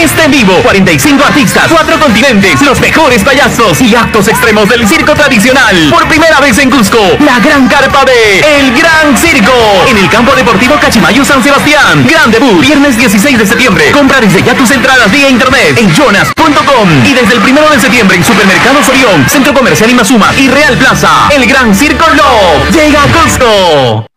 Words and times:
orquesta 0.00 0.24
en 0.24 0.30
vivo, 0.30 0.54
45 0.62 1.22
artistas, 1.22 1.68
4 1.70 2.00
continentes, 2.00 2.62
los 2.62 2.80
mejores 2.80 3.22
payasos 3.22 3.82
y 3.82 3.94
actos 3.94 4.28
extremos 4.28 4.66
del 4.66 4.88
circo 4.88 5.12
tradicional. 5.12 5.76
Por 5.90 6.08
primera 6.08 6.40
vez 6.40 6.56
en 6.56 6.70
Cusco, 6.70 7.18
la 7.18 7.38
gran 7.38 7.68
carpa 7.68 8.06
de 8.06 8.38
El 8.60 8.72
Gran 8.72 9.14
Circo 9.18 9.52
en 9.86 9.98
el 9.98 10.08
campo 10.08 10.34
deportivo 10.34 10.76
Cachimayo 10.80 11.22
San 11.22 11.42
Sebastián. 11.42 12.06
Gran 12.08 12.30
debut, 12.30 12.62
viernes 12.62 12.96
16 12.96 13.40
de 13.40 13.46
septiembre. 13.46 13.90
Compra 13.92 14.22
desde 14.22 14.42
ya 14.42 14.54
tus 14.54 14.70
entradas 14.70 15.12
vía 15.12 15.28
internet 15.28 15.76
en 15.76 15.92
jonas.com 15.92 16.88
y 17.04 17.12
desde 17.12 17.34
el 17.34 17.40
primero 17.40 17.68
de 17.68 17.78
septiembre 17.78 18.16
en 18.16 18.24
Supermercados 18.24 18.88
Orión, 18.88 19.28
Centro 19.28 19.52
Comercial 19.52 19.90
Imazuma 19.90 20.32
y 20.38 20.48
Real 20.48 20.78
Plaza. 20.78 21.28
El 21.30 21.44
Gran 21.44 21.74
Circo 21.74 22.06
Love 22.08 22.70
llega 22.72 23.02
a 23.02 23.06
Cusco. 23.08 24.09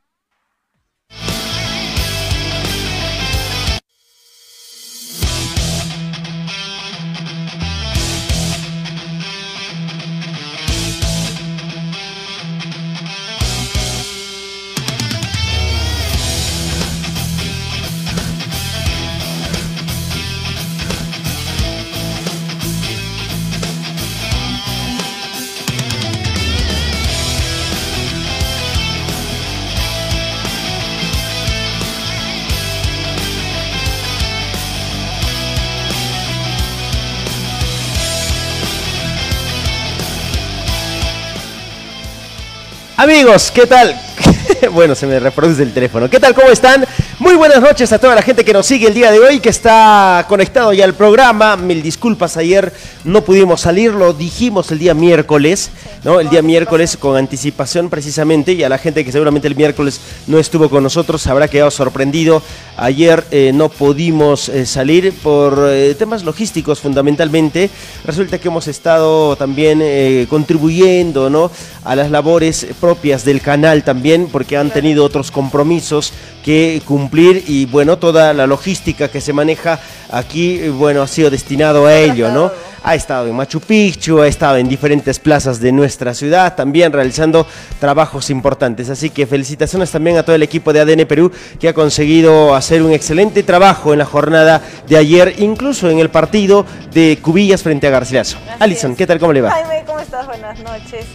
Amigos, 42.95 43.51
¿qué 43.51 43.65
tal? 43.65 43.99
bueno, 44.71 44.93
se 44.93 45.07
me 45.07 45.19
reproduce 45.19 45.63
el 45.63 45.73
teléfono. 45.73 46.07
¿Qué 46.09 46.19
tal? 46.19 46.35
¿Cómo 46.35 46.49
están? 46.49 46.85
Muy 47.33 47.39
buenas 47.39 47.61
noches 47.61 47.91
a 47.91 47.97
toda 47.97 48.13
la 48.13 48.21
gente 48.21 48.45
que 48.45 48.53
nos 48.53 48.67
sigue 48.67 48.85
el 48.85 48.93
día 48.93 49.09
de 49.09 49.19
hoy, 49.19 49.39
que 49.39 49.49
está 49.49 50.23
conectado 50.29 50.71
ya 50.71 50.85
al 50.85 50.93
programa. 50.93 51.55
Mil 51.55 51.81
disculpas, 51.81 52.37
ayer 52.37 52.71
no 53.03 53.25
pudimos 53.25 53.61
salir, 53.61 53.91
lo 53.91 54.13
dijimos 54.13 54.71
el 54.71 54.77
día 54.77 54.93
miércoles, 54.93 55.71
¿no? 56.03 56.19
El 56.19 56.29
día 56.29 56.43
miércoles 56.43 56.95
con 56.95 57.17
anticipación 57.17 57.89
precisamente, 57.89 58.53
y 58.53 58.61
a 58.61 58.69
la 58.69 58.77
gente 58.77 59.03
que 59.03 59.11
seguramente 59.11 59.47
el 59.47 59.55
miércoles 59.55 59.99
no 60.27 60.37
estuvo 60.37 60.69
con 60.69 60.83
nosotros 60.83 61.25
habrá 61.25 61.47
quedado 61.47 61.71
sorprendido. 61.71 62.43
Ayer 62.77 63.23
eh, 63.31 63.51
no 63.51 63.69
pudimos 63.69 64.49
eh, 64.49 64.67
salir 64.67 65.11
por 65.11 65.69
eh, 65.69 65.95
temas 65.97 66.23
logísticos 66.23 66.81
fundamentalmente. 66.81 67.71
Resulta 68.05 68.37
que 68.37 68.49
hemos 68.49 68.67
estado 68.67 69.35
también 69.37 70.27
contribuyendo, 70.27 71.31
¿no? 71.31 71.49
A 71.83 71.95
las 71.95 72.11
labores 72.11 72.67
propias 72.79 73.25
del 73.25 73.41
canal 73.41 73.83
también, 73.83 74.27
porque 74.31 74.55
han 74.55 74.69
tenido 74.69 75.03
otros 75.03 75.31
compromisos 75.31 76.13
que 76.43 76.81
cumplir 76.85 77.22
y 77.23 77.65
bueno, 77.65 77.97
toda 77.97 78.33
la 78.33 78.45
logística 78.45 79.07
que 79.07 79.21
se 79.21 79.33
maneja 79.33 79.79
aquí, 80.11 80.67
bueno, 80.69 81.01
ha 81.01 81.07
sido 81.07 81.29
destinado 81.29 81.85
a 81.85 81.95
ello, 81.95 82.29
¿no? 82.29 82.51
Ha 82.85 82.95
estado 82.95 83.27
en 83.27 83.35
Machu 83.35 83.61
Picchu, 83.61 84.19
ha 84.19 84.27
estado 84.27 84.57
en 84.57 84.67
diferentes 84.67 85.17
plazas 85.17 85.61
de 85.61 85.71
nuestra 85.71 86.13
ciudad, 86.13 86.53
también 86.53 86.91
realizando 86.91 87.47
trabajos 87.79 88.29
importantes. 88.29 88.89
Así 88.89 89.09
que 89.09 89.25
felicitaciones 89.25 89.89
también 89.89 90.17
a 90.17 90.23
todo 90.23 90.35
el 90.35 90.43
equipo 90.43 90.73
de 90.73 90.81
ADN 90.81 91.05
Perú 91.07 91.31
que 91.59 91.69
ha 91.69 91.73
conseguido 91.73 92.53
hacer 92.53 92.83
un 92.83 92.91
excelente 92.91 93.41
trabajo 93.43 93.93
en 93.93 93.99
la 93.99 94.05
jornada 94.05 94.61
de 94.87 94.97
ayer, 94.97 95.35
incluso 95.37 95.89
en 95.89 95.99
el 95.99 96.09
partido 96.09 96.65
de 96.93 97.19
Cubillas 97.21 97.63
frente 97.63 97.87
a 97.87 97.91
Garcilaso. 97.91 98.37
Alison. 98.59 98.97
¿qué 98.97 99.07
tal? 99.07 99.17
¿Cómo 99.17 99.31
le 99.31 99.41
va? 99.41 99.51
Jaime, 99.51 99.83
¿cómo 99.85 99.99
estás? 99.99 100.25
Buenas 100.27 100.59
noches. 100.59 101.05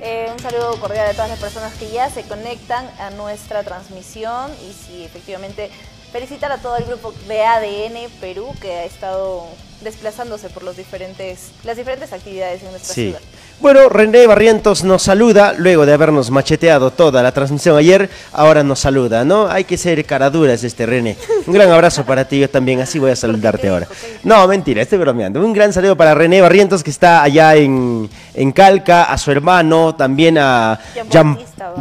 Eh, 0.00 0.28
un 0.30 0.38
saludo 0.38 0.78
cordial 0.78 1.08
a 1.08 1.12
todas 1.12 1.28
las 1.28 1.40
personas 1.40 1.74
que 1.74 1.90
ya 1.90 2.08
se 2.08 2.22
conectan 2.22 2.88
a 3.00 3.10
nuestra 3.10 3.64
transmisión 3.64 4.52
y 4.62 4.72
sí, 4.72 5.04
efectivamente, 5.04 5.70
felicitar 6.12 6.52
a 6.52 6.58
todo 6.58 6.76
el 6.76 6.84
grupo 6.84 7.12
de 7.26 7.44
ADN 7.44 8.08
Perú 8.20 8.54
que 8.60 8.74
ha 8.74 8.84
estado 8.84 9.48
desplazándose 9.82 10.48
por 10.50 10.62
los 10.62 10.76
diferentes, 10.76 11.50
las 11.64 11.76
diferentes 11.76 12.12
actividades 12.12 12.62
en 12.62 12.70
nuestra 12.70 12.94
Sí. 12.94 13.04
ciudad. 13.06 13.20
Bueno, 13.60 13.88
René 13.88 14.26
Barrientos 14.28 14.84
nos 14.84 15.02
saluda, 15.02 15.52
luego 15.56 15.84
de 15.84 15.92
habernos 15.92 16.30
macheteado 16.30 16.92
toda 16.92 17.22
la 17.24 17.32
transmisión 17.32 17.76
ayer, 17.76 18.08
ahora 18.32 18.62
nos 18.62 18.78
saluda, 18.78 19.24
¿no? 19.24 19.48
Hay 19.48 19.64
que 19.64 19.76
ser 19.76 20.04
caraduras 20.04 20.62
este 20.62 20.86
René. 20.86 21.16
Un 21.46 21.54
gran 21.54 21.68
abrazo 21.70 22.04
para 22.04 22.26
ti, 22.26 22.38
yo 22.38 22.48
también, 22.48 22.80
así 22.80 23.00
voy 23.00 23.10
a 23.10 23.16
saludarte 23.16 23.62
¿Qué 23.62 23.68
ahora. 23.68 23.88
No, 24.22 24.46
mentira, 24.46 24.82
estoy 24.82 24.98
bromeando. 24.98 25.44
Un 25.44 25.52
gran 25.52 25.72
saludo 25.72 25.96
para 25.96 26.14
René 26.14 26.40
Barrientos 26.40 26.84
que 26.84 26.90
está 26.90 27.22
allá 27.22 27.56
en, 27.56 28.08
en 28.34 28.52
Calca, 28.52 29.04
a 29.04 29.18
su 29.18 29.32
hermano, 29.32 29.94
también 29.96 30.38
a 30.38 30.78
Jean 31.10 31.34
Bautista 31.34 31.74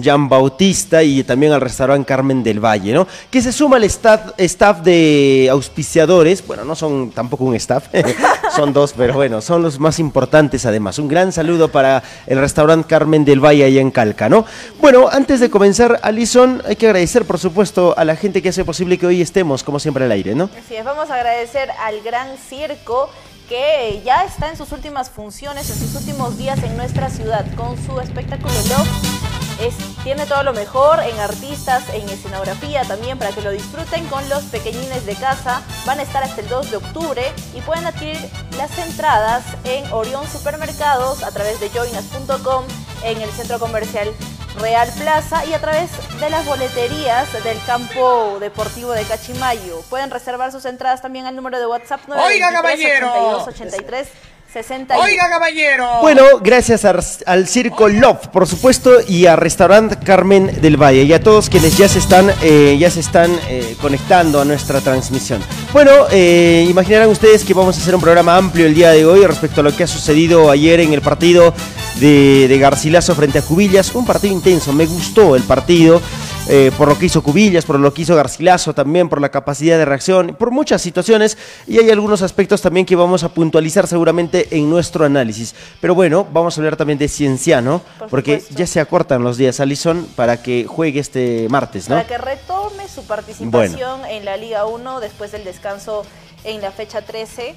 Jean 0.00 0.28
Bautista 0.28 1.02
y 1.02 1.24
también 1.24 1.52
al 1.52 1.60
restaurante 1.60 2.06
Carmen 2.06 2.42
del 2.42 2.60
Valle, 2.64 2.92
¿no? 2.92 3.06
Que 3.30 3.42
se 3.42 3.52
suma 3.52 3.76
al 3.76 3.84
staff, 3.84 4.32
staff 4.38 4.80
de 4.82 5.48
auspiciadores, 5.50 6.46
bueno, 6.46 6.64
no 6.64 6.74
son 6.76 7.10
tampoco 7.20 7.44
un 7.44 7.54
staff, 7.56 7.88
son 8.56 8.72
dos, 8.72 8.94
pero 8.96 9.12
bueno, 9.12 9.42
son 9.42 9.62
los 9.62 9.78
más 9.78 9.98
importantes 9.98 10.64
además. 10.64 10.98
Un 10.98 11.06
gran 11.06 11.32
saludo 11.32 11.68
para 11.68 12.02
el 12.26 12.38
restaurante 12.40 12.88
Carmen 12.88 13.26
del 13.26 13.44
Valle 13.44 13.62
allá 13.64 13.82
en 13.82 13.90
Calca, 13.90 14.30
¿no? 14.30 14.46
Bueno, 14.80 15.06
antes 15.12 15.38
de 15.38 15.50
comenzar, 15.50 16.00
Alison, 16.02 16.62
hay 16.66 16.76
que 16.76 16.86
agradecer, 16.86 17.26
por 17.26 17.38
supuesto, 17.38 17.94
a 17.98 18.06
la 18.06 18.16
gente 18.16 18.40
que 18.40 18.48
hace 18.48 18.64
posible 18.64 18.96
que 18.96 19.06
hoy 19.06 19.20
estemos, 19.20 19.62
como 19.62 19.78
siempre, 19.78 20.06
al 20.06 20.12
aire, 20.12 20.34
¿no? 20.34 20.48
Así 20.58 20.76
es, 20.76 20.84
vamos 20.84 21.10
a 21.10 21.16
agradecer 21.16 21.70
al 21.84 22.00
Gran 22.00 22.38
Circo 22.38 23.10
que 23.50 24.00
ya 24.02 24.24
está 24.24 24.48
en 24.48 24.56
sus 24.56 24.72
últimas 24.72 25.10
funciones, 25.10 25.68
en 25.68 25.76
sus 25.76 25.94
últimos 25.94 26.38
días 26.38 26.62
en 26.62 26.74
nuestra 26.78 27.10
ciudad 27.10 27.44
con 27.54 27.76
su 27.84 28.00
espectáculo 28.00 28.54
Love. 28.70 29.39
Es, 29.60 29.74
tiene 30.02 30.26
todo 30.26 30.42
lo 30.42 30.52
mejor 30.52 31.00
en 31.00 31.18
artistas, 31.18 31.84
en 31.92 32.08
escenografía 32.08 32.82
también 32.84 33.18
para 33.18 33.32
que 33.32 33.42
lo 33.42 33.50
disfruten 33.50 34.06
con 34.06 34.26
los 34.28 34.44
pequeñines 34.44 35.04
de 35.06 35.14
casa. 35.14 35.62
Van 35.86 35.98
a 35.98 36.02
estar 36.02 36.22
hasta 36.22 36.40
el 36.40 36.48
2 36.48 36.70
de 36.70 36.76
octubre 36.78 37.22
y 37.54 37.60
pueden 37.60 37.86
adquirir 37.86 38.18
las 38.56 38.76
entradas 38.78 39.44
en 39.64 39.90
Orión 39.92 40.26
Supermercados 40.28 41.22
a 41.22 41.30
través 41.30 41.60
de 41.60 41.68
joinas.com 41.70 42.64
en 43.04 43.20
el 43.20 43.30
centro 43.30 43.58
comercial 43.58 44.10
Real 44.58 44.88
Plaza 44.98 45.44
y 45.44 45.54
a 45.54 45.60
través 45.60 45.90
de 46.18 46.30
las 46.30 46.44
boleterías 46.44 47.32
del 47.44 47.58
campo 47.64 48.38
deportivo 48.40 48.92
de 48.92 49.04
Cachimayo. 49.04 49.80
Pueden 49.88 50.10
reservar 50.10 50.52
sus 50.52 50.64
entradas 50.64 51.02
también 51.02 51.26
al 51.26 51.36
número 51.36 51.58
de 51.58 51.66
WhatsApp 51.66 52.00
Oiga, 52.08 52.52
caballero. 52.52 53.08
82 53.08 53.48
83 53.48 54.08
61. 54.52 55.00
Oiga, 55.04 55.28
caballero. 55.30 55.86
Bueno, 56.00 56.22
gracias 56.42 56.84
a- 56.84 56.98
al 57.26 57.46
Circo 57.46 57.88
Love, 57.88 58.28
por 58.28 58.46
supuesto, 58.46 58.98
y 59.06 59.26
a 59.26 59.36
Restaurant 59.36 60.02
Carmen 60.04 60.60
del 60.60 60.76
Valle, 60.76 61.02
y 61.04 61.12
a 61.12 61.20
todos 61.20 61.48
quienes 61.48 61.76
ya 61.78 61.88
se 61.88 61.98
están, 62.00 62.32
eh, 62.42 62.76
ya 62.78 62.90
se 62.90 63.00
están 63.00 63.30
eh, 63.48 63.76
conectando 63.80 64.40
a 64.40 64.44
nuestra 64.44 64.80
transmisión. 64.80 65.40
Bueno, 65.72 65.92
eh, 66.10 66.66
imaginarán 66.68 67.08
ustedes 67.10 67.44
que 67.44 67.54
vamos 67.54 67.78
a 67.78 67.80
hacer 67.80 67.94
un 67.94 68.00
programa 68.00 68.36
amplio 68.36 68.66
el 68.66 68.74
día 68.74 68.90
de 68.90 69.06
hoy 69.06 69.24
respecto 69.24 69.60
a 69.60 69.64
lo 69.64 69.76
que 69.76 69.84
ha 69.84 69.86
sucedido 69.86 70.50
ayer 70.50 70.80
en 70.80 70.92
el 70.92 71.00
partido 71.00 71.54
de, 71.98 72.46
de 72.48 72.58
Garcilaso 72.58 73.14
frente 73.14 73.38
a 73.38 73.42
Cubillas. 73.42 73.94
Un 73.94 74.06
partido 74.06 74.32
intenso, 74.32 74.72
me 74.72 74.86
gustó 74.86 75.36
el 75.36 75.42
partido. 75.42 76.00
eh, 76.48 76.72
por 76.76 76.88
lo 76.88 76.98
que 76.98 77.06
hizo 77.06 77.22
Cubillas, 77.22 77.64
por 77.64 77.78
lo 77.78 77.92
que 77.94 78.02
hizo 78.02 78.16
Garcilaso 78.16 78.74
también, 78.74 79.08
por 79.08 79.20
la 79.20 79.28
capacidad 79.28 79.76
de 79.78 79.84
reacción, 79.84 80.34
por 80.36 80.50
muchas 80.50 80.82
situaciones 80.82 81.36
y 81.68 81.78
hay 81.78 81.90
algunos 81.90 82.22
aspectos 82.22 82.60
también 82.60 82.86
que 82.86 82.96
vamos 82.96 83.22
a 83.22 83.28
puntualizar 83.28 83.86
seguramente 83.86 84.48
en 84.50 84.68
nuestro 84.68 85.04
análisis. 85.04 85.54
Pero 85.80 85.94
bueno, 85.94 86.26
vamos 86.32 86.56
a 86.56 86.60
hablar 86.60 86.76
también 86.76 86.98
de 86.98 87.06
Cienciano, 87.08 87.82
Por 87.98 88.08
porque 88.08 88.40
supuesto. 88.40 88.58
ya 88.58 88.66
se 88.66 88.80
acortan 88.80 89.22
los 89.22 89.36
días, 89.36 89.60
Alison, 89.60 90.08
para 90.16 90.42
que 90.42 90.64
juegue 90.66 90.98
este 90.98 91.46
martes, 91.50 91.88
¿no? 91.88 91.94
Para 91.96 92.08
que 92.08 92.18
retome 92.18 92.88
su 92.92 93.04
participación 93.04 94.04
en 94.06 94.24
la 94.24 94.36
Liga 94.36 94.66
1 94.66 94.98
después 95.00 95.30
del 95.30 95.44
descanso 95.44 96.04
en 96.42 96.62
la 96.62 96.72
fecha 96.72 97.02
13. 97.02 97.54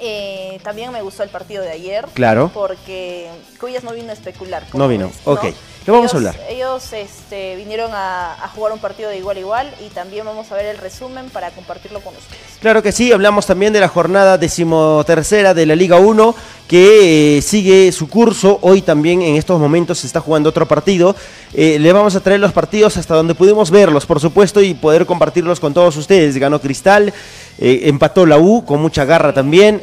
Eh, 0.00 0.58
también 0.62 0.90
me 0.92 1.02
gustó 1.02 1.22
el 1.22 1.28
partido 1.28 1.62
de 1.62 1.70
ayer. 1.70 2.06
Claro. 2.14 2.50
Porque 2.54 3.28
Cuyas 3.60 3.84
no 3.84 3.92
vino 3.92 4.10
a 4.10 4.14
especular. 4.14 4.64
No 4.72 4.88
vino, 4.88 5.06
es, 5.06 5.16
ok. 5.26 5.46
¿Qué 5.84 5.90
vamos 5.90 6.12
a 6.14 6.18
Ellos- 6.18 6.28
hablar? 6.34 6.46
Ellos 6.50 6.92
este, 6.92 7.56
vinieron 7.56 7.90
a, 7.94 8.34
a 8.34 8.48
jugar 8.48 8.72
un 8.72 8.78
partido 8.80 9.08
de 9.10 9.16
igual 9.18 9.36
a 9.38 9.40
igual 9.40 9.74
y 9.80 9.88
también 9.88 10.26
vamos 10.26 10.50
a 10.52 10.54
ver 10.54 10.66
el 10.66 10.76
resumen 10.78 11.30
para 11.30 11.50
compartirlo 11.52 12.00
con 12.00 12.14
ustedes. 12.14 12.40
Claro 12.60 12.82
que 12.82 12.92
sí, 12.92 13.12
hablamos 13.12 13.46
también 13.46 13.72
de 13.72 13.80
la 13.80 13.88
jornada 13.88 14.36
decimotercera 14.36 15.54
de 15.54 15.64
la 15.66 15.74
Liga 15.74 15.96
1, 15.96 16.34
que 16.70 17.38
eh, 17.38 17.42
sigue 17.42 17.90
su 17.90 18.08
curso. 18.08 18.60
Hoy 18.62 18.80
también 18.80 19.22
en 19.22 19.34
estos 19.34 19.58
momentos 19.58 19.98
se 19.98 20.06
está 20.06 20.20
jugando 20.20 20.50
otro 20.50 20.68
partido. 20.68 21.16
Eh, 21.52 21.78
le 21.80 21.92
vamos 21.92 22.14
a 22.14 22.20
traer 22.20 22.38
los 22.38 22.52
partidos 22.52 22.96
hasta 22.96 23.16
donde 23.16 23.34
pudimos 23.34 23.72
verlos, 23.72 24.06
por 24.06 24.20
supuesto, 24.20 24.60
y 24.62 24.74
poder 24.74 25.04
compartirlos 25.04 25.58
con 25.58 25.74
todos 25.74 25.96
ustedes. 25.96 26.36
Ganó 26.38 26.60
Cristal, 26.60 27.12
eh, 27.58 27.80
empató 27.86 28.24
la 28.24 28.38
U 28.38 28.64
con 28.64 28.80
mucha 28.80 29.04
garra 29.04 29.34
también. 29.34 29.82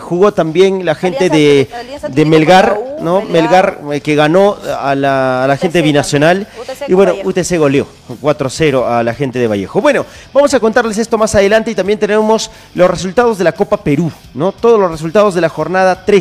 jugó 0.00 0.32
también 0.32 0.84
la 0.84 0.96
gente 0.96 1.30
de, 1.30 1.68
Alianza- 1.72 2.08
de 2.08 2.24
Melgar, 2.24 2.76
U, 2.98 3.04
¿no? 3.04 3.22
Melgar, 3.22 3.78
Melgar, 3.82 4.02
que 4.02 4.16
ganó 4.16 4.56
a 4.80 4.96
la, 4.96 5.44
a 5.44 5.46
la 5.46 5.56
gente 5.56 5.80
binacional. 5.80 6.48
UTC 6.60 6.88
Y 6.88 6.94
bueno. 6.94 7.14
UTC 7.22 7.56
goleó 7.56 7.86
4-0 8.20 8.84
a 8.84 9.04
la 9.04 9.14
gente 9.14 9.38
de 9.38 9.46
Vallejo. 9.46 9.80
Bueno, 9.80 10.04
vamos 10.34 10.52
a 10.54 10.58
contarles 10.58 10.98
esto 10.98 11.16
más 11.18 11.36
adelante 11.36 11.70
y 11.70 11.76
también 11.76 12.00
tenemos 12.00 12.50
los 12.74 12.90
resultados 12.90 13.38
de 13.38 13.44
la 13.44 13.52
Copa 13.52 13.76
Perú, 13.76 14.10
¿no? 14.34 14.50
Todos 14.50 14.80
los 14.80 14.90
resultados 14.90 15.36
de 15.36 15.40
la 15.40 15.48
jornada 15.48 16.04
3 16.04 16.15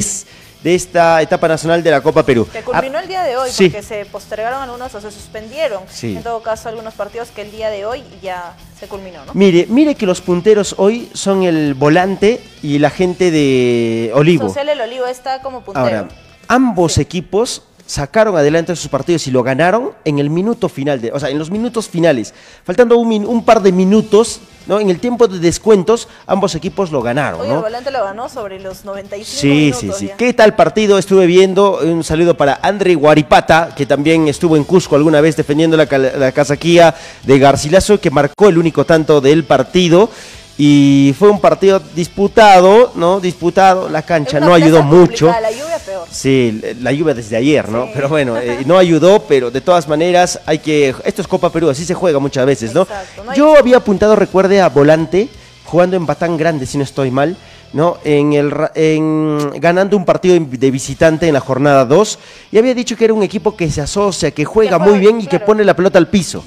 de 0.63 0.73
esta 0.73 1.21
etapa 1.21 1.47
nacional 1.47 1.83
de 1.83 1.91
la 1.91 2.01
Copa 2.01 2.23
Perú. 2.23 2.47
Que 2.51 2.61
culminó 2.63 2.97
Ah, 2.97 3.01
el 3.01 3.07
día 3.07 3.21
de 3.23 3.37
hoy, 3.37 3.49
sí. 3.51 3.69
porque 3.69 3.83
se 3.83 4.03
postergaron 4.05 4.63
algunos 4.63 4.93
o 4.95 4.99
se 5.01 5.11
suspendieron. 5.11 5.83
Sí. 5.91 6.15
En 6.17 6.23
todo 6.23 6.41
caso, 6.41 6.69
algunos 6.69 6.95
partidos 6.95 7.29
que 7.29 7.43
el 7.43 7.51
día 7.51 7.69
de 7.69 7.85
hoy 7.85 8.03
ya 8.23 8.55
se 8.79 8.87
culminó, 8.87 9.23
¿no? 9.25 9.33
Mire, 9.35 9.67
mire 9.69 9.93
que 9.93 10.07
los 10.07 10.21
punteros 10.21 10.73
hoy 10.79 11.07
son 11.13 11.43
el 11.43 11.75
volante 11.75 12.41
y 12.63 12.79
la 12.79 12.89
gente 12.89 13.29
de 13.29 14.11
Olivo. 14.15 14.47
Social 14.47 14.69
El 14.69 14.81
Olivo 14.81 15.05
está 15.05 15.41
como 15.43 15.61
puntero. 15.61 15.85
Ahora, 15.85 16.07
ambos 16.47 16.97
equipos 16.97 17.61
sacaron 17.85 18.35
adelante 18.35 18.75
sus 18.75 18.89
partidos 18.89 19.27
y 19.27 19.31
lo 19.31 19.43
ganaron 19.43 19.91
en 20.03 20.17
el 20.17 20.31
minuto 20.31 20.67
final, 20.67 20.99
de, 20.99 21.11
o 21.11 21.19
sea, 21.19 21.29
en 21.29 21.37
los 21.37 21.51
minutos 21.51 21.87
finales. 21.87 22.33
Faltando 22.63 22.97
un 22.97 23.45
par 23.45 23.61
de 23.61 23.71
minutos, 23.71 24.39
¿no? 24.67 24.79
En 24.79 24.89
el 24.89 24.99
tiempo 24.99 25.27
de 25.27 25.39
descuentos, 25.39 26.07
ambos 26.27 26.55
equipos 26.55 26.91
lo 26.91 27.01
ganaron, 27.01 27.47
¿no? 27.47 27.55
el 27.55 27.61
volante 27.61 27.91
lo 27.91 28.03
ganó 28.03 28.29
sobre 28.29 28.59
los 28.59 28.85
95 28.85 29.25
Sí, 29.41 29.71
sí, 29.73 29.85
minutos 29.85 29.99
sí. 29.99 30.07
ya. 30.07 30.17
¿Qué 30.17 30.33
tal 30.33 30.55
partido? 30.55 30.97
Estuve 30.97 31.25
viendo 31.25 31.79
un 31.79 32.03
saludo 32.03 32.35
para 32.35 32.59
André 32.61 32.95
Guaripata, 32.95 33.73
que 33.75 33.85
también 33.85 34.27
estuvo 34.27 34.55
en 34.57 34.63
Cusco 34.63 34.95
alguna 34.95 35.21
vez 35.21 35.35
defendiendo 35.35 35.77
la, 35.77 35.85
la 35.85 36.31
casaquía 36.31 36.95
de 37.23 37.39
Garcilaso, 37.39 37.99
que 37.99 38.11
marcó 38.11 38.49
el 38.49 38.57
único 38.57 38.85
tanto 38.85 39.21
del 39.21 39.43
partido. 39.43 40.09
Y 40.57 41.13
fue 41.19 41.29
un 41.29 41.41
partido 41.41 41.81
disputado, 41.95 42.93
¿no? 42.95 43.19
Disputado, 43.19 43.89
la 43.89 44.03
cancha 44.03 44.39
no 44.39 44.53
ayudó 44.53 44.83
mucho. 44.83 45.27
La 45.27 45.51
lluvia 45.51 45.77
peor. 45.85 46.07
Sí, 46.09 46.61
la 46.79 46.93
lluvia 46.93 47.13
desde 47.13 47.35
ayer, 47.35 47.67
¿no? 47.67 47.85
Sí. 47.85 47.91
Pero 47.93 48.07
bueno, 48.07 48.37
eh, 48.37 48.59
no 48.65 48.77
ayudó, 48.77 49.19
pero 49.27 49.51
de 49.51 49.59
todas 49.59 49.87
maneras 49.87 50.39
hay 50.45 50.59
que... 50.59 50.95
Esto 51.03 51.21
es 51.21 51.27
Copa 51.27 51.49
Perú, 51.51 51.69
así 51.69 51.83
se 51.83 51.93
juega 51.93 52.19
muchas 52.19 52.45
veces, 52.45 52.73
¿no? 52.73 52.83
Exacto, 52.83 53.23
no 53.25 53.31
hay- 53.31 53.37
Yo 53.37 53.57
había 53.57 53.77
apuntado, 53.77 54.15
recuerde, 54.15 54.61
a 54.61 54.69
Volante, 54.69 55.27
jugando 55.65 55.97
en 55.97 56.05
Batán 56.05 56.37
Grande, 56.37 56.65
si 56.65 56.77
no 56.77 56.85
estoy 56.85 57.11
mal, 57.11 57.35
¿no? 57.73 57.97
En 58.05 58.31
el, 58.31 58.53
en, 58.75 59.59
ganando 59.59 59.97
un 59.97 60.05
partido 60.05 60.39
de 60.39 60.71
visitante 60.71 61.27
en 61.27 61.33
la 61.33 61.41
jornada 61.41 61.83
2, 61.83 62.19
y 62.53 62.57
había 62.57 62.73
dicho 62.73 62.95
que 62.95 63.03
era 63.03 63.13
un 63.13 63.23
equipo 63.23 63.57
que 63.57 63.69
se 63.69 63.81
asocia, 63.81 64.31
que 64.31 64.45
juega 64.45 64.77
juega, 64.77 64.89
muy 64.91 64.99
bien 64.99 65.19
y 65.19 65.27
que 65.27 65.41
pone 65.41 65.65
la 65.65 65.75
pelota 65.75 65.99
al 65.99 66.07
piso. 66.07 66.45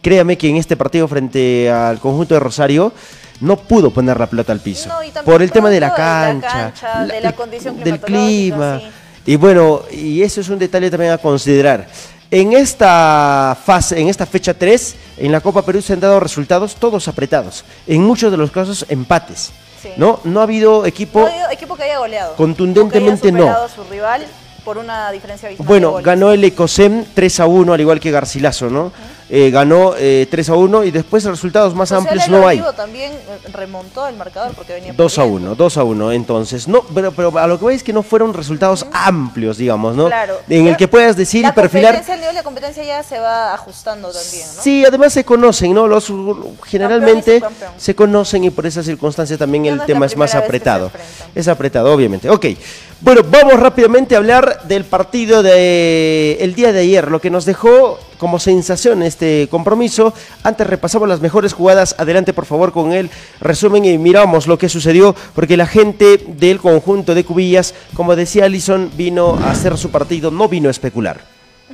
Créame 0.00 0.38
que 0.38 0.48
en 0.48 0.56
este 0.56 0.76
partido 0.76 1.06
frente 1.06 1.70
al 1.70 1.98
conjunto 1.98 2.34
de 2.34 2.40
Rosario 2.40 2.92
no 3.40 3.56
pudo 3.56 3.90
poner 3.90 4.18
la 4.18 4.26
pelota 4.26 4.52
al 4.52 4.60
piso. 4.60 4.88
No, 4.88 5.02
y 5.02 5.10
también 5.10 5.24
por 5.24 5.42
el 5.42 5.52
tema 5.52 5.68
de 5.68 5.80
la 5.80 5.94
producto 5.94 6.02
de 6.02 6.54
la 6.54 6.72
cancha, 6.72 7.04
de 7.06 7.20
la 7.20 7.32
condición 7.32 7.78
del 7.78 8.00
clima. 8.00 8.80
sí. 8.80 8.86
Y 9.24 9.36
bueno, 9.36 9.82
y 9.90 10.22
eso 10.22 10.40
es 10.40 10.48
un 10.48 10.58
detalle 10.58 10.90
también 10.90 11.12
a 11.12 11.18
considerar. 11.18 11.86
En 12.30 12.54
esta 12.54 13.56
fase, 13.62 14.00
en 14.00 14.08
esta 14.08 14.26
fecha 14.26 14.54
3, 14.54 14.96
en 15.18 15.30
la 15.30 15.40
Copa 15.40 15.62
Perú 15.62 15.82
se 15.82 15.92
han 15.92 16.00
dado 16.00 16.18
resultados 16.18 16.74
todos 16.74 17.06
apretados. 17.06 17.64
En 17.86 18.02
muchos 18.02 18.30
de 18.30 18.36
los 18.36 18.50
casos, 18.50 18.86
empates. 18.88 19.52
Sí. 19.80 19.90
¿No? 19.96 20.20
No 20.24 20.40
ha 20.40 20.44
habido 20.44 20.86
equipo. 20.86 21.20
No 21.20 21.26
ha 21.26 21.30
habido 21.30 21.50
equipo 21.50 21.76
que 21.76 21.84
haya 21.84 21.98
goleado. 21.98 22.34
Contundentemente 22.36 23.30
que 23.30 23.36
haya 23.36 23.52
no. 23.52 23.64
a 23.64 23.68
su 23.68 23.84
rival 23.84 24.26
por 24.64 24.78
una 24.78 25.10
diferencia 25.10 25.50
Bueno, 25.58 25.94
ganó 26.02 26.32
el 26.32 26.42
Ecosem 26.44 27.04
3 27.14 27.40
a 27.40 27.46
1, 27.46 27.72
al 27.72 27.80
igual 27.80 28.00
que 28.00 28.10
Garcilaso, 28.10 28.70
¿no? 28.70 28.92
Eh, 29.34 29.50
ganó 29.50 29.94
eh, 29.96 30.28
3 30.30 30.50
a 30.50 30.56
1 30.56 30.84
y 30.84 30.90
después 30.90 31.24
resultados 31.24 31.74
más 31.74 31.88
Social 31.88 32.06
amplios 32.06 32.28
no 32.28 32.46
hay. 32.46 32.62
También 32.76 33.12
eh, 33.12 33.48
remontó 33.50 34.06
el 34.06 34.14
marcador 34.14 34.52
porque 34.54 34.74
venía 34.74 34.92
2 34.92 35.18
a 35.18 35.22
perdiendo. 35.22 35.52
1, 35.52 35.54
2 35.54 35.76
a 35.78 35.84
1, 35.84 36.12
entonces. 36.12 36.68
No, 36.68 36.82
pero, 36.94 37.12
pero 37.12 37.38
a 37.38 37.46
lo 37.46 37.56
que 37.56 37.64
voy 37.64 37.74
es 37.76 37.82
que 37.82 37.94
no 37.94 38.02
fueron 38.02 38.34
resultados 38.34 38.84
amplios, 38.92 39.56
digamos, 39.56 39.96
¿no? 39.96 40.08
Claro. 40.08 40.34
En 40.50 40.66
el 40.66 40.76
que 40.76 40.86
puedas 40.86 41.16
decir 41.16 41.40
y 41.40 41.42
la 41.44 41.54
perfilar. 41.54 42.04
el 42.06 42.20
nivel 42.20 42.36
de 42.36 42.42
competencia 42.42 42.84
ya 42.84 43.02
se 43.02 43.18
va 43.20 43.54
ajustando 43.54 44.12
también, 44.12 44.46
¿no? 44.54 44.62
Sí, 44.62 44.84
además 44.84 45.14
se 45.14 45.24
conocen, 45.24 45.72
¿no? 45.72 45.88
Los 45.88 46.12
generalmente 46.66 47.42
se 47.78 47.94
conocen 47.94 48.44
y 48.44 48.50
por 48.50 48.66
esa 48.66 48.82
circunstancia 48.82 49.38
también 49.38 49.64
Ya 49.64 49.70
el 49.70 49.76
no 49.78 49.82
es 49.84 49.86
tema 49.86 50.00
la 50.00 50.06
es 50.08 50.16
más 50.18 50.34
apretado. 50.34 50.90
Es 51.34 51.48
apretado, 51.48 51.90
obviamente. 51.90 52.28
Ok. 52.28 52.48
Bueno, 53.00 53.22
vamos 53.30 53.58
rápidamente 53.58 54.14
a 54.14 54.18
hablar 54.18 54.64
del 54.64 54.84
partido 54.84 55.42
de 55.42 56.36
el 56.38 56.54
día 56.54 56.70
de 56.70 56.80
ayer, 56.80 57.10
lo 57.10 57.18
que 57.18 57.30
nos 57.30 57.46
dejó 57.46 57.98
como 58.22 58.38
sensación 58.38 59.02
este 59.02 59.48
compromiso. 59.50 60.14
Antes 60.44 60.64
repasamos 60.64 61.08
las 61.08 61.20
mejores 61.20 61.54
jugadas. 61.54 61.96
Adelante, 61.98 62.32
por 62.32 62.46
favor, 62.46 62.70
con 62.70 62.92
el 62.92 63.10
resumen 63.40 63.84
y 63.84 63.98
miramos 63.98 64.46
lo 64.46 64.58
que 64.58 64.68
sucedió, 64.68 65.16
porque 65.34 65.56
la 65.56 65.66
gente 65.66 66.18
del 66.28 66.60
conjunto 66.60 67.16
de 67.16 67.24
Cubillas, 67.24 67.74
como 67.94 68.14
decía 68.14 68.44
Alison, 68.44 68.92
vino 68.96 69.40
a 69.42 69.50
hacer 69.50 69.76
su 69.76 69.90
partido, 69.90 70.30
no 70.30 70.48
vino 70.48 70.68
a 70.68 70.70
especular. 70.70 71.20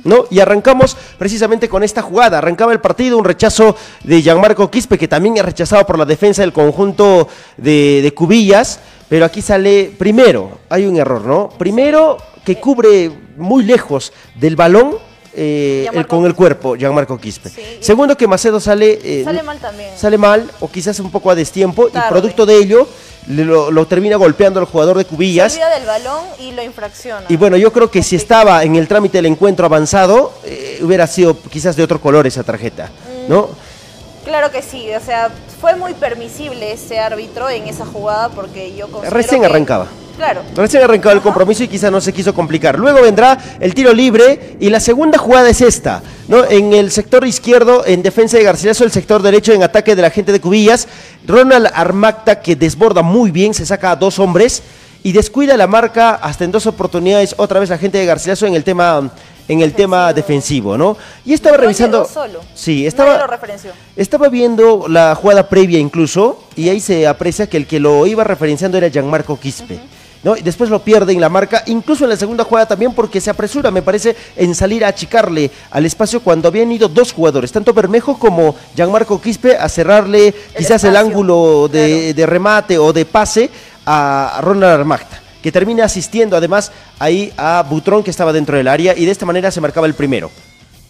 ¿No? 0.03 0.25
Y 0.31 0.39
arrancamos 0.39 0.97
precisamente 1.19 1.69
con 1.69 1.83
esta 1.83 2.01
jugada. 2.01 2.39
Arrancaba 2.39 2.73
el 2.73 2.81
partido, 2.81 3.19
un 3.19 3.25
rechazo 3.25 3.75
de 4.03 4.23
Gianmarco 4.23 4.71
Quispe, 4.71 4.97
que 4.97 5.07
también 5.07 5.37
es 5.37 5.45
rechazado 5.45 5.85
por 5.85 5.99
la 5.99 6.05
defensa 6.05 6.41
del 6.41 6.51
conjunto 6.51 7.27
de, 7.57 7.99
de 8.01 8.11
Cubillas. 8.15 8.79
Pero 9.07 9.23
aquí 9.23 9.43
sale 9.43 9.93
primero, 9.95 10.61
hay 10.67 10.87
un 10.87 10.97
error, 10.97 11.23
¿no? 11.25 11.49
Primero 11.49 12.17
que 12.43 12.59
cubre 12.59 13.11
muy 13.37 13.65
lejos 13.65 14.11
del 14.39 14.55
balón 14.55 15.08
eh, 15.41 15.87
el- 15.93 16.07
con 16.07 16.25
el 16.25 16.35
cuerpo, 16.35 16.75
Gianmarco 16.75 17.17
Quispe. 17.17 17.49
Sí. 17.49 17.61
Segundo 17.79 18.17
que 18.17 18.27
Macedo 18.27 18.59
sale... 18.59 18.99
eh, 19.03 19.23
Sale 19.23 19.41
mal 19.43 19.57
también. 19.59 19.91
Sale 19.97 20.17
mal 20.17 20.49
o 20.59 20.69
quizás 20.69 20.99
un 20.99 21.09
poco 21.11 21.31
a 21.31 21.35
destiempo 21.35 21.87
y 21.87 21.91
producto 22.09 22.45
de 22.45 22.57
ello 22.57 22.87
lo, 23.27 23.69
lo 23.71 23.85
termina 23.87 24.15
golpeando 24.17 24.59
al 24.59 24.65
jugador 24.65 24.97
de 24.97 25.03
Se 25.03 25.09
Cubillas. 25.09 25.53
olvida 25.53 25.69
del 25.75 25.85
balón 25.85 26.23
y 26.39 26.51
lo 26.51 26.63
infracciona. 26.63 27.25
Y 27.29 27.37
bueno, 27.37 27.57
yo 27.57 27.71
creo 27.71 27.89
que 27.91 28.01
si 28.03 28.15
estaba 28.15 28.63
en 28.63 28.75
el 28.75 28.87
trámite 28.87 29.19
del 29.19 29.27
encuentro 29.27 29.65
avanzado, 29.65 30.33
eh, 30.45 30.79
hubiera 30.81 31.05
sido 31.07 31.37
quizás 31.49 31.75
de 31.75 31.83
otro 31.83 32.01
color 32.01 32.25
esa 32.27 32.43
tarjeta, 32.43 32.89
¿no? 33.27 33.49
Claro 34.25 34.51
que 34.51 34.61
sí, 34.61 34.87
o 34.93 34.99
sea, 35.03 35.29
fue 35.61 35.75
muy 35.75 35.93
permisible 35.93 36.71
ese 36.73 36.99
árbitro 36.99 37.49
en 37.49 37.67
esa 37.67 37.85
jugada 37.85 38.29
porque 38.29 38.75
yo 38.75 38.87
Recién 39.09 39.41
que- 39.41 39.47
arrancaba. 39.47 39.87
Claro. 40.19 40.41
Recién 40.53 40.83
arrancado 40.83 41.15
el 41.15 41.21
compromiso 41.21 41.63
y 41.63 41.69
quizás 41.69 41.89
no 41.89 42.01
se 42.01 42.11
quiso 42.11 42.33
complicar. 42.33 42.77
Luego 42.77 43.01
vendrá 43.01 43.37
el 43.61 43.73
tiro 43.73 43.93
libre 43.93 44.57
y 44.59 44.69
la 44.69 44.81
segunda 44.81 45.17
jugada 45.17 45.49
es 45.49 45.61
esta, 45.61 46.03
¿no? 46.27 46.43
En 46.43 46.73
el 46.73 46.91
sector 46.91 47.25
izquierdo, 47.25 47.85
en 47.85 48.03
defensa 48.03 48.35
de 48.35 48.43
Garcilaso, 48.43 48.83
el 48.83 48.91
sector 48.91 49.21
derecho 49.21 49.53
en 49.53 49.63
ataque 49.63 49.95
de 49.95 50.01
la 50.01 50.09
gente 50.09 50.33
de 50.33 50.41
Cubillas. 50.41 50.89
Ronald 51.25 51.69
Armacta, 51.73 52.41
que 52.41 52.57
desborda 52.57 53.01
muy 53.01 53.31
bien, 53.31 53.53
se 53.53 53.65
saca 53.65 53.91
a 53.91 53.95
dos 53.95 54.19
hombres 54.19 54.61
y 55.03 55.13
descuida 55.13 55.55
la 55.55 55.67
marca 55.67 56.15
hasta 56.15 56.43
en 56.43 56.51
dos 56.51 56.67
oportunidades 56.67 57.33
otra 57.37 57.61
vez 57.61 57.69
la 57.69 57.77
gente 57.77 57.97
de 57.97 58.05
Garcilaso 58.05 58.45
en 58.45 58.55
el 58.55 58.65
tema 58.65 59.09
en 59.47 59.61
el 59.61 59.73
tema 59.73 60.13
defensivo, 60.13 60.77
¿no? 60.77 60.95
Y 61.25 61.33
estaba 61.33 61.55
No 61.55 61.63
revisando 61.63 62.05
solo. 62.05 62.41
Sí, 62.53 62.85
estaba 62.85 63.25
lo 63.25 63.39
estaba 63.95 64.27
viendo 64.27 64.85
la 64.87 65.15
jugada 65.15 65.47
previa 65.49 65.79
incluso 65.79 66.43
y 66.57 66.67
ahí 66.69 66.79
se 66.81 67.07
aprecia 67.07 67.47
que 67.47 67.57
el 67.57 67.65
que 67.65 67.79
lo 67.79 68.05
iba 68.05 68.23
referenciando 68.23 68.77
era 68.77 68.89
Gianmarco 68.89 69.39
Quispe. 69.39 69.79
¿No? 70.23 70.35
Y 70.35 70.41
después 70.41 70.69
lo 70.69 70.83
pierde 70.83 71.13
en 71.13 71.21
la 71.21 71.29
marca, 71.29 71.63
incluso 71.67 72.03
en 72.03 72.09
la 72.09 72.17
segunda 72.17 72.43
jugada 72.43 72.67
también 72.67 72.93
porque 72.93 73.21
se 73.21 73.29
apresura, 73.29 73.71
me 73.71 73.81
parece, 73.81 74.15
en 74.35 74.53
salir 74.55 74.83
a 74.83 74.89
achicarle 74.89 75.51
al 75.71 75.85
espacio 75.85 76.21
cuando 76.21 76.47
habían 76.47 76.71
ido 76.71 76.87
dos 76.87 77.13
jugadores, 77.13 77.51
tanto 77.51 77.73
Bermejo 77.73 78.17
como 78.17 78.55
Gianmarco 78.75 79.21
Quispe, 79.21 79.57
a 79.57 79.69
cerrarle 79.69 80.33
quizás 80.57 80.83
el 80.83 80.95
ángulo 80.95 81.67
de, 81.67 81.87
claro. 81.87 82.13
de 82.13 82.25
remate 82.25 82.77
o 82.77 82.93
de 82.93 83.05
pase 83.05 83.49
a, 83.85 84.37
a 84.37 84.41
Ronald 84.41 84.79
Armagta, 84.79 85.21
que 85.41 85.51
termina 85.51 85.85
asistiendo 85.85 86.35
además 86.35 86.71
ahí 86.99 87.31
a 87.37 87.63
Butrón 87.67 88.03
que 88.03 88.11
estaba 88.11 88.33
dentro 88.33 88.57
del 88.57 88.67
área 88.67 88.95
y 88.95 89.05
de 89.05 89.11
esta 89.11 89.25
manera 89.25 89.51
se 89.51 89.61
marcaba 89.61 89.87
el 89.87 89.93
primero. 89.93 90.29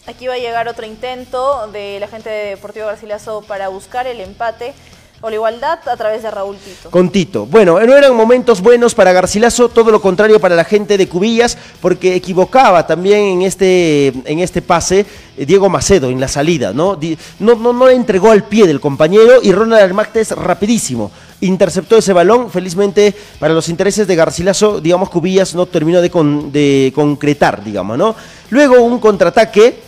Aquí 0.08 0.26
va 0.26 0.34
a 0.34 0.40
llegar 0.40 0.68
otro 0.68 0.88
intento 0.88 1.68
de 1.68 2.00
la 2.00 2.08
gente 2.08 2.32
de 2.32 2.50
Deportivo 2.50 2.88
Garcilaso 2.88 3.44
para 3.48 3.68
buscar 3.68 4.08
el 4.08 4.20
empate 4.22 4.74
o 5.22 5.30
la 5.30 5.36
igualdad 5.36 5.80
a 5.88 5.98
través 5.98 6.24
de 6.24 6.32
Raúl 6.32 6.56
Tito. 6.58 6.90
Con 6.90 7.10
Tito. 7.10 7.46
Bueno, 7.46 7.80
no 7.80 7.96
eran 7.98 8.16
momentos 8.16 8.62
buenos 8.62 8.96
para 8.96 9.12
Garcilaso, 9.12 9.68
todo 9.68 9.92
lo 9.92 10.02
contrario 10.02 10.40
para 10.40 10.56
la 10.56 10.64
gente 10.64 10.98
de 10.98 11.10
Cubillas, 11.10 11.58
porque 11.82 12.16
equivocaba 12.16 12.88
también 12.88 13.20
en 13.20 13.42
este, 13.42 14.14
en 14.26 14.40
este 14.40 14.62
pase 14.62 15.06
eh, 15.38 15.46
Diego 15.46 15.68
Macedo 15.70 16.10
en 16.10 16.20
la 16.22 16.28
salida, 16.30 16.72
¿no? 16.74 16.98
No, 17.40 17.56
no, 17.56 17.74
no 17.74 17.88
le 17.88 17.96
entregó 17.96 18.32
al 18.32 18.44
pie 18.46 18.66
del 18.66 18.80
compañero 18.80 19.40
y 19.42 19.52
Ronald 19.52 19.84
Armacta 19.84 20.20
es 20.22 20.32
rapidísimo. 20.32 21.12
Interceptó 21.42 21.98
ese 21.98 22.14
balón, 22.14 22.50
felizmente 22.50 23.14
para 23.40 23.54
los 23.54 23.68
intereses 23.70 24.08
de 24.08 24.16
Garcilaso, 24.16 24.80
digamos, 24.80 25.10
Cubillas 25.10 25.54
no 25.56 25.66
terminó 25.66 26.02
de, 26.02 26.10
con- 26.10 26.52
de 26.52 26.92
concretar, 26.96 27.64
digamos, 27.64 27.98
¿no? 27.98 28.16
Luego 28.50 28.82
un 28.82 29.00
contraataque 29.00 29.80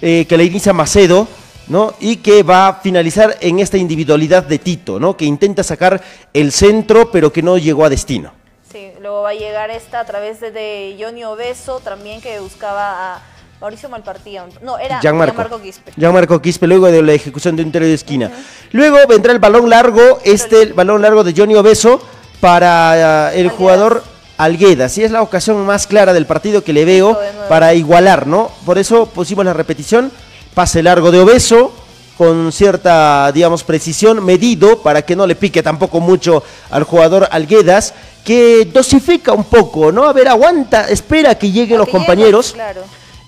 eh, 0.00 0.26
que 0.28 0.36
le 0.36 0.44
inicia 0.44 0.72
Macedo, 0.72 1.26
¿no? 1.68 1.94
Y 2.00 2.16
que 2.16 2.42
va 2.42 2.68
a 2.68 2.74
finalizar 2.74 3.36
en 3.40 3.58
esta 3.58 3.76
individualidad 3.76 4.44
de 4.44 4.58
Tito, 4.58 4.98
¿no? 4.98 5.16
Que 5.16 5.24
intenta 5.24 5.62
sacar 5.62 6.00
el 6.32 6.52
centro, 6.52 7.10
pero 7.10 7.32
que 7.32 7.42
no 7.42 7.58
llegó 7.58 7.84
a 7.84 7.88
destino. 7.88 8.32
Sí, 8.70 8.92
luego 9.00 9.22
va 9.22 9.30
a 9.30 9.34
llegar 9.34 9.70
esta 9.70 10.00
a 10.00 10.04
través 10.04 10.40
de, 10.40 10.50
de 10.50 10.96
Johnny 11.00 11.24
Obeso 11.24 11.80
también 11.80 12.20
que 12.20 12.38
buscaba 12.40 13.14
a 13.14 13.22
Mauricio 13.60 13.88
Malpartía. 13.88 14.46
No, 14.62 14.78
era 14.78 15.00
Gianmarco. 15.00 15.60
Quispe. 15.60 15.92
Gianmarco 15.96 16.40
Quispe, 16.40 16.66
luego 16.66 16.86
de 16.86 17.02
la 17.02 17.12
ejecución 17.12 17.56
de 17.56 17.62
un 17.62 17.72
tiro 17.72 17.86
de 17.86 17.94
esquina. 17.94 18.30
Luego 18.72 18.98
vendrá 19.08 19.32
el 19.32 19.38
balón 19.38 19.68
largo, 19.68 20.20
este, 20.24 20.62
el 20.62 20.74
balón 20.74 21.02
largo 21.02 21.24
de 21.24 21.34
Johnny 21.36 21.54
Obeso 21.54 22.00
para 22.40 23.30
eh, 23.32 23.40
el 23.40 23.46
Alguedas. 23.46 23.52
jugador 23.56 24.04
Algueda. 24.36 24.88
Sí, 24.88 25.02
es 25.02 25.10
la 25.10 25.22
ocasión 25.22 25.66
más 25.66 25.88
clara 25.88 26.12
del 26.12 26.26
partido 26.26 26.62
que 26.62 26.72
le 26.72 26.84
veo 26.84 27.18
para 27.48 27.74
igualar, 27.74 28.28
¿no? 28.28 28.52
Por 28.64 28.78
eso 28.78 29.06
pusimos 29.06 29.44
la 29.44 29.52
repetición, 29.52 30.12
pase 30.58 30.82
largo 30.82 31.12
de 31.12 31.20
Obeso 31.20 31.70
con 32.16 32.50
cierta, 32.50 33.30
digamos, 33.30 33.62
precisión, 33.62 34.24
medido, 34.24 34.82
para 34.82 35.02
que 35.02 35.14
no 35.14 35.24
le 35.24 35.36
pique 35.36 35.62
tampoco 35.62 36.00
mucho 36.00 36.42
al 36.70 36.82
jugador 36.82 37.28
Alguedas, 37.30 37.94
que 38.24 38.64
dosifica 38.64 39.32
un 39.34 39.44
poco, 39.44 39.92
¿no? 39.92 40.08
A 40.08 40.12
ver, 40.12 40.26
aguanta, 40.26 40.88
espera 40.88 41.36
que 41.38 41.52
lleguen 41.52 41.78
los 41.78 41.86
Que 41.86 41.92
compañeros. 41.92 42.54
Claro. 42.54 42.80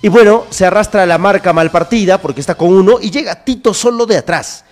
Y 0.02 0.08
bueno, 0.08 0.46
se 0.50 0.66
arrastra 0.66 1.06
la 1.06 1.18
marca 1.18 1.52
mal 1.52 1.70
partida 1.70 2.18
porque 2.20 2.40
está 2.40 2.56
con 2.56 2.72
uno 2.72 2.98
y 3.00 3.12
llega 3.12 3.44
Tito 3.44 3.72
solo 3.72 4.06
de 4.06 4.16
atrás. 4.16 4.64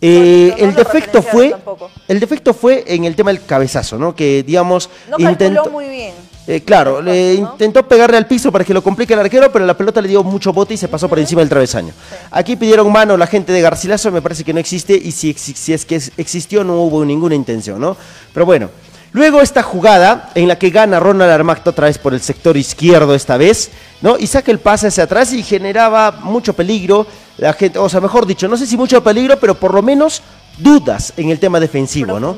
Eh, 0.00 0.50
Bueno, 0.52 0.62
no 0.62 0.68
el 0.68 0.74
defecto 0.76 1.22
fue 1.22 1.50
tampoco. 1.50 1.90
el 2.06 2.20
defecto 2.20 2.54
fue 2.54 2.84
en 2.86 3.04
el 3.04 3.16
tema 3.16 3.32
del 3.32 3.44
cabezazo, 3.44 3.98
¿no? 3.98 4.14
Que 4.14 4.44
digamos 4.44 4.88
No 5.10 5.16
calculó 5.16 5.64
muy 5.72 5.88
bien. 5.88 6.14
Eh, 6.48 6.62
claro, 6.62 7.02
le 7.02 7.34
intentó 7.34 7.82
pegarle 7.88 8.16
al 8.16 8.26
piso 8.26 8.52
para 8.52 8.64
que 8.64 8.72
lo 8.72 8.82
complique 8.82 9.14
el 9.14 9.18
arquero, 9.18 9.50
pero 9.50 9.66
la 9.66 9.76
pelota 9.76 10.00
le 10.00 10.08
dio 10.08 10.22
mucho 10.22 10.52
bote 10.52 10.74
y 10.74 10.76
se 10.76 10.86
pasó 10.86 11.08
por 11.08 11.18
encima 11.18 11.40
del 11.40 11.48
travesaño. 11.48 11.92
Aquí 12.30 12.54
pidieron 12.54 12.90
mano 12.92 13.16
la 13.16 13.26
gente 13.26 13.52
de 13.52 13.60
Garcilaso, 13.60 14.12
me 14.12 14.22
parece 14.22 14.44
que 14.44 14.52
no 14.52 14.60
existe, 14.60 14.94
y 14.94 15.10
si, 15.10 15.34
es 15.72 15.84
que 15.84 16.00
existió 16.16 16.62
no 16.62 16.82
hubo 16.82 17.04
ninguna 17.04 17.34
intención, 17.34 17.80
¿no? 17.80 17.96
Pero 18.32 18.46
bueno, 18.46 18.70
luego 19.10 19.40
esta 19.40 19.64
jugada 19.64 20.30
en 20.36 20.46
la 20.46 20.56
que 20.56 20.70
gana 20.70 21.00
Ronald 21.00 21.32
Armacto 21.32 21.70
otra 21.70 21.88
vez 21.88 21.98
por 21.98 22.14
el 22.14 22.20
sector 22.20 22.56
izquierdo 22.56 23.16
esta 23.16 23.36
vez, 23.36 23.70
¿no? 24.00 24.16
Y 24.16 24.28
saca 24.28 24.52
el 24.52 24.60
pase 24.60 24.86
hacia 24.86 25.02
atrás 25.02 25.32
y 25.32 25.42
generaba 25.42 26.12
mucho 26.12 26.52
peligro, 26.52 27.08
la 27.38 27.54
gente, 27.54 27.80
o 27.80 27.88
sea, 27.88 28.00
mejor 28.00 28.24
dicho, 28.24 28.46
no 28.46 28.56
sé 28.56 28.68
si 28.68 28.76
mucho 28.76 29.02
peligro, 29.02 29.36
pero 29.40 29.56
por 29.56 29.74
lo 29.74 29.82
menos 29.82 30.22
dudas 30.58 31.12
en 31.16 31.30
el 31.30 31.40
tema 31.40 31.58
defensivo, 31.58 32.20
¿no? 32.20 32.36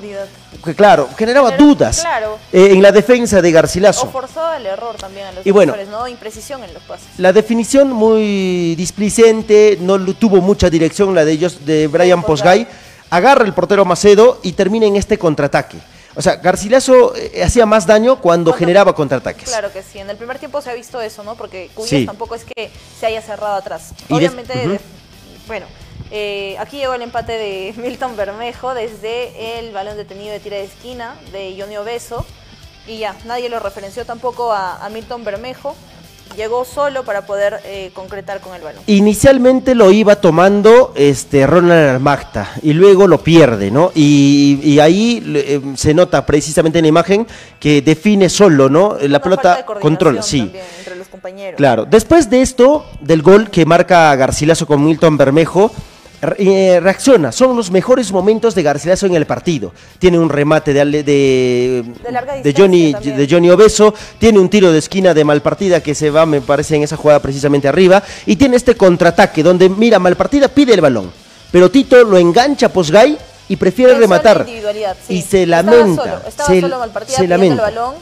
Que 0.65 0.75
claro, 0.75 1.09
generaba 1.17 1.51
Pero, 1.51 1.65
dudas 1.65 2.01
claro. 2.01 2.39
eh, 2.53 2.69
en 2.73 2.83
la 2.83 2.91
defensa 2.93 3.41
de 3.41 3.53
Garcilaso. 3.53 4.07
O 4.07 4.11
forzaba 4.11 4.57
el 4.57 4.67
error 4.67 4.97
también 4.97 5.27
a 5.27 5.33
los 5.33 5.47
Y 5.47 5.51
bueno. 5.51 5.75
¿no? 5.91 6.09
Imprecisión 6.09 6.63
en 6.65 6.75
los 6.75 6.83
pases. 6.83 7.07
La 7.19 7.33
definición 7.33 7.93
muy 7.93 8.75
displicente, 8.75 9.79
no 9.81 9.99
tuvo 10.15 10.41
mucha 10.41 10.69
dirección 10.69 11.15
la 11.15 11.25
de 11.25 11.33
ellos, 11.33 11.65
de 11.65 11.87
Brian 11.87 12.23
Posgay. 12.23 12.65
Posgay. 12.65 12.79
Agarra 13.11 13.45
el 13.45 13.55
portero 13.55 13.85
Macedo 13.85 14.41
y 14.43 14.53
termina 14.53 14.85
en 14.87 14.97
este 14.97 15.17
contraataque. 15.19 15.79
O 16.15 16.21
sea, 16.21 16.37
Garcilaso 16.37 17.15
eh, 17.15 17.43
hacía 17.45 17.65
más 17.65 17.87
daño 17.87 18.17
cuando 18.21 18.51
Cuando- 18.51 18.53
generaba 18.55 18.93
contraataques. 18.95 19.49
Claro 19.49 19.73
que 19.73 19.83
sí, 19.83 19.99
en 20.01 20.11
el 20.11 20.17
primer 20.17 20.39
tiempo 20.39 20.61
se 20.61 20.71
ha 20.71 20.75
visto 20.75 21.01
eso, 21.01 21.23
¿no? 21.23 21.37
Porque 21.37 21.71
Cuyas 21.75 21.91
Sí. 21.91 22.05
tampoco 22.07 22.35
es 22.35 22.45
que 22.45 22.71
se 22.99 23.07
haya 23.07 23.23
cerrado 23.23 23.55
atrás. 23.55 23.93
Y 24.09 24.13
Obviamente, 24.15 24.53
de- 24.53 24.81
bueno, 25.47 25.67
eh, 26.11 26.57
aquí 26.59 26.79
llegó 26.79 26.95
el 26.95 27.03
empate 27.03 27.33
de 27.33 27.75
Milton 27.77 28.17
Bermejo 28.17 28.75
desde 28.75 29.59
el 29.59 29.73
balón 29.73 29.97
detenido 29.97 30.33
de 30.33 30.41
tira 30.41 30.57
de 30.57 30.65
esquina 30.65 31.17
de 31.33 31.57
Johnny 31.59 31.77
Obeso. 31.77 32.25
Y 32.87 32.99
ya, 32.99 33.15
nadie 33.27 33.49
lo 33.51 33.61
referenció 33.61 34.05
tampoco 34.07 34.53
a, 34.53 34.85
a 34.85 34.89
Milton 34.89 35.25
Bermejo. 35.25 35.77
Llegó 36.37 36.65
solo 36.65 37.05
para 37.05 37.27
poder 37.27 37.61
eh, 37.65 37.91
concretar 37.95 38.41
con 38.41 38.55
el 38.55 38.63
balón. 38.63 38.83
Inicialmente 38.87 39.75
lo 39.75 39.91
iba 39.91 40.17
tomando 40.17 40.93
este 40.95 41.47
Ronald 41.47 41.95
Armacta 41.95 42.51
y 42.63 42.75
luego 42.75 43.07
lo 43.07 43.19
pierde, 43.19 43.71
¿no? 43.71 43.91
Y, 43.95 44.61
y 44.63 44.79
ahí 44.79 45.23
eh, 45.35 45.61
se 45.75 45.95
nota 45.95 46.25
precisamente 46.27 46.79
en 46.79 46.85
la 46.85 46.89
imagen 46.91 47.27
que 47.59 47.81
define 47.83 48.29
solo, 48.29 48.69
¿no? 48.69 48.97
La 49.01 49.07
Una 49.07 49.23
pelota 49.23 49.65
controla, 49.65 50.23
sí. 50.23 50.41
también 50.41 50.65
los 51.09 51.11
compañeros. 51.11 51.57
Claro, 51.57 51.85
después 51.85 52.29
de 52.31 52.43
esto, 52.43 52.85
del 53.01 53.23
gol 53.23 53.51
que 53.51 53.65
marca 53.65 54.15
Garcilaso 54.17 54.67
con 54.67 54.85
Milton 54.85 55.17
Bermejo, 55.17 55.71
eh, 56.37 56.81
reacciona. 56.83 57.31
Son 57.31 57.57
los 57.57 57.71
mejores 57.71 58.11
momentos 58.11 58.55
de 58.55 58.63
Garcilaso 58.65 59.07
en 59.07 59.15
el 59.15 59.25
partido. 59.25 59.73
Tiene 60.01 60.19
un 60.19 60.29
remate 60.29 60.73
de, 60.73 60.85
de, 60.85 61.05
De 61.05 62.43
de 62.43 62.55
Johnny, 62.57 62.93
también. 62.93 63.17
de 63.17 63.29
Johnny 63.31 63.51
Obeso, 63.51 63.95
tiene 64.19 64.39
un 64.41 64.49
tiro 64.49 64.73
de 64.73 64.79
esquina 64.81 65.15
de 65.15 65.25
Malpartida 65.25 65.81
que 65.81 65.95
se 65.95 66.11
va, 66.11 66.27
me 66.27 66.41
parece, 66.41 66.75
en 66.77 66.83
esa 66.83 66.97
jugada 66.97 67.21
precisamente 67.21 67.69
arriba, 67.69 68.03
y 68.27 68.35
tiene 68.37 68.57
este 68.57 68.75
contraataque 68.77 69.43
donde, 69.45 69.69
mira, 69.69 69.99
Malpartida 70.01 70.49
pide 70.49 70.75
el 70.75 70.81
balón, 70.81 71.11
pero 71.53 71.71
Tito 71.71 72.03
lo 72.05 72.19
engancha 72.19 72.67
a 72.67 72.69
Posgay 72.71 73.17
y 73.49 73.57
prefiere 73.57 73.93
Pensó 73.93 74.01
rematar. 74.03 74.45
sí. 75.07 75.15
Y 75.15 75.23
se 75.23 75.45
Estaba 75.45 75.63
lamenta. 75.63 76.03
solo, 76.03 76.21
estaba 76.29 76.49
se, 76.51 76.61
solo 76.61 76.79
Malpartida 76.81 77.17
se 77.17 77.23
pidiendo 77.23 77.45
lamenta. 77.45 77.69
el 77.69 77.75
balón. 77.77 77.95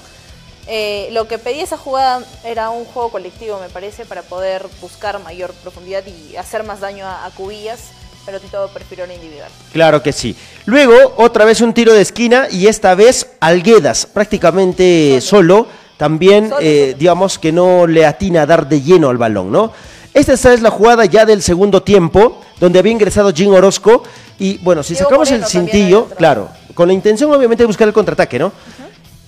Eh, 0.69 1.09
lo 1.13 1.29
que 1.29 1.39
pedía 1.39 1.63
esa 1.63 1.77
jugada 1.77 2.25
era 2.45 2.71
un 2.71 2.85
juego 2.85 3.11
colectivo, 3.11 3.59
me 3.61 3.69
parece, 3.69 4.05
para 4.05 4.23
poder 4.23 4.67
buscar 4.81 5.23
mayor 5.23 5.53
profundidad 5.55 6.03
y 6.07 6.37
hacer 6.37 6.65
más 6.65 6.81
daño 6.81 7.07
a, 7.07 7.25
a 7.25 7.31
Cubillas, 7.31 7.81
pero 8.25 8.41
Tito 8.41 8.69
prefirió 8.75 9.07
la 9.07 9.15
individual. 9.15 9.51
Claro 9.73 10.03
que 10.03 10.13
sí. 10.13 10.37
Luego, 10.65 11.15
otra 11.17 11.45
vez 11.45 11.61
un 11.61 11.73
tiro 11.73 11.93
de 11.93 12.03
esquina 12.03 12.49
y 12.51 12.67
esta 12.67 12.95
vez 12.97 13.29
Alguedas, 13.39 14.07
prácticamente 14.07 15.21
solo, 15.21 15.69
también, 15.97 16.53
eh, 16.61 16.95
digamos 16.99 17.39
que 17.39 17.53
no 17.53 17.87
le 17.87 18.05
atina 18.05 18.43
a 18.43 18.47
dar 18.47 18.69
de 18.69 18.83
lleno 18.83 19.09
al 19.09 19.17
balón, 19.17 19.51
¿no? 19.51 19.73
Esta 20.13 20.33
es 20.33 20.63
la 20.63 20.71
jugada 20.71 21.05
ya 21.05 21.25
del 21.25 21.43
segundo 21.43 21.83
tiempo, 21.83 22.43
donde 22.59 22.79
había 22.79 22.93
ingresado 22.93 23.33
Jim 23.33 23.53
Orozco 23.53 24.03
y, 24.39 24.59
bueno, 24.59 24.83
si 24.83 24.95
Diego 24.95 25.09
sacamos 25.09 25.31
el 25.31 25.41
Moreno 25.41 25.49
cintillo, 25.49 26.09
claro, 26.17 26.49
con 26.75 26.89
la 26.89 26.95
intención 26.95 27.33
obviamente 27.33 27.63
de 27.63 27.67
buscar 27.67 27.87
el 27.87 27.95
contraataque, 27.95 28.39
¿no? 28.39 28.53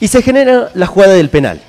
Y 0.01 0.09
se 0.09 0.23
genera 0.23 0.71
la 0.75 0.87
jugada 0.87 1.15
del 1.15 1.29
penal. 1.29 1.61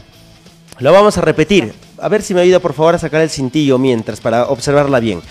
Lo 0.80 0.94
vamos 0.94 1.18
a 1.18 1.22
repetir. 1.22 1.74
A 1.98 2.08
ver 2.08 2.22
si 2.22 2.34
me 2.34 2.42
ayuda 2.42 2.60
por 2.60 2.74
favor 2.74 2.96
a 2.96 3.00
sacar 3.00 3.22
el 3.22 3.30
cintillo 3.30 3.78
mientras 3.78 4.22
para 4.22 4.48
observarla 4.48 5.00
bien. 5.00 5.22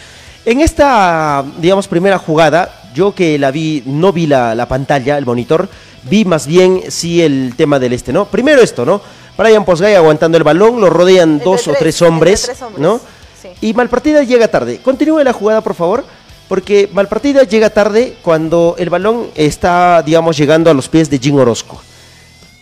En 0.45 0.61
esta, 0.61 1.45
digamos, 1.59 1.88
primera 1.88 2.19
jugada, 2.19 2.90
yo 2.95 3.14
que 3.14 3.38
la 3.38 3.50
vi, 3.50 3.83
no 3.87 4.12
vi 4.12 4.26
la, 4.26 4.55
la 4.55 4.67
pantalla, 4.67 5.17
el 5.17 5.26
monitor, 5.26 5.69
vi 6.05 6.25
más 6.25 6.47
bien 6.47 6.83
sí 6.88 7.23
el 7.23 7.55
tema 7.57 7.78
del 7.78 7.93
este, 7.93 8.12
¿no? 8.12 8.26
Primero 8.26 8.61
esto, 8.61 8.85
¿no? 8.85 9.00
Brian 9.37 9.64
Posgay 9.64 9.95
aguantando 9.95 10.37
el 10.37 10.45
balón, 10.45 10.81
lo 10.81 10.90
rodean 10.90 11.35
Entre 11.35 11.45
dos 11.45 11.69
o 11.69 11.75
tres, 11.78 12.02
hombres, 12.02 12.43
tres 12.47 12.62
hombres, 12.62 12.81
¿no? 12.81 13.00
sí. 13.40 13.49
Y 13.61 13.75
Malpartida 13.75 14.23
llega 14.25 14.49
tarde. 14.49 14.81
Continúe 14.83 15.23
la 15.23 15.33
jugada, 15.33 15.61
por 15.61 15.75
favor, 15.75 16.05
porque 16.49 16.88
Malpartida 16.93 17.45
llega 17.45 17.71
tarde 17.71 18.17
cuando 18.23 18.75
el 18.78 18.90
balón 18.90 19.28
está, 19.35 20.02
digamos, 20.02 20.37
llegando 20.37 20.71
a 20.71 20.75
los 20.75 20.88
pies 20.88 21.09
de 21.09 21.19
Jim 21.19 21.37
Orozco. 21.37 21.81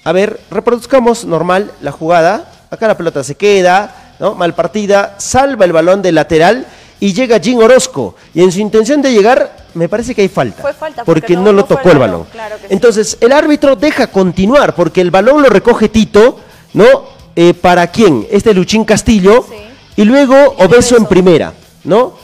A 0.07 0.13
ver, 0.13 0.39
reproduzcamos 0.53 1.25
normal 1.25 1.73
la 1.81 1.91
jugada. 1.91 2.49
Acá 2.71 2.87
la 2.87 2.97
pelota 2.97 3.25
se 3.25 3.35
queda, 3.35 4.15
¿no? 4.21 4.37
Mal 4.37 4.55
partida, 4.55 5.17
salva 5.19 5.65
el 5.65 5.73
balón 5.73 6.01
del 6.01 6.15
lateral 6.15 6.65
y 7.01 7.13
llega 7.13 7.41
Jim 7.41 7.59
Orozco. 7.59 8.15
Y 8.33 8.43
en 8.45 8.53
su 8.53 8.61
intención 8.61 9.03
de 9.03 9.11
llegar, 9.13 9.67
me 9.75 9.89
parece 9.89 10.15
que 10.15 10.23
hay 10.23 10.29
falta. 10.29 10.63
Fue 10.63 10.73
falta, 10.73 11.03
porque, 11.05 11.21
porque 11.23 11.35
no, 11.35 11.43
no- 11.47 11.53
lo 11.55 11.65
tocó 11.65 11.89
el 11.89 11.95
el 11.95 11.99
balón, 11.99 12.25
claro 12.31 12.55
que 12.55 12.69
sí. 12.69 12.69
Entonces, 12.71 13.19
el 13.21 13.33
árbitro 13.33 13.75
deja 13.75 14.07
continuar 14.07 14.77
porque 14.77 15.01
el 15.01 15.11
balón 15.11 15.43
lo 15.43 15.49
recoge 15.49 15.89
Tito, 15.89 16.39
¿no? 16.73 16.87
Eh, 17.35 17.53
¿Para 17.53 17.89
quién? 17.89 18.29
Este 18.31 18.55
Luchín 18.55 18.85
Castillo. 18.85 19.45
Sí. 19.49 19.57
Y 20.03 20.05
luego 20.05 20.37
Obeso 20.59 20.97
en 20.97 21.07
primera, 21.07 21.53
¿no? 21.83 22.15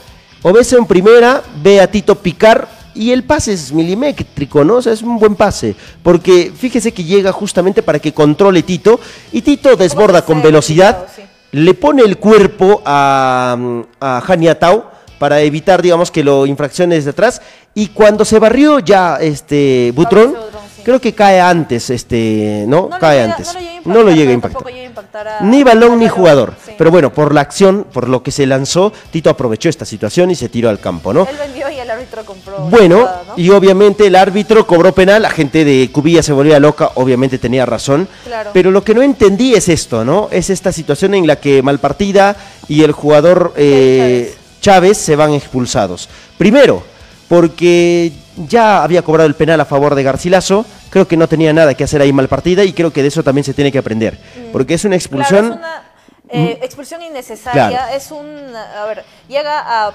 Obeso 0.41 0.77
en 0.77 0.85
primera, 0.85 1.41
ve 1.61 1.81
a 1.81 1.87
Tito 1.91 2.15
picar 2.15 2.65
y 2.95 3.11
el 3.11 3.23
pase 3.23 3.53
es 3.53 3.71
milimétrico, 3.71 4.63
¿no? 4.63 4.75
O 4.75 4.81
sea, 4.81 4.93
es 4.93 5.01
un 5.01 5.17
buen 5.19 5.35
pase, 5.35 5.75
porque 6.01 6.51
fíjese 6.55 6.91
que 6.91 7.03
llega 7.03 7.31
justamente 7.31 7.81
para 7.81 7.99
que 7.99 8.13
controle 8.13 8.63
Tito 8.63 8.99
y 9.31 9.41
Tito 9.41 9.75
desborda 9.75 10.23
con 10.23 10.41
velocidad, 10.41 11.07
sí. 11.15 11.23
le 11.51 11.73
pone 11.73 12.03
el 12.03 12.17
cuerpo 12.17 12.81
a, 12.85 13.57
a 13.99 14.21
Janiatau 14.21 14.85
para 15.17 15.39
evitar, 15.41 15.81
digamos, 15.81 16.11
que 16.11 16.23
lo 16.23 16.45
infraccione 16.45 16.95
desde 16.95 17.11
atrás 17.11 17.41
y 17.73 17.87
cuando 17.87 18.25
se 18.25 18.39
barrió 18.39 18.79
ya 18.79 19.17
este 19.21 19.91
Butrón. 19.95 20.35
Creo 20.83 20.99
que 21.01 21.13
cae 21.13 21.39
antes, 21.41 21.89
este, 21.89 22.65
¿no? 22.67 22.87
No 22.91 22.99
cae 22.99 23.19
llega- 23.21 23.31
antes. 23.31 23.55
no 23.85 24.03
lo 24.03 24.11
llega 24.11 24.23
a 24.23 24.25
No 24.27 24.31
impactar, 24.33 24.51
tampoco 24.61 24.69
llega 24.69 24.83
a 24.83 24.89
impactar 24.89 25.27
a- 25.27 25.41
Ni 25.41 25.63
balón 25.63 25.93
al 25.93 25.99
ni 25.99 26.07
jugador. 26.07 26.53
sí. 26.65 26.71
Pero 26.77 26.91
bueno, 26.91 27.13
por 27.13 27.33
la 27.33 27.41
acción, 27.41 27.85
por 27.91 28.09
lo 28.09 28.21
que 28.23 28.31
se 28.31 28.45
lanzó, 28.45 28.91
Tito 29.11 29.29
aprovechó 29.29 29.69
esta 29.69 29.85
situación 29.85 30.31
y 30.31 30.35
se 30.35 30.49
tiró 30.49 30.69
al 30.69 30.79
campo, 30.79 31.13
¿no? 31.13 31.27
Él 31.29 31.35
vendió 31.37 31.69
y 31.69 31.79
el 31.79 31.89
árbitro 31.89 32.25
compró. 32.25 32.57
Bueno, 32.69 32.97
jugada, 32.99 33.23
¿no? 33.29 33.33
y 33.37 33.49
obviamente 33.49 34.07
el 34.07 34.15
árbitro 34.15 34.65
cobró 34.67 34.93
penal, 34.93 35.21
la 35.21 35.29
gente 35.29 35.63
de 35.65 35.89
Cubilla 35.91 36.21
se 36.23 36.33
volvía 36.33 36.59
loca, 36.59 36.91
obviamente 36.95 37.37
tenía 37.37 37.65
razón. 37.65 38.07
Claro. 38.25 38.51
Pero 38.53 38.71
lo 38.71 38.83
que 38.83 38.93
no 38.93 39.01
entendí 39.01 39.53
es 39.55 39.69
esto, 39.69 40.03
¿no? 40.05 40.27
Es 40.31 40.49
esta 40.49 40.71
situación 40.71 41.13
en 41.13 41.27
la 41.27 41.37
que 41.37 41.61
Malpartida 41.61 42.35
y 42.67 42.83
el 42.83 42.91
jugador 42.91 43.53
eh, 43.57 44.35
Chávez 44.61 44.97
se 44.97 45.15
van 45.15 45.33
expulsados. 45.33 46.07
Primero, 46.37 46.83
porque 47.27 48.11
ya 48.47 48.83
había 48.83 49.01
cobrado 49.01 49.27
el 49.27 49.35
penal 49.35 49.59
a 49.61 49.65
favor 49.65 49.95
de 49.95 50.03
Garcilaso, 50.03 50.65
creo 50.89 51.07
que 51.07 51.17
no 51.17 51.27
tenía 51.27 51.53
nada 51.53 51.73
que 51.73 51.83
hacer 51.83 52.01
ahí 52.01 52.11
Malpartida 52.13 52.63
y 52.63 52.73
creo 52.73 52.91
que 52.91 53.01
de 53.01 53.07
eso 53.09 53.23
también 53.23 53.43
se 53.43 53.53
tiene 53.53 53.71
que 53.71 53.77
aprender. 53.77 54.17
Porque 54.51 54.73
es 54.73 54.85
una 54.85 54.95
expulsión... 54.95 55.57
Claro, 55.57 55.81
es 56.29 56.39
una 56.39 56.49
eh, 56.51 56.59
expulsión 56.63 57.01
innecesaria. 57.01 57.69
Claro. 57.69 57.95
Es 57.95 58.09
un. 58.11 58.25
A 58.55 58.85
ver, 58.85 59.03
llega 59.27 59.59
a. 59.59 59.93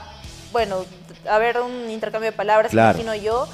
Bueno, 0.53 0.85
a 1.29 1.39
ver 1.39 1.59
un 1.61 1.91
intercambio 1.91 2.31
de 2.31 2.37
palabras, 2.37 2.71
Claro. 2.71 2.99
imagino 2.99 3.15
yo. 3.15 3.49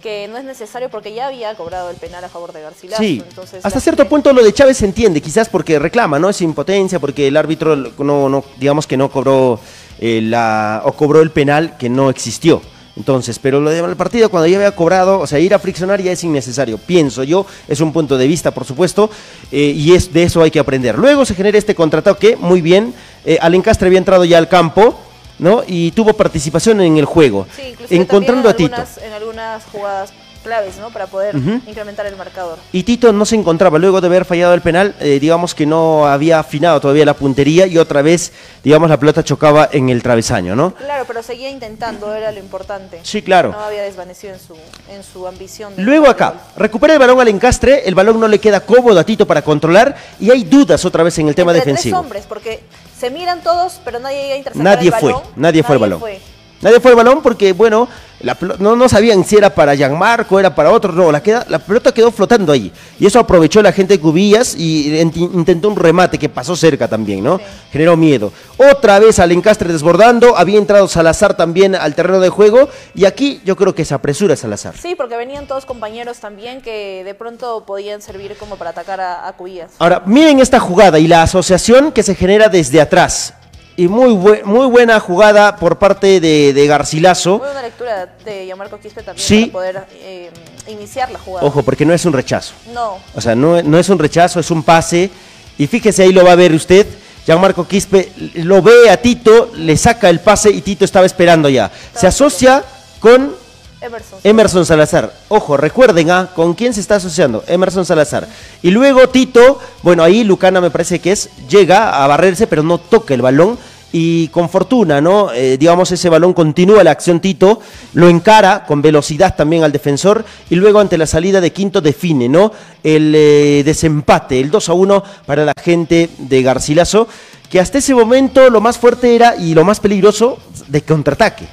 que 0.00 0.28
no 0.28 0.38
es 0.38 0.44
necesario 0.44 0.88
porque 0.88 1.12
ya 1.12 1.26
había 1.26 1.54
cobrado 1.54 1.90
el 1.90 1.96
penal 1.96 2.24
a 2.24 2.30
favor 2.30 2.54
de 2.54 2.62
Garcilaso. 2.62 3.02
Sí, 3.02 3.22
entonces, 3.28 3.62
hasta 3.62 3.80
cierto 3.80 4.08
punto 4.08 4.32
lo 4.32 4.42
de 4.42 4.50
Chávez 4.54 4.78
se 4.78 4.86
entiende, 4.86 5.20
quizás 5.20 5.50
porque 5.50 5.78
reclama, 5.78 6.18
¿no? 6.18 6.30
Es 6.30 6.40
impotencia, 6.40 6.98
porque 6.98 7.28
el 7.28 7.36
árbitro 7.36 7.76
no, 7.76 8.30
no 8.30 8.42
digamos 8.56 8.86
que 8.86 8.96
no 8.96 9.10
cobró 9.10 9.60
eh, 9.98 10.22
la, 10.22 10.80
o 10.86 10.92
cobró 10.92 11.20
el 11.20 11.30
penal 11.30 11.76
que 11.76 11.90
no 11.90 12.08
existió. 12.08 12.62
Entonces, 12.96 13.38
pero 13.38 13.60
lo 13.60 13.70
del 13.70 13.96
partido 13.96 14.28
cuando 14.30 14.46
ya 14.48 14.56
había 14.56 14.74
cobrado, 14.74 15.20
o 15.20 15.26
sea, 15.26 15.38
ir 15.38 15.54
a 15.54 15.58
friccionar 15.58 16.02
ya 16.02 16.12
es 16.12 16.24
innecesario, 16.24 16.76
pienso 16.78 17.22
yo, 17.22 17.46
es 17.68 17.80
un 17.80 17.92
punto 17.92 18.18
de 18.18 18.26
vista, 18.26 18.50
por 18.50 18.64
supuesto, 18.64 19.10
eh, 19.52 19.72
y 19.76 19.94
es 19.94 20.12
de 20.12 20.24
eso 20.24 20.42
hay 20.42 20.50
que 20.50 20.58
aprender. 20.58 20.98
Luego 20.98 21.24
se 21.24 21.34
genera 21.34 21.56
este 21.56 21.74
contraataque, 21.74 22.36
muy 22.36 22.60
bien, 22.60 22.92
eh, 23.24 23.38
Alencastre 23.40 23.86
había 23.86 23.98
entrado 23.98 24.24
ya 24.24 24.38
al 24.38 24.48
campo, 24.48 24.98
¿no? 25.38 25.62
Y 25.66 25.92
tuvo 25.92 26.14
participación 26.14 26.80
en 26.80 26.96
el 26.98 27.04
juego, 27.04 27.46
Sí, 27.56 27.74
encontrando 27.90 28.48
a 28.48 28.54
Tito. 28.54 28.82
en 29.02 29.12
algunas 29.12 29.64
jugadas 29.66 30.12
claves, 30.42 30.78
¿no? 30.78 30.90
Para 30.90 31.06
poder 31.06 31.34
incrementar 31.66 32.06
el 32.06 32.16
marcador. 32.16 32.58
Y 32.72 32.82
Tito 32.82 33.12
no 33.12 33.24
se 33.24 33.36
encontraba, 33.36 33.78
luego 33.78 34.00
de 34.00 34.06
haber 34.06 34.24
fallado 34.24 34.54
el 34.54 34.60
penal, 34.60 34.94
eh, 35.00 35.18
digamos 35.20 35.54
que 35.54 35.66
no 35.66 36.06
había 36.06 36.38
afinado 36.40 36.80
todavía 36.80 37.04
la 37.04 37.14
puntería 37.14 37.66
y 37.66 37.78
otra 37.78 38.02
vez, 38.02 38.32
digamos, 38.64 38.88
la 38.90 38.98
pelota 38.98 39.22
chocaba 39.22 39.68
en 39.72 39.88
el 39.90 40.02
travesaño, 40.02 40.56
¿no? 40.56 40.74
Claro, 40.74 41.04
pero 41.06 41.22
seguía 41.22 41.50
intentando, 41.50 42.14
era 42.14 42.32
lo 42.32 42.38
importante. 42.38 43.00
Sí, 43.02 43.22
claro. 43.22 43.50
No 43.52 43.60
había 43.60 43.82
desvanecido 43.82 44.32
en 44.34 44.40
su, 44.40 44.54
en 44.90 45.02
su 45.02 45.26
ambición. 45.26 45.76
de 45.76 45.82
Luego 45.82 46.08
acá, 46.08 46.34
recupera 46.56 46.94
el 46.94 46.98
balón 46.98 47.20
al 47.20 47.28
encastre, 47.28 47.82
el 47.86 47.94
balón 47.94 48.18
no 48.18 48.28
le 48.28 48.38
queda 48.38 48.60
cómodo 48.60 48.98
a 48.98 49.04
Tito 49.04 49.26
para 49.26 49.42
controlar 49.42 49.96
y 50.18 50.30
hay 50.30 50.44
dudas 50.44 50.84
otra 50.84 51.02
vez 51.02 51.18
en 51.18 51.28
el 51.28 51.34
tema 51.34 51.52
Entre 51.52 51.66
defensivo. 51.66 51.96
Tres 51.98 52.04
hombres, 52.04 52.24
porque 52.28 52.60
se 52.98 53.10
miran 53.10 53.42
todos, 53.42 53.80
pero 53.84 53.98
nadie 53.98 54.22
llega 54.22 54.34
a 54.34 54.38
interceptar 54.38 54.74
Nadie 54.76 54.88
el 54.88 54.94
fue, 54.94 55.14
nadie 55.36 55.62
fue 55.62 55.74
al 55.76 55.80
balón. 55.80 56.00
fue. 56.00 56.20
Nadie 56.60 56.80
fue 56.80 56.90
al 56.90 56.96
balón 56.96 57.22
porque, 57.22 57.52
bueno, 57.52 57.88
la 58.20 58.36
no, 58.58 58.76
no 58.76 58.86
sabían 58.86 59.24
si 59.24 59.36
era 59.36 59.48
para 59.54 59.74
Gianmarco, 59.74 60.38
era 60.38 60.54
para 60.54 60.70
otro, 60.70 60.92
no, 60.92 61.10
la, 61.10 61.22
queda, 61.22 61.46
la 61.48 61.58
pelota 61.58 61.90
quedó 61.92 62.12
flotando 62.12 62.52
ahí. 62.52 62.70
Y 62.98 63.06
eso 63.06 63.18
aprovechó 63.18 63.62
la 63.62 63.72
gente 63.72 63.94
de 63.94 64.00
Cubillas 64.00 64.54
y 64.58 64.90
ent- 65.00 65.16
intentó 65.16 65.68
un 65.68 65.76
remate 65.76 66.18
que 66.18 66.28
pasó 66.28 66.54
cerca 66.54 66.86
también, 66.86 67.24
¿no? 67.24 67.38
Sí. 67.38 67.44
Generó 67.72 67.96
miedo. 67.96 68.30
Otra 68.58 68.98
vez 68.98 69.18
al 69.20 69.32
encastre 69.32 69.72
desbordando, 69.72 70.36
había 70.36 70.58
entrado 70.58 70.86
Salazar 70.86 71.34
también 71.34 71.74
al 71.74 71.94
terreno 71.94 72.20
de 72.20 72.28
juego 72.28 72.68
y 72.94 73.06
aquí 73.06 73.40
yo 73.46 73.56
creo 73.56 73.74
que 73.74 73.86
se 73.86 73.94
apresura 73.94 74.36
Salazar. 74.36 74.74
Sí, 74.76 74.94
porque 74.94 75.16
venían 75.16 75.46
todos 75.46 75.64
compañeros 75.64 76.18
también 76.18 76.60
que 76.60 77.04
de 77.04 77.14
pronto 77.14 77.64
podían 77.64 78.02
servir 78.02 78.36
como 78.36 78.56
para 78.56 78.70
atacar 78.70 79.00
a, 79.00 79.26
a 79.26 79.32
Cubillas. 79.32 79.70
Ahora, 79.78 80.02
miren 80.04 80.40
esta 80.40 80.60
jugada 80.60 80.98
y 80.98 81.08
la 81.08 81.22
asociación 81.22 81.90
que 81.90 82.02
se 82.02 82.14
genera 82.14 82.50
desde 82.50 82.82
atrás. 82.82 83.32
Y 83.80 83.88
muy, 83.88 84.10
bue- 84.12 84.42
muy 84.44 84.66
buena 84.66 85.00
jugada 85.00 85.56
por 85.56 85.78
parte 85.78 86.20
de, 86.20 86.52
de 86.52 86.66
Garcilaso. 86.66 87.38
Muy 87.38 87.46
buena 87.46 87.62
lectura 87.62 88.08
de 88.26 88.44
Gianmarco 88.44 88.78
Quispe 88.78 89.02
también 89.02 89.26
Sí. 89.26 89.46
para 89.46 89.52
poder 89.52 89.86
eh, 90.02 90.30
iniciar 90.68 91.10
la 91.10 91.18
jugada. 91.18 91.46
Ojo, 91.46 91.62
porque 91.62 91.86
no 91.86 91.94
es 91.94 92.04
un 92.04 92.12
rechazo. 92.12 92.52
No, 92.74 92.98
O 93.14 93.20
sea, 93.22 93.34
no, 93.34 93.62
no 93.62 93.78
es 93.78 93.88
un 93.88 93.98
rechazo, 93.98 94.38
es 94.38 94.50
un 94.50 94.62
pase. 94.62 95.10
Y 95.56 95.66
fíjese, 95.66 96.02
ahí 96.02 96.12
lo 96.12 96.24
va 96.26 96.32
a 96.32 96.36
ver 96.36 96.52
usted. 96.52 96.86
Gianmarco 97.24 97.66
Quispe 97.66 98.12
lo 98.34 98.60
ve 98.60 98.90
a 98.90 98.98
Tito, 98.98 99.50
le 99.56 99.74
saca 99.78 100.10
el 100.10 100.20
pase 100.20 100.50
y 100.50 100.60
Tito 100.60 100.84
estaba 100.84 101.06
esperando 101.06 101.48
ya. 101.48 101.70
Se 101.94 102.06
asocia 102.06 102.62
con 102.98 103.34
Emerson. 103.80 104.18
Emerson 104.24 104.66
Salazar. 104.66 105.10
Ojo, 105.28 105.56
recuerden, 105.56 106.10
¿ah? 106.10 106.28
¿con 106.34 106.52
quién 106.52 106.74
se 106.74 106.80
está 106.82 106.96
asociando? 106.96 107.44
Emerson 107.46 107.86
Salazar. 107.86 108.28
Y 108.60 108.70
luego 108.72 109.08
Tito, 109.08 109.58
bueno, 109.82 110.02
ahí 110.02 110.22
Lucana 110.22 110.60
me 110.60 110.70
parece 110.70 110.98
que 110.98 111.12
es, 111.12 111.30
llega 111.48 112.04
a 112.04 112.06
barrerse, 112.06 112.46
pero 112.46 112.62
no 112.62 112.76
toca 112.76 113.14
el 113.14 113.22
balón. 113.22 113.58
Y 113.92 114.28
con 114.28 114.48
fortuna, 114.48 115.00
¿no? 115.00 115.32
Eh, 115.32 115.56
digamos, 115.58 115.90
ese 115.90 116.08
balón 116.08 116.32
continúa 116.32 116.84
la 116.84 116.92
acción 116.92 117.18
Tito, 117.18 117.60
lo 117.94 118.08
encara 118.08 118.64
con 118.64 118.80
velocidad 118.82 119.34
también 119.34 119.64
al 119.64 119.72
defensor 119.72 120.24
y 120.48 120.54
luego 120.54 120.78
ante 120.78 120.96
la 120.96 121.06
salida 121.06 121.40
de 121.40 121.52
Quinto 121.52 121.80
define, 121.80 122.28
¿no? 122.28 122.52
El 122.84 123.12
eh, 123.16 123.62
desempate, 123.64 124.38
el 124.38 124.50
2 124.50 124.68
a 124.68 124.72
1 124.74 125.04
para 125.26 125.44
la 125.44 125.54
gente 125.60 126.08
de 126.18 126.42
Garcilaso, 126.42 127.08
que 127.50 127.58
hasta 127.58 127.78
ese 127.78 127.92
momento 127.94 128.48
lo 128.48 128.60
más 128.60 128.78
fuerte 128.78 129.16
era 129.16 129.34
y 129.34 129.54
lo 129.54 129.64
más 129.64 129.80
peligroso 129.80 130.38
de 130.68 130.82
contraataque, 130.82 131.46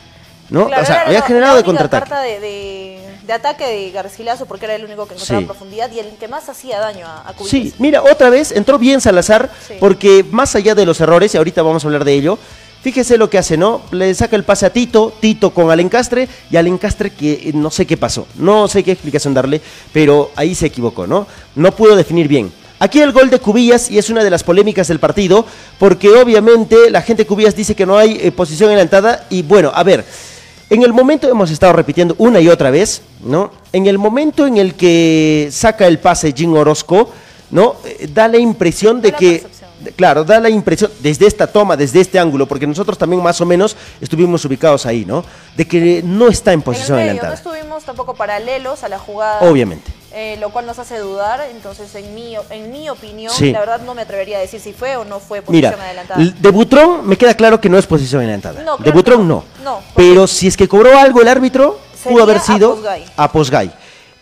¿no? 0.52 0.68
Claro, 0.68 0.84
o 0.84 0.86
sea, 0.86 1.02
había 1.08 1.24
generado 1.24 1.54
la 1.54 1.58
de 1.58 1.64
contraataque. 1.66 2.08
carta 2.08 2.22
de, 2.22 2.40
de- 2.40 2.97
de 3.28 3.34
ataque 3.34 3.66
de 3.68 3.92
Garcilaso 3.92 4.46
porque 4.46 4.66
era 4.66 4.76
el 4.76 4.86
único 4.86 5.06
que 5.08 5.14
encontraba 5.14 5.42
Sí. 5.42 5.46
profundidad 5.46 5.92
y 5.92 6.00
el 6.00 6.08
que 6.20 6.28
más 6.28 6.48
hacía 6.50 6.80
daño 6.80 7.06
a, 7.06 7.30
a 7.30 7.34
Cubillas. 7.34 7.50
Sí, 7.52 7.74
mira, 7.78 8.02
otra 8.02 8.30
vez 8.30 8.52
entró 8.54 8.80
bien 8.80 9.02
Salazar, 9.02 9.52
Sí. 9.68 9.74
porque 9.80 10.26
más 10.32 10.56
allá 10.56 10.74
de 10.74 10.86
los 10.86 11.00
errores, 11.02 11.34
y 11.36 11.38
ahorita 11.38 11.62
vamos 11.62 11.84
a 11.84 11.88
hablar 11.88 12.06
de 12.06 12.14
ello, 12.14 12.40
fíjese 12.82 13.18
lo 13.18 13.30
que 13.30 13.38
hace, 13.38 13.58
¿no? 13.58 13.82
Le 13.92 14.14
saca 14.16 14.36
el 14.38 14.44
pase 14.46 14.66
a 14.66 14.70
Tito, 14.72 15.14
Tito 15.20 15.50
con 15.54 15.70
Alencastre, 15.70 16.30
y 16.50 16.56
Alencastre 16.56 17.10
que 17.12 17.34
eh, 17.34 17.52
no 17.54 17.70
sé 17.70 17.86
qué 17.86 17.98
pasó, 17.98 18.28
no 18.36 18.68
sé 18.70 18.82
qué 18.84 18.94
explicación 18.94 19.34
darle, 19.34 19.60
pero 19.92 20.32
ahí 20.38 20.56
se 20.56 20.68
equivocó, 20.68 21.06
¿no? 21.06 21.28
No 21.56 21.76
pudo 21.76 21.96
definir 21.98 22.28
bien. 22.30 22.52
Aquí 22.80 23.02
el 23.02 23.12
gol 23.12 23.30
de 23.32 23.40
Cubillas, 23.40 23.90
y 23.92 23.98
es 23.98 24.10
una 24.12 24.24
de 24.24 24.30
las 24.30 24.44
polémicas 24.44 24.88
del 24.88 25.00
partido, 25.00 25.46
porque 25.80 26.10
obviamente 26.10 26.90
la 26.92 27.02
gente 27.02 27.24
de 27.24 27.28
Cubillas 27.28 27.56
dice 27.56 27.76
que 27.76 27.86
no 27.88 27.98
hay 27.98 28.20
eh, 28.22 28.32
posición 28.32 28.70
adelantada, 28.70 29.26
y 29.30 29.42
bueno, 29.42 29.72
a 29.74 29.84
ver, 29.84 30.06
en 30.70 30.84
el 30.84 30.94
momento, 30.94 31.30
hemos 31.30 31.50
estado 31.52 31.74
repitiendo 31.74 32.16
una 32.18 32.40
y 32.40 32.50
otra 32.50 32.72
vez, 32.72 33.02
¿no? 33.24 33.52
En 33.72 33.88
el 33.88 33.98
momento 33.98 34.46
en 34.48 34.58
el 34.58 34.74
que 34.76 35.50
saca 35.52 35.88
el 35.88 36.00
pase 36.00 36.34
Jim 36.36 36.54
Orozco, 36.56 37.10
¿no? 37.52 37.76
Eh, 37.86 38.08
Da 38.12 38.28
la 38.28 38.38
impresión 38.38 39.02
de 39.02 39.12
la 39.12 39.18
que, 39.18 39.40
percepción. 39.40 39.70
claro, 39.96 40.24
da 40.26 40.40
la 40.40 40.50
impresión, 40.50 40.92
desde 41.00 41.26
esta 41.28 41.48
toma, 41.48 41.78
desde 41.78 42.02
este 42.02 42.20
ángulo, 42.20 42.46
porque 42.48 42.68
nosotros 42.68 42.98
también 42.98 43.22
más 43.24 43.40
o 43.40 43.46
menos 43.46 43.78
estuvimos 44.02 44.44
ubicados 44.44 44.86
ahí, 44.86 45.06
¿no? 45.06 45.24
De 45.56 45.66
que 45.66 46.02
no 46.04 46.28
está 46.28 46.52
en 46.52 46.56
En 46.56 46.60
el 46.60 46.64
posición 46.66 46.98
medio, 46.98 47.14
no 47.14 47.20
adelantada. 47.22 47.36
estuvimos 47.36 47.84
tampoco 47.86 48.14
paralelos 48.16 48.84
a 48.84 48.90
la 48.90 49.00
jugada. 49.00 49.50
Obviamente. 49.50 49.92
Eh, 50.14 50.38
lo 50.40 50.50
cual 50.50 50.66
nos 50.66 50.80
hace 50.80 50.98
dudar. 51.00 51.42
Entonces, 51.52 51.94
en 51.96 52.14
mi, 52.16 52.36
en 52.50 52.72
mi 52.72 52.90
opinión, 52.90 53.34
Sí. 53.34 53.52
la 53.52 53.60
verdad 53.60 53.82
no 53.86 53.94
me 53.94 54.02
atrevería 54.04 54.38
a 54.38 54.42
decir 54.42 54.60
si 54.60 54.74
fue 54.74 54.96
o 54.98 55.06
no 55.06 55.20
fue 55.20 55.42
posición 55.42 55.72
Mira, 55.74 55.84
adelantada. 55.86 56.24
de 56.40 56.50
Butrón 56.52 57.08
me 57.08 57.18
queda 57.18 57.34
claro 57.34 57.60
que 57.62 57.70
no 57.70 57.78
es 57.78 57.86
posición 57.88 58.22
adelantada. 58.22 58.62
No, 58.64 58.78
de 58.78 58.92
Butrón 58.92 59.28
no. 59.28 59.44
no. 59.64 59.64
No, 59.64 59.76
porque- 59.94 60.10
Pero 60.10 60.28
si 60.28 60.48
es 60.48 60.56
que 60.58 60.68
cobró 60.68 60.98
algo 60.98 61.22
el 61.22 61.28
árbitro, 61.28 61.80
pudo 62.04 62.24
haber 62.24 62.38
a 62.38 62.40
sido 62.42 62.76
Posgay. 62.76 63.06
a 63.18 63.32
Posgay. 63.32 63.72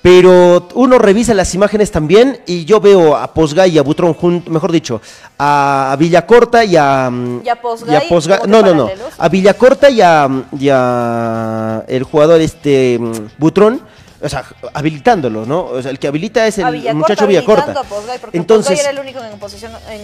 Pero 0.02 0.68
uno 0.76 1.00
revisa 1.00 1.34
las 1.34 1.56
imágenes 1.56 1.90
también 1.90 2.40
y 2.46 2.64
yo 2.66 2.80
veo 2.80 3.16
a 3.16 3.34
Posgay 3.34 3.72
y 3.72 3.80
a 3.80 3.82
Butrón 3.82 4.14
juntos, 4.14 4.54
mejor 4.54 4.72
dicho, 4.72 5.02
a 5.40 5.96
Villacorta 5.98 6.64
y 6.64 6.76
a... 6.78 7.10
mm, 7.10 7.42
¿Y 7.44 7.50
a 7.50 7.56
Posgay 7.60 8.40
no, 8.48 8.62
no, 8.62 8.76
no. 8.76 8.88
A 9.18 9.30
Villacorta 9.30 9.90
y 9.90 10.02
a, 10.02 10.28
y 10.60 10.70
a 10.70 11.84
el 11.88 12.04
jugador 12.04 12.40
este 12.42 13.00
mm, 13.00 13.14
Butrón, 13.40 13.82
o 14.26 14.30
sea, 14.30 14.44
habilitándolo, 14.74 15.46
¿no? 15.46 15.66
O 15.66 15.82
sea, 15.82 15.92
el 15.92 16.00
que 16.00 16.08
habilita 16.08 16.48
es 16.48 16.58
el 16.58 16.66
Villacorta 16.72 16.94
muchacho 16.96 17.28
Villacorta. 17.28 17.80
a 17.80 17.84
Posgay, 17.84 18.18
porque 18.20 18.38
Entonces, 18.38 18.80
era 18.80 18.90
el 18.90 19.00
único 19.00 19.24
en 19.24 19.38
posición 19.38 19.72
en 19.90 20.02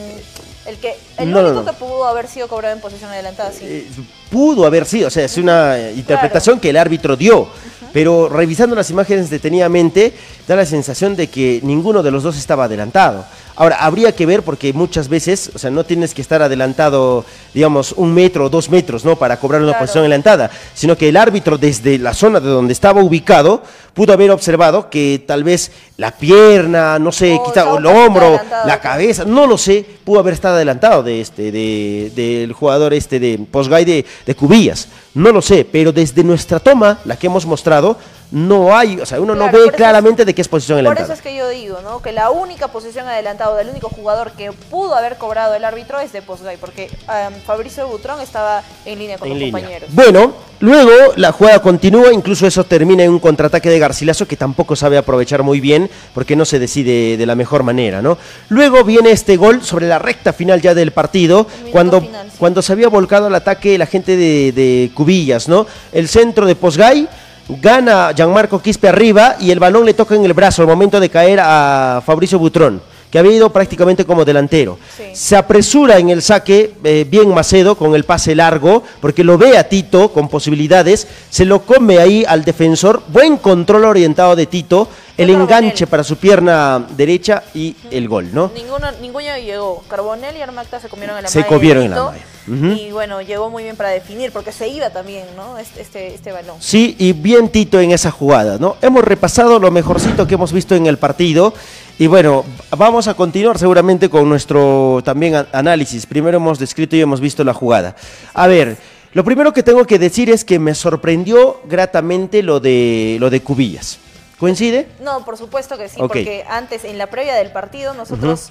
el 0.68 0.78
que 0.78 0.96
el 1.18 1.32
No, 1.32 1.42
no, 1.42 1.50
único 1.50 1.64
no. 1.64 1.72
que 1.72 1.78
pudo 1.78 2.06
haber 2.06 2.28
sido 2.28 2.48
cobrado 2.48 2.76
en 2.76 2.82
posición 2.82 3.10
adelantada 3.10 3.52
sí. 3.52 3.60
eh, 3.64 3.88
pudo 4.30 4.66
haber 4.66 4.86
sido, 4.86 5.08
o 5.08 5.12
sea, 5.12 5.26
es 5.26 5.38
una 5.38 5.78
eh, 5.78 5.94
interpretación 5.96 6.60
que 6.60 6.70
el 6.70 6.78
árbitro 6.78 7.18
dio. 7.18 7.48
Pero 7.94 8.30
revisando 8.30 8.74
las 8.74 8.90
imágenes 8.90 9.30
detenidamente, 9.30 10.14
da 10.48 10.56
la 10.56 10.66
sensación 10.66 11.16
de 11.18 11.28
que 11.28 11.60
ninguno 11.64 12.02
de 12.02 12.10
los 12.12 12.24
dos 12.24 12.38
estaba 12.38 12.64
adelantado. 12.66 13.26
Ahora, 13.62 13.76
habría 13.76 14.12
que 14.16 14.26
ver 14.26 14.42
porque 14.42 14.74
muchas 14.74 15.08
veces, 15.08 15.52
o 15.54 15.60
sea, 15.60 15.70
no 15.70 15.84
tienes 15.84 16.16
que 16.16 16.24
estar 16.24 16.42
adelantado, 16.42 17.24
digamos, 17.54 17.92
un 17.96 18.12
metro 18.12 18.46
o 18.46 18.50
dos 18.50 18.72
metros, 18.72 19.06
¿no? 19.06 19.18
Para 19.18 19.38
cobrar 19.38 19.62
una 19.62 19.74
Claro. 19.74 19.84
posición 19.84 20.02
adelantada, 20.02 20.50
sino 20.74 20.98
que 20.98 21.10
el 21.10 21.16
árbitro 21.16 21.60
desde 21.60 22.00
la 22.00 22.16
zona 22.16 22.40
de 22.40 22.50
donde 22.50 22.74
estaba 22.74 23.04
ubicado 23.04 23.62
pudo 23.94 24.14
haber 24.14 24.32
observado 24.32 24.90
que 24.90 25.24
tal 25.28 25.44
vez 25.44 25.72
la 25.98 26.10
pierna, 26.10 26.98
no 26.98 27.12
sé, 27.12 27.36
O 27.36 27.44
quizá 27.44 27.72
o 27.72 27.78
el 27.78 27.86
hombro, 27.86 28.40
la 28.66 28.80
cabeza, 28.80 29.26
no 29.26 29.46
lo 29.46 29.60
sé, 29.60 29.86
pudo 30.04 30.22
haber 30.22 30.34
estado 30.34 30.56
adelantado 30.56 31.04
de 31.04 31.22
este, 31.22 31.52
de, 31.52 32.12
del 32.16 32.54
jugador 32.54 32.96
este 32.96 33.20
de 33.20 33.38
Posgay 33.52 33.86
de, 33.86 34.04
de 34.26 34.36
Cubillas. 34.36 34.88
No 35.14 35.32
lo 35.32 35.40
sé, 35.44 35.68
pero 35.72 35.92
desde 35.92 36.24
nuestra 36.24 36.60
toma, 36.60 36.98
la 37.06 37.16
que 37.16 37.28
hemos 37.28 37.46
mostrado, 37.46 37.96
no 38.32 38.76
hay, 38.76 38.98
o 39.00 39.06
sea, 39.06 39.20
uno 39.20 39.34
Claro, 39.34 39.46
no 39.46 39.52
por 39.52 39.60
ve 39.62 39.66
es- 39.68 39.76
claramente 39.76 40.24
de 40.26 40.34
qué 40.34 40.42
es 40.42 40.48
posición 40.48 40.78
Por 40.78 40.80
adelantada. 40.88 41.06
eso 41.06 41.14
es 41.14 41.22
que 41.22 41.36
yo 41.36 41.50
digo, 41.50 41.80
¿no? 41.84 42.02
Que 42.02 42.12
la 42.14 42.30
única 42.32 42.70
posición 42.70 43.08
adelantada 43.08 43.56
del 43.58 43.70
único 43.70 43.90
jugador 43.90 44.32
que 44.32 44.52
pudo 44.54 44.96
haber 44.96 45.18
cobrado 45.18 45.54
el 45.54 45.66
árbitro 45.66 46.00
es 46.00 46.14
de 46.14 46.22
Posgay, 46.22 46.56
porque 46.58 46.90
um, 47.08 47.34
Fabricio 47.46 47.88
Butrón 47.88 48.22
estaba 48.22 48.64
en 48.86 49.00
línea 49.00 49.18
con 49.18 49.28
En 49.28 49.34
los 49.34 49.40
línea. 49.40 49.60
compañeros. 49.60 49.90
Bueno, 49.94 50.34
luego 50.62 51.14
la 51.18 51.32
jugada 51.34 51.62
continúa, 51.62 52.14
incluso 52.14 52.48
eso 52.48 52.64
termina 52.64 53.04
en 53.04 53.10
un 53.12 53.20
contraataque 53.20 53.70
de 53.70 53.80
Garcilaso 53.80 54.26
que 54.28 54.38
tampoco 54.38 54.76
sabe 54.78 54.98
aprovechar 54.98 55.44
muy 55.44 55.60
bien 55.60 55.90
porque 56.14 56.36
no 56.38 56.46
se 56.46 56.58
decide 56.60 57.18
de 57.18 57.26
la 57.26 57.36
mejor 57.36 57.64
manera, 57.64 58.02
¿no? 58.02 58.18
Luego 58.50 58.84
viene 58.86 59.12
este 59.12 59.36
gol 59.36 59.62
sobre 59.64 59.88
la 59.88 60.00
recta 60.00 60.32
final 60.32 60.62
ya 60.62 60.74
del 60.74 60.92
partido, 60.92 61.48
cuando, 61.72 62.00
final, 62.02 62.28
sí. 62.32 62.38
cuando 62.40 62.62
se 62.62 62.72
había 62.72 62.88
volcado 62.88 63.28
al 63.28 63.36
ataque 63.36 63.78
la 63.78 63.88
gente 63.88 64.16
de, 64.16 64.52
de 64.54 64.92
Cubillas, 64.94 65.50
¿no? 65.50 65.68
El 65.92 66.08
centro 66.08 66.46
de 66.46 66.56
Posgay. 66.56 67.10
Gana 67.50 68.14
Gianmarco 68.16 68.62
Quispe 68.62 68.88
arriba 68.90 69.36
y 69.40 69.52
el 69.52 69.60
balón 69.60 69.86
le 69.86 69.94
toca 69.94 70.16
en 70.16 70.24
el 70.26 70.34
brazo 70.34 70.62
al 70.62 70.68
momento 70.68 71.00
de 71.00 71.10
caer 71.10 71.40
a 71.42 72.02
Fabricio 72.06 72.40
Butrón. 72.40 72.82
que 73.12 73.20
había 73.20 73.34
ido 73.34 73.52
prácticamente 73.52 74.06
como 74.06 74.24
delantero. 74.24 74.80
Sí. 74.96 75.04
Se 75.14 75.36
apresura 75.36 75.98
en 75.98 76.10
el 76.10 76.22
saque, 76.22 76.74
eh, 76.82 77.06
bien 77.06 77.28
Macedo, 77.34 77.76
con 77.76 77.94
el 77.94 78.06
pase 78.06 78.34
largo, 78.34 78.84
porque 79.02 79.26
lo 79.26 79.38
ve 79.38 79.58
a 79.58 79.68
Tito 79.68 80.14
con 80.14 80.30
posibilidades, 80.30 81.08
se 81.30 81.44
lo 81.44 81.64
come 81.64 82.00
ahí 82.00 82.24
al 82.26 82.46
defensor, 82.46 83.04
buen 83.10 83.36
control 83.36 83.84
orientado 83.84 84.38
de 84.38 84.46
Tito, 84.46 84.88
el 85.18 85.30
enganche 85.30 85.88
para 85.88 86.06
su 86.06 86.16
pierna 86.16 86.86
derecha 86.96 87.44
y 87.54 87.76
el 87.92 88.08
gol, 88.08 88.30
¿no? 88.34 88.50
Ninguno, 88.56 88.90
ninguno 89.02 89.38
llegó. 89.38 89.84
Carbonell 89.90 90.38
y 90.38 90.42
Armacta 90.42 90.80
se 90.80 90.88
comieron 90.88 91.18
en 91.18 91.24
la 91.24 91.30
Se 91.30 91.40
malla 91.40 91.50
comieron 91.50 91.84
en 91.84 91.92
la 91.92 91.98
Tito, 91.98 92.14
Y 92.48 92.92
bueno, 92.92 93.22
llegó 93.22 93.50
muy 93.50 93.64
bien 93.64 93.76
para 93.76 93.90
definir, 93.90 94.32
porque 94.32 94.52
se 94.52 94.68
iba 94.68 94.90
también, 94.90 95.26
¿no? 95.36 95.58
Este, 95.58 95.82
este, 95.82 96.14
este 96.16 96.32
balón. 96.32 96.58
Sí, 96.60 96.96
y 96.98 97.14
bien 97.14 97.50
Tito 97.50 97.80
en 97.80 97.92
esa 97.92 98.12
jugada, 98.12 98.58
¿no? 98.58 98.78
Hemos 98.82 99.04
repasado 99.04 99.60
lo 99.60 99.70
mejorcito 99.72 100.26
que 100.26 100.34
hemos 100.34 100.52
visto 100.52 100.76
en 100.76 100.88
el 100.88 100.98
partido 100.98 101.54
y 102.02 102.08
bueno, 102.08 102.44
vamos 102.76 103.08
a 103.08 103.14
continuar 103.14 103.60
seguramente 103.60 104.10
con 104.10 104.28
nuestro 104.28 105.02
también 105.06 105.46
análisis. 105.52 106.08
Primero 106.08 106.38
hemos 106.38 106.58
descrito 106.58 106.96
y 106.96 107.02
hemos 107.02 107.22
visto 107.22 107.44
la 107.44 107.54
jugada. 107.54 107.96
A 108.34 108.48
ver, 108.48 108.78
lo 109.14 109.24
primero 109.24 109.54
que 109.54 109.62
tengo 109.62 109.86
que 109.86 110.00
decir 110.00 110.30
es 110.30 110.44
que 110.44 110.58
me 110.58 110.74
sorprendió 110.74 111.62
gratamente 111.66 112.42
lo 112.42 112.60
de 112.60 113.18
lo 113.20 113.30
de 113.30 113.42
Cubillas. 113.42 114.00
¿Coincide? 114.40 114.88
No, 115.04 115.24
por 115.24 115.38
supuesto 115.38 115.78
que 115.78 115.90
sí, 115.90 115.98
porque 116.00 116.44
antes, 116.50 116.86
en 116.86 116.98
la 116.98 117.06
previa 117.06 117.36
del 117.36 117.52
partido, 117.52 117.94
nosotros 117.94 118.50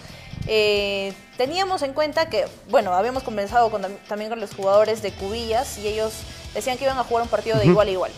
eh, 0.53 1.15
teníamos 1.37 1.81
en 1.83 1.93
cuenta 1.93 2.29
que, 2.29 2.45
bueno, 2.69 2.93
habíamos 2.93 3.23
conversado 3.23 3.71
con, 3.71 3.83
también 4.09 4.31
con 4.31 4.41
los 4.41 4.53
jugadores 4.53 5.01
de 5.01 5.13
Cubillas 5.13 5.79
y 5.79 5.87
ellos 5.87 6.13
decían 6.53 6.77
que 6.77 6.85
iban 6.85 6.99
a 6.99 7.05
jugar 7.05 7.23
un 7.23 7.29
partido 7.29 7.57
de 7.57 7.67
igual 7.67 7.87
a 7.87 7.91
igual. 7.93 8.11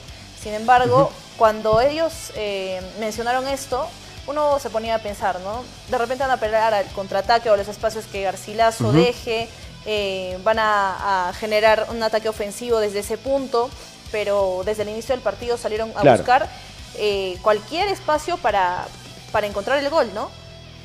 Sin 0.43 0.55
embargo, 0.55 1.13
cuando 1.37 1.83
ellos 1.83 2.33
eh, 2.35 2.81
mencionaron 2.99 3.47
esto, 3.47 3.87
uno 4.27 4.59
se 4.59 4.71
ponía 4.71 4.95
a 4.95 4.99
pensar, 4.99 5.41
¿no? 5.41 5.63
De 5.91 5.99
repente 5.99 6.25
van 6.25 6.31
a 6.31 6.39
pelear 6.39 6.73
al 6.73 6.87
contraataque 6.93 7.51
o 7.51 7.53
a 7.53 7.57
los 7.59 7.69
espacios 7.69 8.07
que 8.07 8.23
Garcilaso 8.23 8.93
deje, 8.93 9.47
eh, 9.85 10.39
van 10.43 10.59
a, 10.59 11.29
a 11.29 11.33
generar 11.35 11.87
un 11.91 12.03
ataque 12.03 12.31
ofensivo 12.31 12.81
desde 12.81 13.01
ese 13.01 13.19
punto, 13.19 13.69
pero 14.11 14.63
desde 14.65 14.83
el 14.85 14.89
inicio 14.89 15.15
del 15.15 15.23
partido 15.23 15.59
salieron 15.59 15.91
a 15.91 16.01
Claro. 16.01 16.17
buscar 16.17 16.49
eh, 16.97 17.37
cualquier 17.43 17.89
espacio 17.89 18.39
para, 18.39 18.87
para 19.33 19.47
encontrar 19.47 19.79
el 19.79 19.91
gol, 19.91 20.11
¿no? 20.15 20.31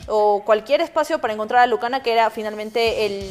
O 0.07 0.43
cualquier 0.45 0.81
espacio 0.81 1.19
para 1.19 1.33
encontrar 1.33 1.61
a 1.63 1.67
Lucana, 1.67 2.01
que 2.01 2.13
era 2.13 2.29
finalmente 2.29 3.05
el, 3.05 3.29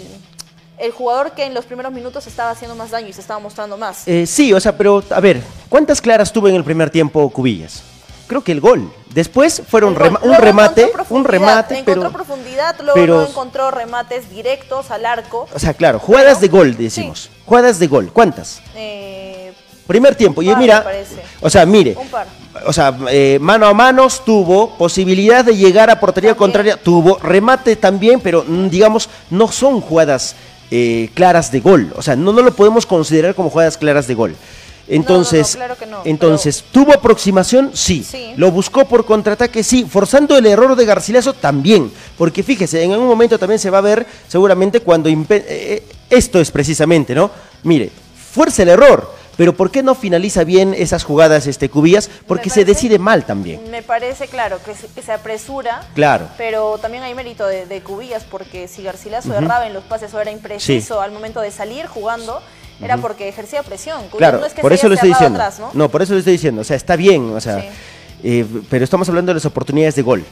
el 0.78 0.90
jugador 0.92 1.32
que 1.32 1.44
en 1.44 1.54
los 1.54 1.64
primeros 1.64 1.92
minutos 1.92 2.26
estaba 2.26 2.50
haciendo 2.50 2.74
más 2.76 2.90
daño 2.90 3.08
y 3.08 3.12
se 3.12 3.20
estaba 3.22 3.40
mostrando 3.40 3.76
más. 3.76 4.06
Eh, 4.06 4.26
sí, 4.26 4.52
o 4.52 4.60
sea, 4.60 4.76
pero 4.76 5.02
a 5.10 5.20
ver, 5.20 5.42
¿cuántas 5.68 6.00
claras 6.00 6.32
tuvo 6.32 6.48
en 6.48 6.54
el 6.54 6.64
primer 6.64 6.90
tiempo 6.90 7.28
Cubillas? 7.30 7.82
Creo 8.26 8.42
que 8.42 8.52
el 8.52 8.60
gol. 8.60 8.92
Después 9.14 9.62
fueron 9.66 9.94
gol. 9.94 10.18
un 10.22 10.34
remate, 10.34 10.82
encontró 10.82 11.16
un 11.16 11.24
remate, 11.24 11.78
encontró 11.78 12.02
pero 12.02 12.12
profundidad, 12.12 12.74
luego 12.80 12.94
pero- 12.94 13.20
no 13.22 13.26
encontró 13.28 13.70
remates 13.70 14.28
directos 14.28 14.90
al 14.90 15.06
arco. 15.06 15.48
o 15.54 15.58
sea, 15.58 15.72
claro, 15.72 15.98
jugadas 15.98 16.40
de 16.40 16.48
gol 16.48 16.76
decimos. 16.76 17.30
Jugadas 17.46 17.78
de 17.78 17.86
gol, 17.86 18.10
¿cuántas? 18.12 18.60
Eh, 18.74 19.45
Primer 19.86 20.14
tiempo. 20.16 20.42
Y 20.42 20.46
par, 20.48 20.58
mira, 20.58 20.84
me 20.84 21.22
o 21.40 21.48
sea, 21.50 21.64
mire, 21.64 21.94
Un 22.00 22.08
par. 22.08 22.26
o 22.66 22.72
sea, 22.72 22.96
eh, 23.10 23.38
mano 23.40 23.66
a 23.66 23.72
manos 23.74 24.24
tuvo, 24.24 24.76
posibilidad 24.76 25.44
de 25.44 25.56
llegar 25.56 25.90
a 25.90 26.00
portería 26.00 26.30
También. 26.30 26.38
contraria 26.38 26.76
tuvo, 26.76 27.18
remate 27.18 27.76
también, 27.76 28.20
pero 28.20 28.44
mm, 28.46 28.68
digamos, 28.68 29.08
no 29.30 29.50
son 29.52 29.80
jugadas 29.80 30.34
eh, 30.70 31.10
claras 31.14 31.52
de 31.52 31.60
gol. 31.60 31.92
O 31.96 32.02
sea, 32.02 32.16
no, 32.16 32.32
no 32.32 32.42
lo 32.42 32.52
podemos 32.54 32.84
considerar 32.86 33.34
como 33.34 33.50
jugadas 33.50 33.76
claras 33.78 34.06
de 34.08 34.14
gol. 34.14 34.34
Entonces, 34.88 35.54
no, 35.54 35.58
claro 35.58 35.76
que 35.76 35.86
no, 35.86 36.00
entonces 36.04 36.64
¿tuvo 36.70 36.92
aproximación? 36.92 37.70
Sí. 37.74 38.04
Sí. 38.08 38.32
¿Lo 38.36 38.52
buscó 38.52 38.84
por 38.86 39.04
contraataque? 39.04 39.64
Sí. 39.64 39.84
Forzando 39.88 40.36
el 40.38 40.46
error 40.46 40.76
de 40.76 40.84
Garcilaso 40.84 41.32
también. 41.32 41.90
Porque 42.16 42.42
fíjese, 42.44 42.82
en 42.84 42.92
algún 42.92 43.08
momento 43.08 43.36
también 43.38 43.58
se 43.58 43.68
va 43.70 43.78
a 43.78 43.82
ver, 43.82 44.06
seguramente, 44.28 44.80
cuando... 44.80 45.08
impe- 45.10 45.44
eh, 45.48 45.82
esto 46.08 46.40
es 46.40 46.52
precisamente, 46.52 47.16
¿no? 47.16 47.30
Mire, 47.64 47.90
fuerza 48.32 48.62
el 48.62 48.68
error. 48.68 49.15
Pero 49.36 49.54
¿por 49.54 49.70
qué 49.70 49.82
no 49.82 49.94
finaliza 49.94 50.44
bien 50.44 50.72
esas 50.74 51.04
jugadas 51.04 51.46
este 51.46 51.68
Cubillas? 51.68 52.08
Porque 52.26 52.48
se 52.50 52.64
decide 52.64 52.98
mal 52.98 53.24
también. 53.26 53.70
Me 53.70 53.82
parece, 53.82 54.28
claro, 54.28 54.58
que 54.64 54.74
se, 54.74 54.86
que 54.88 55.02
se 55.02 55.12
apresura. 55.12 55.82
Claro. 55.94 56.28
Pero 56.38 56.78
también 56.78 57.02
hay 57.02 57.14
mérito 57.14 57.46
de, 57.46 57.66
de 57.66 57.80
Cubillas, 57.82 58.24
porque 58.24 58.66
si 58.66 58.82
Garcilaso 58.82 59.34
erraba 59.34 59.66
en 59.66 59.74
los 59.74 59.84
pases 59.84 60.12
o 60.14 60.20
era 60.20 60.30
impreciso 60.30 61.00
al 61.02 61.12
momento 61.12 61.40
de 61.42 61.50
salir 61.50 61.86
jugando, 61.86 62.40
era 62.80 62.96
porque 62.96 63.28
ejercía 63.28 63.62
presión. 63.62 63.98
Cubillas 64.08 64.16
Claro, 64.18 64.38
no 64.40 64.46
es 64.46 64.54
que 64.54 64.62
por 64.62 64.70
se 64.72 64.76
eso 64.76 64.88
le 64.88 64.94
estoy 64.94 65.10
diciendo. 65.10 65.38
atrás, 65.38 65.58
¿no? 65.60 65.70
¿no? 65.74 65.88
por 65.90 66.00
eso 66.02 66.14
le 66.14 66.20
estoy 66.20 66.32
diciendo. 66.34 66.62
O 66.62 66.64
sea, 66.64 66.76
está 66.76 66.96
bien, 66.96 67.34
o 67.34 67.40
sea, 67.40 67.60
Sí. 67.60 67.68
eh, 68.24 68.46
pero 68.70 68.84
estamos 68.84 69.08
hablando 69.08 69.30
de 69.30 69.34
las 69.34 69.44
oportunidades 69.44 69.94
de 69.96 70.02
gol. 70.02 70.24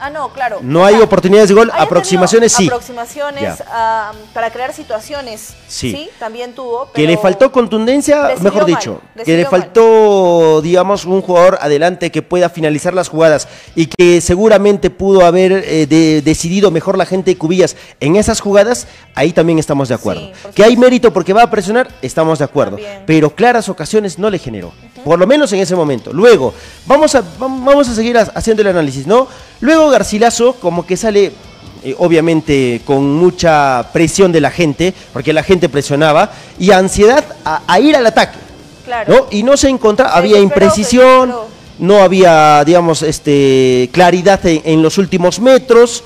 Ah, 0.00 0.10
no, 0.10 0.28
claro. 0.32 0.58
No 0.62 0.84
hay 0.84 0.94
oportunidades 0.96 1.48
de 1.48 1.54
gol, 1.56 1.70
aproximaciones 1.74 2.52
sí. 2.52 2.66
Aproximaciones 2.66 3.62
ah, 3.68 4.12
para 4.32 4.50
crear 4.50 4.72
situaciones, 4.72 5.54
Sí. 5.66 5.90
sí, 5.92 6.10
también 6.18 6.54
tuvo. 6.54 6.90
Que 6.92 7.06
le 7.06 7.16
faltó 7.18 7.50
contundencia, 7.52 8.30
mejor 8.40 8.62
mal, 8.62 8.66
dicho, 8.66 9.00
que 9.24 9.36
le 9.36 9.42
mal. 9.42 9.50
faltó, 9.50 10.60
digamos, 10.62 11.04
un 11.04 11.20
jugador 11.22 11.58
adelante 11.60 12.10
que 12.10 12.22
pueda 12.22 12.48
finalizar 12.48 12.94
las 12.94 13.08
jugadas 13.08 13.48
y 13.74 13.86
que 13.86 14.20
seguramente 14.20 14.90
pudo 14.90 15.24
haber 15.26 15.52
eh, 15.52 15.86
de- 15.86 16.22
decidido 16.22 16.70
mejor 16.70 16.96
la 16.96 17.06
gente 17.06 17.32
de 17.32 17.38
Cubillas 17.38 17.76
en 18.00 18.16
esas 18.16 18.40
jugadas, 18.40 18.86
ahí 19.14 19.32
también 19.32 19.58
estamos 19.58 19.88
de 19.88 19.94
acuerdo. 19.94 20.20
Sí, 20.22 20.32
que 20.54 20.64
hay 20.64 20.76
mérito 20.76 21.12
porque 21.12 21.32
va 21.32 21.42
a 21.42 21.50
presionar, 21.50 21.88
estamos 22.02 22.38
de 22.38 22.44
acuerdo. 22.44 22.76
También. 22.76 23.02
Pero 23.06 23.34
claras 23.34 23.68
ocasiones 23.68 24.18
no 24.18 24.30
le 24.30 24.38
generó, 24.38 24.72
por 25.04 25.18
lo 25.18 25.26
menos 25.26 25.52
en 25.52 25.60
ese 25.60 25.74
momento. 25.74 26.12
Luego, 26.12 26.54
vamos 26.86 27.14
a, 27.14 27.20
vam- 27.22 27.64
vamos 27.64 27.88
a 27.88 27.94
seguir 27.94 28.16
ha- 28.16 28.30
haciendo 28.34 28.62
el 28.62 28.68
análisis, 28.68 29.06
¿no? 29.06 29.26
Luego 29.60 29.90
Garcilaso 29.90 30.54
como 30.54 30.86
que 30.86 30.96
sale 30.96 31.32
eh, 31.82 31.94
obviamente 31.98 32.80
con 32.84 33.14
mucha 33.14 33.88
presión 33.92 34.32
de 34.32 34.40
la 34.40 34.50
gente, 34.50 34.94
porque 35.12 35.32
la 35.32 35.42
gente 35.42 35.68
presionaba, 35.68 36.32
y 36.58 36.70
ansiedad 36.70 37.24
a, 37.44 37.62
a 37.66 37.80
ir 37.80 37.96
al 37.96 38.06
ataque. 38.06 38.38
Claro. 38.84 39.14
¿no? 39.14 39.26
Y 39.30 39.42
no 39.42 39.56
se 39.56 39.68
encontraba, 39.68 40.14
había 40.14 40.38
imprecisión, 40.38 41.32
no 41.78 42.02
había, 42.02 42.64
digamos, 42.64 43.02
este, 43.02 43.90
claridad 43.92 44.44
en, 44.46 44.62
en 44.64 44.82
los 44.82 44.98
últimos 44.98 45.40
metros, 45.40 46.02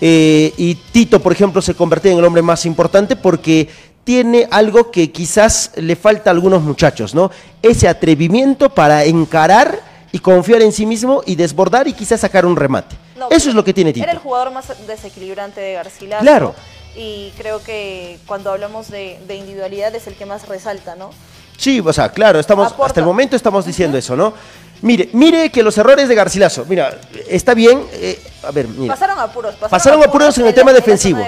eh, 0.00 0.54
y 0.56 0.76
Tito, 0.76 1.20
por 1.20 1.32
ejemplo, 1.32 1.60
se 1.60 1.74
convertía 1.74 2.12
en 2.12 2.18
el 2.18 2.24
hombre 2.24 2.42
más 2.42 2.64
importante 2.64 3.16
porque 3.16 3.68
tiene 4.04 4.48
algo 4.50 4.90
que 4.90 5.12
quizás 5.12 5.72
le 5.76 5.94
falta 5.94 6.30
a 6.30 6.32
algunos 6.32 6.62
muchachos, 6.62 7.14
¿no? 7.14 7.30
Ese 7.62 7.86
atrevimiento 7.86 8.70
para 8.70 9.04
encarar 9.04 9.89
y 10.12 10.18
confiar 10.18 10.62
en 10.62 10.72
sí 10.72 10.86
mismo 10.86 11.22
y 11.26 11.36
desbordar 11.36 11.86
y 11.88 11.92
quizás 11.92 12.20
sacar 12.20 12.44
un 12.46 12.56
remate. 12.56 12.96
No, 13.16 13.28
Eso 13.30 13.48
es 13.48 13.54
lo 13.54 13.62
que 13.64 13.72
tiene 13.74 13.92
Tito. 13.92 14.04
Era 14.04 14.12
el 14.12 14.18
jugador 14.18 14.50
más 14.50 14.66
desequilibrante 14.86 15.60
de 15.60 15.74
Garcilaso. 15.74 16.22
Claro. 16.22 16.54
Y 16.96 17.32
creo 17.38 17.62
que 17.62 18.18
cuando 18.26 18.50
hablamos 18.50 18.90
de, 18.90 19.20
de 19.28 19.36
individualidad 19.36 19.94
es 19.94 20.06
el 20.06 20.14
que 20.14 20.26
más 20.26 20.48
resalta, 20.48 20.96
¿no? 20.96 21.10
Sí, 21.56 21.80
o 21.84 21.92
sea, 21.92 22.08
claro, 22.10 22.40
estamos, 22.40 22.68
Aporta. 22.68 22.86
hasta 22.86 23.00
el 23.00 23.06
momento 23.06 23.36
estamos 23.36 23.66
diciendo 23.66 23.96
eso, 23.98 24.16
¿no? 24.16 24.32
Mire, 24.82 25.10
mire 25.12 25.50
que 25.50 25.62
los 25.62 25.76
errores 25.76 26.08
de 26.08 26.14
Garcilaso, 26.14 26.64
mira, 26.66 26.98
está 27.28 27.52
bien, 27.52 27.84
eh, 27.92 28.18
a 28.42 28.50
ver, 28.50 28.66
mira. 28.66 28.94
Pasaron 28.94 29.18
apuros. 29.18 29.52
Pasaron, 29.56 29.70
Pasaron 29.70 30.02
apuros 30.02 30.38
en 30.38 30.46
el 30.46 30.54
tema 30.54 30.72
defensivo. 30.72 31.20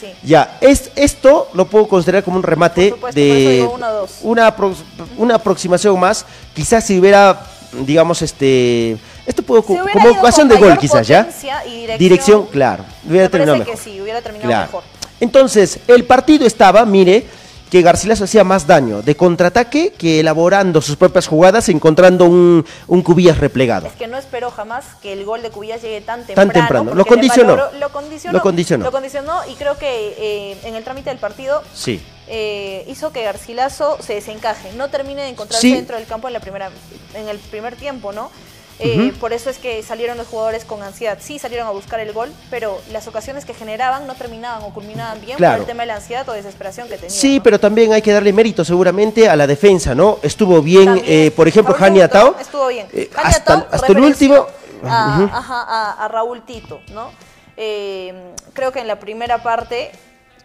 sí. 0.00 0.12
Ya, 0.24 0.58
es, 0.60 0.90
esto 0.96 1.48
lo 1.54 1.66
puedo 1.66 1.86
considerar 1.86 2.24
como 2.24 2.36
un 2.38 2.42
remate 2.42 2.90
supuesto, 2.90 3.18
de 3.20 3.68
uno, 3.72 3.86
una, 4.22 4.54
apro- 4.56 4.74
una 5.18 5.36
aproximación 5.36 5.98
más. 6.00 6.26
Quizás 6.52 6.84
si 6.84 6.98
hubiera, 6.98 7.46
digamos, 7.84 8.22
este. 8.22 8.96
Esto 9.26 9.42
puedo 9.42 9.62
Si 9.62 9.68
como 9.76 10.10
ocasión 10.10 10.48
de 10.48 10.56
gol, 10.56 10.78
quizás, 10.78 11.06
¿ya? 11.06 11.28
y 11.68 11.86
dirección, 11.98 12.46
claro. 12.46 12.84
Hubiera 13.08 13.24
me 13.26 13.30
terminado 13.30 13.58
mejor. 13.58 13.74
que 13.74 13.80
sí, 13.80 14.00
hubiera 14.00 14.22
terminado 14.22 14.48
Claro. 14.48 14.66
mejor. 14.66 14.84
Entonces, 15.20 15.78
el 15.88 16.04
partido 16.04 16.46
estaba, 16.46 16.84
mire, 16.84 17.26
que 17.70 17.82
Garcilaso 17.82 18.24
hacía 18.24 18.44
más 18.44 18.66
daño 18.66 19.02
de 19.02 19.16
contraataque 19.16 19.92
que 19.98 20.20
elaborando 20.20 20.80
sus 20.80 20.94
propias 20.96 21.26
jugadas, 21.26 21.68
encontrando 21.68 22.24
un, 22.26 22.64
un 22.86 23.02
Cubillas 23.02 23.38
replegado. 23.38 23.88
Es 23.88 23.94
que 23.94 24.06
no 24.06 24.16
esperó 24.18 24.50
jamás 24.52 24.84
que 25.02 25.12
el 25.12 25.24
gol 25.24 25.42
de 25.42 25.50
Cubillas 25.50 25.82
llegue 25.82 26.00
tan 26.00 26.24
temprano. 26.24 26.52
temprano. 26.52 26.84
porque 26.90 26.98
Lo 26.98 27.04
condicionó. 27.06 27.56
valoró- 27.56 27.78
lo 27.80 27.88
condicionó. 27.90 28.38
Lo 28.38 28.42
condicionó. 28.42 28.84
Lo 28.84 28.92
condicionó 28.92 29.32
y 29.50 29.54
creo 29.54 29.76
que 29.78 30.14
eh, 30.16 30.58
en 30.64 30.76
el 30.76 30.84
trámite 30.84 31.10
del 31.10 31.18
partido 31.18 31.62
Sí. 31.74 32.00
Eh, 32.28 32.84
hizo 32.88 33.12
que 33.12 33.22
Garcilaso 33.22 33.98
se 34.00 34.14
desencaje, 34.14 34.72
no 34.74 34.88
termine 34.88 35.22
de 35.22 35.28
encontrarse 35.28 35.68
Sí. 35.68 35.74
dentro 35.74 35.96
del 35.96 36.06
campo 36.06 36.26
en 36.28 36.34
la 36.34 36.40
primera, 36.40 36.70
en 37.14 37.28
el 37.28 37.38
primer 37.38 37.76
tiempo, 37.76 38.12
¿no? 38.12 38.30
Eh, 38.78 39.14
Por 39.18 39.32
eso 39.32 39.48
es 39.48 39.56
que 39.56 39.82
salieron 39.82 40.18
los 40.18 40.26
jugadores 40.26 40.66
con 40.66 40.82
ansiedad. 40.82 41.16
Sí 41.18 41.38
salieron 41.38 41.66
a 41.66 41.70
buscar 41.70 41.98
el 41.98 42.12
gol, 42.12 42.30
pero 42.50 42.78
las 42.92 43.08
ocasiones 43.08 43.46
que 43.46 43.54
generaban 43.54 44.06
no 44.06 44.14
terminaban 44.16 44.62
o 44.64 44.74
culminaban 44.74 45.18
bien 45.22 45.38
Claro. 45.38 45.54
por 45.54 45.60
el 45.62 45.66
tema 45.66 45.84
de 45.84 45.86
la 45.86 45.94
ansiedad 45.96 46.28
o 46.28 46.32
desesperación 46.32 46.86
que 46.86 46.96
tenían. 46.96 47.10
Sí, 47.10 47.38
¿no? 47.38 47.42
pero 47.42 47.58
también 47.58 47.94
hay 47.94 48.02
que 48.02 48.12
darle 48.12 48.34
mérito 48.34 48.66
seguramente 48.66 49.30
a 49.30 49.36
la 49.36 49.46
defensa, 49.46 49.94
¿no? 49.94 50.18
Estuvo 50.22 50.60
bien, 50.60 51.00
eh, 51.06 51.30
por 51.34 51.48
ejemplo, 51.48 51.72
Jani 51.72 52.02
Atao. 52.02 52.36
Estuvo 52.38 52.66
bien. 52.66 52.86
eh, 52.92 53.08
hasta 53.16 53.54
Atao 53.54 53.66
hasta 53.70 53.86
el 53.92 53.98
último. 54.00 54.46
A, 54.84 55.20
Ujú. 55.22 55.34
ajá, 55.34 55.62
a- 55.66 56.04
a 56.04 56.08
Raúl 56.08 56.42
Tito, 56.44 56.80
¿no? 56.92 57.12
Eh, 57.56 58.12
creo 58.52 58.72
que 58.72 58.80
en 58.80 58.88
la 58.88 59.00
primera 59.00 59.42
parte 59.42 59.90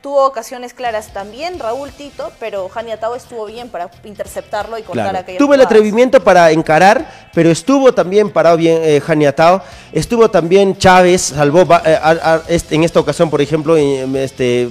tuvo 0.01 0.25
ocasiones 0.25 0.73
claras 0.73 1.13
también 1.13 1.59
Raúl 1.59 1.91
Tito, 1.91 2.31
pero 2.39 2.67
Jani 2.69 2.91
Atao 2.91 3.13
estuvo 3.15 3.45
bien 3.45 3.69
para 3.69 3.89
interceptarlo 4.03 4.77
y 4.77 4.83
cortar 4.83 5.05
Claro. 5.05 5.19
aquellas 5.19 5.37
Tuvo 5.39 5.53
el 5.53 5.61
atrevimiento 5.61 6.23
para 6.23 6.51
encarar, 6.51 7.29
pero 7.33 7.51
estuvo 7.51 7.93
también 7.93 8.29
parado 8.31 8.57
bien 8.57 8.81
eh, 8.83 8.99
Jani 8.99 9.25
Atao. 9.27 9.61
Estuvo 9.91 10.29
también 10.31 10.75
Chávez, 10.77 11.21
salvó 11.21 11.61
eh, 11.85 11.99
a- 12.01 12.09
a- 12.35 12.41
este- 12.47 12.75
en 12.75 12.83
esta 12.83 12.99
ocasión, 12.99 13.29
por 13.29 13.41
ejemplo, 13.41 13.77
este, 13.77 14.69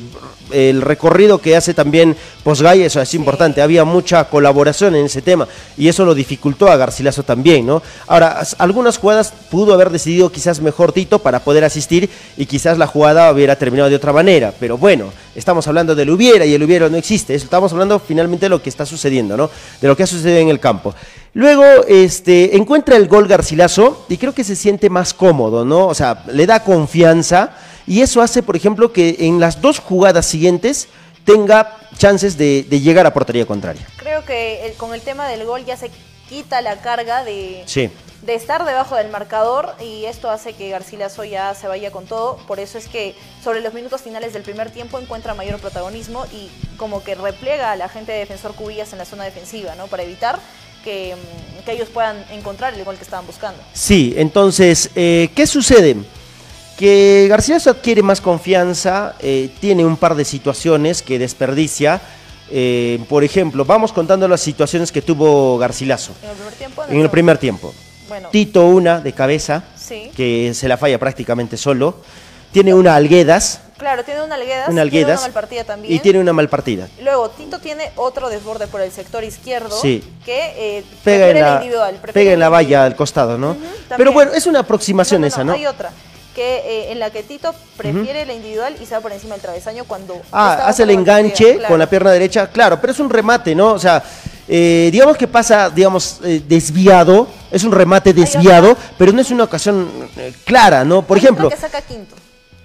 el 0.52 0.82
recorrido 0.82 1.38
que 1.38 1.56
hace 1.56 1.74
también 1.74 2.16
Posgay, 2.42 2.82
eso 2.82 3.00
es 3.00 3.14
importante. 3.14 3.62
Había 3.62 3.84
mucha 3.84 4.24
colaboración 4.24 4.94
en 4.96 5.06
ese 5.06 5.22
tema 5.22 5.46
y 5.76 5.88
eso 5.88 6.04
lo 6.04 6.14
dificultó 6.14 6.68
a 6.70 6.76
Garcilaso 6.76 7.22
también, 7.22 7.66
¿no? 7.66 7.82
Ahora, 8.06 8.38
as- 8.38 8.56
algunas 8.58 8.98
jugadas 8.98 9.32
pudo 9.50 9.74
haber 9.74 9.90
decidido 9.90 10.30
quizás 10.32 10.60
mejor 10.60 10.92
Tito 10.92 11.18
para 11.18 11.40
poder 11.40 11.64
asistir 11.64 12.08
y 12.36 12.46
quizás 12.46 12.78
la 12.78 12.86
jugada 12.86 13.30
hubiera 13.32 13.56
terminado 13.56 13.90
de 13.90 13.96
otra 13.96 14.12
manera, 14.12 14.52
pero 14.58 14.78
bueno, 14.78 15.12
estamos 15.34 15.66
hablando 15.68 15.94
del 15.94 16.10
hubiera 16.10 16.44
y 16.44 16.54
el 16.54 16.62
hubiera 16.62 16.88
no 16.88 16.96
existe, 16.96 17.34
estamos 17.34 17.72
hablando 17.72 17.98
finalmente 17.98 18.46
de 18.46 18.50
lo 18.50 18.62
que 18.62 18.70
está 18.70 18.86
sucediendo, 18.86 19.36
¿no? 19.36 19.50
De 19.80 19.88
lo 19.88 19.96
que 19.96 20.02
ha 20.02 20.06
sucedido 20.06 20.38
en 20.38 20.48
el 20.48 20.60
campo. 20.60 20.94
Luego, 21.34 21.64
este, 21.86 22.56
encuentra 22.56 22.96
el 22.96 23.06
gol 23.06 23.28
Garcilaso 23.28 24.04
y 24.08 24.16
creo 24.16 24.34
que 24.34 24.42
se 24.42 24.56
siente 24.56 24.90
más 24.90 25.14
cómodo, 25.14 25.64
¿no? 25.64 25.86
O 25.86 25.94
sea, 25.94 26.24
le 26.32 26.44
da 26.46 26.64
confianza 26.64 27.50
y 27.90 28.02
eso 28.02 28.22
hace, 28.22 28.42
por 28.42 28.54
ejemplo, 28.54 28.92
que 28.92 29.16
en 29.18 29.40
las 29.40 29.60
dos 29.60 29.80
jugadas 29.80 30.24
siguientes 30.26 30.86
tenga 31.24 31.76
chances 31.98 32.36
de, 32.38 32.62
de 32.68 32.80
llegar 32.80 33.04
a 33.06 33.12
portería 33.12 33.44
contraria. 33.46 33.84
Creo 33.96 34.24
que 34.24 34.66
el- 34.66 34.74
con 34.74 34.94
el 34.94 35.00
tema 35.00 35.26
del 35.28 35.44
gol 35.44 35.64
ya 35.64 35.76
se 35.76 35.90
quita 36.28 36.60
la 36.60 36.80
carga 36.80 37.24
de, 37.24 37.64
Sí. 37.66 37.90
de 38.22 38.34
estar 38.36 38.64
debajo 38.64 38.94
del 38.94 39.10
marcador 39.10 39.74
y 39.80 40.04
esto 40.04 40.30
hace 40.30 40.52
que 40.52 40.70
Garcilaso 40.70 41.24
ya 41.24 41.52
se 41.54 41.66
vaya 41.66 41.90
con 41.90 42.06
todo. 42.06 42.36
Por 42.46 42.60
eso 42.60 42.78
es 42.78 42.86
que 42.86 43.14
sobre 43.42 43.60
los 43.60 43.74
minutos 43.74 44.00
finales 44.02 44.32
del 44.32 44.42
primer 44.42 44.70
tiempo 44.70 44.98
encuentra 45.00 45.34
mayor 45.34 45.58
protagonismo 45.58 46.24
y 46.32 46.48
como 46.76 47.02
que 47.02 47.16
replega 47.16 47.72
a 47.72 47.76
la 47.76 47.88
gente 47.88 48.12
de 48.12 48.18
defensor 48.20 48.54
Cubillas 48.54 48.92
en 48.92 48.98
la 48.98 49.04
zona 49.04 49.24
defensiva, 49.24 49.74
¿no? 49.74 49.88
Para 49.88 50.04
evitar 50.04 50.38
que, 50.84 51.16
mm, 51.16 51.64
que 51.64 51.72
ellos 51.72 51.88
puedan 51.88 52.24
encontrar 52.30 52.72
el 52.74 52.84
gol 52.84 52.96
que 52.96 53.02
estaban 53.04 53.26
buscando. 53.26 53.60
Sí, 53.74 54.14
entonces, 54.16 54.90
eh, 54.94 55.28
¿qué 55.34 55.46
sucede? 55.46 55.96
Que 56.80 57.26
Garcilaso 57.28 57.68
adquiere 57.68 58.02
más 58.02 58.22
confianza, 58.22 59.14
eh, 59.20 59.50
tiene 59.60 59.84
un 59.84 59.98
par 59.98 60.14
de 60.14 60.24
situaciones 60.24 61.02
que 61.02 61.18
desperdicia. 61.18 62.00
Eh, 62.50 62.98
por 63.06 63.22
ejemplo, 63.22 63.66
vamos 63.66 63.92
contando 63.92 64.26
las 64.26 64.40
situaciones 64.40 64.90
que 64.90 65.02
tuvo 65.02 65.58
Garcilaso 65.58 66.12
En 66.22 66.30
el 66.30 66.36
primer 66.36 66.54
tiempo. 66.54 66.84
en 66.88 67.00
el 67.02 67.10
primer 67.10 67.36
tiempo. 67.36 67.74
Bueno, 68.08 68.30
Tito 68.30 68.64
una 68.64 68.98
de 69.00 69.12
cabeza, 69.12 69.62
sí. 69.76 70.10
que 70.16 70.52
se 70.54 70.68
la 70.68 70.78
falla 70.78 70.98
prácticamente 70.98 71.58
solo. 71.58 71.96
Tiene 72.50 72.72
una 72.72 72.94
Alguedas, 72.96 73.60
Claro, 73.76 74.02
tiene 74.02 74.22
una 74.22 74.36
Alguedas, 74.36 74.60
una 74.60 74.66
tiene 74.68 74.80
Alguedas 74.80 75.18
una 75.20 75.26
malpartida 75.28 75.64
también. 75.64 75.94
y 75.94 75.98
tiene 75.98 76.18
una 76.18 76.32
mal 76.32 76.48
partida. 76.48 76.88
Luego, 77.02 77.28
Tito 77.28 77.58
tiene 77.58 77.92
otro 77.96 78.30
desborde 78.30 78.66
por 78.68 78.80
el 78.80 78.90
sector 78.90 79.22
izquierdo 79.22 79.78
Sí. 79.78 80.02
que 80.24 80.78
eh, 80.78 80.84
Pega 81.04 81.28
en, 81.28 81.40
la, 81.42 81.54
individual. 81.56 82.00
pega 82.14 82.32
en 82.32 82.40
la 82.40 82.48
valla 82.48 82.84
al 82.86 82.96
costado, 82.96 83.36
¿no? 83.36 83.54
Pero 83.98 84.12
bueno, 84.12 84.32
es 84.32 84.46
una 84.46 84.60
aproximación 84.60 85.24
esa, 85.24 85.44
¿no? 85.44 85.52
Hay 85.52 85.66
otra, 85.66 85.92
que 86.34 86.58
eh, 86.58 86.92
en 86.92 86.98
la 86.98 87.10
que 87.10 87.22
Tito 87.22 87.54
prefiere 87.76 88.24
la 88.26 88.34
individual 88.34 88.76
y 88.80 88.86
se 88.86 88.94
va 88.94 89.00
por 89.00 89.12
encima 89.12 89.34
del 89.34 89.42
travesaño 89.42 89.84
cuando... 89.84 90.20
Ah, 90.32 90.64
hace 90.66 90.84
el 90.84 90.90
enganche 90.90 91.60
con 91.66 91.78
la 91.78 91.88
pierna 91.88 92.10
derecha, 92.10 92.48
claro, 92.48 92.80
pero 92.80 92.92
es 92.92 93.00
un 93.00 93.10
remate, 93.10 93.54
¿no? 93.54 93.72
O 93.72 93.78
sea, 93.78 94.02
eh, 94.52 94.88
digamos 94.90 95.16
que 95.16 95.28
pasa, 95.28 95.70
digamos, 95.70 96.20
eh, 96.24 96.42
desviado, 96.46 97.28
es 97.52 97.62
un 97.62 97.70
remate 97.70 98.12
desviado, 98.12 98.76
pero 98.98 99.12
no 99.12 99.20
es 99.20 99.30
una 99.30 99.44
ocasión 99.44 99.88
eh, 100.16 100.32
clara, 100.44 100.84
¿no? 100.84 101.02
Por 101.02 101.18
ejemplo, 101.18 101.48
que 101.48 101.56
saca 101.56 101.80
quinto. 101.82 102.16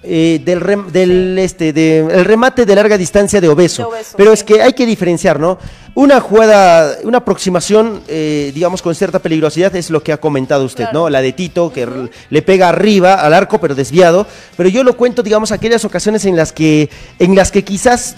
Eh, 0.08 0.40
del, 0.44 0.60
rem- 0.60 0.86
del 0.86 1.38
este, 1.38 1.72
de, 1.72 1.98
el 1.98 2.24
remate 2.24 2.64
de 2.64 2.74
larga 2.74 2.96
distancia 2.96 3.40
de 3.40 3.48
obeso. 3.48 3.82
De 3.82 3.88
Obeso, 3.88 4.14
Pero 4.16 4.32
es 4.32 4.44
que 4.44 4.62
hay 4.62 4.72
que 4.72 4.86
diferenciar, 4.86 5.40
¿no? 5.40 5.58
Una 5.94 6.20
jugada, 6.20 6.98
una 7.04 7.18
aproximación, 7.18 8.02
eh, 8.06 8.52
digamos, 8.54 8.82
con 8.82 8.94
cierta 8.94 9.18
peligrosidad 9.18 9.74
es 9.76 9.90
lo 9.90 10.02
que 10.02 10.12
ha 10.12 10.18
comentado 10.18 10.64
usted, 10.64 10.84
Claro. 10.84 11.00
¿no? 11.00 11.10
La 11.10 11.20
de 11.22 11.32
Tito, 11.32 11.72
que 11.72 11.88
le 12.30 12.42
pega 12.42 12.68
arriba 12.68 13.14
al 13.14 13.32
arco, 13.34 13.58
pero 13.60 13.74
desviado. 13.74 14.26
Pero 14.56 14.68
yo 14.68 14.84
lo 14.84 14.96
cuento, 14.96 15.22
digamos, 15.22 15.52
aquellas 15.52 15.84
ocasiones 15.84 16.24
en 16.26 16.36
las 16.36 16.52
que, 16.52 16.88
en 17.18 17.34
las 17.34 17.50
que 17.50 17.64
quizás 17.64 18.14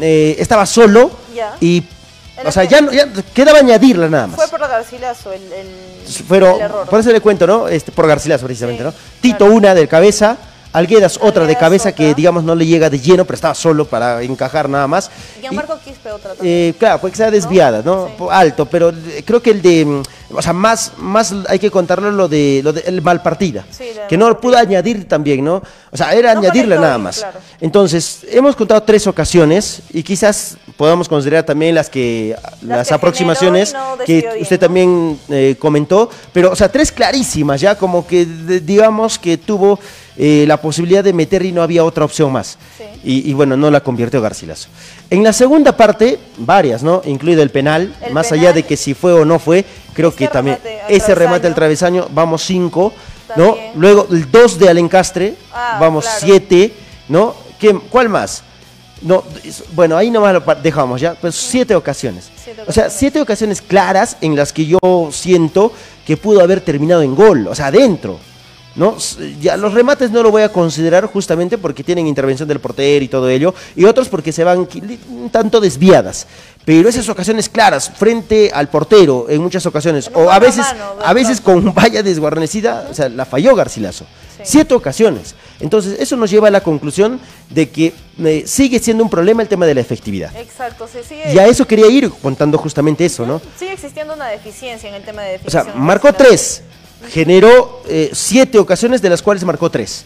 eh, 0.00 0.36
estaba 0.38 0.64
solo 0.66 1.10
y, 1.60 1.84
o 2.44 2.50
sea, 2.50 2.64
ya, 2.64 2.80
no- 2.80 2.90
ya 2.92 3.06
quedaba 3.34 3.58
añadirla 3.58 4.08
nada 4.08 4.26
más. 4.26 4.36
Fue 4.36 4.48
por 4.48 4.60
Garcilaso 4.66 5.30
el, 5.32 5.42
el, 5.52 5.66
Pero, 6.28 6.56
el 6.56 6.62
error. 6.62 6.86
por 6.88 7.00
eso 7.00 7.12
le 7.12 7.20
cuento, 7.20 7.46
¿no? 7.46 7.68
Este, 7.68 7.92
por 7.92 8.06
Garcilaso, 8.06 8.46
precisamente, 8.46 8.82
Sí, 8.82 8.88
¿no? 8.88 8.94
Tito 9.20 9.38
claro. 9.38 9.54
una 9.54 9.74
de 9.74 9.86
cabeza, 9.88 10.38
Alguedas 10.72 11.18
otra 11.20 11.46
de 11.46 11.56
cabeza 11.56 11.92
que, 11.92 12.14
digamos, 12.14 12.44
no 12.44 12.54
le 12.54 12.64
llega 12.64 12.88
de 12.88 13.00
lleno, 13.00 13.24
pero 13.24 13.34
estaba 13.34 13.54
solo 13.54 13.86
para 13.86 14.22
encajar 14.22 14.68
nada 14.68 14.86
más. 14.86 15.10
Gianmarco 15.40 15.76
Quispe 15.84 16.12
otra 16.12 16.34
Y, 16.34 16.36
también. 16.36 16.56
eh, 16.70 16.74
claro, 16.78 17.00
puede 17.00 17.10
que 17.12 17.16
sea 17.18 17.30
desviada, 17.30 17.82
¿no? 17.84 18.06
Sí. 18.06 18.12
Po- 18.16 18.30
Alto, 18.30 18.66
pero 18.66 18.90
eh, 18.90 19.22
creo 19.26 19.42
que 19.42 19.50
el 19.50 19.62
de, 19.62 19.84
mm, 19.84 20.02
o 20.32 20.42
sea, 20.42 20.52
más, 20.52 20.92
más 20.98 21.34
hay 21.48 21.58
que 21.58 21.70
contarlo 21.70 22.10
lo 22.10 22.28
de, 22.28 22.60
lo 22.64 22.72
de 22.72 22.80
el 22.82 23.02
mal 23.02 23.22
partida, 23.22 23.64
Sí, 23.70 23.84
que 24.08 24.16
no 24.16 24.40
pudo 24.40 24.56
añadir 24.56 25.06
también, 25.08 25.44
¿no? 25.44 25.62
O 25.92 25.96
sea, 25.96 26.12
era 26.14 26.32
No 26.34 26.40
añadirle 26.40 26.76
nada 26.76 26.98
más. 26.98 27.18
claro. 27.18 27.38
Entonces, 27.60 28.20
hemos 28.30 28.54
contado 28.56 28.82
tres 28.82 29.06
ocasiones 29.06 29.82
y 29.92 30.02
quizás 30.02 30.56
podamos 30.76 31.08
considerar 31.08 31.44
también 31.44 31.74
las 31.74 31.90
que 31.90 32.34
las, 32.62 32.88
que 32.88 32.94
aproximaciones 32.94 33.70
generó 33.72 33.94
y 33.94 33.98
no 33.98 34.04
que 34.04 34.20
bien, 34.28 34.42
usted 34.42 34.58
también 34.60 35.20
eh, 35.28 35.56
comentó, 35.58 36.08
pero, 36.32 36.50
o 36.52 36.56
sea, 36.56 36.70
tres 36.70 36.90
clarísimas, 36.92 37.60
ya 37.60 37.74
como 37.76 38.06
que 38.06 38.24
de- 38.26 38.60
digamos 38.60 39.18
que 39.18 39.36
tuvo 39.36 39.78
eh, 40.16 40.44
la 40.46 40.60
posibilidad 40.60 41.02
de 41.04 41.12
meter 41.12 41.44
y 41.44 41.52
no 41.52 41.62
había 41.62 41.82
otra 41.84 42.04
opción 42.04 42.30
más. 42.32 42.58
Sí. 42.76 42.84
Y, 43.02 43.30
y 43.30 43.32
bueno, 43.32 43.56
no 43.56 43.70
la 43.70 43.80
convirtió 43.80 44.20
Garcilaso. 44.20 44.68
En 45.08 45.22
la 45.24 45.32
segunda 45.32 45.76
parte, 45.76 46.18
varias, 46.36 46.82
¿no? 46.82 47.00
Incluido 47.06 47.42
el 47.42 47.50
penal, 47.50 47.94
El 48.02 48.12
más 48.12 48.28
penal. 48.28 48.44
allá 48.46 48.52
de 48.54 48.62
que 48.64 48.76
si 48.76 48.92
fue 48.94 49.12
o 49.14 49.24
no 49.24 49.38
fue, 49.38 49.64
creo 50.00 50.14
que 50.14 50.28
también 50.28 50.58
ese 50.88 51.14
remate 51.14 51.46
al 51.46 51.54
travesaño. 51.54 52.08
vamos 52.12 52.42
cinco, 52.42 52.92
¿no? 53.36 53.52
También. 53.52 53.72
Luego 53.76 54.06
el 54.10 54.30
2 54.30 54.58
de 54.58 54.68
Alencastre, 54.68 55.34
Ah, 55.52 55.78
vamos 55.80 56.04
claro. 56.04 56.18
siete, 56.20 56.72
¿no? 57.08 57.34
¿Qué- 57.58 57.78
¿Cuál 57.90 58.08
más? 58.08 58.42
No, 59.02 59.24
bueno, 59.72 59.96
ahí 59.96 60.10
nomás 60.10 60.34
lo 60.34 60.42
dejamos 60.62 61.00
ya, 61.00 61.14
pues 61.14 61.34
siete 61.34 61.74
ocasiones. 61.74 62.30
Siete 62.42 62.62
O 62.66 62.72
sea, 62.72 62.90
siete 62.90 63.20
ocasiones 63.20 63.62
claras 63.62 64.16
en 64.20 64.36
las 64.36 64.52
que 64.52 64.66
yo 64.66 64.78
siento 65.10 65.72
que 66.06 66.18
pudo 66.18 66.42
haber 66.42 66.60
terminado 66.60 67.00
en 67.02 67.14
gol, 67.14 67.46
o 67.48 67.54
sea, 67.54 67.66
adentro. 67.68 68.18
¿No? 68.76 68.96
Ya 69.40 69.56
los 69.56 69.74
remates 69.74 70.12
no 70.12 70.22
lo 70.22 70.30
voy 70.30 70.42
a 70.42 70.48
considerar 70.52 71.04
justamente 71.06 71.58
porque 71.58 71.82
tienen 71.82 72.06
intervención 72.06 72.48
del 72.48 72.60
portero 72.60 73.04
y 73.04 73.08
todo 73.08 73.28
ello, 73.28 73.52
y 73.74 73.84
otros 73.84 74.08
porque 74.08 74.30
se 74.32 74.44
van 74.44 74.68
un 75.10 75.28
tanto 75.30 75.60
desviadas. 75.60 76.28
Pero 76.64 76.88
esas 76.88 77.08
ocasiones 77.08 77.48
claras, 77.48 77.90
frente 77.90 78.50
al 78.52 78.68
portero, 78.68 79.26
en 79.28 79.40
muchas 79.42 79.64
ocasiones, 79.66 80.10
o 80.14 80.30
a 80.30 80.38
veces, 80.38 80.66
a 81.02 81.12
veces 81.14 81.40
con 81.40 81.72
valla 81.74 82.02
desguarnecida, 82.02 82.86
o 82.90 82.94
sea, 82.94 83.08
la 83.08 83.24
falló 83.24 83.54
Garcilaso. 83.56 84.04
Sí. 84.36 84.42
Siete 84.44 84.74
ocasiones. 84.74 85.34
Entonces, 85.58 85.98
eso 85.98 86.16
nos 86.16 86.30
lleva 86.30 86.48
a 86.48 86.50
la 86.50 86.62
conclusión 86.62 87.18
de 87.48 87.70
que 87.70 87.94
eh, 88.18 88.44
sigue 88.46 88.78
siendo 88.78 89.02
un 89.02 89.10
problema 89.10 89.42
el 89.42 89.48
tema 89.48 89.66
de 89.66 89.74
la 89.74 89.80
efectividad. 89.80 90.34
Exacto, 90.36 90.86
se 90.86 91.02
sigue, 91.02 91.32
Y 91.32 91.38
a 91.38 91.46
eso 91.46 91.66
quería 91.66 91.88
ir 91.88 92.10
contando 92.10 92.56
justamente 92.58 93.04
eso, 93.06 93.26
¿no? 93.26 93.40
sigue 93.58 93.72
existiendo 93.72 94.14
una 94.14 94.28
deficiencia 94.28 94.88
en 94.88 94.94
el 94.94 95.02
tema 95.02 95.22
de 95.22 95.40
O 95.44 95.50
sea, 95.50 95.60
definición. 95.60 95.86
marcó 95.86 96.12
tres, 96.12 96.62
generó 97.10 97.82
eh, 97.88 98.10
siete 98.12 98.58
ocasiones, 98.58 99.00
de 99.02 99.08
las 99.10 99.22
cuales 99.22 99.44
marcó 99.44 99.70
tres, 99.70 100.04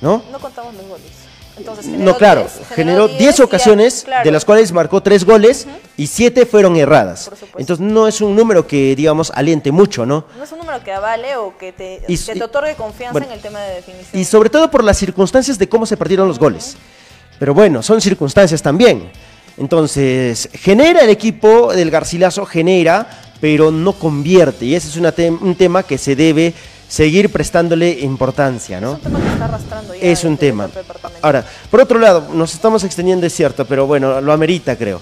¿no? 0.00 0.22
No 0.30 0.38
contamos 0.38 0.72
los 0.74 0.86
goles. 0.86 1.25
Entonces, 1.58 1.86
No, 1.86 2.16
claro, 2.16 2.46
generó 2.74 3.06
diez 3.08 3.18
diez 3.18 3.34
y 3.36 3.38
ya- 3.38 3.44
ocasiones, 3.44 4.02
claro. 4.04 4.24
de 4.24 4.30
las 4.30 4.44
cuales 4.44 4.72
marcó 4.72 5.02
tres 5.02 5.24
goles 5.24 5.66
y 5.96 6.06
siete 6.06 6.44
fueron 6.44 6.76
erradas. 6.76 7.30
Entonces, 7.56 7.84
no 7.84 8.06
es 8.06 8.20
un 8.20 8.36
número 8.36 8.66
que, 8.66 8.94
digamos, 8.94 9.30
aliente 9.34 9.72
mucho, 9.72 10.04
¿no? 10.04 10.26
No 10.36 10.44
es 10.44 10.52
un 10.52 10.58
número 10.58 10.84
que 10.84 10.92
avale 10.92 11.36
o 11.36 11.56
que 11.56 11.72
te, 11.72 12.02
Y- 12.08 12.18
que 12.18 12.34
te 12.34 12.42
otorgue 12.44 12.74
confianza 12.74 13.12
bueno, 13.12 13.26
en 13.28 13.32
el 13.32 13.40
tema 13.40 13.60
de 13.60 13.76
definición. 13.76 14.20
Y 14.20 14.24
sobre 14.24 14.50
todo 14.50 14.70
por 14.70 14.84
las 14.84 14.98
circunstancias 14.98 15.58
de 15.58 15.68
cómo 15.68 15.86
se 15.86 15.96
partieron 15.96 16.28
los 16.28 16.38
goles. 16.38 16.76
Pero 17.38 17.54
bueno, 17.54 17.82
son 17.82 18.00
circunstancias 18.00 18.60
también. 18.60 19.10
Entonces, 19.56 20.50
genera 20.52 21.00
el 21.00 21.08
equipo 21.10 21.72
del 21.72 21.90
Garcilaso, 21.90 22.44
genera, 22.44 23.08
pero 23.40 23.70
no 23.70 23.92
convierte. 23.94 24.66
Y 24.66 24.74
ese 24.74 24.88
es 24.88 24.96
una 24.96 25.14
un 25.40 25.54
tema 25.54 25.82
que 25.82 25.96
se 25.96 26.14
debe 26.14 26.52
seguir 26.88 27.30
prestándole 27.30 27.90
importancia, 28.00 28.78
Es 28.78 28.82
¿no? 28.82 28.92
un 28.92 29.00
tema 29.00 29.18
que 29.20 29.28
está 29.32 29.44
arrastrando 29.44 29.94
ya 29.94 30.00
Es 30.02 30.24
un 30.24 30.36
tema. 30.36 30.66
departamento. 30.68 31.26
Ahora, 31.26 31.44
por 31.70 31.80
otro 31.80 31.98
lado, 31.98 32.28
nos 32.32 32.54
estamos 32.54 32.84
extendiendo, 32.84 33.26
es 33.26 33.34
cierto, 33.34 33.64
pero 33.64 33.86
bueno, 33.86 34.20
lo 34.20 34.32
amerita, 34.32 34.76
creo. 34.76 35.00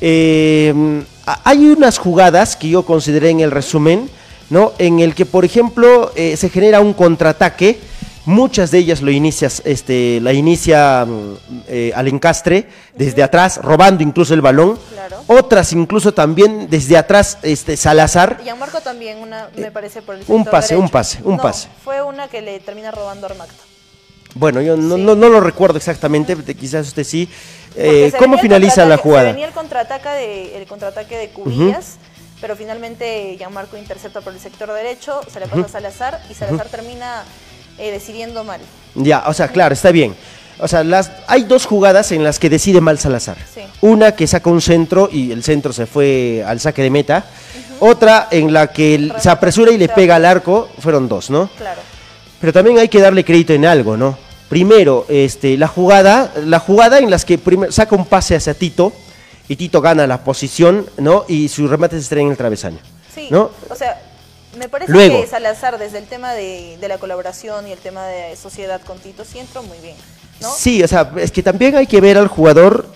Eh, 0.00 1.02
hay 1.44 1.66
unas 1.66 1.98
jugadas 1.98 2.56
que 2.56 2.68
yo 2.68 2.84
consideré 2.84 3.30
en 3.30 3.40
el 3.40 3.50
resumen, 3.50 4.08
¿no? 4.50 4.72
En 4.78 5.00
el 5.00 5.14
que, 5.14 5.24
por 5.26 5.44
ejemplo, 5.44 6.12
eh, 6.16 6.36
se 6.36 6.50
genera 6.50 6.80
un 6.80 6.92
contraataque. 6.92 7.78
Muchas 8.26 8.70
de 8.70 8.78
ellas 8.78 9.02
lo 9.02 9.10
inicias, 9.10 9.60
este, 9.66 10.18
la 10.22 10.32
inicia 10.32 11.04
mm, 11.04 11.36
eh, 11.68 11.92
al 11.94 12.08
encastre 12.08 12.66
desde 12.94 13.22
atrás, 13.22 13.58
robando 13.62 14.02
incluso 14.02 14.32
el 14.32 14.40
balón. 14.40 14.78
Claro. 14.92 15.22
Otras 15.26 15.72
incluso 15.74 16.14
también 16.14 16.68
desde 16.70 16.96
atrás, 16.96 17.36
este, 17.42 17.76
Salazar. 17.76 18.40
Gianmarco 18.42 18.80
también, 18.80 19.18
una, 19.18 19.50
me 19.56 19.70
parece, 19.70 20.00
por 20.00 20.14
el 20.14 20.24
un 20.26 20.44
pase, 20.46 20.74
un 20.74 20.88
pase, 20.88 21.18
un 21.22 21.36
No, 21.36 21.42
pase. 21.42 21.68
fue 21.84 22.00
una 22.02 22.28
que 22.28 22.40
le 22.40 22.60
termina 22.60 22.90
robando 22.90 23.26
a 23.26 23.30
Armacta. 23.30 23.62
Bueno, 24.36 24.62
yo 24.62 24.76
no, 24.76 24.96
Sí. 24.96 25.02
no, 25.02 25.14
no 25.14 25.28
lo 25.28 25.40
recuerdo 25.40 25.76
exactamente, 25.76 26.34
quizás 26.56 26.88
usted 26.88 27.04
sí. 27.04 27.28
Eh, 27.76 28.10
¿Cómo 28.18 28.38
finaliza 28.38 28.86
la 28.86 28.96
jugada? 28.96 29.26
Se 29.28 29.32
venía 29.32 29.46
el 29.48 29.52
contraataque 29.52 30.08
de, 30.08 30.56
el 30.56 30.66
contraataque 30.66 31.16
de 31.18 31.28
Cubillas, 31.28 31.96
pero 32.40 32.56
finalmente 32.56 33.36
Gianmarco 33.36 33.76
intercepta 33.76 34.22
por 34.22 34.32
el 34.32 34.40
sector 34.40 34.72
derecho, 34.72 35.20
se 35.30 35.40
le 35.40 35.46
pasa 35.46 35.66
a 35.66 35.68
Salazar 35.68 36.22
y 36.30 36.34
Salazar 36.34 36.68
termina 36.68 37.22
eh, 37.78 37.90
decidiendo 37.90 38.44
mal. 38.44 38.60
Ya, 38.94 39.24
o 39.26 39.32
sea, 39.34 39.48
claro, 39.48 39.74
está 39.74 39.90
bien. 39.90 40.14
O 40.58 40.68
sea, 40.68 40.84
las, 40.84 41.10
hay 41.26 41.44
dos 41.44 41.66
jugadas 41.66 42.12
en 42.12 42.22
las 42.22 42.38
que 42.38 42.48
decide 42.48 42.80
mal 42.80 42.98
Salazar. 42.98 43.36
Sí. 43.52 43.62
Una 43.80 44.12
que 44.12 44.26
saca 44.26 44.50
un 44.50 44.60
centro 44.60 45.08
y 45.10 45.32
el 45.32 45.42
centro 45.42 45.72
se 45.72 45.86
fue 45.86 46.44
al 46.46 46.60
saque 46.60 46.82
de 46.82 46.90
meta. 46.90 47.24
Otra 47.80 48.28
en 48.30 48.52
la 48.52 48.68
que 48.68 49.12
se 49.18 49.30
apresura 49.30 49.72
y 49.72 49.78
le 49.78 49.88
pega 49.88 50.16
al 50.16 50.24
arco. 50.24 50.68
Fueron 50.78 51.08
dos, 51.08 51.28
¿no? 51.30 51.50
Claro. 51.58 51.80
Pero 52.40 52.52
también 52.52 52.78
hay 52.78 52.88
que 52.88 53.00
darle 53.00 53.24
crédito 53.24 53.52
en 53.52 53.66
algo, 53.66 53.96
¿no? 53.96 54.16
Primero, 54.48 55.06
este, 55.08 55.56
la 55.56 55.66
jugada, 55.66 56.32
la 56.44 56.60
jugada 56.60 56.98
en 56.98 57.10
las 57.10 57.24
que 57.24 57.38
primero 57.38 57.72
saca 57.72 57.96
un 57.96 58.06
pase 58.06 58.36
hacia 58.36 58.54
Tito 58.54 58.92
y 59.48 59.56
Tito 59.56 59.80
gana 59.80 60.06
la 60.06 60.22
posición, 60.22 60.86
¿no? 60.98 61.24
Y 61.26 61.48
su 61.48 61.66
remate 61.66 61.96
se 61.96 62.02
estrella 62.02 62.26
en 62.26 62.30
el 62.30 62.36
travesaño. 62.36 62.78
Sí, 63.12 63.28
¿no? 63.30 63.50
o 63.68 63.74
sea, 63.74 64.00
me 64.56 64.68
parece 64.68 64.92
Luego. 64.92 65.20
que 65.20 65.26
Salazar 65.26 65.78
desde 65.78 65.98
el 65.98 66.06
tema 66.06 66.32
de, 66.32 66.76
de 66.80 66.88
la 66.88 66.98
colaboración 66.98 67.66
y 67.66 67.72
el 67.72 67.78
tema 67.78 68.06
de 68.06 68.36
sociedad 68.36 68.80
con 68.82 68.98
Tito 68.98 69.24
sí 69.24 69.38
entró 69.38 69.62
muy 69.62 69.78
bien, 69.78 69.96
¿no? 70.40 70.50
Sí, 70.50 70.82
o 70.82 70.88
sea, 70.88 71.12
es 71.16 71.30
que 71.30 71.42
también 71.42 71.76
hay 71.76 71.86
que 71.86 72.00
ver 72.00 72.18
al 72.18 72.28
jugador 72.28 72.86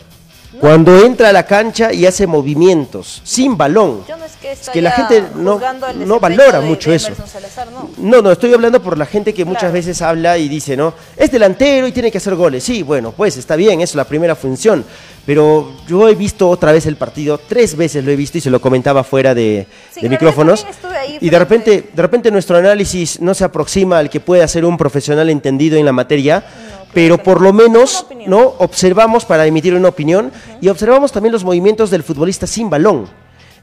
cuando 0.60 0.98
entra 1.04 1.28
a 1.28 1.32
la 1.32 1.44
cancha 1.44 1.92
y 1.92 2.06
hace 2.06 2.26
movimientos 2.26 3.20
sin 3.24 3.56
balón. 3.56 4.02
Yo 4.08 4.16
no 4.16 4.24
es 4.24 4.32
que, 4.36 4.52
Es 4.52 4.70
que 4.70 4.80
la 4.82 4.90
gente 4.92 5.24
no- 5.34 5.60
no 6.06 6.18
valora 6.20 6.60
de- 6.60 6.66
mucho 6.66 6.90
de 6.90 6.96
eso. 6.96 7.10
Salazar, 7.26 7.68
no. 7.70 7.90
No, 7.98 8.22
no, 8.22 8.32
estoy 8.32 8.52
hablando 8.54 8.82
por 8.82 8.96
la 8.96 9.06
gente 9.06 9.34
que 9.34 9.44
muchas 9.44 9.72
veces 9.72 10.00
habla 10.02 10.38
y 10.38 10.48
dice, 10.48 10.76
¿no? 10.76 10.94
Es 11.16 11.30
delantero 11.30 11.86
y 11.86 11.92
tiene 11.92 12.10
que 12.10 12.18
hacer 12.18 12.34
goles. 12.34 12.64
Sí, 12.64 12.82
bueno, 12.82 13.12
pues 13.12 13.36
está 13.36 13.56
bien, 13.56 13.80
es 13.80 13.94
la 13.94 14.04
primera 14.04 14.34
función. 14.34 14.84
Pero 15.26 15.72
yo 15.86 16.08
he 16.08 16.14
visto 16.14 16.48
otra 16.48 16.72
vez 16.72 16.86
el 16.86 16.96
partido, 16.96 17.36
tres 17.36 17.76
veces 17.76 18.02
lo 18.02 18.10
he 18.10 18.16
visto 18.16 18.38
y 18.38 18.40
se 18.40 18.48
lo 18.48 18.60
comentaba 18.62 19.04
fuera 19.04 19.34
de, 19.34 19.66
Sí, 19.94 20.08
micrófonos. 20.08 20.64
ahí 20.98 21.18
Y 21.20 21.28
de 21.28 21.38
repente, 21.38 21.90
de 21.92 22.02
repente 22.02 22.30
nuestro 22.30 22.56
análisis 22.56 23.20
no 23.20 23.34
se 23.34 23.44
aproxima 23.44 23.98
al 23.98 24.08
que 24.08 24.20
puede 24.20 24.48
ser 24.48 24.64
un 24.64 24.78
profesional 24.78 25.28
entendido 25.28 25.76
en 25.76 25.84
la 25.84 25.92
materia. 25.92 26.42
Pero 26.92 27.18
por 27.18 27.40
lo 27.40 27.52
menos. 27.52 28.06
¿no? 28.26 28.54
Observamos 28.58 29.24
para 29.24 29.46
emitir 29.46 29.74
una 29.74 29.88
opinión 29.88 30.32
y 30.60 30.68
observamos 30.68 31.12
también 31.12 31.32
los 31.32 31.44
movimientos 31.44 31.90
del 31.90 32.02
futbolista 32.02 32.46
sin 32.46 32.68
balón. 32.68 33.08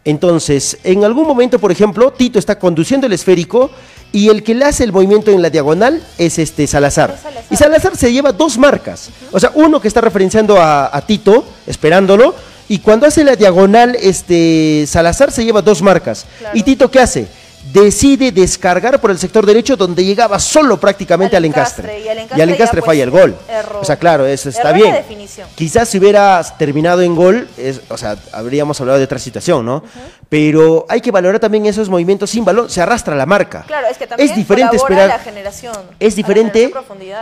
Entonces, 0.03 0.77
en 0.83 1.03
algún 1.03 1.27
momento, 1.27 1.57
por 1.57 1.71
ejemplo, 1.71 2.11
Tito 2.11 2.37
está 2.37 2.59
conduciendo 2.59 3.07
el 3.07 3.13
esférico 3.13 3.71
y 4.11 4.29
el 4.29 4.43
que 4.43 4.53
le 4.53 4.65
hace 4.65 4.83
el 4.83 4.91
movimiento 4.91 5.31
en 5.31 5.41
la 5.41 5.49
diagonal 5.49 6.01
es 6.17 6.37
este 6.37 6.67
Salazar. 6.67 7.17
Y 7.49 7.55
Salazar 7.55 7.97
se 7.97 8.13
lleva 8.13 8.31
dos 8.31 8.57
marcas. 8.57 9.09
O 9.31 9.39
sea, 9.39 9.51
uno 9.55 9.81
que 9.81 9.87
está 9.87 10.01
referenciando 10.01 10.61
a, 10.61 10.95
a 10.95 11.01
Tito, 11.01 11.43
esperándolo, 11.65 12.35
y 12.67 12.79
cuando 12.79 13.07
hace 13.07 13.23
la 13.23 13.35
diagonal, 13.35 13.95
este 13.99 14.85
Salazar 14.87 15.31
se 15.31 15.43
lleva 15.43 15.61
dos 15.61 15.81
marcas. 15.81 16.25
Claro. 16.39 16.57
¿Y 16.57 16.63
Tito 16.63 16.89
qué 16.89 16.99
hace? 16.99 17.27
Decide 17.73 18.31
descargar 18.31 19.01
por 19.01 19.11
el 19.11 19.17
sector 19.17 19.45
derecho 19.45 19.75
donde 19.75 20.05
llegaba 20.05 20.39
solo 20.39 20.79
prácticamente 20.79 21.35
Al 21.35 21.41
al 21.43 21.45
encastre. 21.45 21.83
encastre, 21.97 22.37
y 22.37 22.41
al 22.41 22.49
encastre 22.49 22.81
pues, 22.81 22.85
falla 22.85 23.03
el 23.03 23.09
gol. 23.09 23.35
error. 23.49 23.79
O 23.81 23.83
sea, 23.83 23.97
claro, 23.97 24.25
eso 24.25 24.49
está 24.49 24.69
Error 24.69 24.73
de 24.75 24.81
bien. 24.83 24.93
definición. 24.95 25.47
Quizás 25.55 25.89
si 25.89 25.97
hubiera 25.97 26.41
terminado 26.57 27.01
en 27.01 27.15
gol, 27.15 27.47
es- 27.57 27.81
o 27.89 27.97
sea, 27.97 28.15
habríamos 28.31 28.79
hablado 28.79 28.99
de 28.99 29.05
otra 29.05 29.19
situación, 29.19 29.65
¿no? 29.65 29.83
Pero 30.29 30.85
hay 30.89 31.01
que 31.01 31.11
valorar 31.11 31.39
también 31.39 31.65
esos 31.65 31.89
movimientos 31.89 32.29
sin 32.29 32.45
balón, 32.45 32.69
se 32.69 32.81
arrastra 32.81 33.15
la 33.15 33.25
marca. 33.25 33.63
Claro, 33.67 33.87
es 33.87 33.97
que 33.97 34.07
también 34.07 34.29
es 34.29 34.35
diferente 34.35 34.75
esperar, 34.75 35.11
a 35.11 35.17
la 35.17 35.23
generación. 35.23 35.75
a 35.75 35.79
es 35.99 36.15
diferente, 36.15 36.71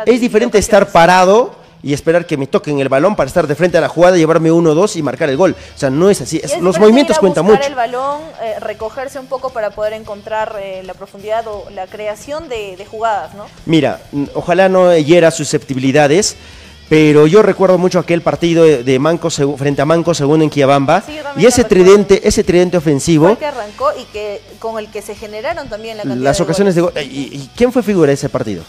es 0.06 0.22
diferente 0.22 0.58
estar 0.58 0.88
parado 0.92 1.56
y 1.84 1.94
esperar 1.94 2.26
que 2.26 2.38
me 2.38 2.48
toquen 2.48 2.80
el 2.80 2.88
balón 2.90 3.16
para 3.16 3.28
estar 3.28 3.46
de 3.46 3.56
frente 3.56 3.78
a 3.78 3.82
la 3.82 3.90
jugada, 3.90 4.16
llevarme 4.18 4.52
uno 4.52 4.70
o 4.72 4.74
dos 4.74 4.96
y 4.96 5.04
marcar 5.04 5.30
el 5.30 5.36
gol. 5.38 5.54
O 5.76 5.78
sea, 5.78 5.90
no 5.90 6.10
es 6.10 6.22
así. 6.22 6.40
Es- 6.42 6.58
los 6.62 6.80
movimientos 6.80 7.20
cuentan 7.20 7.46
mucho. 7.46 7.62
el 7.68 7.76
balón, 7.76 8.22
eh, 8.42 8.56
recogerse 8.62 9.20
un 9.20 9.28
poco 9.28 9.50
para 9.50 9.70
poder 9.72 9.92
encontrar 9.94 10.56
eh, 10.62 10.82
la 10.86 10.94
profundidad 10.94 11.46
o 11.48 11.66
la 11.72 11.86
creación 11.88 12.48
de, 12.50 12.78
de 12.78 12.86
jugadas, 12.86 13.34
¿no? 13.36 13.46
Mira, 13.66 14.02
ojalá 14.34 14.70
no 14.70 14.96
hiera 14.98 15.30
susceptibilidades, 15.32 16.36
pero 16.90 17.28
yo 17.28 17.42
recuerdo 17.42 17.78
mucho 17.78 18.00
aquel 18.00 18.22
partido 18.22 18.64
de, 18.64 18.84
de 18.84 19.00
Manco 19.00 19.30
frente 19.58 19.82
a 19.82 19.86
Manco 19.86 20.14
segundo 20.14 20.44
en 20.44 20.50
Quiabamba 20.50 21.02
Sí, 21.06 21.18
y 21.38 21.46
ese 21.46 21.64
tridente, 21.64 22.26
ese 22.28 22.44
tridente 22.44 22.78
ofensivo, 22.78 23.28
Fue 23.28 23.38
que 23.38 23.46
arrancó 23.46 23.90
y 24.00 24.04
que 24.14 24.42
con 24.60 24.78
el 24.80 24.90
que 24.90 25.02
se 25.02 25.16
generaron 25.16 25.68
también 25.70 25.98
la 25.98 26.04
las 26.06 26.38
de 26.38 26.44
ocasiones 26.44 26.76
de 26.76 26.82
goles. 26.82 26.96
gol. 26.96 27.12
¿Y, 27.14 27.36
y 27.36 27.50
quién 27.56 27.72
fue 27.74 27.84
figura 27.84 28.08
de 28.08 28.14
ese 28.14 28.30
partido? 28.30 28.64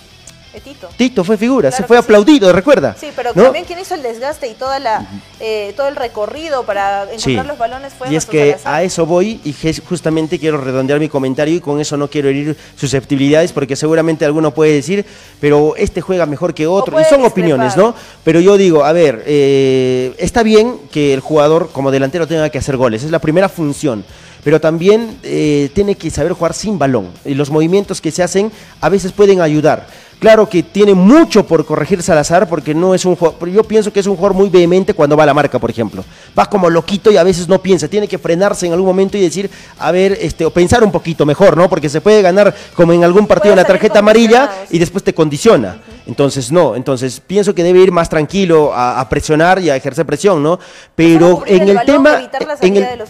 Eh, 0.54 0.60
Tito. 0.62 0.88
Tito 0.96 1.24
fue 1.24 1.36
figura, 1.36 1.68
Claro 1.70 1.82
se 1.82 1.86
fue 1.88 1.96
que 1.96 2.02
sí. 2.02 2.06
aplaudido, 2.06 2.52
recuerda. 2.52 2.94
Sí, 2.98 3.08
pero 3.16 3.32
¿no? 3.34 3.42
también 3.42 3.64
quien 3.64 3.80
hizo 3.80 3.94
el 3.96 4.02
desgaste 4.02 4.46
y 4.46 4.54
toda 4.54 4.78
la, 4.78 5.04
eh, 5.40 5.72
todo 5.76 5.88
el 5.88 5.96
recorrido 5.96 6.62
para 6.64 7.02
encontrar 7.12 7.20
Sí. 7.44 7.48
los 7.48 7.58
balones 7.58 7.92
fue 7.94 8.10
y 8.12 8.16
es 8.16 8.24
que 8.24 8.52
Salazar. 8.52 8.74
a 8.74 8.82
eso 8.84 9.04
voy 9.04 9.40
y 9.44 9.52
justamente 9.88 10.38
quiero 10.38 10.58
redondear 10.58 11.00
mi 11.00 11.08
comentario 11.08 11.54
y 11.56 11.60
con 11.60 11.80
eso 11.80 11.96
no 11.96 12.08
quiero 12.08 12.28
herir 12.28 12.56
susceptibilidades 12.76 13.52
porque 13.52 13.74
seguramente 13.74 14.24
alguno 14.24 14.52
puede 14.54 14.72
decir, 14.74 15.04
pero 15.40 15.74
este 15.76 16.00
juega 16.00 16.24
mejor 16.26 16.54
que 16.54 16.66
otro. 16.66 16.94
Y 17.00 17.04
son 17.04 17.22
discrepar. 17.22 17.32
opiniones, 17.32 17.76
¿no? 17.76 17.94
Pero 18.22 18.38
yo 18.40 18.56
digo, 18.56 18.84
a 18.84 18.92
ver, 18.92 19.24
eh, 19.26 20.14
está 20.18 20.42
bien 20.44 20.78
que 20.92 21.12
el 21.14 21.20
jugador 21.20 21.70
como 21.72 21.90
delantero 21.90 22.28
tenga 22.28 22.48
que 22.50 22.58
hacer 22.58 22.76
goles, 22.76 23.02
es 23.02 23.10
la 23.10 23.18
primera 23.18 23.48
función. 23.48 24.04
Pero 24.44 24.60
también 24.60 25.16
eh, 25.22 25.70
tiene 25.74 25.94
que 25.94 26.10
saber 26.10 26.32
jugar 26.32 26.52
sin 26.52 26.78
balón. 26.78 27.08
Y 27.24 27.32
los 27.32 27.48
movimientos 27.50 28.02
que 28.02 28.10
se 28.10 28.22
hacen 28.22 28.52
a 28.82 28.90
veces 28.90 29.10
pueden 29.12 29.40
ayudar. 29.40 29.86
Claro 30.18 30.48
que 30.48 30.62
tiene 30.62 30.94
mucho 30.94 31.46
por 31.46 31.66
corregir 31.66 32.02
Salazar 32.02 32.48
porque 32.48 32.74
no 32.74 32.94
es 32.94 33.04
un 33.04 33.14
jugador, 33.14 33.48
yo 33.50 33.62
pienso 33.62 33.92
que 33.92 34.00
es 34.00 34.06
un 34.06 34.16
jugador 34.16 34.34
muy 34.36 34.48
vehemente 34.48 34.94
cuando 34.94 35.16
va 35.16 35.24
a 35.24 35.26
la 35.26 35.34
marca, 35.34 35.58
por 35.58 35.70
ejemplo. 35.70 36.02
Va 36.38 36.46
como 36.46 36.70
loquito 36.70 37.10
y 37.10 37.16
a 37.18 37.22
veces 37.22 37.46
no 37.48 37.60
piensa, 37.60 37.88
tiene 37.88 38.08
que 38.08 38.16
frenarse 38.16 38.66
en 38.66 38.72
algún 38.72 38.86
momento 38.86 39.18
y 39.18 39.20
decir, 39.20 39.50
a 39.78 39.90
ver, 39.92 40.16
este, 40.20 40.44
o 40.46 40.50
pensar 40.50 40.82
un 40.82 40.90
poquito 40.90 41.26
mejor, 41.26 41.56
¿no? 41.56 41.68
Porque 41.68 41.88
se 41.90 42.00
puede 42.00 42.22
ganar 42.22 42.54
como 42.74 42.92
en 42.94 43.04
algún 43.04 43.26
partido 43.26 43.54
la 43.54 43.64
tarjeta 43.64 43.98
amarilla 43.98 44.50
y 44.70 44.78
después 44.78 45.04
te 45.04 45.12
condiciona. 45.12 45.80
Entonces, 46.06 46.50
no, 46.52 46.74
entonces 46.76 47.20
pienso 47.20 47.54
que 47.54 47.62
debe 47.62 47.80
ir 47.80 47.92
más 47.92 48.08
tranquilo 48.08 48.72
a, 48.74 49.00
a 49.00 49.08
presionar 49.08 49.60
y 49.60 49.70
a 49.70 49.76
ejercer 49.76 50.06
presión, 50.06 50.42
¿no? 50.42 50.58
Pero 50.94 51.42
en 51.46 51.68
el, 51.68 51.76
balón, 51.76 51.86
tema... 51.86 52.18
evitar 52.18 52.46
la 52.46 52.56
en 52.60 52.76
el- 52.76 52.82
del 52.82 53.02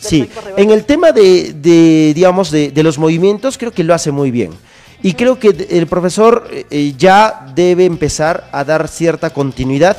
Sí, 0.00 0.28
en 0.56 0.70
el 0.70 0.84
tema 0.84 1.12
de, 1.12 1.54
de, 1.54 2.12
digamos, 2.14 2.50
de, 2.50 2.70
de 2.70 2.82
los 2.82 2.98
movimientos, 2.98 3.56
creo 3.56 3.72
que 3.72 3.82
lo 3.82 3.94
hace 3.94 4.10
muy 4.10 4.30
bien. 4.30 4.52
Y 5.04 5.12
creo 5.12 5.38
que 5.38 5.66
el 5.68 5.86
profesor 5.86 6.48
eh, 6.50 6.64
eh, 6.70 6.94
ya 6.96 7.46
debe 7.54 7.84
empezar 7.84 8.48
a 8.52 8.64
dar 8.64 8.88
cierta 8.88 9.28
continuidad 9.28 9.98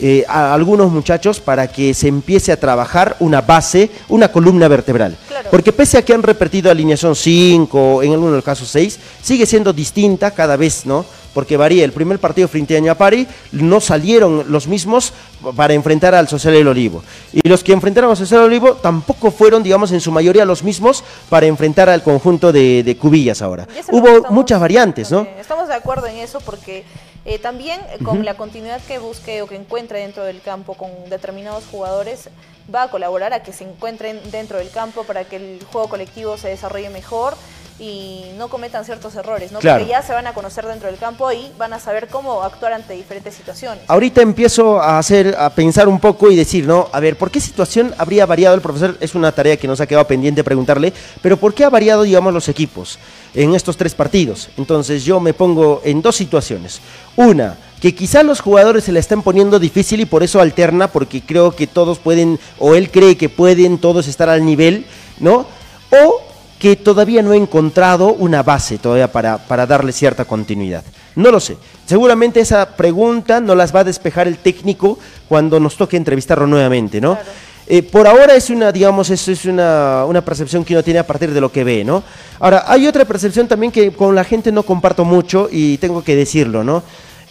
eh, 0.00 0.24
a 0.28 0.54
algunos 0.54 0.90
muchachos 0.92 1.40
para 1.40 1.66
que 1.66 1.92
se 1.94 2.08
empiece 2.08 2.52
a 2.52 2.58
trabajar 2.60 3.16
una 3.20 3.40
base, 3.40 3.90
una 4.08 4.30
columna 4.30 4.68
vertebral. 4.68 5.16
Claro. 5.28 5.48
Porque 5.50 5.72
pese 5.72 5.98
a 5.98 6.02
que 6.02 6.14
han 6.14 6.22
repetido 6.22 6.70
alineación 6.70 7.16
5, 7.16 8.02
en 8.02 8.12
algunos 8.12 8.44
casos 8.44 8.68
6, 8.68 8.98
sigue 9.22 9.46
siendo 9.46 9.72
distinta 9.72 10.30
cada 10.30 10.56
vez, 10.56 10.86
¿no? 10.86 11.04
Porque 11.34 11.56
varía. 11.56 11.84
El 11.84 11.92
primer 11.92 12.18
partido 12.18 12.48
frente 12.48 12.76
a 12.76 12.80
Ñapari 12.80 13.26
no 13.52 13.80
salieron 13.80 14.46
los 14.50 14.66
mismos 14.66 15.12
para 15.54 15.74
enfrentar 15.74 16.14
al 16.14 16.26
Social 16.26 16.54
del 16.54 16.66
Olivo. 16.66 17.02
Y 17.32 17.46
los 17.48 17.62
que 17.62 17.72
enfrentaron 17.72 18.10
al 18.10 18.16
Social 18.16 18.40
del 18.40 18.48
Olivo 18.50 18.74
tampoco 18.74 19.30
fueron, 19.30 19.62
digamos, 19.62 19.92
en 19.92 20.00
su 20.00 20.10
mayoría 20.10 20.44
los 20.44 20.64
mismos 20.64 21.04
para 21.28 21.46
enfrentar 21.46 21.88
al 21.88 22.02
conjunto 22.02 22.50
de, 22.50 22.82
de 22.82 22.96
Cubillas 22.96 23.40
ahora. 23.42 23.68
Hubo 23.92 24.08
estamos- 24.08 24.30
muchas 24.32 24.58
variantes, 24.60 25.12
¿no? 25.12 25.28
Estamos 25.38 25.68
de 25.68 25.74
acuerdo 25.74 26.06
en 26.06 26.16
eso 26.16 26.40
porque 26.44 26.84
eh, 27.28 27.38
también 27.38 27.78
eh, 27.90 28.02
con 28.02 28.24
la 28.24 28.38
continuidad 28.38 28.80
que 28.80 28.98
busque 28.98 29.42
o 29.42 29.46
que 29.46 29.54
encuentre 29.54 30.00
dentro 30.00 30.24
del 30.24 30.40
campo 30.40 30.72
con 30.72 30.90
determinados 31.10 31.66
jugadores 31.66 32.30
va 32.74 32.84
a 32.84 32.90
colaborar 32.90 33.34
a 33.34 33.42
que 33.42 33.52
se 33.52 33.64
encuentren 33.64 34.18
dentro 34.30 34.56
del 34.56 34.70
campo 34.70 35.04
para 35.04 35.24
que 35.24 35.36
el 35.36 35.62
juego 35.70 35.90
colectivo 35.90 36.38
se 36.38 36.48
desarrolle 36.48 36.88
mejor 36.88 37.34
y 37.78 38.24
no 38.36 38.48
cometan 38.48 38.84
ciertos 38.84 39.14
errores, 39.14 39.52
¿no? 39.52 39.60
Claro. 39.60 39.80
Porque 39.80 39.92
ya 39.92 40.02
se 40.02 40.12
van 40.12 40.26
a 40.26 40.34
conocer 40.34 40.66
dentro 40.66 40.88
del 40.88 40.98
campo 40.98 41.30
y 41.30 41.50
van 41.56 41.72
a 41.72 41.78
saber 41.78 42.08
cómo 42.08 42.42
actuar 42.42 42.72
ante 42.72 42.94
diferentes 42.94 43.34
situaciones. 43.34 43.84
Ahorita 43.86 44.20
empiezo 44.20 44.80
a 44.80 44.98
hacer, 44.98 45.36
a 45.38 45.50
pensar 45.50 45.88
un 45.88 46.00
poco 46.00 46.30
y 46.30 46.36
decir, 46.36 46.66
¿no? 46.66 46.88
A 46.92 47.00
ver, 47.00 47.16
¿por 47.16 47.30
qué 47.30 47.40
situación 47.40 47.94
habría 47.98 48.26
variado 48.26 48.54
el 48.54 48.60
profesor? 48.60 48.96
Es 49.00 49.14
una 49.14 49.30
tarea 49.32 49.56
que 49.56 49.68
nos 49.68 49.80
ha 49.80 49.86
quedado 49.86 50.06
pendiente 50.06 50.42
preguntarle, 50.42 50.92
pero 51.22 51.36
¿por 51.36 51.54
qué 51.54 51.64
ha 51.64 51.70
variado, 51.70 52.02
digamos, 52.02 52.34
los 52.34 52.48
equipos 52.48 52.98
en 53.34 53.54
estos 53.54 53.76
tres 53.76 53.94
partidos? 53.94 54.48
Entonces 54.56 55.04
yo 55.04 55.20
me 55.20 55.34
pongo 55.34 55.80
en 55.84 56.02
dos 56.02 56.16
situaciones. 56.16 56.80
Una, 57.14 57.56
que 57.80 57.94
quizá 57.94 58.24
los 58.24 58.40
jugadores 58.40 58.84
se 58.84 58.92
la 58.92 58.98
están 58.98 59.22
poniendo 59.22 59.60
difícil 59.60 60.00
y 60.00 60.06
por 60.06 60.24
eso 60.24 60.40
alterna, 60.40 60.88
porque 60.88 61.20
creo 61.20 61.52
que 61.52 61.68
todos 61.68 61.98
pueden, 61.98 62.40
o 62.58 62.74
él 62.74 62.90
cree 62.90 63.16
que 63.16 63.28
pueden 63.28 63.78
todos 63.78 64.08
estar 64.08 64.28
al 64.28 64.44
nivel, 64.44 64.84
¿no? 65.20 65.46
O 65.90 66.27
que 66.58 66.76
todavía 66.76 67.22
no 67.22 67.32
he 67.32 67.36
encontrado 67.36 68.12
una 68.14 68.42
base 68.42 68.78
todavía 68.78 69.10
para, 69.10 69.38
para 69.38 69.66
darle 69.66 69.92
cierta 69.92 70.24
continuidad. 70.24 70.84
No 71.14 71.30
lo 71.30 71.40
sé. 71.40 71.56
Seguramente 71.86 72.40
esa 72.40 72.76
pregunta 72.76 73.40
no 73.40 73.54
las 73.54 73.74
va 73.74 73.80
a 73.80 73.84
despejar 73.84 74.28
el 74.28 74.38
técnico 74.38 74.98
cuando 75.28 75.60
nos 75.60 75.76
toque 75.76 75.96
entrevistarlo 75.96 76.46
nuevamente, 76.46 77.00
¿no? 77.00 77.14
Claro. 77.14 77.30
Eh, 77.70 77.82
por 77.82 78.08
ahora 78.08 78.34
es 78.34 78.48
una, 78.48 78.72
digamos, 78.72 79.10
eso 79.10 79.30
es 79.30 79.44
una, 79.44 80.06
una 80.06 80.24
percepción 80.24 80.64
que 80.64 80.72
uno 80.72 80.82
tiene 80.82 81.00
a 81.00 81.06
partir 81.06 81.34
de 81.34 81.40
lo 81.40 81.52
que 81.52 81.64
ve, 81.64 81.84
¿no? 81.84 82.02
Ahora, 82.40 82.64
hay 82.66 82.86
otra 82.86 83.04
percepción 83.04 83.46
también 83.46 83.70
que 83.70 83.92
con 83.92 84.14
la 84.14 84.24
gente 84.24 84.50
no 84.50 84.62
comparto 84.62 85.04
mucho 85.04 85.50
y 85.52 85.76
tengo 85.76 86.02
que 86.02 86.16
decirlo, 86.16 86.64
¿no? 86.64 86.82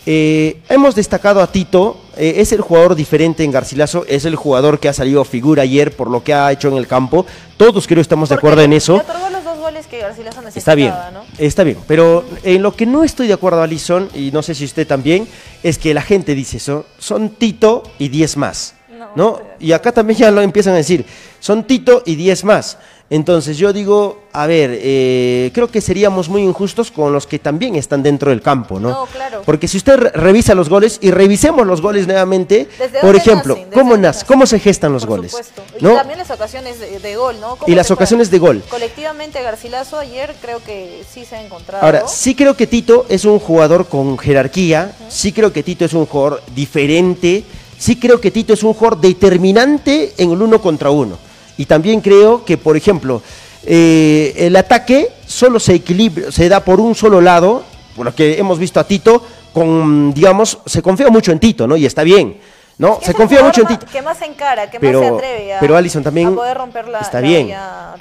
Eh, 0.09 0.61
hemos 0.69 0.95
destacado 0.95 1.41
a 1.41 1.51
Tito, 1.51 1.97
eh, 2.15 2.35
es 2.37 2.53
el 2.53 2.61
jugador 2.61 2.95
diferente 2.95 3.43
en 3.43 3.51
Garcilaso, 3.51 4.05
es 4.07 4.23
el 4.23 4.37
jugador 4.37 4.79
que 4.79 4.87
ha 4.87 4.93
salido 4.93 5.25
figura 5.25 5.63
ayer 5.63 5.93
por 5.93 6.09
lo 6.09 6.23
que 6.23 6.33
ha 6.33 6.49
hecho 6.49 6.69
en 6.69 6.77
el 6.77 6.87
campo. 6.87 7.25
Todos 7.57 7.85
creo 7.87 8.01
estamos 8.01 8.29
de 8.29 8.35
acuerdo 8.35 8.61
en 8.61 8.71
eso. 8.71 8.93
le 8.93 8.99
otorgó 9.01 9.29
los 9.29 9.43
dos 9.43 9.57
goles 9.57 9.85
que 9.85 9.99
Garcilaso 9.99 10.41
necesitaba, 10.41 10.59
Está 10.59 10.75
bien, 10.75 10.93
¿no? 11.13 11.25
está 11.37 11.63
bien. 11.65 11.79
Pero 11.87 12.23
en 12.43 12.61
lo 12.61 12.73
que 12.73 12.85
no 12.85 13.03
estoy 13.03 13.27
de 13.27 13.33
acuerdo, 13.33 13.61
Alison, 13.61 14.07
y 14.13 14.31
no 14.31 14.41
sé 14.43 14.55
si 14.55 14.63
usted 14.63 14.87
también, 14.87 15.27
es 15.61 15.77
que 15.77 15.93
la 15.93 16.01
gente 16.01 16.35
dice 16.35 16.55
eso, 16.55 16.85
son 16.97 17.31
Tito 17.31 17.83
y 17.99 18.07
10 18.07 18.37
más. 18.37 18.75
No, 19.15 19.41
Y 19.59 19.73
acá 19.73 19.91
también 19.91 20.19
ya 20.19 20.31
lo 20.31 20.41
empiezan 20.41 20.73
a 20.73 20.77
decir, 20.77 21.05
son 21.41 21.65
Tito 21.65 22.03
y 22.05 22.15
10 22.15 22.45
más. 22.45 22.77
Entonces 23.09 23.57
yo 23.57 23.71
digo, 23.71 24.19
a 24.33 24.47
ver, 24.47 24.71
eh, 24.73 25.49
creo 25.53 25.69
que 25.69 25.79
seríamos 25.79 26.27
muy 26.27 26.41
injustos 26.43 26.91
con 26.91 27.13
los 27.13 27.25
que 27.25 27.39
también 27.39 27.77
están 27.77 28.03
dentro 28.03 28.31
del 28.31 28.41
campo, 28.41 28.81
¿no? 28.81 28.89
No, 28.89 29.05
claro. 29.05 29.43
Porque 29.45 29.69
si 29.69 29.77
usted 29.77 29.95
re- 29.97 30.09
revisa 30.09 30.53
los 30.53 30.67
goles 30.67 30.99
y 31.01 31.11
revisemos 31.11 31.65
los 31.65 31.79
goles 31.81 32.05
nuevamente, 32.05 32.67
¿Desde 32.77 32.99
por 32.99 33.15
ejemplo, 33.15 33.57
¿cómo, 33.73 33.95
nacen? 33.95 34.27
¿cómo 34.27 34.45
se 34.45 34.59
gestan 34.59 34.91
los 34.91 35.05
Por 35.05 35.17
goles? 35.19 35.31
supuesto. 35.31 35.61
¿no? 35.79 35.93
Y 35.93 35.95
también 35.95 36.19
las 36.19 36.31
ocasiones 36.31 36.81
de, 36.81 36.99
de 36.99 37.15
gol, 37.15 37.39
¿no? 37.39 37.55
¿Cómo 37.55 37.71
Y 37.71 37.75
las 37.75 37.89
ocasiones 37.91 38.29
de 38.29 38.39
gol. 38.39 38.61
Colectivamente 38.69 39.41
Garcilaso 39.41 39.97
ayer 39.97 40.35
creo 40.41 40.61
que 40.61 41.01
sí 41.09 41.23
se 41.23 41.37
ha 41.37 41.41
encontrado. 41.41 41.85
Ahora, 41.85 42.07
sí 42.09 42.35
creo 42.35 42.57
que 42.57 42.67
Tito 42.67 43.05
es 43.07 43.23
un 43.23 43.39
jugador 43.39 43.87
con 43.87 44.17
jerarquía, 44.17 44.93
sí 45.07 45.31
creo 45.31 45.53
que 45.53 45.63
Tito 45.63 45.85
es 45.85 45.93
un 45.93 46.05
jugador 46.07 46.41
diferente, 46.53 47.45
sí 47.79 47.95
creo 47.95 48.19
que 48.19 48.31
Tito 48.31 48.51
es 48.53 48.63
un 48.63 48.73
jugador 48.73 48.99
determinante 48.99 50.13
en 50.17 50.31
el 50.33 50.41
uno 50.41 50.61
contra 50.61 50.89
uno. 50.89 51.25
Y 51.57 51.65
también 51.65 52.01
creo 52.01 52.45
que, 52.45 52.57
por 52.57 52.77
ejemplo, 52.77 53.21
eh, 53.63 54.33
el 54.37 54.55
ataque 54.55 55.09
solo 55.25 55.59
se 55.59 55.73
equilibra, 55.73 56.31
se 56.31 56.47
da 56.47 56.63
por 56.63 56.79
un 56.79 56.95
solo 56.95 57.19
lado, 57.19 57.63
por 57.95 58.05
lo 58.05 58.15
que 58.15 58.39
hemos 58.39 58.59
visto 58.59 58.79
a 58.79 58.85
Tito, 58.85 59.23
con, 59.53 60.13
digamos, 60.13 60.59
se 60.65 60.81
confía 60.81 61.09
mucho 61.09 61.31
en 61.31 61.39
Tito, 61.39 61.67
¿no? 61.67 61.75
Y 61.75 61.85
está 61.85 62.03
bien, 62.03 62.37
¿no? 62.77 62.99
Se 63.01 63.13
confía 63.13 63.43
mucho 63.43 63.61
en 63.61 63.67
Tito. 63.67 63.85
Que 63.91 64.01
más 64.01 64.21
encara, 64.21 64.69
que 64.69 64.79
pero, 64.79 65.01
más 65.01 65.09
se 65.09 65.15
atreve 65.15 65.55
a, 65.55 65.59
pero 65.59 65.75
Alison 65.75 66.03
también 66.03 66.27
a 66.27 66.35
poder 66.35 66.57
romper 66.57 66.87
la 66.87 66.99
está 66.99 67.19
la 67.19 67.27
bien, 67.27 67.53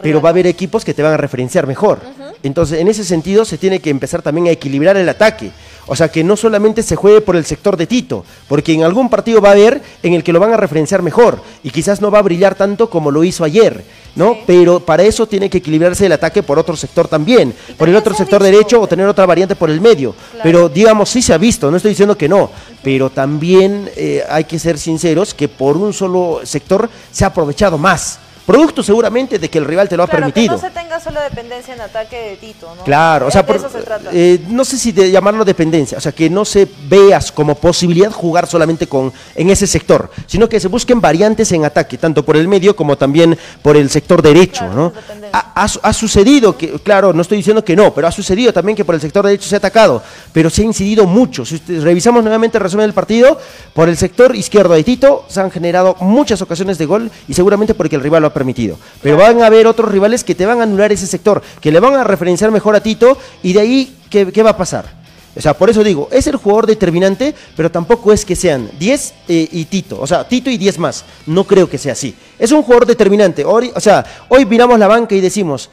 pero 0.02 0.20
va 0.20 0.28
a 0.28 0.32
haber 0.32 0.46
equipos 0.46 0.84
que 0.84 0.92
te 0.92 1.02
van 1.02 1.14
a 1.14 1.16
referenciar 1.16 1.66
mejor. 1.66 2.00
Entonces, 2.42 2.78
en 2.80 2.88
ese 2.88 3.04
sentido, 3.04 3.44
se 3.44 3.59
tiene 3.59 3.80
que 3.80 3.90
empezar 3.90 4.22
también 4.22 4.48
a 4.48 4.50
equilibrar 4.50 4.96
el 4.96 5.09
ataque. 5.09 5.50
O 5.89 5.95
sea, 5.95 6.09
que 6.11 6.24
no 6.24 6.37
solamente 6.37 6.82
se 6.82 6.97
juegue 6.97 7.20
por 7.20 7.37
el 7.37 7.45
sector 7.45 7.76
de 7.76 7.87
Tito, 7.87 8.24
porque 8.49 8.72
en 8.72 8.82
algún 8.82 9.09
partido 9.09 9.41
va 9.41 9.51
a 9.51 9.53
haber 9.53 9.80
en 10.03 10.14
el 10.14 10.24
que 10.24 10.32
lo 10.32 10.41
van 10.41 10.53
a 10.53 10.57
referenciar 10.57 11.01
mejor 11.01 11.41
y 11.62 11.70
quizás 11.70 12.01
no 12.01 12.11
va 12.11 12.18
a 12.18 12.22
brillar 12.22 12.57
tanto 12.57 12.91
como 12.91 13.12
lo 13.12 13.22
hizo 13.22 13.45
ayer, 13.45 13.84
¿no? 14.16 14.34
Sí. 14.34 14.41
Pero 14.49 14.80
para 14.80 15.05
eso 15.05 15.26
tiene 15.28 15.49
que 15.49 15.59
equilibrarse 15.59 16.07
el 16.07 16.12
ataque 16.12 16.43
por 16.43 16.59
otro 16.59 16.74
sector 16.76 17.07
también, 17.07 17.55
Y 17.68 17.72
por 17.74 17.89
el 17.89 17.95
otro 17.95 18.14
sector 18.14 18.41
visto- 18.43 18.53
derecho 18.57 18.80
o 18.80 18.89
tener 18.89 19.07
otra 19.07 19.26
variante 19.26 19.55
por 19.55 19.70
el 19.70 19.80
medio. 19.80 20.12
Claro. 20.32 20.43
Pero 20.43 20.68
digamos, 20.68 21.09
sí 21.09 21.22
se 21.22 21.32
ha 21.32 21.39
visto, 21.39 21.70
no 21.70 21.76
estoy 21.76 21.91
diciendo 21.91 22.18
que 22.18 22.28
no, 22.28 22.51
pero 22.82 23.09
también 23.11 23.89
eh, 23.97 24.24
hay 24.28 24.43
que 24.45 24.59
ser 24.59 24.78
sinceros 24.78 25.34
que 25.34 25.47
por 25.49 25.76
un 25.76 25.93
solo 25.93 26.41
sector 26.43 26.91
se 27.12 27.24
ha 27.24 27.28
aprovechado 27.28 27.78
más. 27.78 28.18
Producto 28.45 28.80
seguramente 28.82 29.41
de 29.41 29.51
que 29.51 29.59
el 29.59 29.64
rival 29.64 29.89
te 29.89 29.97
lo 29.97 30.05
ha 30.05 30.07
Claro, 30.07 30.26
permitido. 30.26 30.57
que 30.57 30.62
no 30.62 30.68
se 30.68 30.72
tenga 30.87 31.01
solo 31.01 31.20
dependencia 31.20 31.74
en 31.74 31.80
ataque 31.80 32.16
de 32.16 32.37
Tito, 32.37 32.72
¿no? 32.76 32.84
Claro, 32.84 33.26
o 33.26 33.30
sea, 33.30 33.45
por- 33.45 33.57
eso 33.57 33.68
se 33.68 33.82
trata. 33.82 34.09
eh, 34.12 34.41
no 34.49 34.64
sé 34.64 34.78
si 34.78 34.93
de 34.93 35.11
llamarlo 35.11 35.45
dependencia, 35.45 35.99
o 35.99 36.01
sea, 36.01 36.12
que 36.12 36.30
no 36.30 36.45
se 36.45 36.68
veas 36.89 37.32
como 37.32 37.57
posibilidad 37.57 38.12
jugar 38.12 38.47
solamente 38.47 38.87
con 38.87 39.12
en 39.34 39.51
ese 39.51 39.66
sector, 39.66 40.09
sino 40.26 40.49
que 40.49 40.61
se 40.61 40.68
busquen 40.68 41.01
variantes 41.01 41.51
en 41.51 41.64
ataque, 41.64 41.99
tanto 41.99 42.24
por 42.24 42.37
el 42.37 42.47
medio 42.47 42.76
como 42.76 42.97
también 42.97 43.37
por 43.62 43.76
el 43.76 43.91
sector 43.91 44.22
derecho, 44.22 44.64
Claro, 44.66 44.74
¿no? 44.74 44.93
Ha, 45.32 45.53
ha 45.64 45.68
su- 45.68 45.80
ha 45.82 45.93
sucedido 45.93 46.57
que, 46.57 46.78
claro, 46.80 47.12
no 47.12 47.22
estoy 47.22 47.39
diciendo 47.39 47.64
que 47.64 47.74
no, 47.74 47.93
pero 47.93 48.07
ha 48.07 48.12
sucedido 48.12 48.53
también 48.53 48.76
que 48.76 48.84
por 48.84 48.95
el 48.95 49.01
sector 49.01 49.24
derecho 49.26 49.49
se 49.49 49.57
ha 49.57 49.59
atacado, 49.59 50.01
pero 50.32 50.51
se 50.51 50.62
ha 50.62 50.64
incidido 50.66 51.05
mucho. 51.05 51.45
Si 51.45 51.57
ustedes 51.57 51.82
revisamos 51.82 52.22
nuevamente 52.22 52.59
el 52.59 52.62
resumen 52.62 52.84
del 52.87 52.95
partido, 52.95 53.41
por 53.74 53.89
el 53.89 53.97
sector 53.97 54.37
izquierdo 54.37 54.74
de 54.74 54.84
Tito 54.84 55.24
se 55.28 55.41
han 55.41 55.51
generado 55.51 55.97
muchas 56.01 56.41
ocasiones 56.43 56.78
de 56.78 56.87
gol 56.87 57.11
y 57.26 57.34
seguramente 57.34 57.74
porque 57.74 57.97
el 57.97 58.03
rival 58.03 58.22
lo 58.22 58.28
ha 58.28 58.32
permitido. 58.34 58.78
Pero 59.03 59.16
van 59.16 59.43
a 59.43 59.47
haber 59.47 59.66
otros 59.66 59.91
rivales 59.91 60.22
que 60.22 60.34
te 60.37 60.47
van 60.47 60.61
a 60.61 60.66
anular 60.77 60.93
ese 60.93 61.07
sector, 61.07 61.43
que 61.61 61.72
le 61.72 61.81
van 61.81 61.95
a 61.95 62.05
referenciar 62.05 62.51
mejor 62.51 62.77
a 62.77 62.81
Tito 62.81 63.16
y 63.43 63.53
de 63.55 63.61
ahí, 63.61 63.97
¿qué, 64.11 64.31
qué 64.31 64.43
va 64.43 64.51
a 64.51 64.57
pasar? 64.57 65.07
O 65.35 65.41
sea, 65.41 65.53
por 65.55 65.68
eso 65.68 65.83
digo, 65.85 66.09
es 66.12 66.27
el 66.27 66.37
jugador 66.37 66.66
determinante, 66.66 67.35
pero 67.57 67.70
tampoco 67.70 68.11
es 68.12 68.24
que 68.24 68.35
sean 68.37 68.70
10 68.79 69.14
eh, 69.29 69.49
y 69.53 69.64
Tito. 69.66 70.01
O 70.01 70.07
sea, 70.07 70.27
Tito 70.27 70.49
y 70.49 70.57
10 70.57 70.79
más. 70.79 71.05
No 71.27 71.45
creo 71.45 71.68
que 71.68 71.77
sea 71.77 71.93
así. 71.93 72.14
Es 72.39 72.53
un 72.53 72.62
jugador 72.62 72.87
determinante. 72.87 73.45
Hoy- 73.45 73.70
o 73.74 73.81
sea, 73.81 74.05
hoy 74.31 74.47
miramos 74.47 74.79
la 74.79 74.87
banca 74.87 75.14
y 75.14 75.20
decimos, 75.20 75.68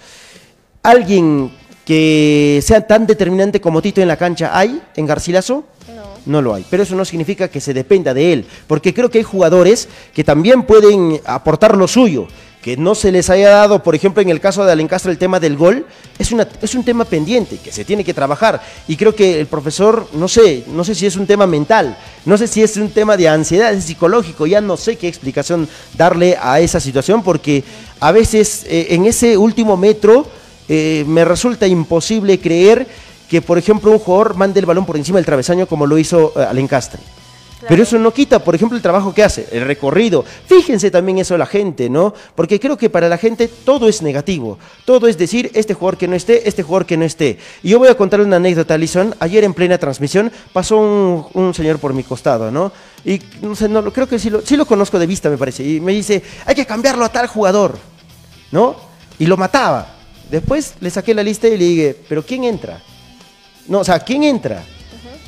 ¿alguien 0.82 1.51
que 1.86 2.62
sea 2.66 2.86
tan 2.86 3.08
determinante 3.08 3.62
como 3.62 3.82
Tito 3.82 4.01
en 4.01 4.08
la 4.10 4.18
cancha 4.18 4.58
hay 4.58 4.82
en 4.97 5.06
Garcilaso? 5.06 5.64
No. 5.95 6.04
No 6.26 6.41
lo 6.41 6.54
hay, 6.54 6.66
pero 6.70 6.84
eso 6.84 6.95
no 6.95 7.06
significa 7.06 7.47
que 7.49 7.62
se 7.62 7.74
dependa 7.74 8.14
de 8.14 8.32
él, 8.34 8.45
porque 8.68 8.93
creo 8.93 9.10
que 9.10 9.18
hay 9.20 9.24
jugadores 9.26 9.88
que 10.14 10.24
también 10.24 10.64
pueden 10.64 11.20
aportar 11.26 11.76
lo 11.78 11.86
suyo, 11.88 12.28
que 12.64 12.78
no 12.78 12.95
se 12.95 13.11
les 13.11 13.30
haya 13.30 13.49
dado, 13.49 13.84
por 13.84 13.93
ejemplo, 13.93 14.22
en 14.22 14.30
el 14.30 14.39
caso 14.39 14.64
de 14.64 14.72
Alencastre 14.72 15.11
el 15.11 15.18
tema 15.18 15.39
del 15.39 15.57
gol, 15.57 15.86
es, 16.18 16.32
una, 16.32 16.47
es 16.61 16.74
un 16.74 16.86
tema 16.86 17.03
pendiente 17.03 17.57
que 17.57 17.74
se 17.74 17.84
tiene 17.84 18.05
que 18.05 18.14
trabajar. 18.14 18.61
Y 18.88 18.95
creo 18.95 19.14
que 19.14 19.39
el 19.41 19.47
profesor, 19.47 20.07
no 20.14 20.30
sé, 20.30 20.64
no 20.68 20.86
sé 20.86 20.95
si 20.95 21.05
es 21.05 21.18
un 21.18 21.28
tema 21.28 21.45
mental, 21.45 21.97
no 22.26 22.38
sé 22.38 22.47
si 22.47 22.64
es 22.64 22.78
un 22.78 22.89
tema 22.89 23.18
de 23.18 23.28
ansiedad, 23.28 23.74
es 23.74 23.84
psicológico, 23.84 24.47
ya 24.47 24.61
no 24.61 24.78
sé 24.78 24.95
qué 24.95 25.09
explicación 25.09 25.68
darle 25.97 26.38
a 26.41 26.61
esa 26.61 26.80
situación, 26.80 27.22
porque 27.22 27.66
a 27.99 28.14
veces 28.14 28.64
eh, 28.70 28.88
en 28.91 29.05
ese 29.05 29.38
último 29.38 29.76
metro 29.76 30.26
eh, 30.70 31.03
me 31.05 31.26
resulta 31.26 31.68
imposible 31.68 32.39
creer 32.39 32.88
que, 33.30 33.41
por 33.41 33.57
ejemplo, 33.57 33.91
un 33.91 33.99
jugador 33.99 34.36
mande 34.36 34.61
el 34.61 34.66
balón 34.66 34.86
por 34.86 34.95
encima 34.95 35.18
del 35.18 35.26
travesaño 35.26 35.68
como 35.68 35.86
lo 35.86 35.97
hizo 35.97 36.32
eh, 36.38 36.45
Pero 37.68 37.84
eso 37.84 37.97
no 37.97 38.11
quita, 38.11 38.39
por 38.39 38.55
ejemplo, 38.55 38.76
el 38.76 38.82
trabajo 38.82 39.14
que 39.14 39.24
hace, 39.24 39.47
el 39.51 39.66
recorrido. 39.66 40.24
Fíjense 40.47 40.91
también 40.91 41.20
eso 41.20 41.38
la 41.38 41.45
gente, 41.45 41.89
¿no? 41.89 42.14
Porque 42.36 42.59
creo 42.59 42.78
que 42.78 42.89
para 42.89 43.09
la 43.09 43.18
gente 43.18 43.47
todo 43.47 43.88
es 43.88 44.01
negativo. 44.01 44.57
Todo 44.86 45.07
es 45.07 45.18
decir, 45.18 45.51
este 45.53 45.74
jugador 45.74 45.97
que 45.97 46.07
no 46.07 46.16
esté, 46.16 46.47
este 46.47 46.64
jugador 46.64 46.86
que 46.86 46.97
no 46.97 47.05
esté. 47.05 47.38
Y 47.61 47.70
yo 47.70 47.80
voy 47.80 47.88
a 47.88 47.95
contar 47.95 48.22
una 48.22 48.38
anécdota, 48.38 48.74
Alison. 48.74 49.16
Ayer 49.20 49.43
en 49.43 49.53
plena 49.53 49.78
transmisión 49.78 50.32
pasó 50.51 50.78
un, 51.34 51.53
señor 51.53 51.80
por 51.80 51.93
mi 51.93 52.03
costado, 52.03 52.51
¿no? 52.51 52.72
Y 53.05 53.22
no 53.41 53.55
sé, 53.55 53.70
no, 53.70 53.91
creo 53.91 54.07
que 54.07 54.20
sí 54.20 54.30
lo, 54.30 54.41
sí 54.41 54.57
lo 54.57 54.66
conozco 54.66 54.99
de 54.99 55.07
vista, 55.07 55.30
me 55.30 55.38
parece. 55.38 55.64
Y 55.64 55.80
me 55.80 55.93
dice, 55.93 56.22
hay 56.45 56.55
que 56.55 56.66
cambiarlo 56.66 57.05
a 57.05 57.09
tal 57.09 57.28
jugador, 57.28 57.78
¿no? 58.51 58.76
Y 59.20 59.26
lo 59.26 59.38
mataba. 59.38 59.95
Después 60.30 60.74
le 60.80 60.89
saqué 60.89 61.14
la 61.14 61.24
lista 61.24 61.47
y 61.47 61.57
le 61.57 61.66
dije, 61.66 61.97
¿pero 62.07 62.24
quién 62.24 62.43
entra? 62.43 62.82
No, 63.68 63.80
o 63.80 63.84
sea, 63.84 63.99
¿quién 63.99 64.24
entra? 64.24 64.64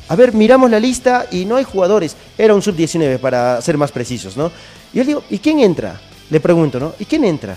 A 0.08 0.14
ver, 0.16 0.32
miramos 0.32 0.70
la 0.70 0.78
lista 0.78 1.26
y 1.30 1.44
no 1.44 1.56
hay 1.56 1.64
jugadores. 1.64 2.16
Era 2.38 2.54
un 2.54 2.62
sub-19 2.62 3.18
para 3.18 3.60
ser 3.60 3.76
más 3.76 3.90
precisos, 3.92 4.36
¿no? 4.36 4.46
Y 4.92 4.98
yo 4.98 5.02
le 5.02 5.06
digo, 5.08 5.24
¿y 5.30 5.38
quién 5.38 5.60
entra? 5.60 6.00
Le 6.30 6.40
pregunto, 6.40 6.78
¿no? 6.78 6.94
¿Y 6.98 7.04
quién 7.04 7.24
entra? 7.24 7.56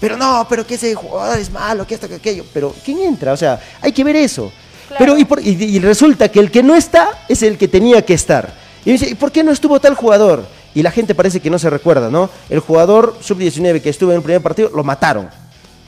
Pero 0.00 0.16
no, 0.16 0.46
pero 0.48 0.66
que 0.66 0.74
ese 0.74 0.94
jugador 0.94 1.38
es 1.38 1.50
malo, 1.50 1.86
que 1.86 1.94
esto, 1.94 2.08
que 2.08 2.16
aquello. 2.16 2.44
Pero 2.52 2.74
¿quién 2.84 3.00
entra? 3.00 3.32
O 3.32 3.36
sea, 3.36 3.60
hay 3.80 3.92
que 3.92 4.04
ver 4.04 4.16
eso. 4.16 4.52
Claro. 4.88 4.98
Pero 4.98 5.18
y, 5.18 5.24
por- 5.24 5.40
y- 5.40 5.50
y 5.64 5.78
resulta 5.78 6.28
que 6.28 6.38
el 6.40 6.50
que 6.50 6.62
no 6.62 6.74
está 6.74 7.24
es 7.28 7.42
el 7.42 7.56
que 7.56 7.66
tenía 7.68 8.04
que 8.04 8.14
estar. 8.14 8.52
Y 8.84 8.92
dice, 8.92 9.08
¿y 9.08 9.14
por 9.14 9.32
qué 9.32 9.42
no 9.42 9.52
estuvo 9.52 9.80
tal 9.80 9.94
jugador? 9.94 10.46
Y 10.74 10.82
la 10.82 10.90
gente 10.90 11.14
parece 11.14 11.40
que 11.40 11.48
no 11.50 11.58
se 11.58 11.70
recuerda, 11.70 12.10
¿no? 12.10 12.28
El 12.50 12.60
jugador 12.60 13.16
sub-19 13.20 13.80
que 13.80 13.88
estuvo 13.88 14.10
en 14.10 14.18
el 14.18 14.22
primer 14.22 14.42
partido, 14.42 14.70
lo 14.74 14.84
mataron. 14.84 15.28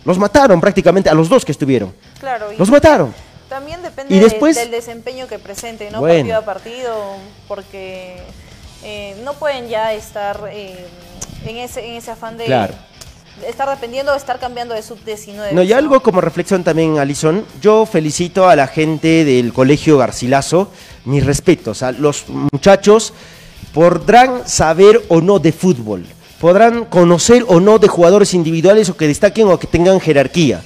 Los 0.04 0.18
mataron 0.18 0.60
prácticamente 0.60 1.10
a 1.10 1.14
los 1.14 1.28
dos 1.28 1.44
que 1.44 1.52
estuvieron. 1.52 1.92
Claro, 2.18 2.52
y 2.52 2.56
Los 2.56 2.70
mataron. 2.70 3.14
También 3.48 3.82
depende 3.82 4.14
Y 4.14 4.18
de- 4.18 4.24
después- 4.24 4.56
del 4.56 4.70
desempeño 4.70 5.26
que 5.26 5.38
presente, 5.38 5.90
¿no? 5.90 6.00
Bueno. 6.00 6.16
Partido 6.18 6.36
a 6.38 6.44
partido, 6.44 7.04
porque 7.46 8.18
eh, 8.84 9.16
no 9.24 9.34
pueden 9.34 9.68
ya 9.68 9.92
estar 9.92 10.48
eh, 10.52 10.86
en, 11.46 11.56
ese, 11.56 11.84
en 11.86 11.94
ese 11.96 12.10
afán 12.12 12.36
de 12.38 12.44
Claro. 12.44 12.74
de 13.40 13.48
estar 13.48 13.68
dependiendo 13.68 14.12
o 14.12 14.16
estar 14.16 14.38
cambiando 14.38 14.74
de 14.74 14.82
sub-19. 14.82 15.52
No, 15.52 15.62
y 15.62 15.72
algo 15.72 16.00
como 16.00 16.20
reflexión 16.20 16.62
también, 16.64 16.98
Alison, 16.98 17.44
yo 17.60 17.86
felicito 17.86 18.48
a 18.48 18.54
la 18.56 18.66
gente 18.66 19.24
del 19.24 19.52
Colegio 19.52 19.96
Garcilaso, 19.98 20.70
mis 21.04 21.24
respetos, 21.24 21.82
a 21.82 21.92
los 21.92 22.28
muchachos 22.28 23.12
podrán 23.72 24.48
saber 24.48 25.02
o 25.08 25.20
no 25.20 25.38
de 25.38 25.52
fútbol, 25.52 26.04
podrán 26.40 26.84
conocer 26.84 27.44
o 27.48 27.60
no 27.60 27.78
de 27.78 27.88
jugadores 27.88 28.34
individuales 28.34 28.88
o 28.88 28.96
que 28.96 29.06
destaquen 29.06 29.48
o 29.48 29.58
que 29.58 29.66
tengan 29.66 30.00
jerarquía. 30.00 30.62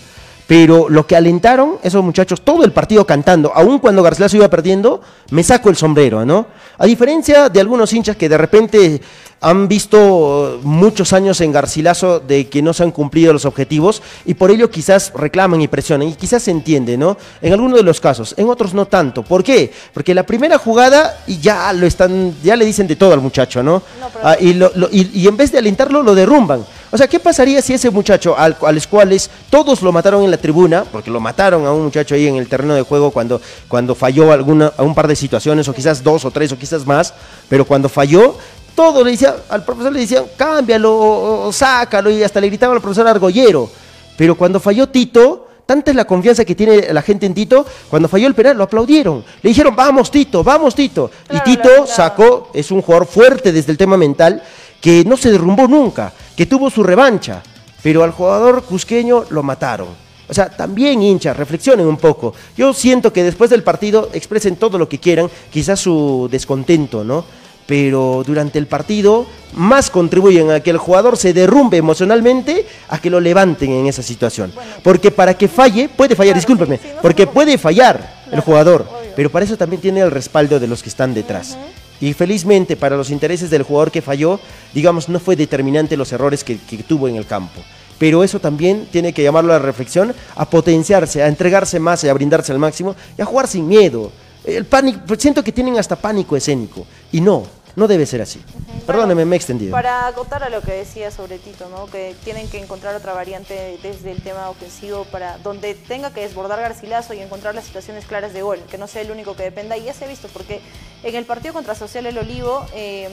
Pero 0.53 0.91
lo 0.91 1.07
que 1.07 1.17
alentaron 1.17 1.77
esos 1.83 2.05
muchachos, 2.05 2.43
todo 2.43 2.63
el 2.63 2.73
partido 2.73 3.07
cantando, 3.07 3.51
aun 3.55 3.79
cuando 3.79 4.03
Garcilaso 4.03 4.37
iba 4.37 4.51
perdiendo, 4.51 5.01
me 5.31 5.43
saco 5.43 5.71
el 5.71 5.77
sombrero, 5.77 6.27
¿no? 6.27 6.45
A 6.77 6.85
diferencia 6.85 7.49
de 7.49 7.59
algunos 7.59 7.91
hinchas 7.95 8.17
que 8.17 8.29
de 8.29 8.37
repente 8.37 9.01
han 9.41 9.67
visto 9.67 10.61
muchos 10.63 11.15
años 11.15 11.41
en 11.41 11.53
Garcilaso 11.53 12.21
de 12.21 12.51
que 12.51 12.61
no 12.61 12.75
se 12.75 12.83
han 12.83 12.91
cumplido 12.91 13.33
los 13.33 13.47
objetivos 13.47 14.03
y 14.27 14.35
por 14.35 14.51
ello 14.51 14.69
quizás 14.71 15.11
reclaman 15.15 15.63
y 15.63 15.69
presionan 15.69 16.09
y 16.09 16.15
quizás 16.17 16.43
se 16.43 16.51
entiende, 16.51 16.99
¿no? 16.99 17.17
En 17.41 17.55
algunos 17.55 17.79
de 17.79 17.85
los 17.85 17.99
casos, 17.99 18.35
en 18.37 18.51
otros 18.51 18.75
no 18.75 18.85
tanto. 18.85 19.23
¿Por 19.23 19.43
qué? 19.43 19.73
Porque 19.95 20.15
la 20.15 20.25
primera 20.25 20.59
jugada 20.59 21.23
y 21.27 21.39
ya 21.39 21.73
lo 21.73 21.87
están, 21.87 22.35
ya 22.45 22.57
le 22.57 22.67
dicen 22.67 22.87
de 22.87 22.97
todo 22.97 23.15
al 23.15 23.23
muchacho, 23.23 23.63
¿no? 23.63 23.83
Ah, 24.23 24.37
y, 24.39 24.53
lo- 24.53 24.71
lo- 24.75 24.91
y- 24.93 25.11
y 25.19 25.27
en 25.27 25.37
vez 25.39 25.51
de 25.51 25.57
alentarlo 25.61 26.03
lo 26.03 26.15
derrumban. 26.15 26.63
O 26.95 26.99
sea, 26.99 27.09
¿qué 27.09 27.19
pasaría 27.19 27.63
si 27.63 27.73
ese 27.73 27.89
muchacho, 27.89 28.37
al, 28.37 28.55
a 28.61 28.71
los 28.71 28.87
cuales 28.87 29.31
todos 29.49 29.81
lo 29.81 29.93
mataron 29.93 30.25
en 30.25 30.31
la 30.31 30.37
tribuna, 30.37 30.85
porque 30.85 31.11
lo 31.11 31.21
mataron 31.21 31.65
a 31.65 31.73
un 31.73 31.85
muchacho 31.85 32.15
ahí 32.15 32.27
en 32.27 32.37
el 32.37 32.49
terreno 32.49 32.75
de 32.75 32.83
juego 32.83 33.11
cuando, 33.11 33.41
cuando 33.67 33.95
falló 33.95 34.31
alguna, 34.31 34.71
a 34.77 34.83
un 34.83 34.95
par 34.95 35.09
de 35.09 35.17
situaciones, 35.17 35.67
o 35.69 35.73
quizás 35.73 36.05
dos 36.05 36.27
o 36.27 36.31
tres 36.31 36.53
o 36.53 36.59
quizás 36.59 36.87
más, 36.87 37.15
pero 37.49 37.65
cuando 37.65 37.89
falló, 37.89 38.37
todo 38.75 39.03
le 39.03 39.13
decía, 39.13 39.35
al 39.49 39.65
profesor 39.65 39.91
le 39.91 40.01
decían, 40.01 40.25
cámbialo 40.37 40.95
o, 40.95 41.49
o 41.49 41.53
sácalo, 41.53 42.11
y 42.11 42.23
hasta 42.23 42.43
le 42.43 42.49
gritaban 42.49 42.77
al 42.77 42.83
profesor 42.83 43.09
Argollero. 43.09 43.71
Pero 44.19 44.37
cuando 44.37 44.61
falló 44.61 44.87
Tito, 44.91 45.49
tanta 45.65 45.93
es 45.93 45.97
la 45.97 46.05
confianza 46.05 46.45
que 46.45 46.55
tiene 46.55 46.93
la 46.93 47.01
gente 47.01 47.25
en 47.25 47.33
Tito, 47.33 47.65
cuando 47.89 48.07
falló 48.07 48.27
el 48.27 48.35
penal 48.35 48.59
lo 48.59 48.65
aplaudieron. 48.65 49.25
Le 49.43 49.49
dijeron, 49.49 49.75
vamos 49.75 50.11
Tito, 50.11 50.45
vamos 50.45 50.75
Tito. 50.75 51.11
Claro, 51.27 51.43
y 51.43 51.51
Tito 51.51 51.69
claro. 51.69 51.87
sacó, 51.87 52.51
es 52.53 52.71
un 52.71 52.83
jugador 52.83 53.07
fuerte 53.07 53.51
desde 53.51 53.73
el 53.73 53.79
tema 53.79 53.97
mental, 53.97 54.43
que 54.83 55.05
no 55.05 55.17
se 55.17 55.31
derrumbó 55.31 55.67
nunca, 55.67 56.13
que 56.37 56.45
tuvo 56.45 56.69
su 56.69 56.83
revancha. 56.83 57.43
Pero 57.83 58.03
al 58.05 58.11
jugador 58.11 58.65
cusqueño 58.65 59.25
lo 59.31 59.43
mataron. 59.43 59.89
O 60.29 60.35
sea, 60.35 60.49
también 60.49 61.03
hinchas, 61.03 61.37
reflexionen 61.37 61.87
un 61.87 61.97
poco. 61.97 62.35
Yo 62.57 62.73
siento 62.73 63.13
que 63.13 63.23
después 63.23 63.51
del 63.51 63.63
partido 63.63 64.11
expresen 64.13 64.57
todo 64.57 64.79
lo 64.79 64.89
que 64.89 64.99
quieran, 64.99 65.31
quizás 65.51 65.81
su 65.81 66.29
descontento, 66.31 67.05
¿no? 67.05 67.25
Pero 67.67 68.23
durante 68.27 68.59
el 68.59 68.67
partido 68.67 69.27
más 69.55 69.89
contribuyen 69.89 70.51
a 70.51 70.61
que 70.61 70.71
el 70.71 70.79
jugador 70.79 71.17
se 71.17 71.33
derrumbe 71.33 71.77
emocionalmente 71.77 72.67
a 72.89 72.99
que 72.99 73.11
lo 73.11 73.21
levanten 73.21 73.71
en 73.71 73.87
esa 73.87 74.03
situación. 74.03 74.53
Porque 74.83 75.11
para 75.11 75.35
que 75.35 75.49
falle, 75.49 75.89
puede 75.89 76.17
fallar, 76.17 76.35
discúlpeme, 76.35 76.81
porque 77.01 77.27
puede 77.27 77.59
fallar 77.59 78.25
el 78.33 78.41
jugador, 78.41 78.89
pero 79.15 79.31
para 79.31 79.45
eso 79.45 79.57
también 79.57 79.83
tiene 79.83 80.01
el 80.01 80.11
respaldo 80.11 80.59
de 80.59 80.67
los 80.67 80.83
que 80.83 80.89
están 80.89 81.15
detrás. 81.15 81.57
Y 82.03 82.15
felizmente 82.15 82.77
para 82.77 82.97
los 82.97 83.11
intereses 83.11 83.49
del 83.49 83.63
jugador 83.63 83.93
que 83.93 84.03
falló, 84.03 84.41
digamos, 84.75 85.09
no 85.09 85.21
fue 85.21 85.37
determinante 85.37 85.97
los 85.97 86.13
errores 86.13 86.43
que, 86.43 86.57
tuvo 86.87 87.07
en 87.07 87.15
el 87.15 87.27
campo. 87.27 87.63
Pero 87.97 88.25
eso 88.25 88.41
también 88.41 88.89
tiene 88.91 89.13
que 89.13 89.23
llamarlo 89.23 89.55
a 89.55 89.61
la 89.61 89.65
reflexión, 89.65 90.13
a 90.35 90.51
potenciarse, 90.51 91.23
a 91.23 91.29
entregarse 91.29 91.79
más 91.79 92.03
y 92.03 92.09
a 92.09 92.15
brindarse 92.15 92.51
al 92.51 92.59
máximo 92.59 92.97
y 93.17 93.23
a 93.23 93.25
jugar 93.25 93.47
sin 93.47 93.69
miedo. 93.69 94.11
El 94.45 94.65
pánico, 94.65 95.01
siento 95.17 95.45
que 95.45 95.53
tienen 95.53 95.79
hasta 95.79 95.95
pánico 95.95 96.37
escénico. 96.37 96.85
Y 97.13 97.21
no, 97.21 97.45
no 97.77 97.89
debe 97.89 98.07
ser 98.07 98.23
así. 98.23 98.43
Perdóneme, 98.87 99.25
me 99.25 99.37
he 99.37 99.39
extendido. 99.39 99.73
Para 99.73 100.07
acotar 100.07 100.43
a 100.43 100.49
lo 100.49 100.61
que 100.61 100.73
decía 100.73 101.11
sobre 101.11 101.39
Tito, 101.39 101.69
¿no? 101.69 101.87
que 101.87 102.15
tienen 102.25 102.49
que 102.49 102.59
encontrar 102.59 102.95
otra 102.95 103.13
variante 103.13 103.79
desde 103.83 104.11
el 104.11 104.21
tema 104.23 104.51
ofensivo 104.51 105.05
para 105.05 105.39
donde 105.39 105.75
tenga 105.75 106.13
que 106.13 106.21
desbordar 106.21 106.61
Garcilaso 106.61 107.15
y 107.15 107.21
encontrar 107.21 107.55
las 107.55 107.65
situaciones 107.65 108.05
claras 108.05 108.33
de 108.33 108.43
gol, 108.43 108.61
que 108.71 108.79
no 108.79 108.87
sea 108.87 109.03
el 109.03 109.11
único 109.11 109.37
que 109.37 109.45
dependa. 109.45 109.77
Y 109.77 109.85
ya 109.85 109.95
se 109.95 110.05
ha 110.05 110.09
visto, 110.09 110.29
porque 110.29 110.61
en 111.03 111.15
el 111.15 111.25
partido 111.25 111.55
contra 111.55 111.75
Social 111.75 112.07
El 112.07 112.19
Olivo, 112.19 112.67
eh, 112.75 113.09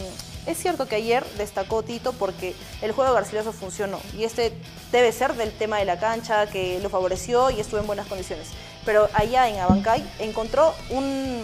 es 0.45 0.57
cierto 0.57 0.87
que 0.87 0.95
ayer 0.95 1.23
destacó 1.37 1.83
Tito 1.83 2.13
porque 2.13 2.55
el 2.81 2.91
juego 2.91 3.11
de 3.11 3.19
Garcilaso 3.19 3.53
funcionó. 3.53 3.99
Y 4.17 4.23
este 4.23 4.53
debe 4.91 5.11
ser 5.11 5.35
del 5.35 5.51
tema 5.51 5.77
de 5.77 5.85
la 5.85 5.99
cancha, 5.99 6.47
que 6.47 6.79
lo 6.81 6.89
favoreció 6.89 7.51
y 7.51 7.59
estuvo 7.59 7.79
en 7.79 7.87
buenas 7.87 8.07
condiciones. 8.07 8.47
Pero 8.85 9.07
allá 9.13 9.47
en 9.47 9.59
Abancay 9.59 10.03
encontró 10.19 10.73
un 10.89 11.43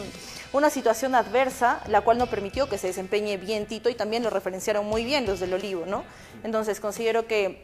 una 0.56 0.70
situación 0.70 1.16
adversa, 1.16 1.82
la 1.88 2.00
cual 2.00 2.18
no 2.18 2.28
permitió 2.28 2.70
que 2.70 2.78
se 2.78 2.88
desempeñe 2.88 3.36
bien 3.36 3.66
Tito 3.66 3.90
y 3.90 3.96
también 3.96 4.24
lo 4.24 4.30
referenciaron 4.30 4.86
muy 4.86 5.04
bien 5.04 5.26
los 5.26 5.42
del 5.42 5.54
Olivo, 5.54 5.86
¿no? 5.86 6.06
Entonces 6.44 6.80
considero 6.80 7.28
que 7.28 7.62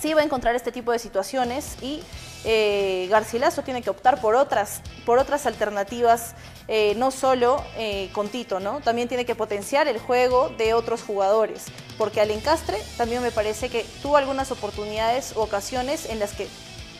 sí 0.00 0.14
va 0.14 0.20
a 0.20 0.24
encontrar 0.24 0.54
este 0.54 0.70
tipo 0.70 0.92
de 0.92 1.00
situaciones 1.00 1.76
y 1.82 2.02
eh, 2.44 3.08
Garcilaso 3.10 3.62
tiene 3.62 3.82
que 3.82 3.90
optar 3.90 4.20
por 4.20 4.36
otras, 4.36 4.80
por 5.04 5.18
otras 5.18 5.44
alternativas, 5.44 6.36
eh, 6.68 6.94
no 6.96 7.10
solo 7.10 7.64
eh, 7.76 8.10
con 8.12 8.28
Tito, 8.28 8.60
¿no? 8.60 8.80
También 8.80 9.08
tiene 9.08 9.24
que 9.24 9.34
potenciar 9.34 9.88
el 9.88 9.98
juego 9.98 10.50
de 10.50 10.72
otros 10.72 11.02
jugadores, 11.02 11.64
porque 11.98 12.20
al 12.20 12.30
encastre 12.30 12.78
también 12.96 13.22
me 13.22 13.32
parece 13.32 13.70
que 13.70 13.84
tuvo 14.02 14.16
algunas 14.16 14.52
oportunidades 14.52 15.36
o 15.36 15.42
ocasiones 15.42 16.08
en 16.08 16.20
las 16.20 16.32
que 16.32 16.46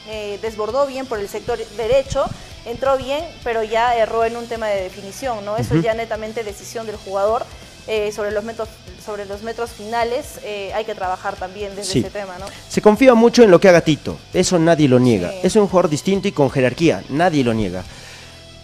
eh, 0.08 0.38
desbordó 0.42 0.86
bien 0.86 1.06
por 1.06 1.18
el 1.20 1.28
sector 1.28 1.58
derecho, 1.76 2.24
entró 2.64 2.96
bien, 2.96 3.24
pero 3.44 3.62
ya 3.62 3.96
erró 3.96 4.24
en 4.24 4.36
un 4.36 4.46
tema 4.46 4.68
de 4.68 4.82
definición, 4.82 5.44
¿no? 5.44 5.56
Eso 5.56 5.74
es 5.74 5.82
ya 5.82 5.94
netamente 5.94 6.42
decisión 6.44 6.86
del 6.86 6.96
jugador. 6.96 7.44
Eh, 7.88 8.12
sobre, 8.12 8.30
los 8.30 8.44
metros, 8.44 8.68
sobre 9.04 9.24
los 9.24 9.42
metros 9.42 9.70
finales 9.70 10.38
eh, 10.44 10.70
hay 10.74 10.84
que 10.84 10.94
trabajar 10.94 11.34
también 11.36 11.74
desde 11.74 11.92
Sí. 11.92 11.98
ese 12.00 12.10
tema, 12.10 12.38
¿no? 12.38 12.44
Se 12.68 12.80
confía 12.82 13.14
mucho 13.14 13.42
en 13.42 13.50
lo 13.50 13.58
que 13.58 13.68
haga 13.68 13.80
Tito, 13.80 14.16
eso 14.34 14.58
nadie 14.58 14.86
lo 14.86 15.00
niega. 15.00 15.30
Sí. 15.30 15.38
Es 15.44 15.56
un 15.56 15.66
jugador 15.66 15.88
distinto 15.90 16.28
y 16.28 16.32
con 16.32 16.50
jerarquía, 16.50 17.02
nadie 17.08 17.42
lo 17.42 17.52
niega. 17.54 17.82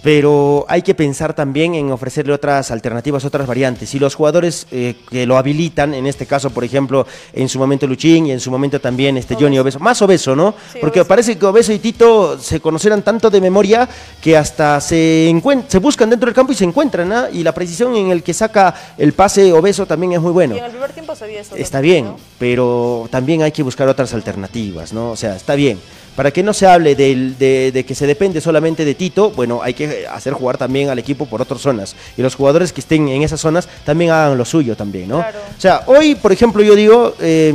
Pero 0.07 0.65
hay 0.69 0.83
que 0.83 0.95
pensar 0.95 1.35
también 1.35 1.75
en 1.75 1.91
ofrecerle 1.91 2.33
otras 2.33 2.71
alternativas, 2.71 3.25
otras 3.25 3.45
variantes. 3.45 3.93
Y 3.93 3.99
los 3.99 4.15
jugadores 4.15 4.69
eh, 4.71 4.95
que 5.11 5.27
lo 5.27 5.37
habilitan, 5.37 5.95
en 5.95 6.07
este 6.07 6.27
caso, 6.27 6.51
por 6.51 6.63
ejemplo, 6.63 7.05
en 7.33 7.49
su 7.49 7.59
momento 7.59 7.89
Luchín 7.89 8.27
y 8.27 8.31
en 8.31 8.39
su 8.39 8.53
momento 8.53 8.81
también 8.81 9.17
este 9.17 9.35
Johnny 9.35 9.59
Obeso, 9.59 9.81
más 9.81 10.01
Obeso, 10.03 10.37
¿no? 10.37 10.55
Sí, 10.73 10.79
Porque 10.81 11.01
Obeso. 11.01 11.09
parece 11.09 11.37
que 11.37 11.45
Obeso 11.45 11.73
y 11.73 11.81
Tito 11.81 12.39
se 12.39 12.61
conocieran 12.61 13.03
tanto 13.03 13.31
de 13.31 13.41
memoria 13.41 13.89
que 14.23 14.37
hasta 14.37 14.81
se, 14.81 15.35
se 15.67 15.79
buscan 15.79 16.09
dentro 16.09 16.27
del 16.27 16.37
campo 16.37 16.53
y 16.53 16.55
se 16.55 16.63
encuentran, 16.63 17.13
¿ah? 17.13 17.29
Y 17.33 17.43
la 17.43 17.51
precisión 17.51 17.97
en 17.97 18.13
el 18.13 18.23
que 18.23 18.33
saca 18.33 18.73
el 18.97 19.13
pase 19.13 19.53
Obeso 19.53 19.87
también 19.87 20.13
es 20.13 20.21
muy 20.21 20.31
bueno. 20.31 20.55
Y 20.55 20.59
en 20.59 20.67
el 20.67 20.71
primer 20.71 20.93
tiempo 20.93 21.17
se 21.17 21.27
vio 21.27 21.41
eso. 21.41 21.57
Está 21.57 21.81
bien, 21.81 22.05
¿no? 22.05 22.17
pero 22.39 23.09
también 23.11 23.43
hay 23.43 23.51
que 23.51 23.65
buscar 23.65 23.89
otras 23.89 24.15
alternativas, 24.15 24.93
¿no? 24.93 25.11
O 25.11 25.17
sea, 25.17 25.35
está 25.35 25.57
bien. 25.57 25.81
Para 26.17 26.31
que 26.31 26.43
no 26.43 26.53
se 26.55 26.67
hable 26.67 26.97
del- 26.97 27.37
de, 27.39 27.71
de 27.73 27.85
que 27.85 27.95
se 27.95 28.07
depende 28.07 28.41
solamente 28.41 28.85
de 28.85 28.95
Tito, 28.95 29.31
bueno, 29.31 29.61
hay 29.63 29.75
que 29.75 30.07
hacer 30.07 30.33
jugar 30.33 30.57
también 30.59 30.89
al 30.89 30.99
equipo 30.99 31.27
por 31.27 31.43
otras 31.43 31.61
zonas. 31.61 31.95
Y 32.17 32.23
los 32.23 32.35
jugadores 32.35 32.73
que 32.73 32.81
estén 32.81 33.07
en 33.09 33.23
esas 33.23 33.39
zonas 33.41 33.69
también 33.85 34.11
hagan 34.11 34.37
lo 34.39 34.45
suyo 34.47 34.75
también, 34.77 35.09
¿no? 35.09 35.19
Claro. 35.19 35.39
O 35.57 35.61
sea, 35.61 35.83
hoy, 35.87 36.15
por 36.15 36.33
ejemplo, 36.33 36.63
yo 36.63 36.75
digo, 36.75 37.15
eh, 37.21 37.53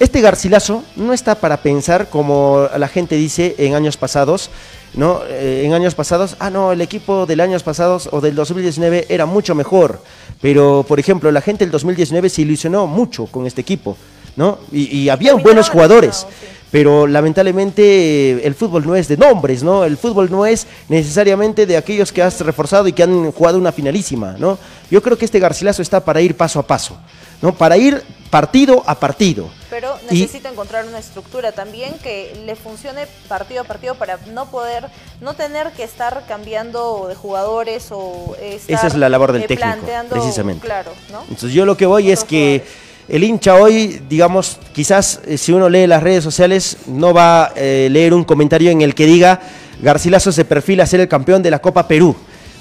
este 0.00 0.20
Garcilaso 0.22 0.82
no 0.96 1.12
está 1.12 1.34
para 1.36 1.58
pensar 1.58 2.08
como 2.08 2.66
la 2.76 2.88
gente 2.88 3.14
dice 3.16 3.54
en 3.58 3.74
años 3.74 3.96
pasados, 3.98 4.50
¿no? 4.94 5.20
Eh, 5.28 5.62
en 5.64 5.74
años 5.74 5.94
pasados, 5.94 6.34
ah, 6.40 6.50
no, 6.50 6.72
el 6.72 6.80
equipo 6.80 7.26
del 7.26 7.40
años 7.40 7.62
pasados 7.62 8.08
o 8.10 8.20
del 8.20 8.34
2019 8.34 9.06
era 9.10 9.26
mucho 9.26 9.54
mejor. 9.54 10.00
Pero, 10.40 10.84
por 10.88 10.98
ejemplo, 10.98 11.30
la 11.30 11.40
gente 11.42 11.64
del 11.64 11.70
2019 11.70 12.28
se 12.30 12.42
ilusionó 12.42 12.86
mucho 12.86 13.26
con 13.26 13.46
este 13.46 13.60
equipo, 13.60 13.96
¿no? 14.34 14.58
Y, 14.72 14.84
y 14.96 15.08
había 15.08 15.28
terminaron 15.32 15.42
buenos 15.42 15.68
jugadores. 15.70 16.26
sí. 16.28 16.46
Pero 16.72 17.06
lamentablemente 17.06 17.82
eh, 18.32 18.40
el 18.44 18.54
fútbol 18.54 18.86
no 18.86 18.96
es 18.96 19.06
de 19.06 19.18
nombres, 19.18 19.62
¿no? 19.62 19.84
El 19.84 19.98
fútbol 19.98 20.30
no 20.30 20.46
es 20.46 20.66
necesariamente 20.88 21.66
de 21.66 21.76
aquellos 21.76 22.10
que 22.10 22.22
has 22.22 22.40
reforzado 22.40 22.88
y 22.88 22.94
que 22.94 23.02
han 23.02 23.30
jugado 23.30 23.58
una 23.58 23.70
finalísima, 23.72 24.34
¿no? 24.38 24.58
Yo 24.90 25.02
creo 25.02 25.18
que 25.18 25.26
este 25.26 25.38
Garcilaso 25.38 25.82
está 25.82 26.02
para 26.02 26.22
ir 26.22 26.34
paso 26.34 26.58
a 26.58 26.66
paso, 26.66 26.96
¿no? 27.42 27.54
Para 27.54 27.76
ir 27.76 28.02
partido 28.30 28.82
a 28.86 28.94
partido. 28.98 29.50
Pero 29.68 29.94
Y- 30.10 30.20
necesita 30.20 30.48
encontrar 30.48 30.86
una 30.86 30.98
estructura 30.98 31.52
también 31.52 31.92
que 32.02 32.34
le 32.46 32.56
funcione 32.56 33.06
partido 33.28 33.60
a 33.60 33.64
partido 33.64 33.94
para 33.94 34.18
no 34.32 34.46
poder, 34.50 34.86
no 35.20 35.34
tener 35.34 35.72
que 35.72 35.84
estar 35.84 36.24
cambiando 36.26 37.06
de 37.08 37.14
jugadores 37.14 37.88
o 37.90 38.34
estar, 38.40 38.76
Esa 38.76 38.86
es 38.86 38.94
la 38.94 39.10
labor 39.10 39.32
del 39.32 39.42
eh, 39.42 39.46
técnico, 39.48 39.86
precisamente. 40.08 40.64
Claro, 40.64 40.92
¿no? 41.10 41.20
Entonces 41.24 41.52
yo 41.52 41.66
lo 41.66 41.76
que 41.76 41.84
voy 41.84 42.10
es 42.10 42.24
que 42.24 42.60
jugadores. 42.60 42.91
El 43.08 43.24
hincha 43.24 43.56
hoy, 43.56 44.00
digamos, 44.08 44.58
quizás 44.72 45.20
eh, 45.26 45.36
si 45.36 45.52
uno 45.52 45.68
lee 45.68 45.86
las 45.86 46.02
redes 46.02 46.22
sociales, 46.22 46.78
no 46.86 47.12
va 47.12 47.46
a 47.46 47.52
eh, 47.56 47.88
leer 47.90 48.14
un 48.14 48.24
comentario 48.24 48.70
en 48.70 48.82
el 48.82 48.94
que 48.94 49.06
diga 49.06 49.40
Garcilaso 49.82 50.30
se 50.30 50.44
perfila 50.44 50.84
a 50.84 50.86
ser 50.86 51.00
el 51.00 51.08
campeón 51.08 51.42
de 51.42 51.50
la 51.50 51.58
Copa 51.58 51.88
Perú. 51.88 52.14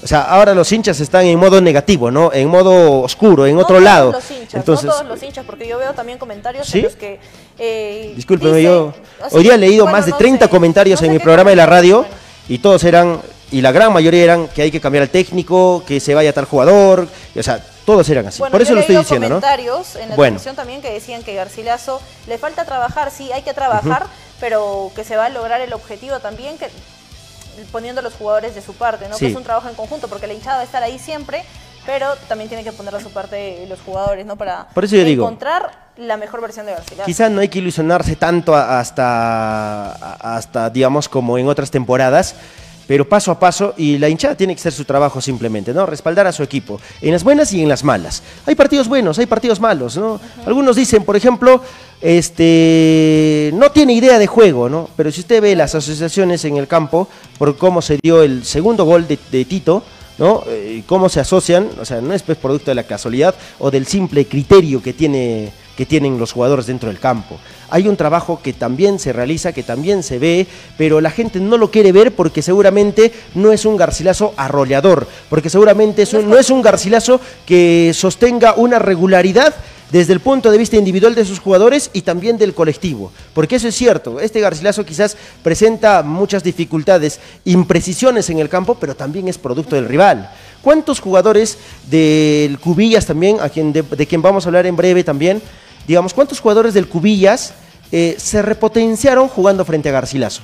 O 0.03 0.07
sea, 0.07 0.23
ahora 0.23 0.55
los 0.55 0.71
hinchas 0.71 0.99
están 0.99 1.25
en 1.25 1.37
modo 1.37 1.61
negativo, 1.61 2.09
¿no? 2.09 2.33
En 2.33 2.47
modo 2.47 3.01
oscuro, 3.01 3.45
en 3.45 3.55
No 3.55 3.61
otro 3.61 3.75
todos 3.75 3.83
lado. 3.83 4.11
Los 4.13 4.31
hinchas, 4.31 4.55
Entonces, 4.55 4.85
no 4.85 4.91
todos 4.93 5.05
los 5.05 5.21
hinchas, 5.21 5.45
porque 5.45 5.67
yo 5.67 5.77
veo 5.77 5.93
también 5.93 6.17
comentarios 6.17 6.67
¿Sí? 6.67 6.79
en 6.79 6.83
los 6.85 6.95
que. 6.95 7.19
Eh, 7.59 8.13
discúlpeme, 8.15 8.63
yo 8.63 8.93
hoy 9.29 9.43
día 9.43 9.53
he 9.53 9.57
leído 9.59 9.83
bueno, 9.83 9.97
más 9.97 10.07
de 10.07 10.11
no 10.13 10.17
30 10.17 10.45
sé, 10.45 10.49
comentarios 10.49 10.99
sé 10.99 11.05
en 11.05 11.11
mi 11.11 11.19
programa 11.19 11.51
de 11.51 11.55
la 11.55 11.67
radio 11.67 12.03
y 12.49 12.57
todos 12.57 12.83
eran, 12.83 13.21
y 13.51 13.61
la 13.61 13.71
gran 13.71 13.93
mayoría 13.93 14.23
eran 14.23 14.47
que 14.47 14.63
hay 14.63 14.71
que 14.71 14.81
cambiar 14.81 15.03
al 15.03 15.09
técnico, 15.09 15.83
que 15.85 15.99
se 15.99 16.15
vaya 16.15 16.33
tal 16.33 16.45
jugador, 16.45 17.07
y, 17.35 17.39
o 17.39 17.43
sea, 17.43 17.63
todos 17.85 18.07
eran 18.09 18.27
así. 18.27 18.39
Bueno, 18.39 18.51
Por 18.51 18.61
eso 18.61 18.73
lo 18.73 18.81
estoy 18.81 18.95
diciendo, 18.97 19.27
¿no? 19.29 19.35
comentarios 19.35 19.95
en 19.95 20.09
la 20.09 20.15
Bueno. 20.15 20.39
también 20.55 20.81
que 20.81 20.91
decían 20.91 21.23
que 21.23 21.33
Garcilaso 21.35 22.01
le 22.27 22.37
falta 22.37 22.65
trabajar, 22.65 23.11
sí, 23.11 23.31
hay 23.31 23.41
que 23.41 23.53
trabajar, 23.53 24.05
pero 24.39 24.91
que 24.95 25.03
se 25.03 25.15
va 25.17 25.25
a 25.25 25.29
lograr 25.29 25.61
el 25.61 25.73
objetivo 25.73 26.19
también 26.19 26.57
que 26.57 26.69
poniendo 27.71 27.99
a 27.99 28.03
los 28.03 28.13
jugadores 28.13 28.55
de 28.55 28.61
su 28.61 28.73
parte, 28.73 29.07
¿no? 29.09 29.15
Sí. 29.15 29.25
Que 29.25 29.31
es 29.31 29.37
un 29.37 29.43
trabajo 29.43 29.67
en 29.69 29.75
conjunto, 29.75 30.07
porque 30.07 30.27
la 30.27 30.33
hinchada 30.33 30.55
va 30.57 30.61
a 30.61 30.65
estar 30.65 30.81
ahí 30.83 30.97
siempre, 30.99 31.43
pero 31.85 32.15
también 32.27 32.47
tiene 32.47 32.63
que 32.63 32.71
poner 32.71 32.93
de 32.93 33.01
su 33.01 33.11
parte 33.11 33.65
los 33.67 33.79
jugadores, 33.81 34.25
¿no? 34.25 34.35
Para 34.37 34.67
Por 34.73 34.85
eso 34.85 34.95
yo 34.95 35.03
digo, 35.03 35.23
encontrar 35.25 35.71
la 35.97 36.15
mejor 36.17 36.41
versión 36.41 36.65
de 36.65 36.71
Garcilaso. 36.73 37.05
Quizás 37.05 37.29
no 37.29 37.41
hay 37.41 37.49
que 37.49 37.59
ilusionarse 37.59 38.15
tanto 38.15 38.55
a- 38.55 38.79
hasta, 38.79 39.91
a- 39.91 40.35
hasta, 40.37 40.69
digamos, 40.69 41.09
como 41.09 41.37
en 41.37 41.47
otras 41.47 41.69
temporadas, 41.71 42.35
pero 42.91 43.07
paso 43.07 43.31
a 43.31 43.39
paso, 43.39 43.73
y 43.77 43.97
la 43.97 44.09
hinchada 44.09 44.35
tiene 44.35 44.53
que 44.53 44.59
hacer 44.59 44.73
su 44.73 44.83
trabajo 44.83 45.21
simplemente, 45.21 45.73
¿no? 45.73 45.85
Respaldar 45.85 46.27
a 46.27 46.33
su 46.33 46.43
equipo, 46.43 46.77
en 47.01 47.13
las 47.13 47.23
buenas 47.23 47.53
y 47.53 47.61
en 47.61 47.69
las 47.69 47.85
malas. 47.85 48.21
Hay 48.45 48.53
partidos 48.53 48.89
buenos, 48.89 49.17
hay 49.17 49.27
partidos 49.27 49.61
malos, 49.61 49.95
¿no? 49.95 50.19
Algunos 50.45 50.75
dicen, 50.75 51.05
por 51.05 51.15
ejemplo, 51.15 51.61
este, 52.01 53.51
no 53.53 53.71
tiene 53.71 53.93
idea 53.93 54.19
de 54.19 54.27
juego, 54.27 54.67
¿no? 54.67 54.89
Pero 54.97 55.09
si 55.09 55.21
usted 55.21 55.41
ve 55.41 55.55
las 55.55 55.73
asociaciones 55.73 56.43
en 56.43 56.57
el 56.57 56.67
campo, 56.67 57.07
por 57.37 57.55
cómo 57.55 57.81
se 57.81 57.97
dio 58.03 58.23
el 58.23 58.43
segundo 58.43 58.83
gol 58.83 59.07
de, 59.07 59.17
de 59.31 59.45
Tito, 59.45 59.83
¿no? 60.17 60.43
Eh, 60.49 60.83
cómo 60.85 61.07
se 61.07 61.21
asocian, 61.21 61.69
o 61.79 61.85
sea, 61.85 62.01
no 62.01 62.13
es 62.13 62.23
pues 62.23 62.37
producto 62.39 62.71
de 62.71 62.75
la 62.75 62.83
casualidad 62.83 63.35
o 63.59 63.71
del 63.71 63.87
simple 63.87 64.25
criterio 64.25 64.83
que 64.83 64.91
tiene 64.91 65.53
que 65.75 65.85
tienen 65.85 66.19
los 66.19 66.31
jugadores 66.31 66.65
dentro 66.65 66.89
del 66.89 66.99
campo. 66.99 67.39
Hay 67.69 67.87
un 67.87 67.95
trabajo 67.95 68.41
que 68.43 68.53
también 68.53 68.99
se 68.99 69.13
realiza, 69.13 69.53
que 69.53 69.63
también 69.63 70.03
se 70.03 70.19
ve, 70.19 70.47
pero 70.77 71.01
la 71.01 71.11
gente 71.11 71.39
no 71.39 71.57
lo 71.57 71.71
quiere 71.71 71.91
ver 71.91 72.13
porque 72.13 72.41
seguramente 72.41 73.11
no 73.35 73.51
es 73.51 73.65
un 73.65 73.77
Garcilaso 73.77 74.33
arrollador, 74.37 75.07
porque 75.29 75.49
seguramente 75.49 76.05
no 76.25 76.37
es 76.37 76.49
un 76.49 76.61
Garcilaso 76.61 77.21
que 77.45 77.91
sostenga 77.93 78.53
una 78.55 78.79
regularidad 78.79 79.55
desde 79.91 80.13
el 80.13 80.19
punto 80.19 80.49
de 80.51 80.57
vista 80.57 80.77
individual 80.77 81.15
de 81.15 81.25
sus 81.25 81.39
jugadores 81.39 81.89
y 81.93 82.01
también 82.01 82.37
del 82.37 82.53
colectivo. 82.53 83.11
Porque 83.33 83.57
eso 83.57 83.67
es 83.67 83.75
cierto, 83.75 84.19
este 84.19 84.39
Garcilaso 84.39 84.85
quizás 84.85 85.17
presenta 85.43 86.01
muchas 86.03 86.43
dificultades, 86.43 87.19
imprecisiones 87.45 88.29
en 88.29 88.39
el 88.39 88.49
campo, 88.49 88.75
pero 88.79 88.95
también 88.95 89.27
es 89.27 89.37
producto 89.37 89.75
del 89.75 89.85
rival. 89.85 90.31
¿Cuántos 90.61 90.99
jugadores 90.99 91.57
del 91.89 92.59
Cubillas 92.59 93.05
también, 93.05 93.39
a 93.41 93.49
quien 93.49 93.73
de, 93.73 93.83
quien 94.07 94.21
vamos 94.21 94.45
a 94.45 94.49
hablar 94.49 94.65
en 94.65 94.75
breve 94.75 95.03
también, 95.03 95.41
digamos, 95.87 96.13
cuántos 96.13 96.39
jugadores 96.39 96.73
del 96.73 96.87
Cubillas 96.87 97.53
eh, 97.91 98.15
se 98.17 98.41
repotenciaron 98.41 99.27
jugando 99.27 99.65
frente 99.65 99.89
a 99.89 99.93
Garcilaso? 99.93 100.43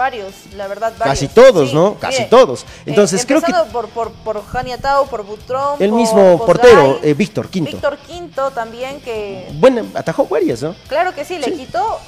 Varios, 0.00 0.32
la 0.56 0.66
verdad, 0.66 0.94
varios. 0.98 1.20
Casi 1.20 1.28
todos, 1.28 1.74
¿no? 1.74 1.96
Casi 2.00 2.24
todos. 2.24 2.62
Eh, 2.62 2.84
Entonces 2.86 3.26
creo 3.26 3.42
que... 3.42 3.52
por, 3.70 3.90
por, 3.90 4.10
por 4.12 4.42
Atao, 4.72 5.06
por 5.08 5.26
Butrón, 5.26 5.76
El 5.78 5.92
mismo 5.92 6.42
portero, 6.46 7.00
eh, 7.02 7.12
Víctor 7.12 7.50
Quinto. 7.50 7.72
Víctor 7.72 7.98
Quinto 7.98 8.50
también 8.50 9.02
que... 9.02 9.50
Bueno, 9.56 9.84
atajó 9.94 10.24
varias, 10.24 10.62
¿no? 10.62 10.74
Claro 10.88 11.14
que 11.14 11.26
sí, 11.26 11.36
le 11.36 11.52
quitó 11.52 11.98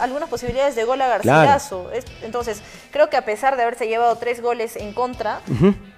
algunas 0.00 0.28
posibilidades 0.28 0.74
de 0.74 0.82
gol 0.82 1.00
a 1.02 1.06
Garcilaso. 1.06 1.88
Entonces, 2.22 2.62
creo 2.90 3.08
que 3.10 3.16
a 3.16 3.24
pesar 3.24 3.56
de 3.56 3.62
haberse 3.62 3.86
llevado 3.86 4.16
tres 4.16 4.42
goles 4.42 4.74
en 4.74 4.92
contra, 4.92 5.40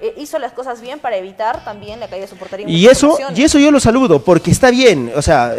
eh, 0.03 0.13
hizo 0.19 0.39
las 0.39 0.53
cosas 0.53 0.83
bien 0.83 0.99
para 0.99 1.17
evitar 1.17 1.65
también 1.65 1.99
la 1.99 2.09
caída 2.09 2.27
de 2.27 2.31
su 2.31 2.37
portería. 2.37 2.69
Y 2.69 2.87
eso, 2.89 3.17
y 3.35 3.43
eso 3.43 3.59
yo 3.59 3.71
lo 3.71 3.81
saludo, 3.81 4.23
porque 4.23 4.51
está 4.51 4.71
bien, 4.71 5.13
o 5.17 5.23
sea, 5.23 5.55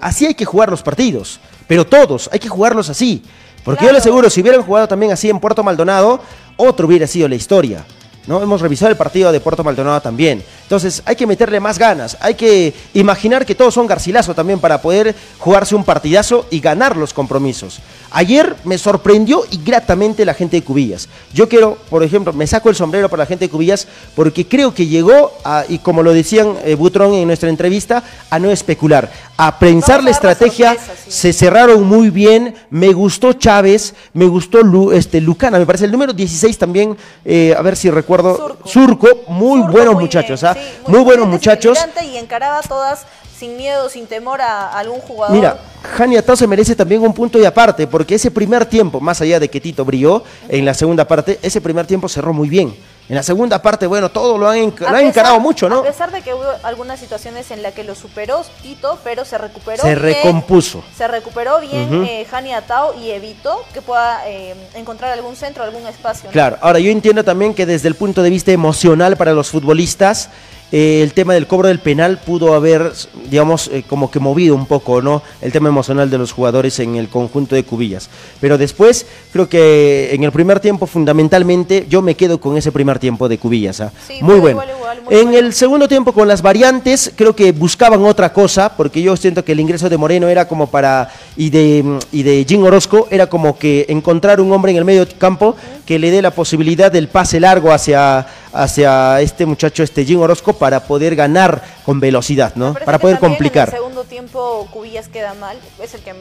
así 0.00 0.26
hay 0.26 0.34
que 0.36 0.44
jugar 0.44 0.70
los 0.70 0.84
partidos, 0.84 1.40
pero 1.66 1.84
todos, 1.84 2.30
hay 2.30 2.38
que 2.38 2.48
jugarlos 2.48 2.88
así. 2.88 3.24
Porque 3.64 3.84
yo 3.86 3.92
le 3.92 3.98
aseguro, 3.98 4.28
si 4.28 4.42
hubieran 4.42 4.62
jugado 4.62 4.86
también 4.86 5.12
así 5.12 5.30
en 5.30 5.40
Puerto 5.40 5.62
Maldonado, 5.62 6.20
otro 6.56 6.86
hubiera 6.86 7.06
sido 7.06 7.28
la 7.28 7.34
historia. 7.34 7.84
¿no? 8.26 8.42
Hemos 8.42 8.60
revisado 8.60 8.90
el 8.90 8.96
partido 8.96 9.32
de 9.32 9.40
Puerto 9.40 9.64
Maldonado 9.64 10.00
también. 10.00 10.42
Entonces 10.74 11.04
hay 11.06 11.14
que 11.14 11.24
meterle 11.24 11.60
más 11.60 11.78
ganas, 11.78 12.16
hay 12.20 12.34
que 12.34 12.74
imaginar 12.94 13.46
que 13.46 13.54
todos 13.54 13.74
son 13.74 13.86
Garcilaso 13.86 14.34
también 14.34 14.58
para 14.58 14.82
poder 14.82 15.14
jugarse 15.38 15.76
un 15.76 15.84
partidazo 15.84 16.46
y 16.50 16.58
ganar 16.58 16.96
los 16.96 17.14
compromisos. 17.14 17.78
Ayer 18.10 18.56
me 18.64 18.76
sorprendió 18.76 19.44
y 19.52 19.60
gratamente 19.64 20.24
la 20.24 20.34
gente 20.34 20.56
de 20.56 20.62
Cubillas. 20.62 21.08
Yo 21.32 21.48
quiero, 21.48 21.78
por 21.90 22.02
ejemplo, 22.02 22.32
me 22.32 22.46
saco 22.46 22.70
el 22.70 22.74
sombrero 22.74 23.08
para 23.08 23.22
la 23.22 23.26
gente 23.26 23.44
de 23.44 23.50
Cubillas 23.50 23.86
porque 24.16 24.48
creo 24.48 24.74
que 24.74 24.86
llegó, 24.86 25.32
a, 25.44 25.64
y 25.68 25.78
como 25.78 26.02
lo 26.02 26.12
decían 26.12 26.54
eh, 26.64 26.74
Butrón 26.74 27.14
en 27.14 27.28
nuestra 27.28 27.48
entrevista, 27.48 28.02
a 28.30 28.38
no 28.40 28.50
especular, 28.50 29.10
a 29.36 29.58
pensar 29.58 30.02
la 30.02 30.10
estrategia. 30.10 30.76
Se 31.08 31.32
cerraron 31.32 31.84
muy 31.84 32.10
bien. 32.10 32.54
Me 32.70 32.92
gustó 32.92 33.32
Chávez, 33.32 33.94
me 34.12 34.26
gustó 34.26 34.92
este, 34.92 35.20
Lucana, 35.20 35.58
me 35.58 35.66
parece 35.66 35.84
el 35.84 35.92
número 35.92 36.12
16 36.12 36.56
también, 36.58 36.96
eh, 37.24 37.54
a 37.56 37.62
ver 37.62 37.76
si 37.76 37.90
recuerdo. 37.90 38.58
Surco, 38.64 39.08
muy 39.28 39.60
buenos 39.62 39.94
muchachos, 39.94 40.42
¿ah? 40.44 40.56
Muy, 40.86 41.00
buenos 41.00 41.26
muchachos. 41.26 41.78
Y 42.02 42.16
encaraba 42.16 42.60
todas 42.62 43.06
sin 43.38 43.56
miedo, 43.56 43.88
sin 43.88 44.06
temor 44.06 44.40
a, 44.40 44.78
algún 44.78 45.00
jugador. 45.00 45.36
Mira, 45.36 45.58
Jani 45.82 46.16
Atao 46.16 46.36
se 46.36 46.46
merece 46.46 46.74
también 46.76 47.02
un 47.02 47.12
punto 47.12 47.38
y 47.38 47.44
aparte, 47.44 47.86
porque 47.86 48.14
ese 48.14 48.30
primer 48.30 48.66
tiempo, 48.66 49.00
más 49.00 49.20
allá 49.20 49.40
de 49.40 49.48
que 49.48 49.60
Tito 49.60 49.84
brilló 49.84 50.22
en 50.48 50.64
la 50.64 50.74
segunda 50.74 51.06
parte, 51.06 51.38
ese 51.42 51.60
primer 51.60 51.86
tiempo 51.86 52.08
cerró 52.08 52.32
muy 52.32 52.48
bien. 52.48 52.74
En 53.06 53.16
la 53.16 53.22
segunda 53.22 53.60
parte, 53.60 53.86
bueno, 53.86 54.08
todo 54.08 54.38
lo 54.38 54.48
han, 54.48 54.56
encarado 54.56 55.38
mucho, 55.38 55.68
¿no? 55.68 55.80
A 55.80 55.84
pesar 55.84 56.10
de 56.10 56.22
que 56.22 56.32
hubo 56.32 56.44
algunas 56.62 56.98
situaciones 56.98 57.50
en 57.50 57.62
las 57.62 57.74
que 57.74 57.84
lo 57.84 57.94
superó 57.94 58.42
Tito, 58.62 58.98
pero 59.04 59.26
se 59.26 59.36
recuperó 59.36 59.82
Se 59.82 59.94
recompuso. 59.94 60.82
Se 60.96 61.06
recuperó 61.06 61.60
bien 61.60 62.04
eh, 62.04 62.26
Jani 62.30 62.54
Atao 62.54 62.94
y 62.98 63.10
evitó 63.10 63.62
que 63.74 63.82
pueda 63.82 64.26
eh, 64.26 64.54
encontrar 64.74 65.12
algún 65.12 65.36
centro, 65.36 65.62
algún 65.62 65.86
espacio. 65.86 66.30
Claro, 66.30 66.56
ahora 66.62 66.78
yo 66.78 66.90
entiendo 66.90 67.22
también 67.22 67.52
que 67.52 67.66
desde 67.66 67.88
el 67.88 67.94
punto 67.94 68.22
de 68.22 68.30
vista 68.30 68.52
emocional 68.52 69.18
para 69.18 69.34
los 69.34 69.50
futbolistas, 69.50 70.30
eh, 70.76 71.04
el 71.04 71.12
tema 71.12 71.34
del 71.34 71.46
cobro 71.46 71.68
del 71.68 71.78
penal 71.78 72.18
pudo 72.18 72.52
haber, 72.52 72.90
digamos, 73.30 73.68
eh, 73.68 73.84
como 73.88 74.10
que 74.10 74.18
movido 74.18 74.56
un 74.56 74.66
poco, 74.66 75.00
¿no? 75.00 75.22
El 75.40 75.52
tema 75.52 75.68
emocional 75.68 76.10
de 76.10 76.18
los 76.18 76.32
jugadores 76.32 76.80
en 76.80 76.96
el 76.96 77.08
conjunto 77.08 77.54
de 77.54 77.62
Cubillas. 77.62 78.10
Pero 78.40 78.58
después, 78.58 79.06
creo 79.32 79.48
que 79.48 80.12
en 80.12 80.24
el 80.24 80.32
primer 80.32 80.58
tiempo, 80.58 80.86
fundamentalmente, 80.86 81.86
yo 81.88 82.02
me 82.02 82.16
quedo 82.16 82.40
con 82.40 82.56
ese 82.56 82.72
primer 82.72 82.98
tiempo 82.98 83.28
de 83.28 83.38
Cubillas. 83.38 83.80
¿ah? 83.82 83.92
muy 84.20 84.40
bueno. 84.40 84.64
en 85.10 85.34
el 85.34 85.52
segundo 85.52 85.86
tiempo, 85.86 86.12
con 86.12 86.26
las 86.26 86.42
variantes, 86.42 87.12
creo 87.14 87.36
que 87.36 87.52
buscaban 87.52 88.04
otra 88.04 88.32
cosa, 88.32 88.76
porque 88.76 89.00
yo 89.00 89.16
siento 89.16 89.44
que 89.44 89.52
el 89.52 89.60
ingreso 89.60 89.88
de 89.88 89.96
Moreno 89.96 90.26
era 90.26 90.48
como 90.48 90.66
para, 90.66 91.08
y 91.36 91.50
de, 91.50 92.00
y 92.10 92.24
de 92.24 92.44
Jim 92.48 92.64
Orozco, 92.64 93.06
era 93.12 93.28
como 93.28 93.56
que 93.56 93.86
encontrar 93.90 94.40
un 94.40 94.50
hombre 94.50 94.72
en 94.72 94.78
el 94.78 94.84
medio 94.84 95.06
campo 95.18 95.54
que 95.86 95.98
le 95.98 96.10
dé 96.10 96.22
la 96.22 96.30
posibilidad 96.30 96.90
del 96.90 97.08
pase 97.08 97.40
largo 97.40 97.72
hacia, 97.72 98.26
hacia 98.52 99.20
este 99.20 99.46
muchacho, 99.46 99.82
este 99.82 100.04
Jim 100.04 100.20
Orozco, 100.20 100.54
para 100.54 100.80
poder 100.80 101.14
ganar 101.16 101.62
con 101.84 102.00
velocidad, 102.00 102.54
¿no? 102.54 102.74
Para 102.74 102.98
poder 102.98 103.18
complicar. 103.18 103.68
En 103.68 103.74
el 103.74 103.80
segundo 103.80 104.04
tiempo 104.04 104.68
Cubillas 104.72 105.08
queda 105.08 105.34
mal, 105.34 105.58
es 105.82 105.94
el 105.94 106.00
que 106.02 106.14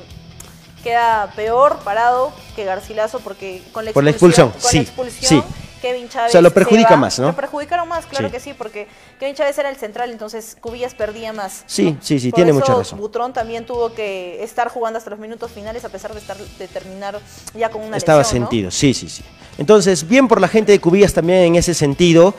queda 0.83 1.31
peor 1.35 1.79
parado 1.83 2.33
que 2.55 2.65
Garcilaso 2.65 3.19
porque 3.21 3.61
con 3.71 3.85
la 3.85 3.91
expulsión, 3.91 3.93
Por 3.93 4.03
la 4.03 4.11
expulsión, 4.11 4.49
con 4.51 4.71
sí, 4.71 4.77
la 4.77 4.83
expulsión 4.83 5.43
Kevin 5.83 6.07
Chávez. 6.07 6.29
O 6.29 6.31
sea, 6.31 6.41
lo 6.41 6.53
perjudica 6.53 6.95
más, 6.95 7.19
¿no? 7.19 7.27
Lo 7.27 7.35
perjudicaron 7.35 7.89
más, 7.89 8.05
claro 8.05 8.31
que 8.31 8.39
sí, 8.39 8.53
porque 8.53 8.87
Kevin 9.19 9.35
Chávez 9.35 9.57
era 9.57 9.69
el 9.69 9.75
central, 9.75 10.11
entonces 10.11 10.55
Cubillas 10.61 10.95
perdía 10.95 11.33
más. 11.33 11.63
Sí, 11.65 11.97
sí, 11.99 12.21
sí, 12.21 12.31
tiene 12.31 12.53
mucha 12.53 12.73
razón. 12.73 12.97
Butrón 12.97 13.33
también 13.33 13.65
tuvo 13.65 13.93
que 13.93 14.41
estar 14.41 14.69
jugando 14.69 14.97
hasta 14.97 15.09
los 15.09 15.19
minutos 15.19 15.51
finales 15.51 15.83
a 15.83 15.89
pesar 15.89 16.13
de 16.13 16.21
estar 16.21 16.37
de 16.37 16.67
terminar 16.69 17.19
ya 17.53 17.69
con 17.69 17.81
una 17.81 17.97
Estaba 17.97 18.23
sentido, 18.23 18.71
sí, 18.71 18.93
sí, 18.93 19.09
sí. 19.09 19.23
Entonces, 19.57 20.07
bien 20.07 20.27
por 20.27 20.41
la 20.41 20.47
gente 20.47 20.71
de 20.71 20.79
Cubillas 20.79 21.13
también 21.13 21.39
en 21.39 21.55
ese 21.55 21.73
sentido. 21.73 22.33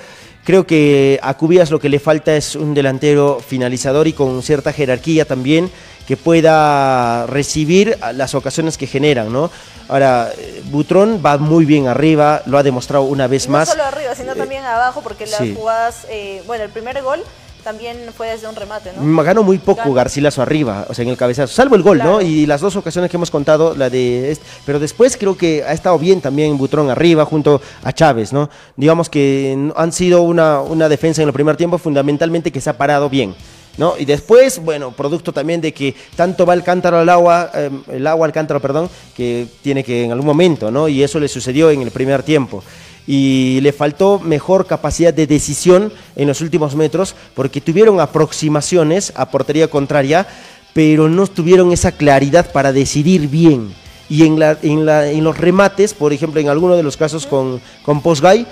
Creo 0.44 0.66
que 0.66 1.18
a 1.22 1.34
Cubillas 1.34 1.70
lo 1.70 1.80
que 1.80 1.88
le 1.88 1.98
falta 1.98 2.36
es 2.36 2.54
un 2.54 2.74
delantero 2.74 3.40
finalizador 3.40 4.06
y 4.06 4.12
con 4.12 4.42
cierta 4.42 4.74
jerarquía 4.74 5.24
también 5.24 5.70
que 6.06 6.18
pueda 6.18 7.26
recibir 7.26 7.98
las 8.12 8.34
ocasiones 8.34 8.76
que 8.76 8.86
generan, 8.86 9.32
¿no? 9.32 9.50
Ahora, 9.88 10.30
Butrón 10.64 11.22
va 11.24 11.38
muy 11.38 11.64
bien 11.64 11.88
arriba, 11.88 12.42
lo 12.44 12.58
ha 12.58 12.62
demostrado 12.62 13.04
una 13.04 13.26
vez 13.26 13.48
más. 13.48 13.68
No 13.68 13.72
solo 13.72 13.84
arriba, 13.84 14.14
sino 14.14 14.34
también 14.34 14.64
abajo, 14.64 15.00
porque 15.02 15.26
las 15.26 15.40
jugadas, 15.40 16.06
eh, 16.10 16.42
bueno, 16.46 16.64
el 16.64 16.70
primer 16.70 17.02
gol 17.02 17.22
también 17.64 17.96
fue 18.16 18.28
desde 18.28 18.46
un 18.46 18.54
remate, 18.54 18.92
¿no? 18.92 19.22
Ganó 19.22 19.42
muy 19.42 19.58
poco 19.58 19.92
Garcilaso 19.94 20.42
arriba, 20.42 20.86
o 20.88 20.94
sea, 20.94 21.02
en 21.02 21.08
el 21.08 21.16
cabezazo, 21.16 21.52
salvo 21.52 21.74
el 21.74 21.82
gol, 21.82 21.98
¿no? 21.98 22.20
Y 22.20 22.46
las 22.46 22.60
dos 22.60 22.76
ocasiones 22.76 23.10
que 23.10 23.16
hemos 23.16 23.30
contado, 23.30 23.74
la 23.74 23.88
de 23.90 24.36
pero 24.66 24.78
después 24.78 25.16
creo 25.16 25.36
que 25.36 25.64
ha 25.64 25.72
estado 25.72 25.98
bien 25.98 26.20
también 26.20 26.56
Butrón 26.58 26.90
arriba 26.90 27.24
junto 27.24 27.60
a 27.82 27.92
Chávez, 27.92 28.32
¿no? 28.32 28.50
Digamos 28.76 29.08
que 29.08 29.56
han 29.74 29.92
sido 29.92 30.22
una, 30.22 30.60
una 30.60 30.88
defensa 30.88 31.22
en 31.22 31.28
el 31.28 31.34
primer 31.34 31.56
tiempo 31.56 31.78
fundamentalmente 31.78 32.52
que 32.52 32.60
se 32.60 32.70
ha 32.70 32.76
parado 32.76 33.08
bien. 33.08 33.34
¿No? 33.76 33.94
Y 33.98 34.04
después, 34.04 34.60
bueno, 34.60 34.92
producto 34.92 35.32
también 35.32 35.60
de 35.60 35.74
que 35.74 35.96
tanto 36.14 36.46
va 36.46 36.54
el 36.54 36.62
cántaro 36.62 36.98
al 36.98 37.08
agua, 37.08 37.50
em, 37.54 37.82
el 37.88 38.06
agua 38.06 38.24
al 38.24 38.32
cántaro, 38.32 38.60
perdón, 38.60 38.88
que 39.16 39.48
tiene 39.62 39.82
que 39.82 40.04
en 40.04 40.12
algún 40.12 40.26
momento, 40.26 40.70
¿no? 40.70 40.86
Y 40.86 41.02
eso 41.02 41.18
le 41.18 41.26
sucedió 41.26 41.72
en 41.72 41.82
el 41.82 41.90
primer 41.90 42.22
tiempo 42.22 42.62
y 43.06 43.60
le 43.60 43.72
faltó 43.72 44.18
mejor 44.18 44.66
capacidad 44.66 45.12
de 45.12 45.26
decisión 45.26 45.92
en 46.16 46.28
los 46.28 46.40
últimos 46.40 46.74
metros 46.74 47.14
porque 47.34 47.60
tuvieron 47.60 48.00
aproximaciones 48.00 49.12
a 49.16 49.30
portería 49.30 49.68
contraria, 49.68 50.26
pero 50.72 51.08
no 51.08 51.26
tuvieron 51.26 51.72
esa 51.72 51.92
claridad 51.92 52.50
para 52.52 52.72
decidir 52.72 53.28
bien. 53.28 53.74
Y 54.08 54.26
en, 54.26 54.38
la, 54.38 54.58
en, 54.62 54.84
la, 54.84 55.10
en 55.10 55.24
los 55.24 55.36
remates, 55.38 55.94
por 55.94 56.12
ejemplo, 56.12 56.40
en 56.40 56.48
alguno 56.48 56.76
de 56.76 56.82
los 56.82 56.96
casos 56.96 57.26
con, 57.26 57.60
con 57.82 58.02
Postgay, 58.02 58.46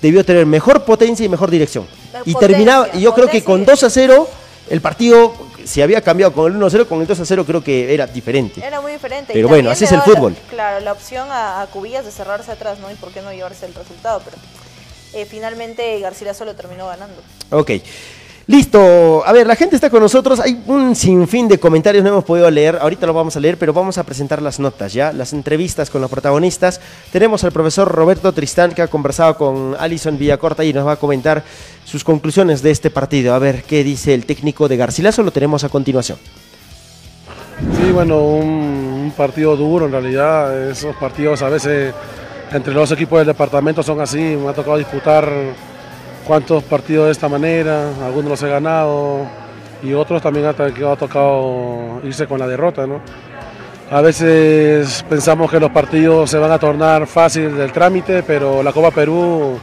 debió 0.00 0.24
tener 0.24 0.46
mejor 0.46 0.84
potencia 0.84 1.24
y 1.24 1.28
mejor 1.28 1.50
dirección. 1.50 1.86
y 2.24 2.34
terminaba, 2.34 2.88
y 2.94 3.00
yo 3.00 3.14
creo 3.14 3.28
que 3.28 3.42
con 3.42 3.64
2 3.64 3.82
a 3.82 3.90
0 3.90 4.28
el 4.70 4.80
partido 4.80 5.34
si 5.64 5.82
había 5.82 6.00
cambiado 6.00 6.32
con 6.32 6.52
el 6.52 6.60
1-0, 6.60 6.86
con 6.86 7.00
el 7.00 7.08
2-0 7.08 7.44
creo 7.44 7.62
que 7.62 7.92
era 7.92 8.06
diferente. 8.06 8.64
Era 8.64 8.80
muy 8.80 8.92
diferente. 8.92 9.32
Pero 9.32 9.48
bueno, 9.48 9.70
así 9.70 9.84
es 9.84 9.92
el 9.92 10.02
fútbol. 10.02 10.36
claro, 10.50 10.80
la 10.80 10.92
opción 10.92 11.28
a, 11.30 11.66
Cubillas 11.72 12.04
de 12.04 12.10
cerrarse 12.10 12.50
atrás, 12.50 12.78
¿no? 12.78 12.90
Y 12.90 12.94
por 12.94 13.12
qué 13.12 13.22
no 13.22 13.32
llevarse 13.32 13.66
el 13.66 13.74
resultado, 13.74 14.20
pero 14.24 14.36
eh, 15.14 15.26
finalmente 15.26 15.98
García 16.00 16.34
solo 16.34 16.54
terminó 16.54 16.86
ganando. 16.86 17.20
Ok. 17.50 17.70
Listo, 18.46 19.22
a 19.24 19.32
ver, 19.32 19.46
la 19.46 19.54
gente 19.54 19.76
está 19.76 19.88
con 19.88 20.00
nosotros, 20.00 20.40
hay 20.40 20.60
un 20.66 20.96
sinfín 20.96 21.46
de 21.46 21.60
comentarios, 21.60 22.02
no 22.02 22.10
hemos 22.10 22.24
podido 22.24 22.50
leer, 22.50 22.76
ahorita 22.80 23.06
lo 23.06 23.14
vamos 23.14 23.36
a 23.36 23.40
leer, 23.40 23.56
pero 23.56 23.72
vamos 23.72 23.98
a 23.98 24.02
presentar 24.02 24.42
las 24.42 24.58
notas 24.58 24.92
ya, 24.92 25.12
las 25.12 25.32
entrevistas 25.32 25.90
con 25.90 26.00
los 26.00 26.10
protagonistas. 26.10 26.80
Tenemos 27.12 27.44
al 27.44 27.52
profesor 27.52 27.86
Roberto 27.86 28.32
Tristán 28.32 28.72
que 28.72 28.82
ha 28.82 28.88
conversado 28.88 29.36
con 29.36 29.76
Alison 29.78 30.18
Villacorta 30.18 30.64
y 30.64 30.72
nos 30.72 30.84
va 30.84 30.92
a 30.92 30.96
comentar 30.96 31.44
sus 31.84 32.02
conclusiones 32.02 32.62
de 32.62 32.72
este 32.72 32.90
partido. 32.90 33.34
A 33.34 33.38
ver, 33.38 33.62
¿qué 33.62 33.84
dice 33.84 34.12
el 34.12 34.26
técnico 34.26 34.66
de 34.66 34.76
Garcilaso? 34.76 35.22
Lo 35.22 35.30
tenemos 35.30 35.62
a 35.62 35.68
continuación. 35.68 36.18
Sí, 37.76 37.92
bueno, 37.92 38.22
un, 38.22 39.12
partido 39.16 39.56
duro 39.56 39.86
en 39.86 39.92
realidad, 39.92 40.70
esos 40.70 40.96
partidos 40.96 41.42
a 41.42 41.48
veces 41.48 41.94
entre 42.50 42.72
los 42.72 42.90
equipos 42.90 43.18
del 43.18 43.26
departamento 43.26 43.82
son 43.82 44.00
así, 44.00 44.18
me 44.18 44.48
ha 44.48 44.52
tocado 44.54 44.78
disputar 44.78 45.30
cuántos 46.26 46.62
partidos 46.64 47.06
de 47.06 47.12
esta 47.12 47.28
manera, 47.28 47.88
algunos 48.04 48.30
los 48.30 48.42
he 48.42 48.48
ganado, 48.48 49.26
y 49.82 49.92
otros 49.92 50.22
también 50.22 50.46
ha, 50.46 50.50
ha 50.50 50.96
tocado 50.96 52.00
irse 52.04 52.26
con 52.26 52.38
la 52.38 52.46
derrota. 52.46 52.86
¿no? 52.86 53.00
A 53.90 54.00
veces 54.00 55.04
pensamos 55.08 55.50
que 55.50 55.60
los 55.60 55.70
partidos 55.70 56.30
se 56.30 56.38
van 56.38 56.52
a 56.52 56.58
tornar 56.58 57.06
fácil 57.06 57.56
del 57.56 57.72
trámite, 57.72 58.22
pero 58.22 58.62
la 58.62 58.72
Copa 58.72 58.90
Perú 58.90 59.58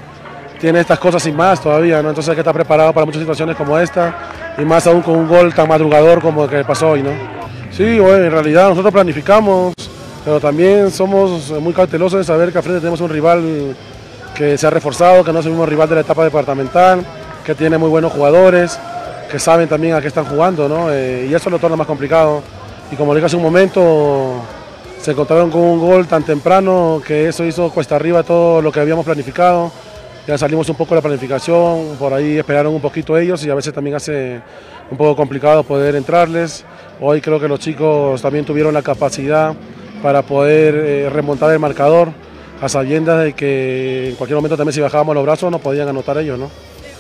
tiene 0.60 0.82
estas 0.82 1.00
cosas 1.00 1.24
sin 1.24 1.36
más 1.36 1.62
todavía, 1.62 2.02
¿no? 2.02 2.10
entonces 2.10 2.30
hay 2.30 2.36
que 2.36 2.42
estar 2.42 2.54
preparado 2.54 2.92
para 2.94 3.06
muchas 3.06 3.22
situaciones 3.22 3.56
como 3.56 3.80
esta 3.80 4.54
y 4.58 4.66
más 4.66 4.86
aún 4.88 5.02
con 5.02 5.16
un 5.16 5.28
gol 5.28 5.54
tan 5.54 5.70
madrugador 5.70 6.22
como 6.22 6.44
el 6.44 6.50
que 6.50 6.64
pasó 6.66 6.90
hoy. 6.90 7.02
¿no? 7.02 7.12
Sí, 7.72 7.98
bueno, 8.00 8.26
en 8.26 8.32
realidad 8.32 8.70
nosotros 8.70 8.94
planificamos, 8.94 9.74
pero 10.26 10.40
también 10.40 10.92
somos 10.92 11.50
muy 11.62 11.72
cautelosos 11.72 12.20
de 12.20 12.26
saber 12.26 12.52
que 12.52 12.58
al 12.58 12.64
frente 12.64 12.82
tenemos 12.82 13.00
un 13.00 13.10
rival 13.10 13.76
que 14.40 14.58
se 14.58 14.66
ha 14.66 14.70
reforzado, 14.70 15.22
que 15.22 15.34
no 15.34 15.40
es 15.40 15.46
el 15.48 15.52
mismo 15.52 15.66
rival 15.66 15.90
de 15.90 15.96
la 15.96 16.02
etapa 16.02 16.24
departamental, 16.24 17.06
que 17.44 17.54
tiene 17.56 17.78
muy 17.78 17.90
buenos 17.90 18.14
jugadores, 18.14 18.80
que 19.30 19.38
saben 19.38 19.68
también 19.68 19.96
a 19.96 20.02
qué 20.02 20.08
están 20.08 20.24
jugando, 20.24 20.70
¿no? 20.70 20.90
Eh, 20.94 21.28
y 21.30 21.34
eso 21.34 21.50
lo 21.50 21.60
torna 21.60 21.76
más 21.76 21.86
complicado. 21.86 22.42
Y 22.90 22.96
como 22.96 23.14
dije 23.14 23.26
hace 23.26 23.36
un 23.36 23.42
momento, 23.42 24.36
se 25.02 25.12
encontraron 25.12 25.52
con 25.52 25.60
un 25.60 25.80
gol 25.82 26.08
tan 26.08 26.24
temprano 26.24 27.02
que 27.06 27.28
eso 27.28 27.44
hizo 27.44 27.70
cuesta 27.70 27.98
arriba 27.98 28.24
todo 28.24 28.62
lo 28.62 28.72
que 28.72 28.80
habíamos 28.80 29.04
planificado. 29.04 29.74
Ya 30.26 30.38
salimos 30.38 30.70
un 30.70 30.78
poco 30.78 30.92
de 30.92 31.00
la 31.00 31.02
planificación, 31.02 31.98
por 32.00 32.14
ahí 32.14 32.38
esperaron 32.38 32.74
un 32.74 32.82
poquito 32.82 33.18
ellos 33.18 33.44
y 33.44 33.50
a 33.50 33.56
veces 33.56 33.74
también 33.74 33.98
hace 33.98 34.40
un 34.90 34.98
poco 34.98 35.18
complicado 35.18 35.64
poder 35.64 35.96
entrarles. 35.96 36.64
Hoy 37.02 37.20
creo 37.20 37.42
que 37.42 37.50
los 37.50 37.60
chicos 37.60 38.22
también 38.22 38.46
tuvieron 38.46 38.74
la 38.74 38.84
capacidad 38.84 39.54
para 40.02 40.22
poder 40.22 40.76
eh, 40.76 41.10
remontar 41.10 41.52
el 41.52 41.60
marcador 41.60 42.14
a 42.62 42.70
sabiendas 42.70 43.24
de 43.24 43.34
que 43.34 44.10
en 44.10 44.16
cualquier 44.16 44.36
momento 44.36 44.58
también 44.58 44.74
si 44.74 44.82
bajábamos 44.82 45.16
los 45.16 45.24
brazos 45.24 45.52
nos 45.52 45.62
podían 45.62 45.88
anotar 45.88 46.18
ellos, 46.18 46.38
¿no? 46.38 46.50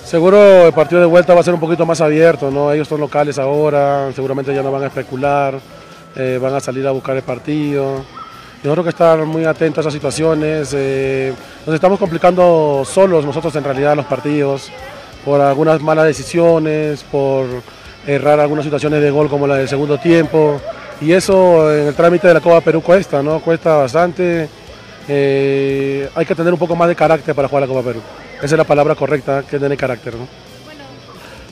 Seguro 0.05 0.65
el 0.65 0.73
partido 0.73 1.01
de 1.01 1.07
vuelta 1.07 1.33
va 1.33 1.41
a 1.41 1.43
ser 1.43 1.53
un 1.53 1.59
poquito 1.59 1.85
más 1.85 2.01
abierto, 2.01 2.49
¿no? 2.49 2.71
Ellos 2.73 2.87
son 2.87 2.99
locales 2.99 3.37
ahora, 3.37 4.11
seguramente 4.15 4.53
ya 4.53 4.63
no 4.63 4.71
van 4.71 4.83
a 4.83 4.87
especular, 4.87 5.59
eh, 6.15 6.39
van 6.41 6.55
a 6.55 6.59
salir 6.59 6.87
a 6.87 6.91
buscar 6.91 7.15
el 7.15 7.21
partido. 7.21 8.03
Nosotros 8.63 8.85
que 8.85 8.89
estar 8.89 9.19
muy 9.25 9.45
atentos 9.45 9.77
a 9.77 9.81
esas 9.81 9.93
situaciones. 9.93 10.73
Eh, 10.75 11.33
nos 11.65 11.75
estamos 11.75 11.99
complicando 11.99 12.83
solos 12.85 13.23
nosotros 13.23 13.55
en 13.55 13.63
realidad 13.63 13.95
los 13.95 14.05
partidos 14.05 14.71
por 15.23 15.39
algunas 15.41 15.81
malas 15.81 16.05
decisiones, 16.05 17.03
por 17.03 17.45
errar 18.07 18.39
algunas 18.39 18.65
situaciones 18.65 19.01
de 19.01 19.11
gol 19.11 19.29
como 19.29 19.45
la 19.45 19.55
del 19.55 19.69
segundo 19.69 19.97
tiempo. 19.97 20.59
Y 21.01 21.11
eso 21.11 21.71
en 21.73 21.87
el 21.87 21.93
trámite 21.93 22.27
de 22.27 22.33
la 22.33 22.41
Copa 22.41 22.61
Perú 22.61 22.81
cuesta, 22.81 23.21
¿no? 23.21 23.39
Cuesta 23.39 23.75
bastante. 23.75 24.49
Eh, 25.11 26.07
hay 26.13 26.25
que 26.25 26.35
tener 26.35 26.53
un 26.53 26.59
poco 26.59 26.75
más 26.75 26.87
de 26.87 26.95
carácter 26.95 27.33
para 27.33 27.47
jugar 27.47 27.63
la 27.63 27.67
Copa 27.67 27.81
Perú. 27.81 27.99
Esa 28.37 28.45
es 28.45 28.57
la 28.57 28.63
palabra 28.63 28.93
correcta, 28.93 29.43
que 29.49 29.57
tener 29.57 29.75
carácter, 29.75 30.13
¿no? 30.13 30.27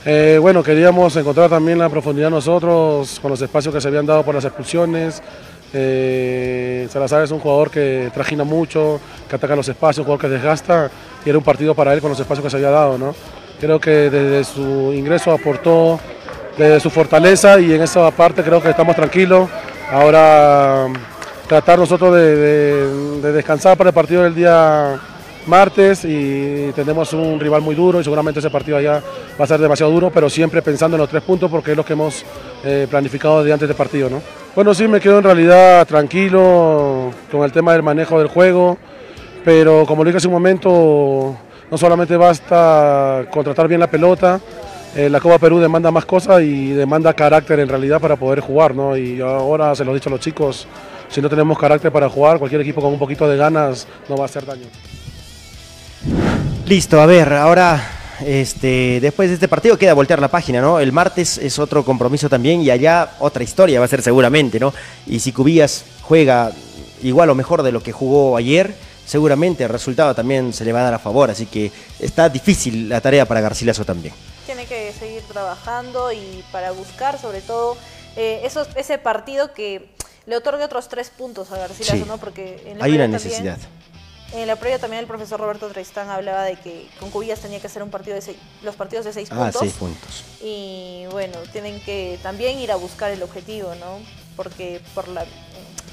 Eh, 0.05 0.37
bueno, 0.39 0.63
queríamos 0.63 1.15
encontrar 1.15 1.49
también 1.49 1.79
la 1.79 1.89
profundidad 1.89 2.29
nosotros 2.29 3.19
con 3.19 3.31
los 3.31 3.41
espacios 3.41 3.73
que 3.73 3.81
se 3.81 3.87
habían 3.87 4.05
dado 4.05 4.23
por 4.23 4.35
las 4.35 4.45
expulsiones. 4.45 5.21
Eh, 5.73 6.87
Salazar 6.89 7.23
es 7.23 7.31
un 7.31 7.39
jugador 7.39 7.71
que 7.71 8.09
trajina 8.13 8.43
mucho, 8.43 9.01
que 9.27 9.35
ataca 9.35 9.55
los 9.55 9.67
espacios, 9.67 9.99
un 9.99 10.05
jugador 10.05 10.21
que 10.21 10.29
desgasta 10.29 10.89
y 11.25 11.29
era 11.29 11.37
un 11.37 11.43
partido 11.43 11.75
para 11.75 11.93
él 11.93 11.99
con 11.99 12.11
los 12.11 12.19
espacios 12.19 12.43
que 12.43 12.49
se 12.49 12.57
había 12.57 12.69
dado. 12.69 12.97
¿no? 12.97 13.15
Creo 13.59 13.79
que 13.79 14.09
desde 14.09 14.43
su 14.43 14.93
ingreso 14.93 15.31
aportó 15.31 15.99
desde 16.57 16.79
su 16.79 16.89
fortaleza 16.89 17.59
y 17.59 17.73
en 17.73 17.81
esa 17.81 18.09
parte 18.11 18.43
creo 18.43 18.61
que 18.61 18.69
estamos 18.69 18.95
tranquilos. 18.95 19.49
Ahora 19.91 20.87
tratar 21.47 21.79
nosotros 21.79 22.13
de, 22.15 22.35
de 23.21 23.31
descansar 23.31 23.77
para 23.77 23.89
el 23.89 23.93
partido 23.93 24.23
del 24.23 24.35
día 24.35 24.99
martes 25.47 26.03
y 26.03 26.71
tenemos 26.75 27.13
un 27.13 27.39
rival 27.39 27.61
muy 27.61 27.73
duro 27.73 27.99
y 27.99 28.03
seguramente 28.03 28.39
ese 28.39 28.49
partido 28.49 28.77
allá 28.77 29.01
va 29.39 29.45
a 29.45 29.47
ser 29.47 29.59
demasiado 29.59 29.91
duro, 29.91 30.11
pero 30.11 30.29
siempre 30.29 30.61
pensando 30.61 30.97
en 30.97 31.01
los 31.01 31.09
tres 31.09 31.23
puntos 31.23 31.49
porque 31.49 31.71
es 31.71 31.77
lo 31.77 31.85
que 31.85 31.93
hemos 31.93 32.25
eh, 32.63 32.85
planificado 32.89 33.39
desde 33.39 33.53
antes 33.53 33.67
del 33.67 33.77
partido. 33.77 34.09
¿no? 34.09 34.21
Bueno, 34.55 34.73
sí, 34.73 34.87
me 34.87 34.99
quedo 34.99 35.19
en 35.19 35.23
realidad 35.23 35.87
tranquilo 35.87 37.11
con 37.31 37.43
el 37.43 37.51
tema 37.51 37.73
del 37.73 37.83
manejo 37.83 38.19
del 38.19 38.27
juego, 38.27 38.77
pero 39.43 39.85
como 39.85 40.03
lo 40.03 40.09
dije 40.09 40.17
hace 40.17 40.27
un 40.27 40.33
momento, 40.33 41.35
no 41.71 41.77
solamente 41.77 42.17
basta 42.17 43.25
contratar 43.31 43.67
bien 43.67 43.79
la 43.79 43.89
pelota, 43.89 44.39
eh, 44.95 45.09
la 45.09 45.19
Copa 45.19 45.37
Perú 45.37 45.59
demanda 45.59 45.91
más 45.91 46.05
cosas 46.05 46.41
y 46.41 46.71
demanda 46.71 47.13
carácter 47.13 47.59
en 47.59 47.69
realidad 47.69 48.01
para 48.01 48.15
poder 48.15 48.39
jugar, 48.39 48.73
¿no? 48.73 48.97
Y 48.97 49.21
ahora 49.21 49.75
se 49.75 49.85
lo 49.85 49.91
he 49.91 49.95
dicho 49.95 50.09
a 50.09 50.13
los 50.13 50.21
chicos, 50.21 50.67
si 51.09 51.21
no 51.21 51.29
tenemos 51.29 51.57
carácter 51.57 51.91
para 51.91 52.09
jugar, 52.09 52.39
cualquier 52.39 52.61
equipo 52.61 52.81
con 52.81 52.93
un 52.93 52.99
poquito 52.99 53.27
de 53.27 53.37
ganas 53.37 53.87
no 54.09 54.15
va 54.15 54.23
a 54.23 54.25
hacer 54.25 54.45
daño. 54.45 54.67
Listo, 56.65 56.99
a 56.99 57.05
ver, 57.05 57.31
ahora 57.33 57.81
este, 58.25 58.99
después 58.99 59.29
de 59.29 59.35
este 59.35 59.47
partido 59.47 59.77
queda 59.77 59.93
voltear 59.93 60.19
la 60.19 60.27
página, 60.27 60.61
¿no? 60.61 60.79
El 60.79 60.91
martes 60.91 61.37
es 61.37 61.59
otro 61.59 61.85
compromiso 61.85 62.29
también 62.29 62.61
y 62.61 62.69
allá 62.69 63.11
otra 63.19 63.43
historia 63.43 63.79
va 63.79 63.85
a 63.85 63.89
ser 63.89 64.01
seguramente, 64.01 64.59
¿no? 64.59 64.73
Y 65.05 65.19
si 65.19 65.31
Cubillas 65.31 65.85
juega 66.01 66.51
igual 67.03 67.29
o 67.29 67.35
mejor 67.35 67.63
de 67.63 67.71
lo 67.71 67.81
que 67.81 67.91
jugó 67.91 68.35
ayer, 68.35 68.73
seguramente 69.05 69.63
el 69.63 69.69
resultado 69.69 70.15
también 70.15 70.51
se 70.53 70.65
le 70.65 70.73
va 70.73 70.81
a 70.81 70.83
dar 70.83 70.93
a 70.95 70.99
favor, 70.99 71.29
así 71.29 71.45
que 71.45 71.71
está 71.99 72.27
difícil 72.27 72.89
la 72.89 73.01
tarea 73.01 73.25
para 73.25 73.41
Garcilaso 73.41 73.85
también. 73.85 74.13
Tiene 74.45 74.65
que 74.65 74.93
seguir 74.93 75.21
trabajando 75.23 76.11
y 76.11 76.43
para 76.51 76.71
buscar 76.71 77.19
sobre 77.19 77.41
todo 77.41 77.77
eh, 78.15 78.49
ese 78.75 78.97
partido 78.97 79.53
que 79.53 79.89
le 80.27 80.35
otorgue 80.35 80.63
otros 80.63 80.89
tres 80.89 81.09
puntos 81.09 81.51
a 81.51 81.57
Garcilaso, 81.57 82.05
¿no? 82.05 82.17
Porque 82.17 82.75
hay 82.79 82.93
una 82.93 83.07
necesidad. 83.07 83.57
En 84.33 84.45
la 84.45 84.57
previa 84.57 84.77
también 84.77 84.99
el 84.99 85.07
profesor 85.07 85.39
Roberto 85.39 85.69
Tristán 85.69 86.09
hablaba 86.09 86.43
de 86.43 86.57
que 86.57 86.89
con 86.99 87.09
Cubillas 87.11 87.39
tenía 87.39 87.61
que 87.61 87.67
hacer 87.67 87.81
un 87.81 87.89
partido 87.89 88.13
de 88.13 88.21
seis, 88.21 88.35
los 88.61 88.75
partidos 88.75 89.05
de 89.05 89.13
seis 89.13 89.29
ah, 89.31 89.51
Seis 89.57 89.71
puntos. 89.73 90.25
Y 90.41 91.05
bueno, 91.11 91.37
tienen 91.53 91.79
que 91.79 92.19
también 92.21 92.59
ir 92.59 92.73
a 92.73 92.75
buscar 92.75 93.09
el 93.09 93.23
objetivo, 93.23 93.73
¿no? 93.75 93.99
Porque 94.35 94.81
por 94.93 95.07
la, 95.07 95.25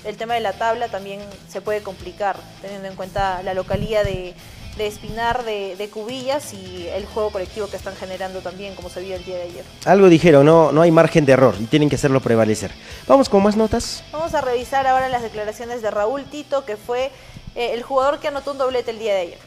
el 0.04 0.16
tema 0.16 0.34
de 0.34 0.40
la 0.40 0.52
tabla 0.52 0.88
también 0.88 1.20
se 1.48 1.60
puede 1.60 1.82
complicar, 1.82 2.36
teniendo 2.60 2.88
en 2.88 2.96
cuenta 2.96 3.40
la 3.44 3.54
localía 3.54 4.02
de, 4.02 4.34
Espinar, 4.78 5.44
de, 5.44 5.88
Cubillas 5.92 6.52
y 6.52 6.88
el 6.88 7.06
juego 7.06 7.30
colectivo 7.30 7.68
que 7.68 7.76
están 7.76 7.94
generando 7.94 8.40
también, 8.40 8.74
como 8.74 8.88
se 8.88 9.00
vio 9.00 9.14
el 9.16 9.24
día 9.24 9.36
de 9.36 9.42
ayer. 9.42 9.64
Algo 9.84 10.08
dijeron, 10.08 10.44
no, 10.46 10.72
no 10.72 10.82
hay 10.82 10.90
margen 10.90 11.24
de 11.24 11.32
error 11.32 11.54
y 11.60 11.64
tienen 11.64 11.88
que 11.88 11.96
hacerlo 11.96 12.20
prevalecer. 12.20 12.72
Vamos 13.06 13.28
con 13.28 13.42
más 13.42 13.56
notas. 13.56 14.02
Vamos 14.12 14.34
a 14.34 14.40
revisar 14.40 14.86
ahora 14.86 15.08
las 15.08 15.22
declaraciones 15.22 15.82
de 15.82 15.90
Raúl 15.90 16.24
Tito, 16.24 16.64
que 16.64 16.76
fue 16.76 17.10
eh, 17.54 17.70
el 17.72 17.82
jugador 17.84 18.18
que 18.18 18.28
anotó 18.28 18.52
un 18.52 18.58
doblete 18.58 18.90
el 18.90 18.98
día 18.98 19.14
de 19.14 19.20
ayer? 19.20 19.38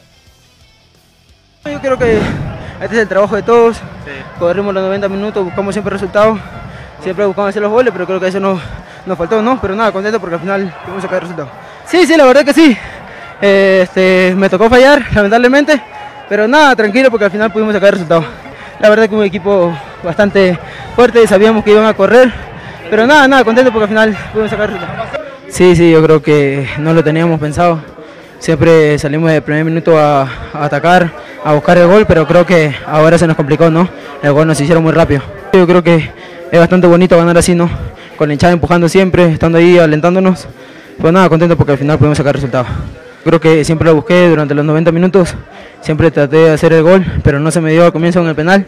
Yo 1.66 1.80
creo 1.80 1.98
que 1.98 2.16
este 2.80 2.96
es 2.96 3.02
el 3.02 3.08
trabajo 3.08 3.36
de 3.36 3.42
todos. 3.42 3.78
Corrimos 4.38 4.72
los 4.72 4.82
90 4.82 5.08
minutos, 5.08 5.44
buscamos 5.44 5.74
siempre 5.74 5.92
resultados. 5.92 6.38
Siempre 7.02 7.26
buscamos 7.26 7.50
hacer 7.50 7.62
los 7.62 7.70
goles, 7.70 7.92
pero 7.92 8.06
creo 8.06 8.18
que 8.18 8.28
eso 8.28 8.40
nos, 8.40 8.60
nos 9.04 9.18
faltó, 9.18 9.42
¿no? 9.42 9.60
Pero 9.60 9.74
nada, 9.74 9.92
contento 9.92 10.18
porque 10.18 10.36
al 10.36 10.40
final 10.40 10.74
pudimos 10.84 11.02
sacar 11.02 11.16
el 11.16 11.20
resultado. 11.22 11.50
Sí, 11.86 12.06
sí, 12.06 12.16
la 12.16 12.24
verdad 12.24 12.44
que 12.44 12.54
sí. 12.54 12.76
Este, 13.40 14.34
me 14.36 14.48
tocó 14.48 14.68
fallar, 14.68 15.02
lamentablemente, 15.14 15.80
pero 16.28 16.48
nada, 16.48 16.74
tranquilo 16.74 17.10
porque 17.10 17.26
al 17.26 17.30
final 17.30 17.52
pudimos 17.52 17.72
sacar 17.72 17.88
el 17.88 17.92
resultado. 17.92 18.24
La 18.80 18.88
verdad 18.90 19.08
que 19.08 19.14
un 19.14 19.24
equipo 19.24 19.76
bastante 20.02 20.58
fuerte, 20.94 21.26
sabíamos 21.26 21.64
que 21.64 21.70
iban 21.70 21.84
a 21.86 21.94
correr, 21.94 22.32
pero 22.90 23.06
nada, 23.06 23.28
nada, 23.28 23.44
contento 23.44 23.70
porque 23.72 23.84
al 23.84 23.88
final 23.88 24.16
pudimos 24.32 24.50
sacar 24.50 24.70
el 24.70 24.74
resultado. 24.76 25.08
Sí, 25.48 25.74
sí, 25.74 25.90
yo 25.90 26.02
creo 26.02 26.22
que 26.22 26.68
no 26.78 26.92
lo 26.92 27.02
teníamos 27.02 27.40
pensado. 27.40 27.80
Siempre 28.38 28.98
salimos 28.98 29.30
de 29.30 29.42
primer 29.42 29.64
minuto 29.64 29.98
a, 29.98 30.28
atacar, 30.52 31.10
a 31.44 31.54
buscar 31.54 31.78
el 31.78 31.86
gol, 31.86 32.04
pero 32.06 32.26
creo 32.26 32.46
que 32.46 32.74
ahora 32.86 33.18
se 33.18 33.26
nos 33.26 33.36
complicó, 33.36 33.70
¿no? 33.70 33.88
El 34.22 34.32
gol 34.32 34.46
nos 34.46 34.60
hicieron 34.60 34.82
muy 34.82 34.92
rápido. 34.92 35.22
Yo 35.52 35.66
creo 35.66 35.82
que 35.82 36.10
es 36.50 36.58
bastante 36.58 36.86
bonito 36.86 37.16
ganar 37.16 37.36
así, 37.38 37.54
¿no? 37.54 37.68
Con 38.16 38.30
el 38.30 38.34
hinchada 38.34 38.52
empujando 38.52 38.88
siempre, 38.88 39.32
estando 39.32 39.58
ahí 39.58 39.78
alentándonos. 39.78 40.46
Pues 41.00 41.12
nada, 41.12 41.28
contento 41.28 41.56
porque 41.56 41.72
al 41.72 41.78
final 41.78 41.98
pudimos 41.98 42.18
sacar 42.18 42.34
resultados. 42.34 42.68
Creo 43.28 43.40
que 43.42 43.62
siempre 43.62 43.84
lo 43.84 43.94
busqué 43.94 44.26
durante 44.26 44.54
los 44.54 44.64
90 44.64 44.90
minutos, 44.90 45.34
siempre 45.82 46.10
traté 46.10 46.38
de 46.38 46.50
hacer 46.52 46.72
el 46.72 46.82
gol, 46.82 47.04
pero 47.22 47.38
no 47.38 47.50
se 47.50 47.60
me 47.60 47.70
dio 47.70 47.84
al 47.84 47.92
comienzo 47.92 48.20
en 48.22 48.26
el 48.26 48.34
penal. 48.34 48.64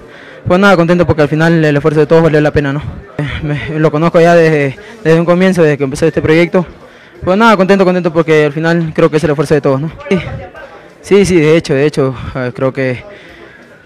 Pues 0.47 0.61
nada, 0.61 0.77
contento 0.77 1.07
porque 1.07 1.23
al 1.23 1.29
final 1.29 1.65
el 1.65 1.75
esfuerzo 1.75 2.01
de 2.01 2.07
todos 2.07 2.23
valió 2.25 2.43
la 2.43 2.51
pena, 2.51 2.71
¿no? 2.71 2.83
lo 3.79 3.91
conozco 3.91 4.21
ya 4.21 4.35
desde, 4.35 4.77
desde 5.03 5.19
un 5.19 5.25
comienzo, 5.25 5.63
desde 5.63 5.79
que 5.79 5.85
empecé 5.85 6.09
este 6.09 6.21
proyecto. 6.21 6.67
Pues 7.25 7.39
nada, 7.39 7.57
contento, 7.57 7.87
contento 7.87 8.13
porque 8.13 8.45
al 8.45 8.53
final 8.53 8.93
creo 8.95 9.11
que 9.11 9.17
es 9.17 9.25
el 9.25 9.31
esfuerzo 9.31 9.55
de 9.55 9.63
todos, 9.63 9.81
¿no? 9.81 9.91
Sí, 11.01 11.25
sí, 11.25 11.41
de 11.41 11.57
hecho, 11.57 11.73
de 11.73 11.87
hecho, 11.87 12.15
eh, 12.35 12.53
creo 12.55 12.71
que 12.71 13.03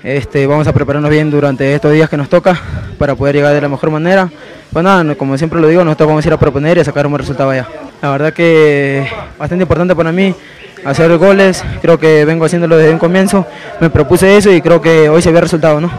este, 0.03 0.45
vamos 0.49 0.67
a 0.67 0.73
prepararnos 0.73 1.09
bien 1.09 1.31
durante 1.31 1.73
estos 1.73 1.93
días 1.93 2.11
que 2.11 2.17
nos 2.17 2.29
toca 2.29 2.61
para 2.99 3.15
poder 3.15 3.37
llegar 3.37 3.55
de 3.55 3.61
la 3.61 3.69
mejor 3.69 3.91
manera. 3.91 4.29
Pues 4.73 4.85
nada, 4.85 5.15
como 5.15 5.39
siempre 5.39 5.61
lo 5.61 5.69
digo, 5.69 5.85
nosotros 5.85 6.09
vamos 6.09 6.25
a 6.25 6.29
ir 6.29 6.35
a 6.35 6.37
proponer 6.37 6.79
y 6.79 6.81
a 6.81 6.85
sacar 6.85 7.07
un 7.07 7.13
buen 7.13 7.21
resultado 7.21 7.51
allá. 7.51 7.69
La 8.03 8.11
verdad 8.11 8.33
que 8.33 9.07
bastante 9.39 9.63
importante 9.63 9.95
para 9.95 10.11
mí 10.11 10.35
hacer 10.85 11.17
goles, 11.17 11.65
creo 11.81 11.99
que 11.99 12.25
vengo 12.25 12.45
haciéndolo 12.45 12.77
desde 12.77 12.93
un 12.93 12.99
comienzo, 12.99 13.47
me 13.81 13.91
propuse 13.91 14.37
eso 14.37 14.53
y 14.53 14.61
creo 14.61 14.81
que 14.81 15.09
hoy 15.09 15.23
se 15.23 15.33
ve 15.33 15.41
resultado, 15.41 15.81
¿no? 15.81 15.91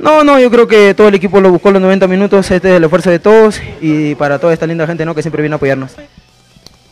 No, 0.00 0.22
no, 0.22 0.38
yo 0.38 0.50
creo 0.50 0.68
que 0.68 0.94
todo 0.94 1.08
el 1.08 1.14
equipo 1.14 1.40
lo 1.40 1.50
buscó 1.50 1.70
los 1.70 1.82
90 1.82 2.06
minutos, 2.06 2.50
este 2.50 2.70
es 2.70 2.76
el 2.76 2.84
esfuerzo 2.84 3.10
de 3.10 3.18
todos 3.18 3.60
y 3.80 4.14
para 4.14 4.38
toda 4.38 4.52
esta 4.52 4.66
linda 4.66 4.86
gente 4.86 5.04
¿no? 5.04 5.14
que 5.14 5.22
siempre 5.22 5.42
viene 5.42 5.54
a 5.54 5.56
apoyarnos. 5.56 5.92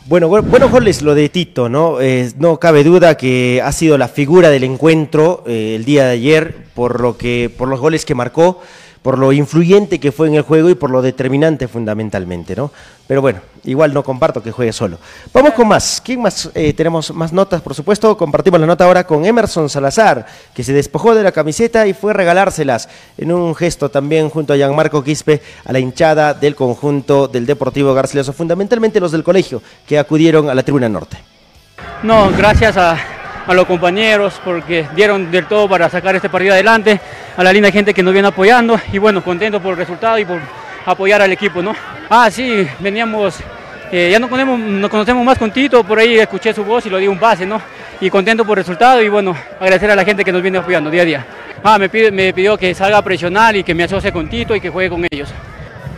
Bueno, 0.07 0.27
buenos 0.29 0.71
goles 0.71 1.01
lo 1.01 1.15
de 1.15 1.27
Tito, 1.29 1.69
¿no? 1.69 1.97
no 2.37 2.59
cabe 2.59 2.83
duda 2.83 3.15
que 3.15 3.61
ha 3.63 3.71
sido 3.71 3.97
la 3.97 4.07
figura 4.07 4.49
del 4.49 4.63
encuentro 4.63 5.43
eh, 5.47 5.75
el 5.75 5.85
día 5.85 6.05
de 6.05 6.11
ayer 6.11 6.55
por 6.73 7.01
lo 7.01 7.17
que, 7.17 7.51
por 7.55 7.67
los 7.67 7.79
goles 7.79 8.05
que 8.05 8.15
marcó, 8.15 8.61
por 9.07 9.17
lo 9.17 9.31
influyente 9.31 10.01
que 10.01 10.11
fue 10.11 10.27
en 10.27 10.35
el 10.35 10.41
juego 10.41 10.69
y 10.69 10.75
por 10.75 10.89
lo 10.89 11.01
determinante 11.01 11.69
fundamentalmente, 11.69 12.57
¿no? 12.57 12.73
Pero 13.07 13.21
bueno, 13.21 13.39
igual 13.63 13.93
no 13.93 14.03
comparto 14.03 14.43
que 14.43 14.51
juegue 14.51 14.73
solo. 14.73 14.97
Vamos 15.31 15.53
con 15.53 15.65
más. 15.65 16.01
¿Quién 16.03 16.21
más? 16.21 16.49
Eh, 16.53 16.73
tenemos 16.73 17.13
más 17.13 17.31
notas, 17.31 17.61
por 17.61 17.73
supuesto. 17.73 18.17
Compartimos 18.17 18.59
la 18.59 18.67
nota 18.67 18.83
ahora 18.83 19.07
con 19.07 19.23
Emerson 19.23 19.69
Salazar, 19.69 20.25
que 20.53 20.61
se 20.61 20.73
despojó 20.73 21.15
de 21.15 21.23
la 21.23 21.31
camiseta 21.31 21.87
y 21.87 21.93
fue 21.93 22.11
a 22.11 22.15
regalárselas 22.15 22.89
en 23.17 23.31
un 23.31 23.55
gesto 23.55 23.87
también 23.87 24.29
junto 24.29 24.51
a 24.51 24.57
Gianmarco 24.57 25.01
Quispe 25.01 25.41
a 25.63 25.71
la 25.71 25.79
hinchada 25.79 26.33
del 26.33 26.57
conjunto 26.57 27.29
del 27.29 27.45
Deportivo 27.45 27.93
Garcilaso, 27.93 28.33
fundamentalmente 28.33 28.99
los 28.99 29.13
del 29.13 29.23
colegio 29.23 29.61
que 29.87 29.97
acudieron 29.97 30.49
a 30.49 30.53
la 30.53 30.63
tribuna 30.63 30.89
norte. 30.89 31.17
No, 32.03 32.29
gracias 32.37 32.75
a, 32.75 32.97
a 33.47 33.53
los 33.53 33.65
compañeros 33.65 34.39
porque 34.43 34.87
dieron 34.93 35.31
del 35.31 35.45
todo 35.45 35.69
para 35.69 35.89
sacar 35.89 36.15
este 36.15 36.29
partido 36.29 36.53
adelante, 36.53 36.99
a 37.35 37.43
la 37.43 37.53
linda 37.53 37.71
gente 37.71 37.93
que 37.93 38.03
nos 38.03 38.13
viene 38.13 38.27
apoyando 38.27 38.79
y 38.91 38.97
bueno, 38.97 39.23
contento 39.23 39.61
por 39.61 39.71
el 39.71 39.77
resultado 39.77 40.19
y 40.19 40.25
por 40.25 40.39
apoyar 40.85 41.21
al 41.21 41.31
equipo, 41.31 41.61
¿no? 41.61 41.73
Ah, 42.09 42.29
sí, 42.29 42.67
veníamos, 42.79 43.39
eh, 43.91 44.09
ya 44.11 44.19
nos 44.19 44.29
conocemos, 44.29 44.59
nos 44.59 44.91
conocemos 44.91 45.25
más 45.25 45.37
con 45.37 45.51
Tito, 45.51 45.83
por 45.83 45.97
ahí 45.97 46.19
escuché 46.19 46.53
su 46.53 46.63
voz 46.63 46.85
y 46.85 46.89
lo 46.89 46.97
di 46.97 47.07
un 47.07 47.17
pase, 47.17 47.45
¿no? 47.45 47.61
Y 48.01 48.09
contento 48.09 48.45
por 48.45 48.57
el 48.57 48.65
resultado 48.65 49.01
y 49.01 49.07
bueno, 49.07 49.35
agradecer 49.59 49.91
a 49.91 49.95
la 49.95 50.03
gente 50.03 50.25
que 50.25 50.31
nos 50.31 50.41
viene 50.41 50.57
apoyando 50.57 50.89
día 50.89 51.01
a 51.01 51.05
día. 51.05 51.25
Ah, 51.63 51.79
me, 51.79 51.89
pide, 51.89 52.11
me 52.11 52.33
pidió 52.33 52.57
que 52.57 52.73
salga 52.75 52.97
a 52.97 53.01
presionar 53.01 53.55
y 53.55 53.63
que 53.63 53.73
me 53.73 53.83
asocie 53.83 54.11
con 54.11 54.29
Tito 54.29 54.55
y 54.55 54.61
que 54.61 54.69
juegue 54.69 54.89
con 54.89 55.05
ellos. 55.09 55.29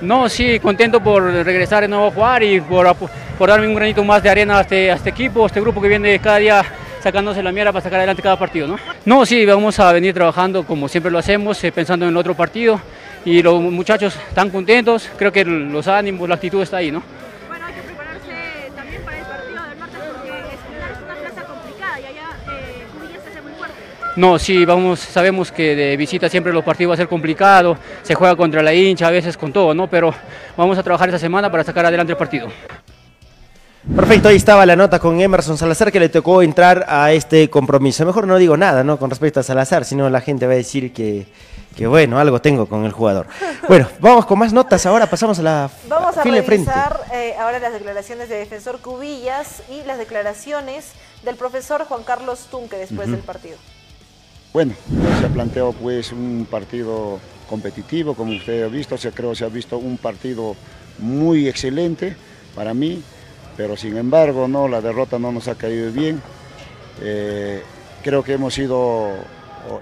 No, 0.01 0.29
sí, 0.29 0.59
contento 0.59 1.01
por 1.01 1.23
regresar 1.23 1.81
de 1.81 1.87
nuevo 1.89 2.07
a 2.07 2.11
jugar 2.11 2.43
y 2.43 2.61
por, 2.61 2.95
por 3.37 3.49
darme 3.49 3.67
un 3.67 3.75
granito 3.75 4.03
más 4.03 4.23
de 4.23 4.29
arena 4.29 4.61
este, 4.61 4.91
a 4.91 4.95
este 4.95 5.09
equipo, 5.09 5.43
a 5.43 5.47
este 5.47 5.59
grupo 5.59 5.81
que 5.81 5.89
viene 5.89 6.17
cada 6.19 6.37
día 6.37 6.63
sacándose 7.01 7.41
la 7.41 7.51
mierda 7.51 7.71
para 7.71 7.83
sacar 7.83 7.99
adelante 7.99 8.21
cada 8.21 8.37
partido, 8.37 8.67
¿no? 8.67 8.77
No, 9.05 9.25
sí, 9.25 9.45
vamos 9.45 9.79
a 9.79 9.91
venir 9.93 10.13
trabajando 10.13 10.63
como 10.63 10.87
siempre 10.87 11.11
lo 11.11 11.17
hacemos, 11.17 11.63
eh, 11.63 11.71
pensando 11.71 12.05
en 12.05 12.11
el 12.11 12.17
otro 12.17 12.35
partido 12.35 12.79
y 13.25 13.41
los 13.41 13.61
muchachos 13.61 14.15
están 14.29 14.49
contentos, 14.49 15.09
creo 15.17 15.31
que 15.31 15.43
los 15.43 15.87
ánimos, 15.87 16.27
la 16.27 16.35
actitud 16.35 16.61
está 16.61 16.77
ahí, 16.77 16.91
¿no? 16.91 17.01
Bueno, 17.47 17.65
hay 17.65 17.73
que 17.73 17.81
prepararse 17.81 18.71
también 18.75 19.01
para 19.03 19.17
el 19.17 19.23
partido 19.25 19.63
del 19.67 19.77
martes 19.77 19.99
porque 20.13 20.29
es 20.29 21.05
una 21.05 21.15
plaza 21.15 21.47
complicada 21.47 21.99
y 21.99 22.05
allá 22.05 22.29
eh, 22.51 22.85
Cubillas 22.93 23.23
se 23.23 23.29
hace 23.29 23.41
muy 23.41 23.51
fuerte. 23.53 23.75
No, 24.15 24.39
sí, 24.39 24.65
vamos, 24.65 24.99
sabemos 24.99 25.51
que 25.51 25.75
de 25.75 25.97
visita 25.97 26.29
siempre 26.29 26.53
los 26.53 26.63
partidos 26.63 26.91
va 26.91 26.93
a 26.95 26.97
ser 26.97 27.07
complicado, 27.07 27.77
se 28.03 28.15
juega 28.15 28.35
contra 28.35 28.63
la 28.63 28.73
hincha, 28.73 29.07
a 29.07 29.11
veces 29.11 29.37
con 29.37 29.51
todo, 29.51 29.73
¿no? 29.73 29.87
Pero 29.87 30.13
vamos 30.55 30.77
a 30.77 30.83
trabajar 30.83 31.09
esa 31.09 31.19
semana 31.19 31.51
para 31.51 31.63
sacar 31.63 31.85
adelante 31.85 32.13
el 32.13 32.17
partido. 32.17 32.49
Perfecto, 33.95 34.27
ahí 34.27 34.35
estaba 34.35 34.65
la 34.65 34.75
nota 34.75 34.99
con 34.99 35.19
Emerson 35.21 35.57
Salazar 35.57 35.91
que 35.91 35.99
le 35.99 36.09
tocó 36.09 36.41
entrar 36.41 36.85
a 36.89 37.13
este 37.13 37.49
compromiso. 37.49 38.05
Mejor 38.05 38.27
no 38.27 38.37
digo 38.37 38.57
nada, 38.57 38.83
¿no? 38.83 38.99
Con 38.99 39.09
respecto 39.09 39.39
a 39.39 39.43
Salazar, 39.43 39.85
sino 39.85 40.09
la 40.09 40.19
gente 40.21 40.45
va 40.45 40.53
a 40.53 40.57
decir 40.57 40.91
que, 40.91 41.25
que 41.77 41.87
bueno, 41.87 42.19
algo 42.19 42.41
tengo 42.41 42.65
con 42.67 42.85
el 42.85 42.91
jugador. 42.91 43.27
Bueno, 43.69 43.87
vamos 43.99 44.25
con 44.25 44.39
más 44.39 44.51
notas 44.51 44.85
ahora, 44.87 45.05
pasamos 45.05 45.37
a 45.39 45.43
la 45.43 45.69
Vamos 45.87 46.17
a 46.17 46.23
de 46.23 46.41
frente. 46.41 46.71
revisar 46.71 47.01
eh, 47.13 47.35
ahora 47.39 47.59
las 47.59 47.71
declaraciones 47.71 48.27
de 48.27 48.37
defensor 48.37 48.79
Cubillas 48.79 49.61
y 49.69 49.85
las 49.85 49.99
declaraciones 49.99 50.87
del 51.23 51.35
profesor 51.35 51.85
Juan 51.85 52.01
Carlos 52.03 52.47
Tunque 52.49 52.77
después 52.77 53.11
del 53.11 53.19
partido. 53.19 53.57
Bueno, 54.53 54.73
se 55.19 55.25
ha 55.27 55.29
planteado 55.29 55.71
pues 55.73 56.11
un 56.11 56.47
partido 56.49 57.19
competitivo, 57.47 58.15
como 58.15 58.35
usted 58.35 58.63
ha 58.63 58.67
visto, 58.69 58.97
se 58.97 59.11
creo 59.11 59.35
se 59.35 59.45
ha 59.45 59.49
visto 59.49 59.77
un 59.77 59.97
partido 59.99 60.55
muy 60.97 61.47
excelente 61.47 62.15
para 62.55 62.73
mí, 62.73 63.03
pero 63.59 63.75
sin 63.75 63.97
embargo 63.97 64.47
no, 64.47 64.69
la 64.69 64.79
derrota 64.79 65.19
no 65.19 65.33
nos 65.33 65.49
ha 65.49 65.55
caído 65.55 65.91
bien. 65.91 66.21
Eh, 67.01 67.61
creo 68.01 68.23
que 68.23 68.31
hemos 68.31 68.53
sido 68.53 69.09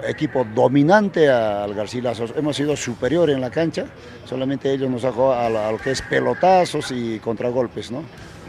equipo 0.04 0.44
dominante 0.56 1.30
al 1.30 1.76
Garcilaso, 1.76 2.26
hemos 2.36 2.56
sido 2.56 2.76
superior 2.76 3.30
en 3.30 3.40
la 3.40 3.52
cancha, 3.52 3.86
solamente 4.26 4.74
ellos 4.74 4.90
nos 4.90 5.04
sacó 5.04 5.32
a, 5.32 5.46
a 5.46 5.72
lo 5.72 5.78
que 5.78 5.92
es 5.92 6.02
pelotazos 6.02 6.92
y 6.92 7.20
contragolpes, 7.20 7.92
¿no? 7.92 8.02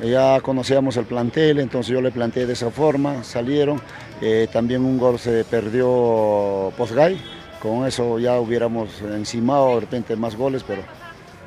Ya 0.03 0.41
conocíamos 0.41 0.97
el 0.97 1.05
plantel, 1.05 1.59
entonces 1.59 1.93
yo 1.93 2.01
le 2.01 2.11
planteé 2.11 2.47
de 2.47 2.55
esa 2.55 2.71
forma, 2.71 3.23
salieron, 3.23 3.83
eh, 4.23 4.49
también 4.51 4.83
un 4.83 4.97
gol 4.97 5.19
se 5.19 5.45
perdió 5.45 6.73
Posgay, 6.79 7.21
con 7.61 7.87
eso 7.87 8.19
ya 8.19 8.41
hubiéramos 8.41 9.03
encimado 9.03 9.75
de 9.75 9.81
repente 9.81 10.17
más 10.17 10.37
goles, 10.37 10.65
pero 10.67 10.81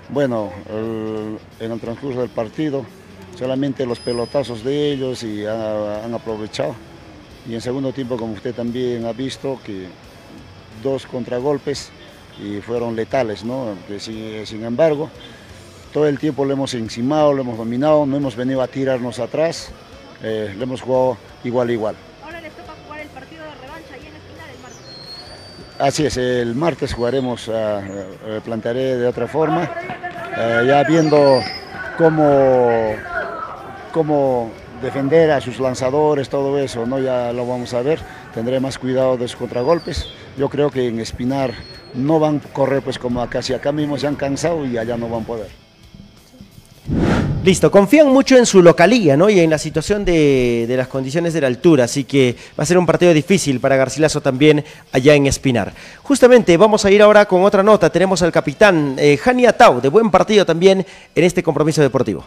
bueno, 0.10 0.52
en 1.60 1.72
el 1.72 1.80
transcurso 1.80 2.20
del 2.20 2.30
partido 2.30 2.86
solamente 3.42 3.88
los 3.88 4.00
pelotazos 4.00 4.64
de 4.64 4.92
ellos 4.92 5.24
y 5.24 5.48
ha, 5.48 6.06
han 6.06 6.14
aprovechado. 6.14 6.76
Y 7.50 7.56
en 7.56 7.62
segundo 7.62 7.92
tiempo, 7.92 8.16
como 8.16 8.34
usted 8.34 8.54
también 8.54 9.04
ha 9.08 9.14
visto, 9.14 9.60
que 9.66 9.88
dos 10.84 11.08
contragolpes 11.08 11.89
y 12.39 12.62
fueron 12.62 12.96
letales, 12.96 13.44
¿no? 13.44 13.74
Que 13.88 14.00
sin, 14.00 14.46
sin 14.46 14.64
embargo, 14.64 15.10
todo 15.92 16.08
el 16.08 16.20
tiempo 16.20 16.46
lo 16.46 16.54
hemos 16.54 16.76
encimado, 16.76 17.34
lo 17.34 17.42
hemos 17.42 17.58
dominado, 17.58 18.06
no 18.06 18.16
hemos 18.16 18.36
venido 18.36 18.62
a 18.62 18.68
tirarnos 18.68 19.18
atrás, 19.18 19.72
eh, 20.22 20.54
lo 20.56 20.64
hemos 20.64 20.82
jugado 20.82 21.18
igual 21.44 21.70
a 21.70 21.72
igual. 21.72 21.96
Ahora 22.24 22.42
les 22.42 22.52
toca 22.54 22.74
jugar 22.86 23.00
el 23.00 23.08
partido 23.08 23.44
de 23.44 23.56
revancha 23.60 23.96
ahí 23.96 24.06
en 24.06 24.16
Espinar 24.18 24.50
el 24.52 24.62
martes. 24.62 25.80
Así 25.80 26.06
es, 26.06 26.16
el 26.16 26.54
martes 26.54 26.94
jugaremos, 26.94 27.48
uh, 27.48 27.52
uh, 27.54 28.42
plantearé 28.46 28.98
de 28.98 29.08
otra 29.08 29.28
forma, 29.28 29.64
uh, 29.64 30.64
ya 30.64 30.84
viendo 30.84 31.42
cómo, 31.98 32.94
cómo 33.92 34.52
defender 34.82 35.32
a 35.32 35.42
sus 35.42 35.60
lanzadores, 35.60 36.30
todo 36.30 36.58
eso, 36.58 36.86
¿no? 36.86 37.00
ya 37.00 37.32
lo 37.32 37.46
vamos 37.46 37.74
a 37.74 37.82
ver, 37.82 38.00
tendré 38.34 38.60
más 38.60 38.80
cuidado 38.80 39.18
de 39.18 39.28
sus 39.28 39.38
contragolpes. 39.38 40.08
Yo 40.38 40.50
creo 40.50 40.72
que 40.72 40.88
en 40.88 41.00
Espinar 41.00 41.52
no 41.94 42.20
van 42.20 42.42
a 42.44 42.54
correr 42.54 42.82
pues 42.82 42.98
como 42.98 43.22
acá, 43.22 43.42
si 43.42 43.54
acá 43.54 43.72
mismo 43.72 43.98
se 43.98 44.08
han 44.08 44.16
cansado 44.16 44.66
y 44.66 44.78
allá 44.78 44.98
no 44.98 45.10
van 45.10 45.24
a 45.24 45.26
poder. 45.26 45.62
Listo, 47.44 47.72
confían 47.72 48.08
mucho 48.08 48.38
en 48.38 48.46
su 48.46 48.62
localía, 48.62 49.18
¿no? 49.18 49.28
Y 49.28 49.39
en 49.39 49.50
la 49.50 49.58
situación 49.58 50.06
de, 50.06 50.72
las 50.78 50.88
condiciones 50.88 51.34
de 51.34 51.42
la 51.42 51.48
altura, 51.48 51.86
así 51.86 52.04
que 52.04 52.36
va 52.58 52.64
a 52.64 52.68
ser 52.68 52.78
un 52.78 52.86
partido 52.86 53.14
difícil 53.16 53.60
para 53.60 53.76
Garcilaso 53.76 54.22
también 54.22 54.64
allá 54.92 55.16
en 55.16 55.26
Espinar. 55.26 55.74
Justamente 56.04 56.56
vamos 56.56 56.86
a 56.86 56.92
ir 56.92 57.02
ahora 57.02 57.26
con 57.26 57.44
otra 57.44 57.64
nota. 57.64 57.89
Tenemos 57.89 58.22
al 58.22 58.32
capitán 58.32 58.96
eh, 59.00 59.18
Jani 59.18 59.48
Atau, 59.48 59.82
de 59.82 59.89
buen 59.89 60.12
partido 60.12 60.46
también 60.46 60.86
en 61.16 61.24
este 61.24 61.42
compromiso 61.42 61.82
deportivo. 61.82 62.24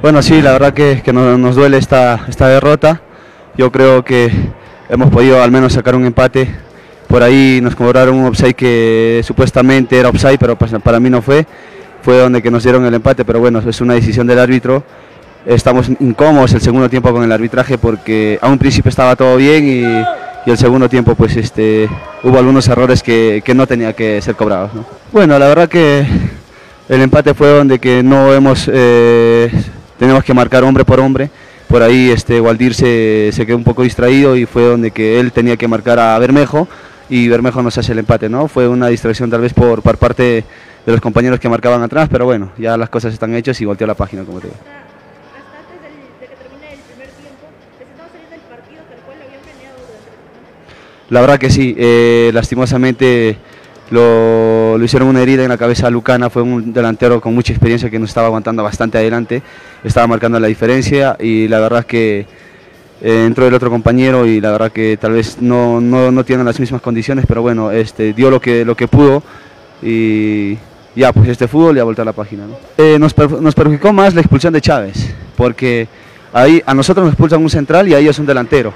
Bueno, 0.00 0.22
sí, 0.22 0.42
la 0.42 0.52
verdad 0.52 0.72
que, 0.72 1.02
que 1.04 1.12
nos, 1.12 1.54
duele 1.54 1.78
esta, 1.78 2.24
esta 2.28 2.48
derrota. 2.48 3.02
Yo 3.56 3.70
creo 3.70 4.04
que 4.04 4.30
hemos 4.88 5.10
podido 5.10 5.42
al 5.42 5.50
menos 5.50 5.74
sacar 5.74 5.94
un 5.94 6.04
empate. 6.04 6.48
Por 7.06 7.22
ahí 7.22 7.60
nos 7.62 7.74
cobraron 7.76 8.16
un 8.16 8.26
offside 8.26 8.54
que 8.54 9.20
supuestamente 9.24 9.98
era 9.98 10.08
offside, 10.08 10.38
pero 10.38 10.56
para, 10.56 10.78
para 10.78 10.98
mí 10.98 11.10
no 11.10 11.22
fue 11.22 11.46
fue 12.02 12.18
donde 12.18 12.42
que 12.42 12.50
nos 12.50 12.64
dieron 12.64 12.84
el 12.84 12.94
empate, 12.94 13.24
pero 13.24 13.40
bueno, 13.40 13.62
es 13.66 13.80
una 13.80 13.94
decisión 13.94 14.26
del 14.26 14.38
árbitro. 14.38 14.82
Estamos 15.46 15.88
incómodos 16.00 16.52
el 16.52 16.60
segundo 16.60 16.88
tiempo 16.88 17.12
con 17.12 17.22
el 17.22 17.32
arbitraje 17.32 17.78
porque 17.78 18.38
a 18.40 18.48
un 18.48 18.58
principio 18.58 18.88
estaba 18.88 19.16
todo 19.16 19.36
bien 19.36 19.64
y, 19.64 19.82
y 20.46 20.50
el 20.50 20.58
segundo 20.58 20.88
tiempo 20.88 21.14
pues 21.14 21.36
este, 21.36 21.88
hubo 22.22 22.38
algunos 22.38 22.68
errores 22.68 23.02
que, 23.02 23.42
que 23.44 23.54
no 23.54 23.66
tenía 23.66 23.92
que 23.92 24.20
ser 24.20 24.34
cobrados. 24.34 24.74
¿no? 24.74 24.84
Bueno, 25.12 25.38
la 25.38 25.48
verdad 25.48 25.68
que 25.68 26.04
el 26.88 27.00
empate 27.00 27.34
fue 27.34 27.48
donde 27.48 27.78
que 27.78 28.02
no 28.02 28.32
hemos, 28.32 28.68
eh, 28.72 29.50
tenemos 30.02 30.24
que 30.24 30.34
marcar 30.34 30.64
hombre 30.64 30.84
por 30.84 30.98
hombre. 30.98 31.30
Por 31.68 31.80
ahí 31.80 32.10
este, 32.10 32.40
Waldir 32.40 32.74
se, 32.74 33.30
se 33.32 33.46
quedó 33.46 33.56
un 33.56 33.62
poco 33.62 33.84
distraído 33.84 34.34
y 34.34 34.46
fue 34.46 34.64
donde 34.64 34.90
que 34.90 35.20
él 35.20 35.30
tenía 35.30 35.56
que 35.56 35.68
marcar 35.68 36.00
a 36.00 36.18
Bermejo 36.18 36.66
y 37.08 37.28
Bermejo 37.28 37.62
nos 37.62 37.78
hace 37.78 37.92
el 37.92 38.00
empate, 38.00 38.28
¿no? 38.28 38.48
Fue 38.48 38.66
una 38.66 38.88
distracción 38.88 39.30
tal 39.30 39.42
vez 39.42 39.54
por, 39.54 39.80
por 39.80 39.98
parte 39.98 40.44
de 40.84 40.92
los 40.92 41.00
compañeros 41.00 41.38
que 41.38 41.48
marcaban 41.48 41.84
atrás, 41.84 42.08
pero 42.10 42.24
bueno, 42.24 42.50
ya 42.58 42.76
las 42.76 42.88
cosas 42.88 43.12
están 43.12 43.32
hechas 43.36 43.60
y 43.60 43.64
volteó 43.64 43.86
la 43.86 43.94
página, 43.94 44.24
como 44.24 44.40
te 44.40 44.48
digo. 44.48 44.58
Hasta 44.58 45.58
antes 45.60 45.80
del, 45.82 45.92
de 46.18 46.26
que 46.26 46.34
termine 46.34 46.72
el 46.74 46.80
primer 46.80 47.08
tiempo, 47.08 47.46
¿les 47.78 47.88
estaba 47.88 48.08
saliendo 48.10 48.34
el 48.34 48.40
partido 48.42 48.82
tal 48.82 48.98
cual 49.06 49.18
lo 49.20 49.24
habían 49.24 49.42
planeado 49.42 49.78
durante 49.86 50.08
el 51.06 51.14
La 51.14 51.20
verdad 51.20 51.38
que 51.38 51.50
sí, 51.50 51.76
eh, 51.78 52.32
lastimosamente 52.34 53.38
lo, 53.92 54.78
lo, 54.78 54.84
hicieron 54.84 55.08
una 55.08 55.20
herida 55.20 55.42
en 55.42 55.50
la 55.50 55.58
cabeza 55.58 55.86
a 55.86 55.90
Lucana, 55.90 56.30
fue 56.30 56.42
un 56.42 56.72
delantero 56.72 57.20
con 57.20 57.34
mucha 57.34 57.52
experiencia 57.52 57.90
que 57.90 57.98
nos 57.98 58.10
estaba 58.10 58.26
aguantando 58.26 58.62
bastante 58.62 58.98
adelante, 58.98 59.42
estaba 59.84 60.06
marcando 60.06 60.40
la 60.40 60.48
diferencia 60.48 61.16
y 61.20 61.46
la 61.46 61.60
verdad 61.60 61.80
es 61.80 61.86
que 61.86 62.26
eh, 63.02 63.24
entró 63.26 63.46
el 63.46 63.54
otro 63.54 63.68
compañero 63.68 64.26
y 64.26 64.40
la 64.40 64.50
verdad 64.52 64.72
que 64.72 64.96
tal 64.96 65.12
vez 65.12 65.40
no, 65.40 65.80
no, 65.80 66.10
no 66.10 66.24
tienen 66.24 66.46
las 66.46 66.58
mismas 66.58 66.80
condiciones, 66.80 67.26
pero 67.26 67.42
bueno, 67.42 67.70
este, 67.70 68.12
dio 68.12 68.30
lo 68.30 68.40
que, 68.40 68.64
lo 68.64 68.76
que 68.76 68.88
pudo 68.88 69.22
y 69.82 70.56
ya, 70.94 71.12
pues 71.12 71.28
este 71.28 71.48
fútbol 71.48 71.76
ya 71.76 71.84
vuelto 71.84 72.02
a 72.02 72.04
la 72.04 72.12
página. 72.12 72.46
¿no? 72.46 72.56
Eh, 72.78 72.98
nos, 72.98 73.16
nos, 73.40 73.54
perjudicó 73.54 73.92
más 73.92 74.14
la 74.14 74.20
expulsión 74.20 74.52
de 74.52 74.60
Chávez, 74.60 75.14
porque 75.36 75.88
ahí 76.32 76.62
a 76.64 76.74
nosotros 76.74 77.04
nos 77.04 77.12
expulsan 77.12 77.42
un 77.42 77.50
central 77.50 77.88
y 77.88 77.94
a 77.94 77.98
ellos 77.98 78.18
un 78.18 78.26
delantero. 78.26 78.72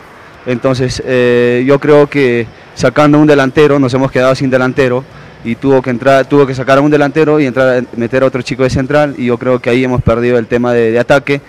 Entonces 0.47 1.03
eh, 1.05 1.65
yo 1.67 1.79
creo 1.79 2.09
que 2.09 2.47
sacando 2.77 3.19
un 3.19 3.27
delantero 3.27 3.81
nos 3.81 3.93
hemos 3.95 4.13
quedado 4.13 4.35
sin 4.37 4.51
delantero 4.51 5.03
y 5.45 5.57
tuvo 5.57 5.83
que 5.83 5.91
entrar, 5.91 6.27
tuvo 6.27 6.47
que 6.47 6.55
sacar 6.55 6.79
a 6.79 6.81
un 6.81 6.91
delantero 6.91 7.41
y 7.41 7.47
entrar 7.47 7.85
meter 7.97 8.23
a 8.23 8.27
otro 8.27 8.43
chico 8.43 8.63
de 8.63 8.71
central 8.71 9.15
y 9.17 9.27
yo 9.27 9.39
creo 9.39 9.59
que 9.59 9.71
ahí 9.71 9.83
hemos 9.83 10.03
perdido 10.03 10.39
el 10.39 10.47
tema 10.47 10.73
de, 10.73 10.99
ataque 10.99 11.41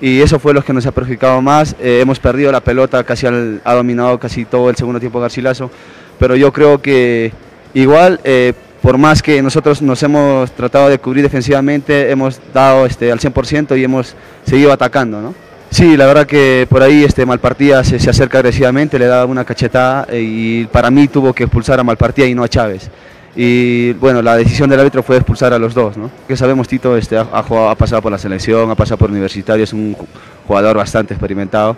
y 0.00 0.20
eso 0.20 0.38
fue 0.38 0.52
lo 0.52 0.62
que 0.62 0.74
nos 0.74 0.84
ha 0.84 0.92
perjudicado 0.92 1.40
más. 1.40 1.74
Eh, 1.80 2.00
hemos 2.02 2.20
perdido 2.20 2.52
la 2.52 2.60
pelota, 2.60 3.02
casi 3.02 3.26
ha 3.26 3.74
dominado 3.74 4.18
casi 4.18 4.44
todo 4.44 4.68
el 4.68 4.76
segundo 4.76 5.00
tiempo 5.00 5.18
Garcilaso, 5.18 5.70
pero 6.18 6.36
yo 6.36 6.52
creo 6.52 6.82
que 6.82 7.32
igual 7.72 8.20
eh, 8.24 8.52
por 8.82 8.98
más 8.98 9.22
que 9.22 9.40
nosotros 9.40 9.80
nos 9.80 10.02
hemos 10.02 10.52
tratado 10.52 10.90
de 10.90 10.98
cubrir 10.98 11.22
defensivamente, 11.22 12.10
hemos 12.10 12.38
dado 12.52 12.84
este, 12.84 13.10
al 13.10 13.18
100% 13.18 13.78
y 13.78 13.84
hemos 13.84 14.14
seguido 14.44 14.72
atacando, 14.72 15.22
¿no? 15.22 15.45
Sí, 15.70 15.96
la 15.96 16.06
verdad 16.06 16.26
que 16.26 16.66
por 16.70 16.82
ahí 16.82 17.04
este 17.04 17.26
Malpartida 17.26 17.84
se, 17.84 17.98
se 17.98 18.08
acerca 18.08 18.38
agresivamente, 18.38 18.98
le 18.98 19.06
da 19.06 19.26
una 19.26 19.44
cachetada 19.44 20.06
eh, 20.10 20.20
y 20.22 20.64
para 20.66 20.90
mí 20.90 21.06
tuvo 21.08 21.32
que 21.34 21.44
expulsar 21.44 21.78
a 21.80 21.84
Malpartida 21.84 22.26
y 22.26 22.34
no 22.34 22.44
a 22.44 22.48
Chávez. 22.48 22.90
Y 23.34 23.92
bueno, 23.94 24.22
la 24.22 24.36
decisión 24.36 24.70
del 24.70 24.80
árbitro 24.80 25.02
fue 25.02 25.16
expulsar 25.16 25.52
a 25.52 25.58
los 25.58 25.74
dos, 25.74 25.98
¿no? 25.98 26.10
Que 26.26 26.36
sabemos, 26.36 26.66
Tito 26.68 26.96
este, 26.96 27.18
ha, 27.18 27.24
jugado- 27.42 27.68
ha 27.68 27.74
pasado 27.74 28.00
por 28.00 28.10
la 28.10 28.16
selección, 28.16 28.70
ha 28.70 28.74
pasado 28.74 28.96
por 28.96 29.10
universitario, 29.10 29.64
es 29.64 29.72
un 29.74 29.94
ju- 29.94 30.06
jugador 30.46 30.76
bastante 30.78 31.12
experimentado, 31.12 31.76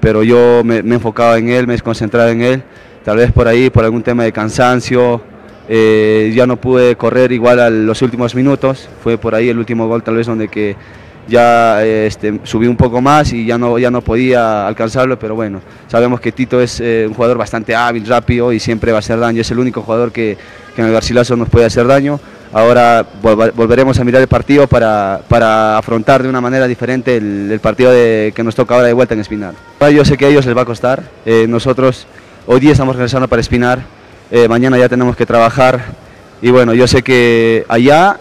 pero 0.00 0.22
yo 0.22 0.60
me, 0.64 0.82
me 0.82 0.90
he 0.90 0.94
enfocado 0.96 1.36
en 1.36 1.48
él, 1.48 1.66
me 1.66 1.74
he 1.74 1.78
en 2.30 2.42
él, 2.42 2.62
tal 3.04 3.16
vez 3.16 3.32
por 3.32 3.48
ahí, 3.48 3.70
por 3.70 3.84
algún 3.84 4.02
tema 4.02 4.24
de 4.24 4.32
cansancio, 4.32 5.22
eh, 5.70 6.30
ya 6.34 6.46
no 6.46 6.56
pude 6.58 6.96
correr 6.96 7.32
igual 7.32 7.60
a 7.60 7.70
los 7.70 8.02
últimos 8.02 8.34
minutos, 8.34 8.90
fue 9.02 9.16
por 9.16 9.34
ahí 9.34 9.48
el 9.48 9.56
último 9.58 9.88
gol 9.88 10.02
tal 10.02 10.16
vez 10.16 10.26
donde 10.26 10.48
que 10.48 10.76
ya 11.28 11.84
este, 11.84 12.40
subí 12.44 12.66
un 12.66 12.76
poco 12.76 13.00
más 13.00 13.32
y 13.32 13.44
ya 13.46 13.58
no, 13.58 13.78
ya 13.78 13.90
no 13.90 14.00
podía 14.00 14.66
alcanzarlo, 14.66 15.18
pero 15.18 15.34
bueno, 15.34 15.60
sabemos 15.86 16.20
que 16.20 16.32
Tito 16.32 16.60
es 16.60 16.80
eh, 16.80 17.04
un 17.06 17.14
jugador 17.14 17.36
bastante 17.38 17.74
hábil, 17.76 18.06
rápido 18.06 18.52
y 18.52 18.58
siempre 18.60 18.92
va 18.92 18.98
a 18.98 19.00
hacer 19.00 19.18
daño, 19.20 19.40
es 19.42 19.50
el 19.50 19.58
único 19.58 19.82
jugador 19.82 20.10
que, 20.10 20.36
que 20.74 20.80
en 20.80 20.88
el 20.88 20.92
Garcilaso 20.94 21.36
nos 21.36 21.48
puede 21.48 21.66
hacer 21.66 21.86
daño. 21.86 22.18
Ahora 22.50 23.04
volva- 23.22 23.50
volveremos 23.54 24.00
a 24.00 24.04
mirar 24.04 24.22
el 24.22 24.28
partido 24.28 24.66
para, 24.66 25.20
para 25.28 25.76
afrontar 25.76 26.22
de 26.22 26.30
una 26.30 26.40
manera 26.40 26.66
diferente 26.66 27.18
el, 27.18 27.50
el 27.52 27.60
partido 27.60 27.90
de- 27.92 28.32
que 28.34 28.42
nos 28.42 28.54
toca 28.54 28.74
ahora 28.74 28.86
de 28.86 28.94
vuelta 28.94 29.12
en 29.12 29.20
Espinar. 29.20 29.52
Ahora 29.80 29.92
Yo 29.92 30.04
sé 30.06 30.16
que 30.16 30.24
a 30.24 30.28
ellos 30.28 30.46
les 30.46 30.56
va 30.56 30.62
a 30.62 30.64
costar, 30.64 31.02
eh, 31.26 31.44
nosotros 31.46 32.06
hoy 32.46 32.58
día 32.60 32.72
estamos 32.72 32.96
regresando 32.96 33.28
para 33.28 33.40
Espinar, 33.40 33.80
eh, 34.30 34.48
mañana 34.48 34.78
ya 34.78 34.88
tenemos 34.88 35.14
que 35.14 35.26
trabajar 35.26 35.80
y 36.40 36.50
bueno, 36.50 36.72
yo 36.72 36.86
sé 36.86 37.02
que 37.02 37.66
allá 37.68 38.16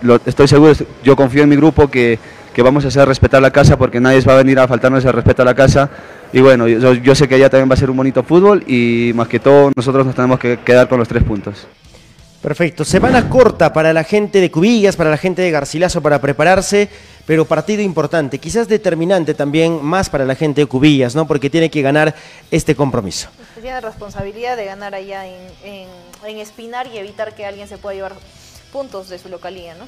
lo- 0.00 0.18
estoy 0.24 0.48
seguro, 0.48 0.72
yo 1.04 1.14
confío 1.14 1.42
en 1.42 1.50
mi 1.50 1.56
grupo 1.56 1.88
que, 1.90 2.18
que 2.58 2.62
vamos 2.62 2.84
a 2.84 2.88
hacer 2.88 3.06
respetar 3.06 3.40
la 3.40 3.52
casa 3.52 3.78
porque 3.78 4.00
nadie 4.00 4.20
va 4.22 4.32
a 4.32 4.38
venir 4.38 4.58
a 4.58 4.66
faltarnos 4.66 5.04
el 5.04 5.12
respeto 5.12 5.42
a 5.42 5.44
la 5.44 5.54
casa. 5.54 5.88
Y 6.32 6.40
bueno, 6.40 6.66
yo, 6.66 6.92
yo 6.92 7.14
sé 7.14 7.28
que 7.28 7.36
allá 7.36 7.48
también 7.48 7.70
va 7.70 7.74
a 7.74 7.76
ser 7.76 7.88
un 7.88 7.96
bonito 7.96 8.24
fútbol 8.24 8.64
y 8.66 9.12
más 9.14 9.28
que 9.28 9.38
todo 9.38 9.70
nosotros 9.76 10.04
nos 10.04 10.16
tenemos 10.16 10.40
que 10.40 10.58
quedar 10.58 10.88
con 10.88 10.98
los 10.98 11.06
tres 11.06 11.22
puntos. 11.22 11.68
Perfecto. 12.42 12.84
Semana 12.84 13.30
corta 13.30 13.72
para 13.72 13.92
la 13.92 14.02
gente 14.02 14.40
de 14.40 14.50
Cubillas, 14.50 14.96
para 14.96 15.08
la 15.08 15.16
gente 15.16 15.40
de 15.40 15.52
Garcilaso 15.52 16.02
para 16.02 16.20
prepararse, 16.20 16.88
pero 17.26 17.44
partido 17.44 17.80
importante, 17.80 18.40
quizás 18.40 18.66
determinante 18.66 19.34
también 19.34 19.78
más 19.80 20.10
para 20.10 20.24
la 20.24 20.34
gente 20.34 20.62
de 20.62 20.66
Cubillas, 20.66 21.14
¿no? 21.14 21.28
Porque 21.28 21.50
tiene 21.50 21.70
que 21.70 21.80
ganar 21.80 22.12
este 22.50 22.74
compromiso. 22.74 23.28
Tiene 23.62 23.80
responsabilidad 23.80 24.56
de 24.56 24.64
ganar 24.64 24.96
allá 24.96 25.28
en, 25.28 25.36
en, 25.62 25.88
en 26.26 26.38
Espinar 26.38 26.88
y 26.92 26.98
evitar 26.98 27.36
que 27.36 27.46
alguien 27.46 27.68
se 27.68 27.78
pueda 27.78 27.94
llevar 27.94 28.14
puntos 28.72 29.08
de 29.08 29.18
su 29.18 29.28
localía, 29.28 29.74
¿no? 29.74 29.86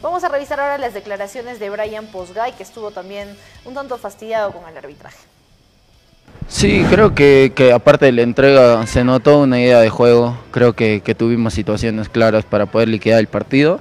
Vamos 0.00 0.24
a 0.24 0.28
revisar 0.28 0.60
ahora 0.60 0.78
las 0.78 0.94
declaraciones 0.94 1.58
de 1.58 1.70
Brian 1.70 2.06
Posgay, 2.06 2.52
que 2.52 2.62
estuvo 2.62 2.90
también 2.90 3.28
un 3.64 3.74
tanto 3.74 3.98
fastidiado 3.98 4.52
con 4.52 4.68
el 4.68 4.76
arbitraje. 4.76 5.18
Sí, 6.48 6.84
creo 6.90 7.14
que, 7.14 7.52
que 7.54 7.72
aparte 7.72 8.06
de 8.06 8.12
la 8.12 8.22
entrega 8.22 8.86
se 8.86 9.04
notó 9.04 9.40
una 9.40 9.60
idea 9.60 9.80
de 9.80 9.90
juego, 9.90 10.36
creo 10.50 10.74
que, 10.74 11.00
que 11.00 11.14
tuvimos 11.14 11.54
situaciones 11.54 12.08
claras 12.08 12.44
para 12.44 12.66
poder 12.66 12.88
liquidar 12.88 13.20
el 13.20 13.26
partido. 13.26 13.80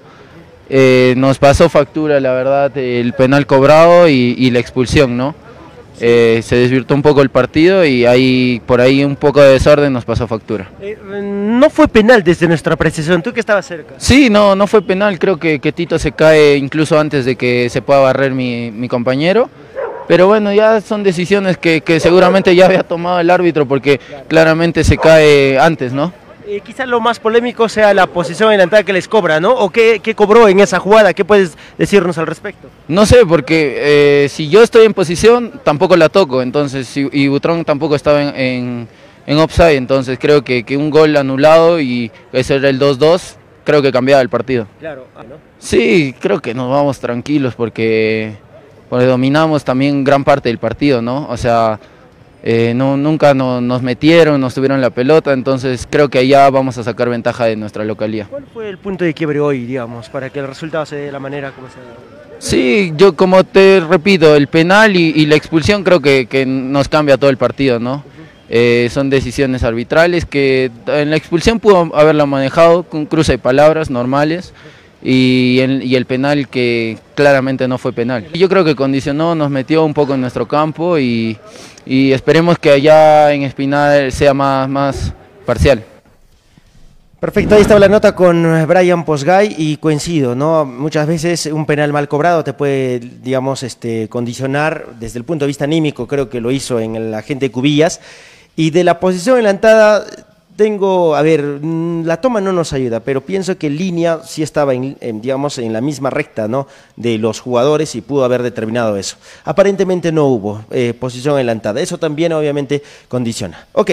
Eh, 0.70 1.14
nos 1.18 1.38
pasó 1.38 1.68
factura, 1.70 2.20
la 2.20 2.32
verdad, 2.32 2.78
el 2.78 3.14
penal 3.14 3.46
cobrado 3.46 4.08
y, 4.08 4.36
y 4.38 4.52
la 4.52 4.60
expulsión, 4.60 5.18
¿no? 5.18 5.36
Eh, 6.04 6.42
se 6.44 6.56
desvirtó 6.56 6.96
un 6.96 7.04
poco 7.04 7.22
el 7.22 7.30
partido 7.30 7.86
y 7.86 8.06
ahí 8.06 8.62
por 8.66 8.82
ahí 8.82 9.04
un 9.04 9.16
poco 9.16 9.40
de 9.42 9.52
desorden 9.54 9.94
nos 9.94 10.04
pasó 10.04 10.28
factura. 10.28 10.70
Eh, 10.82 10.98
no 11.24 11.70
fue 11.70 11.88
penal 11.88 12.24
desde 12.24 12.48
nuestra 12.48 12.76
precisión, 12.76 13.22
tú 13.22 13.32
que 13.32 13.40
estabas 13.40 13.68
cerca. 13.68 13.94
Sí, 13.98 14.30
no, 14.30 14.56
no 14.56 14.66
fue 14.66 14.82
penal, 14.82 15.20
creo 15.20 15.38
que, 15.38 15.60
que 15.60 15.72
Tito 15.72 16.00
se 16.00 16.12
cae 16.12 16.56
incluso 16.56 17.00
antes 17.00 17.26
de 17.26 17.36
que 17.36 17.70
se 17.70 17.82
pueda 17.84 18.00
barrer 18.00 18.32
mi, 18.32 18.72
mi 18.72 18.88
compañero. 18.88 19.50
Pero 20.08 20.28
bueno, 20.28 20.52
ya 20.52 20.82
son 20.82 21.04
decisiones 21.04 21.58
que, 21.58 21.82
que 21.82 22.00
seguramente 22.00 22.54
ya 22.56 22.66
había 22.66 22.84
tomado 22.84 23.20
el 23.20 23.30
árbitro 23.30 23.68
porque 23.68 24.00
claramente 24.28 24.84
se 24.84 24.98
cae 24.98 25.58
antes, 25.60 25.94
¿no? 25.94 26.12
Eh, 26.52 26.60
quizás 26.60 26.86
lo 26.86 27.00
más 27.00 27.18
polémico 27.18 27.70
sea 27.70 27.94
la 27.94 28.08
posición 28.08 28.50
adelantada 28.50 28.84
que 28.84 28.92
les 28.92 29.08
cobra, 29.08 29.40
¿no? 29.40 29.54
¿O 29.54 29.70
qué, 29.70 30.02
qué 30.04 30.14
cobró 30.16 30.50
en 30.50 30.60
esa 30.60 30.80
jugada? 30.80 31.14
¿Qué 31.14 31.24
puedes 31.24 31.58
decirnos 31.78 32.18
al 32.18 32.28
respecto? 32.28 32.68
No 32.90 33.06
sé, 33.06 33.26
porque 33.26 33.76
eh, 34.26 34.28
si 34.28 34.50
yo 34.50 34.62
estoy 34.62 34.86
en 34.86 34.94
posición, 34.94 35.62
tampoco 35.64 35.96
la 35.96 36.10
toco, 36.10 36.42
entonces, 36.42 36.88
si- 36.90 37.08
y 37.14 37.30
Butrón 37.30 37.64
tampoco 37.64 37.96
estaba 37.96 38.22
en, 38.22 38.36
en, 38.36 38.88
en 39.28 39.38
offside, 39.38 39.78
entonces 39.78 40.20
creo 40.20 40.44
que, 40.44 40.64
que 40.64 40.76
un 40.76 40.90
gol 40.90 41.16
anulado 41.16 41.80
y 41.80 42.12
ese 42.34 42.56
era 42.56 42.68
el 42.68 42.82
2-2, 42.82 43.36
creo 43.64 43.82
que 43.82 43.94
cambiaba 43.94 44.22
el 44.22 44.28
partido. 44.28 44.68
Claro, 44.82 45.08
ah, 45.16 45.24
¿no? 45.24 45.36
Sí, 45.58 46.14
creo 46.20 46.42
que 46.42 46.54
nos 46.54 46.70
vamos 46.70 47.00
tranquilos 47.00 47.56
porque, 47.56 48.36
porque 48.90 49.06
dominamos 49.06 49.64
también 49.64 50.04
gran 50.04 50.26
parte 50.26 50.50
del 50.50 50.58
partido, 50.58 51.02
¿no? 51.02 51.28
O 51.30 51.38
sea, 51.38 51.80
eh, 52.44 52.74
no, 52.76 52.98
nunca 52.98 53.34
no- 53.34 53.62
nos 53.62 53.82
metieron, 53.82 54.42
nos 54.42 54.54
tuvieron 54.56 54.82
la 54.82 54.90
pelota, 54.90 55.34
entonces 55.34 55.88
creo 55.90 56.10
que 56.10 56.20
allá 56.20 56.50
vamos 56.50 56.78
a 56.78 56.84
sacar 56.84 57.10
ventaja 57.10 57.46
de 57.46 57.56
nuestra 57.56 57.84
localía. 57.86 58.28
¿Cuál 58.30 58.46
fue 58.54 58.70
el 58.70 58.78
punto 58.78 59.04
de 59.06 59.14
quiebre 59.14 59.40
hoy, 59.40 59.66
digamos, 59.66 60.10
para 60.10 60.30
que 60.30 60.40
el 60.40 60.48
resultado 60.48 60.86
se 60.86 60.96
dé 60.96 61.06
de 61.06 61.12
la 61.12 61.20
manera 61.20 61.52
como 61.52 61.68
se 61.70 61.76
ha 61.80 61.84
dado? 61.84 62.22
Sí, 62.40 62.92
yo 62.98 63.16
como 63.16 63.44
te 63.44 63.80
repito, 63.82 64.36
el 64.36 64.48
penal 64.48 64.96
y, 64.96 65.10
y 65.16 65.28
la 65.28 65.36
expulsión 65.36 65.84
creo 65.84 66.00
que, 66.02 66.26
que 66.26 66.46
nos 66.48 66.90
cambia 66.90 67.18
todo 67.18 67.30
el 67.30 67.38
partido, 67.38 67.80
¿no? 67.80 68.04
Eh, 68.50 68.90
son 68.92 69.10
decisiones 69.10 69.64
arbitrales 69.64 70.26
que 70.26 70.72
en 70.88 71.12
la 71.12 71.16
expulsión 71.16 71.60
pudo 71.60 71.96
haberla 71.96 72.26
manejado 72.26 72.84
con 72.84 73.06
cruce 73.06 73.34
de 73.34 73.38
palabras 73.38 73.90
normales 73.92 74.54
y, 75.04 75.60
el- 75.60 75.84
y 75.84 75.96
el 75.96 76.06
penal 76.06 76.48
que 76.48 76.98
claramente 77.16 77.68
no 77.68 77.78
fue 77.78 77.94
penal. 77.94 78.28
Yo 78.34 78.48
creo 78.50 78.64
que 78.64 78.76
condicionó, 78.76 79.36
nos 79.36 79.50
metió 79.50 79.84
un 79.86 79.94
poco 79.94 80.14
en 80.14 80.22
nuestro 80.22 80.48
campo 80.48 80.98
y, 81.00 81.38
esperemos 81.86 82.60
que 82.60 82.70
allá 82.72 83.34
en 83.34 83.44
Espinal 83.44 84.12
sea 84.12 84.34
más, 84.34 84.70
más 84.70 85.14
parcial. 85.46 85.84
Perfecto, 87.20 87.54
ahí 87.54 87.62
estaba 87.62 87.80
la 87.80 87.88
nota 87.88 88.16
con 88.16 88.66
Brian 88.68 89.06
Posgay 89.06 89.54
y 89.56 89.78
coincido, 89.78 90.34
¿no? 90.34 90.66
Muchas 90.66 91.06
veces 91.06 91.46
un 91.46 91.68
penal 91.68 91.94
mal 91.94 92.08
cobrado 92.08 92.44
te 92.44 92.54
puede, 92.54 93.00
digamos, 93.00 93.62
este, 93.62 94.10
condicionar 94.10 94.88
desde 95.00 95.20
el 95.20 95.24
punto 95.26 95.46
de 95.46 95.48
vista 95.48 95.66
anímico, 95.66 96.08
creo 96.08 96.30
que 96.30 96.42
lo 96.42 96.50
hizo 96.50 96.80
en 96.80 96.96
el 96.96 97.14
agente 97.14 97.52
Cubillas. 97.52 98.02
Y 98.56 98.72
de 98.72 98.84
la 98.84 99.00
posición 99.00 99.36
adelantada, 99.36 100.04
tengo, 100.56 101.16
a 101.16 101.22
ver, 101.22 101.42
mm, 101.42 102.06
la 102.06 102.22
toma 102.22 102.42
no 102.42 102.52
nos 102.54 102.74
ayuda, 102.74 103.00
pero 103.00 103.22
pienso 103.22 103.58
que 103.58 103.70
línea 103.70 104.22
sí 104.26 104.44
estaba, 104.44 104.74
en, 104.74 104.98
en, 105.02 105.22
digamos, 105.22 105.58
en 105.58 105.74
la 105.74 105.82
misma 105.82 106.10
recta, 106.10 106.48
¿no? 106.48 106.68
De 106.96 107.18
los 107.18 107.40
jugadores 107.40 107.96
y 107.96 108.02
pudo 108.02 108.24
haber 108.24 108.44
determinado 108.44 108.98
eso. 108.98 109.18
Aparentemente 109.44 110.12
no 110.12 110.26
hubo 110.28 110.66
eh, 110.72 110.94
posición 110.94 111.36
adelantada, 111.36 111.82
eso 111.82 111.98
también 111.98 112.34
obviamente 112.34 112.84
condiciona. 113.08 113.68
Ok, 113.74 113.92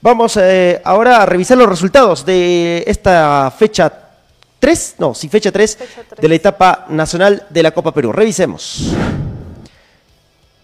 vamos 0.00 0.36
eh, 0.36 0.80
ahora 0.84 1.22
a 1.22 1.26
revisar 1.26 1.58
los 1.58 1.68
resultados 1.68 2.24
de 2.24 2.84
esta 2.86 3.52
fecha 3.56 3.92
3, 4.58 4.96
no, 4.98 5.14
sí, 5.14 5.28
fecha 5.28 5.52
3 5.52 5.78
de 6.20 6.28
la 6.28 6.34
etapa 6.34 6.86
nacional 6.88 7.46
de 7.48 7.62
la 7.62 7.70
Copa 7.70 7.94
Perú. 7.94 8.12
Revisemos. 8.12 8.92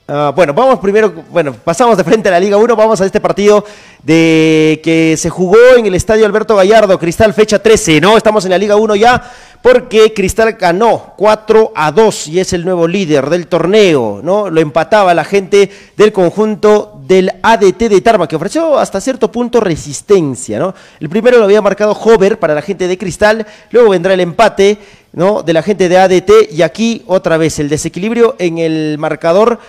Ah, 0.06 0.34
bueno, 0.36 0.52
vamos 0.52 0.80
primero, 0.80 1.10
bueno, 1.30 1.54
pasamos 1.54 1.96
de 1.96 2.04
frente 2.04 2.28
a 2.28 2.32
la 2.32 2.38
Liga 2.38 2.58
1, 2.58 2.76
vamos 2.76 3.00
a 3.00 3.06
este 3.06 3.22
partido 3.22 3.64
de 4.02 4.78
que 4.84 5.16
se 5.16 5.30
jugó 5.30 5.56
en 5.78 5.86
el 5.86 5.94
Estadio 5.94 6.26
Alberto 6.26 6.54
Gallardo, 6.54 6.98
Cristal 6.98 7.32
fecha 7.32 7.58
13, 7.58 8.02
¿no? 8.02 8.18
Estamos 8.18 8.44
en 8.44 8.50
la 8.50 8.58
Liga 8.58 8.76
1 8.76 8.96
ya 8.96 9.32
porque 9.62 10.12
Cristal 10.12 10.52
ganó 10.60 11.14
4 11.16 11.72
a 11.74 11.90
2 11.90 12.28
y 12.28 12.38
es 12.38 12.52
el 12.52 12.66
nuevo 12.66 12.86
líder 12.86 13.30
del 13.30 13.46
torneo, 13.46 14.20
¿no? 14.22 14.50
Lo 14.50 14.60
empataba 14.60 15.14
la 15.14 15.24
gente 15.24 15.70
del 15.96 16.12
conjunto 16.12 17.00
del 17.06 17.32
ADT 17.42 17.78
de 17.88 18.02
Tarma, 18.02 18.28
que 18.28 18.36
ofreció 18.36 18.78
hasta 18.78 19.00
cierto 19.00 19.32
punto 19.32 19.58
resistencia, 19.58 20.58
¿no? 20.58 20.74
El 21.00 21.08
primero 21.08 21.38
lo 21.38 21.44
había 21.44 21.62
marcado 21.62 21.92
Hover 21.92 22.38
para 22.38 22.52
la 22.52 22.60
gente 22.60 22.88
de 22.88 22.98
Cristal, 22.98 23.46
luego 23.70 23.88
vendrá 23.88 24.12
el 24.12 24.20
empate, 24.20 24.76
¿no? 25.14 25.42
De 25.42 25.54
la 25.54 25.62
gente 25.62 25.88
de 25.88 25.96
ADT 25.96 26.52
y 26.52 26.60
aquí 26.60 27.02
otra 27.06 27.38
vez 27.38 27.58
el 27.58 27.70
desequilibrio 27.70 28.36
en 28.38 28.58
el 28.58 28.98
marcador 28.98 29.60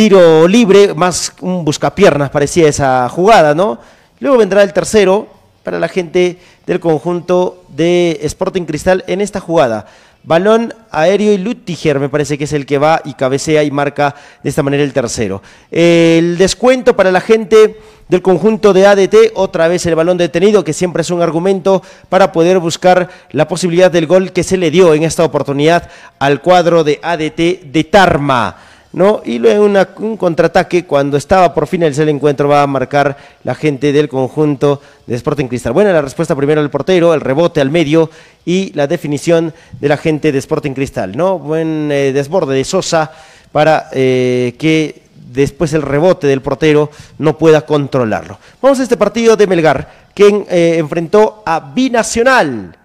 tiro 0.00 0.48
libre, 0.48 0.94
más 0.94 1.30
un 1.42 1.62
buscapiernas 1.62 2.30
parecía 2.30 2.66
esa 2.66 3.06
jugada, 3.10 3.54
¿no? 3.54 3.78
Luego 4.18 4.38
vendrá 4.38 4.62
el 4.62 4.72
tercero 4.72 5.28
para 5.62 5.78
la 5.78 5.88
gente 5.88 6.38
del 6.66 6.80
conjunto 6.80 7.64
de 7.68 8.18
Sporting 8.22 8.62
Cristal 8.62 9.04
en 9.08 9.20
esta 9.20 9.40
jugada. 9.40 9.84
Balón 10.22 10.72
aéreo 10.90 11.34
y 11.34 11.36
Lutiger 11.36 12.00
me 12.00 12.08
parece 12.08 12.38
que 12.38 12.44
es 12.44 12.54
el 12.54 12.64
que 12.64 12.78
va 12.78 13.02
y 13.04 13.12
cabecea 13.12 13.62
y 13.62 13.70
marca 13.70 14.14
de 14.42 14.48
esta 14.48 14.62
manera 14.62 14.82
el 14.82 14.94
tercero. 14.94 15.42
El 15.70 16.38
descuento 16.38 16.96
para 16.96 17.12
la 17.12 17.20
gente 17.20 17.78
del 18.08 18.22
conjunto 18.22 18.72
de 18.72 18.86
ADT, 18.86 19.32
otra 19.34 19.68
vez 19.68 19.84
el 19.84 19.96
balón 19.96 20.16
detenido, 20.16 20.64
que 20.64 20.72
siempre 20.72 21.02
es 21.02 21.10
un 21.10 21.20
argumento 21.20 21.82
para 22.08 22.32
poder 22.32 22.58
buscar 22.58 23.10
la 23.32 23.46
posibilidad 23.46 23.90
del 23.90 24.06
gol 24.06 24.32
que 24.32 24.44
se 24.44 24.56
le 24.56 24.70
dio 24.70 24.94
en 24.94 25.02
esta 25.02 25.24
oportunidad 25.24 25.90
al 26.18 26.40
cuadro 26.40 26.84
de 26.84 27.00
ADT 27.02 27.70
de 27.70 27.84
Tarma. 27.84 28.69
¿No? 28.92 29.22
Y 29.24 29.38
luego 29.38 29.64
un 29.98 30.16
contraataque 30.16 30.84
cuando 30.84 31.16
estaba 31.16 31.54
por 31.54 31.66
finalizar 31.66 32.02
el 32.02 32.16
encuentro 32.16 32.48
va 32.48 32.62
a 32.62 32.66
marcar 32.66 33.16
la 33.44 33.54
gente 33.54 33.92
del 33.92 34.08
conjunto 34.08 34.80
de 35.06 35.14
Sporting 35.14 35.46
Cristal. 35.46 35.72
Buena 35.72 35.92
la 35.92 36.02
respuesta 36.02 36.34
primero 36.34 36.60
del 36.60 36.70
portero, 36.70 37.14
el 37.14 37.20
rebote 37.20 37.60
al 37.60 37.70
medio 37.70 38.10
y 38.44 38.72
la 38.74 38.86
definición 38.86 39.54
de 39.80 39.88
la 39.88 39.96
gente 39.96 40.32
de 40.32 40.38
Sporting 40.38 40.72
Cristal, 40.72 41.16
¿no? 41.16 41.38
Buen 41.38 41.90
eh, 41.92 42.12
desborde 42.12 42.54
de 42.54 42.64
Sosa 42.64 43.12
para 43.52 43.88
eh, 43.92 44.54
que 44.58 45.02
después 45.32 45.72
el 45.72 45.82
rebote 45.82 46.26
del 46.26 46.42
portero 46.42 46.90
no 47.18 47.38
pueda 47.38 47.62
controlarlo. 47.62 48.38
Vamos 48.60 48.80
a 48.80 48.82
este 48.82 48.96
partido 48.96 49.36
de 49.36 49.46
Melgar, 49.46 50.10
que 50.14 50.44
eh, 50.50 50.76
enfrentó 50.78 51.42
a 51.46 51.60
Binacional, 51.60 52.76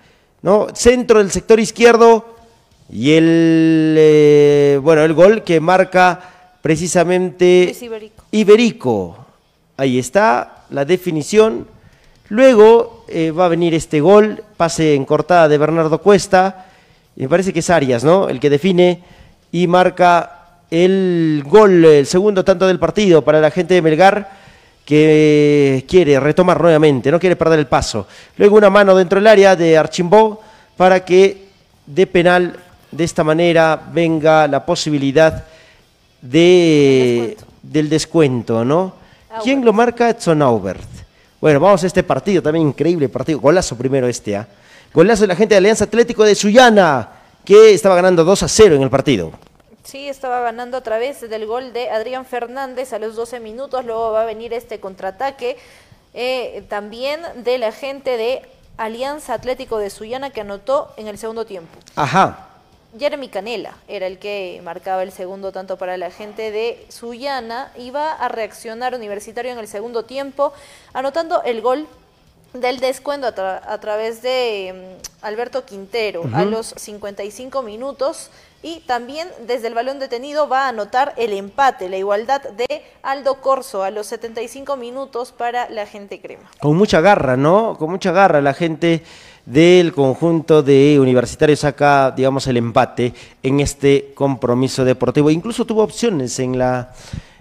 ¿no? 0.43 0.67
Centro 0.73 1.19
del 1.19 1.31
sector 1.31 1.59
izquierdo 1.59 2.34
y 2.89 3.13
el, 3.13 3.95
eh, 3.97 4.79
bueno, 4.81 5.03
el 5.03 5.13
gol 5.13 5.43
que 5.43 5.59
marca 5.59 6.19
precisamente 6.61 7.75
Iberico. 7.81 8.23
Iberico. 8.31 9.25
Ahí 9.77 9.99
está 9.99 10.63
la 10.69 10.85
definición. 10.85 11.67
Luego 12.29 13.05
eh, 13.07 13.31
va 13.31 13.45
a 13.45 13.49
venir 13.49 13.73
este 13.73 14.01
gol, 14.01 14.43
pase 14.57 14.95
en 14.95 15.05
cortada 15.05 15.47
de 15.47 15.57
Bernardo 15.57 15.99
Cuesta. 15.99 16.65
Me 17.15 17.29
parece 17.29 17.53
que 17.53 17.59
es 17.59 17.69
Arias, 17.69 18.03
¿no? 18.03 18.29
El 18.29 18.39
que 18.39 18.49
define 18.49 19.03
y 19.51 19.67
marca 19.67 20.59
el 20.71 21.43
gol, 21.45 21.85
el 21.85 22.05
segundo 22.05 22.43
tanto 22.43 22.67
del 22.67 22.79
partido 22.79 23.23
para 23.23 23.39
la 23.39 23.51
gente 23.51 23.73
de 23.73 23.81
Melgar 23.81 24.45
que 24.85 25.83
quiere 25.87 26.19
retomar 26.19 26.61
nuevamente, 26.61 27.11
no 27.11 27.19
quiere 27.19 27.35
perder 27.35 27.59
el 27.59 27.67
paso. 27.67 28.07
Luego 28.37 28.57
una 28.57 28.69
mano 28.69 28.95
dentro 28.95 29.19
del 29.19 29.27
área 29.27 29.55
de 29.55 29.77
Archimbó 29.77 30.41
para 30.77 31.03
que 31.03 31.45
de 31.85 32.07
penal 32.07 32.59
de 32.95 33.03
esta 33.03 33.23
manera 33.23 33.81
venga 33.91 34.47
la 34.47 34.65
posibilidad 34.65 35.43
de, 36.21 37.37
del 37.61 37.89
descuento, 37.89 38.63
¿no? 38.63 38.93
¿Quién 39.43 39.65
lo 39.65 39.73
marca? 39.73 40.09
Edson 40.09 40.41
Aubert. 40.41 40.81
Bueno, 41.41 41.59
vamos 41.59 41.83
a 41.83 41.87
este 41.87 42.03
partido, 42.03 42.41
también 42.41 42.67
increíble 42.67 43.09
partido. 43.09 43.39
Golazo 43.39 43.77
primero 43.77 44.07
este, 44.07 44.35
¿ah? 44.35 44.47
Golazo 44.93 45.23
de 45.23 45.27
la 45.27 45.35
gente 45.35 45.55
de 45.55 45.57
Alianza 45.57 45.83
Atlético 45.83 46.23
de 46.23 46.35
Sullana, 46.35 47.09
que 47.43 47.73
estaba 47.73 47.95
ganando 47.95 48.23
2 48.23 48.43
a 48.43 48.47
0 48.47 48.75
en 48.75 48.81
el 48.81 48.89
partido. 48.89 49.31
Sí, 49.83 50.07
estaba 50.07 50.39
ganando 50.39 50.77
a 50.77 50.81
través 50.81 51.21
del 51.21 51.45
gol 51.45 51.73
de 51.73 51.89
Adrián 51.89 52.25
Fernández 52.25 52.93
a 52.93 52.99
los 52.99 53.15
12 53.15 53.39
minutos. 53.39 53.85
Luego 53.85 54.11
va 54.11 54.23
a 54.23 54.25
venir 54.25 54.53
este 54.53 54.79
contraataque 54.79 55.57
eh, 56.13 56.63
también 56.69 57.19
de 57.43 57.57
la 57.57 57.71
gente 57.71 58.17
de 58.17 58.41
Alianza 58.77 59.33
Atlético 59.33 59.77
de 59.77 59.89
Sullana 59.89 60.31
que 60.31 60.41
anotó 60.41 60.93
en 60.97 61.07
el 61.07 61.17
segundo 61.17 61.45
tiempo. 61.45 61.77
Ajá. 61.95 62.44
Jeremy 62.97 63.27
Canela 63.29 63.73
era 63.87 64.07
el 64.07 64.19
que 64.19 64.61
marcaba 64.63 65.03
el 65.03 65.11
segundo 65.11 65.51
tanto 65.51 65.77
para 65.77 65.97
la 65.97 66.11
gente 66.11 66.51
de 66.51 66.85
Sullana. 66.89 67.71
Iba 67.77 68.13
a 68.13 68.27
reaccionar 68.27 68.95
Universitario 68.95 69.51
en 69.51 69.59
el 69.59 69.67
segundo 69.67 70.05
tiempo, 70.05 70.53
anotando 70.93 71.43
el 71.43 71.61
gol 71.61 71.87
del 72.53 72.79
descuento 72.79 73.27
a, 73.27 73.35
tra- 73.35 73.61
a 73.67 73.77
través 73.81 74.21
de 74.21 74.97
mm, 75.21 75.25
Alberto 75.25 75.65
Quintero 75.65 76.23
a 76.33 76.45
los 76.45 76.67
55 76.67 77.61
minutos. 77.63 78.29
Y 78.63 78.79
también 78.87 79.27
desde 79.45 79.67
el 79.67 79.75
balón 79.75 79.99
detenido 79.99 80.47
va 80.47 80.65
a 80.65 80.69
anotar 80.69 81.13
el 81.17 81.33
empate, 81.33 81.87
la 81.87 81.97
igualdad 81.97 82.41
de 82.41 82.83
Aldo 83.03 83.39
Corso 83.41 83.83
a 83.83 83.91
los 83.91 84.07
75 84.07 84.75
minutos 84.75 85.31
para 85.31 85.69
la 85.69 85.85
gente 85.85 86.19
crema. 86.19 86.49
Con 86.61 86.75
mucha 86.75 86.99
garra, 86.99 87.37
¿no? 87.37 87.75
Con 87.77 87.91
mucha 87.91 88.11
garra 88.11 88.41
la 88.41 88.53
gente 88.55 89.03
del 89.45 89.93
conjunto 89.93 90.63
de 90.63 90.99
Universitario 90.99 91.55
saca, 91.55 92.11
digamos, 92.15 92.47
el 92.47 92.57
empate 92.57 93.13
en 93.43 93.59
este 93.59 94.11
compromiso 94.15 94.83
deportivo. 94.83 95.29
Incluso 95.29 95.65
tuvo 95.65 95.83
opciones 95.83 96.39
en 96.39 96.57
la 96.57 96.91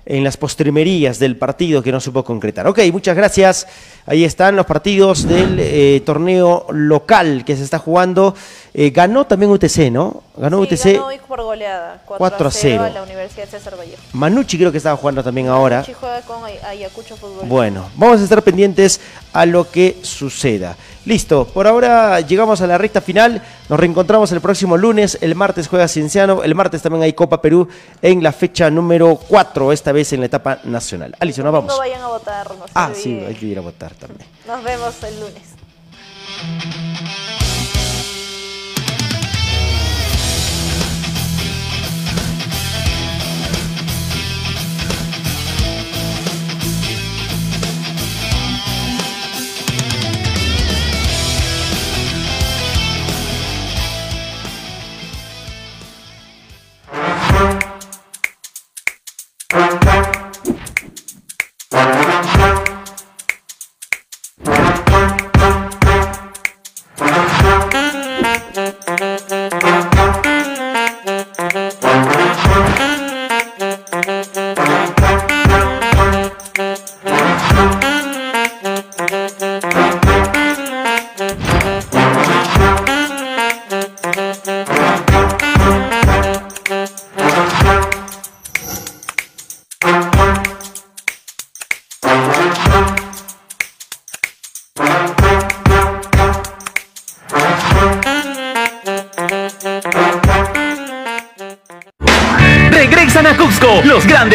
en 0.06 0.22
las 0.22 0.36
postrimerías 0.36 1.18
del 1.18 1.38
partido 1.38 1.82
que 1.82 1.90
no 1.90 1.98
supo 1.98 2.22
concretar. 2.22 2.66
Ok, 2.66 2.78
muchas 2.92 3.16
gracias. 3.16 3.66
Ahí 4.04 4.22
están 4.22 4.54
los 4.54 4.66
partidos 4.66 5.26
del 5.26 5.56
eh, 5.58 6.02
torneo 6.04 6.66
local 6.72 7.42
que 7.42 7.56
se 7.56 7.62
está 7.64 7.78
jugando. 7.78 8.34
Eh, 8.74 8.90
ganó 8.90 9.26
también 9.26 9.50
UTC, 9.52 9.90
¿no? 9.90 10.22
Ganó 10.36 10.58
Sí, 10.58 10.74
UTC. 10.74 10.92
ganó 10.92 11.06
hoy 11.06 11.16
por 11.26 11.40
goleada, 11.42 12.02
4, 12.04 12.18
4 12.18 12.44
a 12.44 12.48
a 12.48 12.52
0 12.52 12.82
a 12.82 12.86
0. 12.88 12.94
la 12.96 13.02
Universidad 13.02 13.48
César 13.48 13.78
Vallejo. 13.78 14.02
Manucci 14.12 14.58
creo 14.58 14.70
que 14.70 14.76
estaba 14.76 14.98
jugando 14.98 15.24
también 15.24 15.48
ahora. 15.48 15.76
Manucci 15.76 15.94
juega 15.94 16.20
con 16.20 16.44
Ay- 16.44 16.58
Ayacucho 16.68 17.16
Fútbol. 17.16 17.46
Bueno, 17.48 17.88
vamos 17.96 18.20
a 18.20 18.24
estar 18.24 18.42
pendientes 18.42 19.00
a 19.32 19.46
lo 19.46 19.70
que 19.70 19.96
suceda. 20.02 20.76
Listo, 21.06 21.46
por 21.46 21.66
ahora 21.66 22.20
llegamos 22.20 22.62
a 22.62 22.66
la 22.66 22.78
recta 22.78 23.00
final. 23.02 23.42
Nos 23.68 23.78
reencontramos 23.78 24.32
el 24.32 24.40
próximo 24.40 24.76
lunes. 24.78 25.18
El 25.20 25.34
martes 25.34 25.68
juega 25.68 25.86
Cienciano. 25.86 26.42
El 26.42 26.54
martes 26.54 26.80
también 26.80 27.02
hay 27.02 27.12
Copa 27.12 27.42
Perú 27.42 27.68
en 28.00 28.22
la 28.22 28.32
fecha 28.32 28.70
número 28.70 29.16
4, 29.28 29.72
esta 29.72 29.92
vez 29.92 30.12
en 30.14 30.20
la 30.20 30.26
etapa 30.26 30.60
nacional. 30.64 31.14
Alison, 31.20 31.44
nos 31.44 31.52
vamos. 31.52 31.78
vayan 31.78 32.00
a 32.00 32.08
votar, 32.08 32.48
no 32.48 32.64
Ah, 32.74 32.90
sí, 32.94 33.22
hay 33.26 33.34
que 33.34 33.46
ir 33.46 33.58
a 33.58 33.60
votar 33.60 33.92
también. 33.94 34.26
Nos 34.46 34.64
vemos 34.64 34.94
el 35.02 35.20
lunes. 35.20 35.54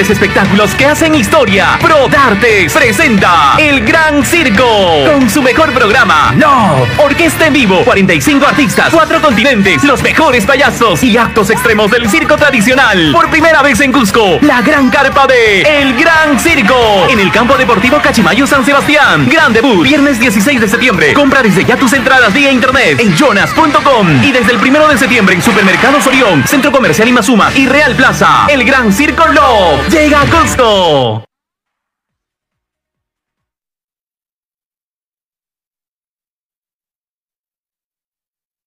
Espectáculos 0.09 0.73
que 0.75 0.85
hacen 0.85 1.15
historia. 1.15 1.77
Pro 1.81 2.07
Dartes 2.07 2.73
presenta 2.73 3.55
El 3.57 3.81
Gran 3.85 4.25
Circo 4.25 4.65
con 5.11 5.29
su 5.29 5.41
mejor 5.41 5.71
programa. 5.73 6.33
No, 6.35 6.87
orquesta 6.97 7.47
en 7.47 7.53
vivo, 7.53 7.83
45 7.83 8.45
artistas, 8.45 8.89
4 8.91 9.21
continentes, 9.21 9.83
los 9.83 10.01
mejores 10.01 10.45
payasos 10.45 11.03
y 11.03 11.17
actos 11.17 11.49
extremos 11.49 11.91
del 11.91 12.09
circo 12.09 12.37
tradicional. 12.37 13.11
Por 13.11 13.29
primera 13.29 13.61
vez 13.61 13.79
en 13.81 13.91
Cusco, 13.91 14.39
la 14.41 14.61
gran 14.61 14.89
carpa 14.89 15.27
de 15.27 15.61
El 15.61 15.95
Gran 15.95 16.39
Circo 16.39 17.07
en 17.09 17.19
el 17.19 17.31
campo 17.31 17.57
deportivo 17.57 17.99
Cachimayo 18.01 18.47
San 18.47 18.65
Sebastián. 18.65 19.27
Gran 19.29 19.53
debut, 19.53 19.83
viernes 19.83 20.19
16 20.19 20.61
de 20.61 20.67
septiembre. 20.67 21.13
Compra 21.13 21.41
desde 21.41 21.65
ya 21.65 21.77
tus 21.77 21.93
entradas 21.93 22.33
vía 22.33 22.51
internet 22.51 22.99
en 22.99 23.15
jonas.com 23.15 24.23
y 24.23 24.31
desde 24.31 24.51
el 24.53 24.59
primero 24.59 24.87
de 24.87 24.97
septiembre 24.97 25.35
en 25.35 25.41
Supermercados 25.41 26.07
Orión, 26.07 26.47
Centro 26.47 26.71
Comercial 26.71 27.07
Imazuma 27.07 27.51
y 27.55 27.67
Real 27.67 27.95
Plaza. 27.95 28.47
El 28.47 28.63
Gran 28.63 28.91
Circo 28.93 29.27
Love 29.27 29.98
llega 29.99 30.21
a 30.21 30.25
Cusco. 30.27 31.28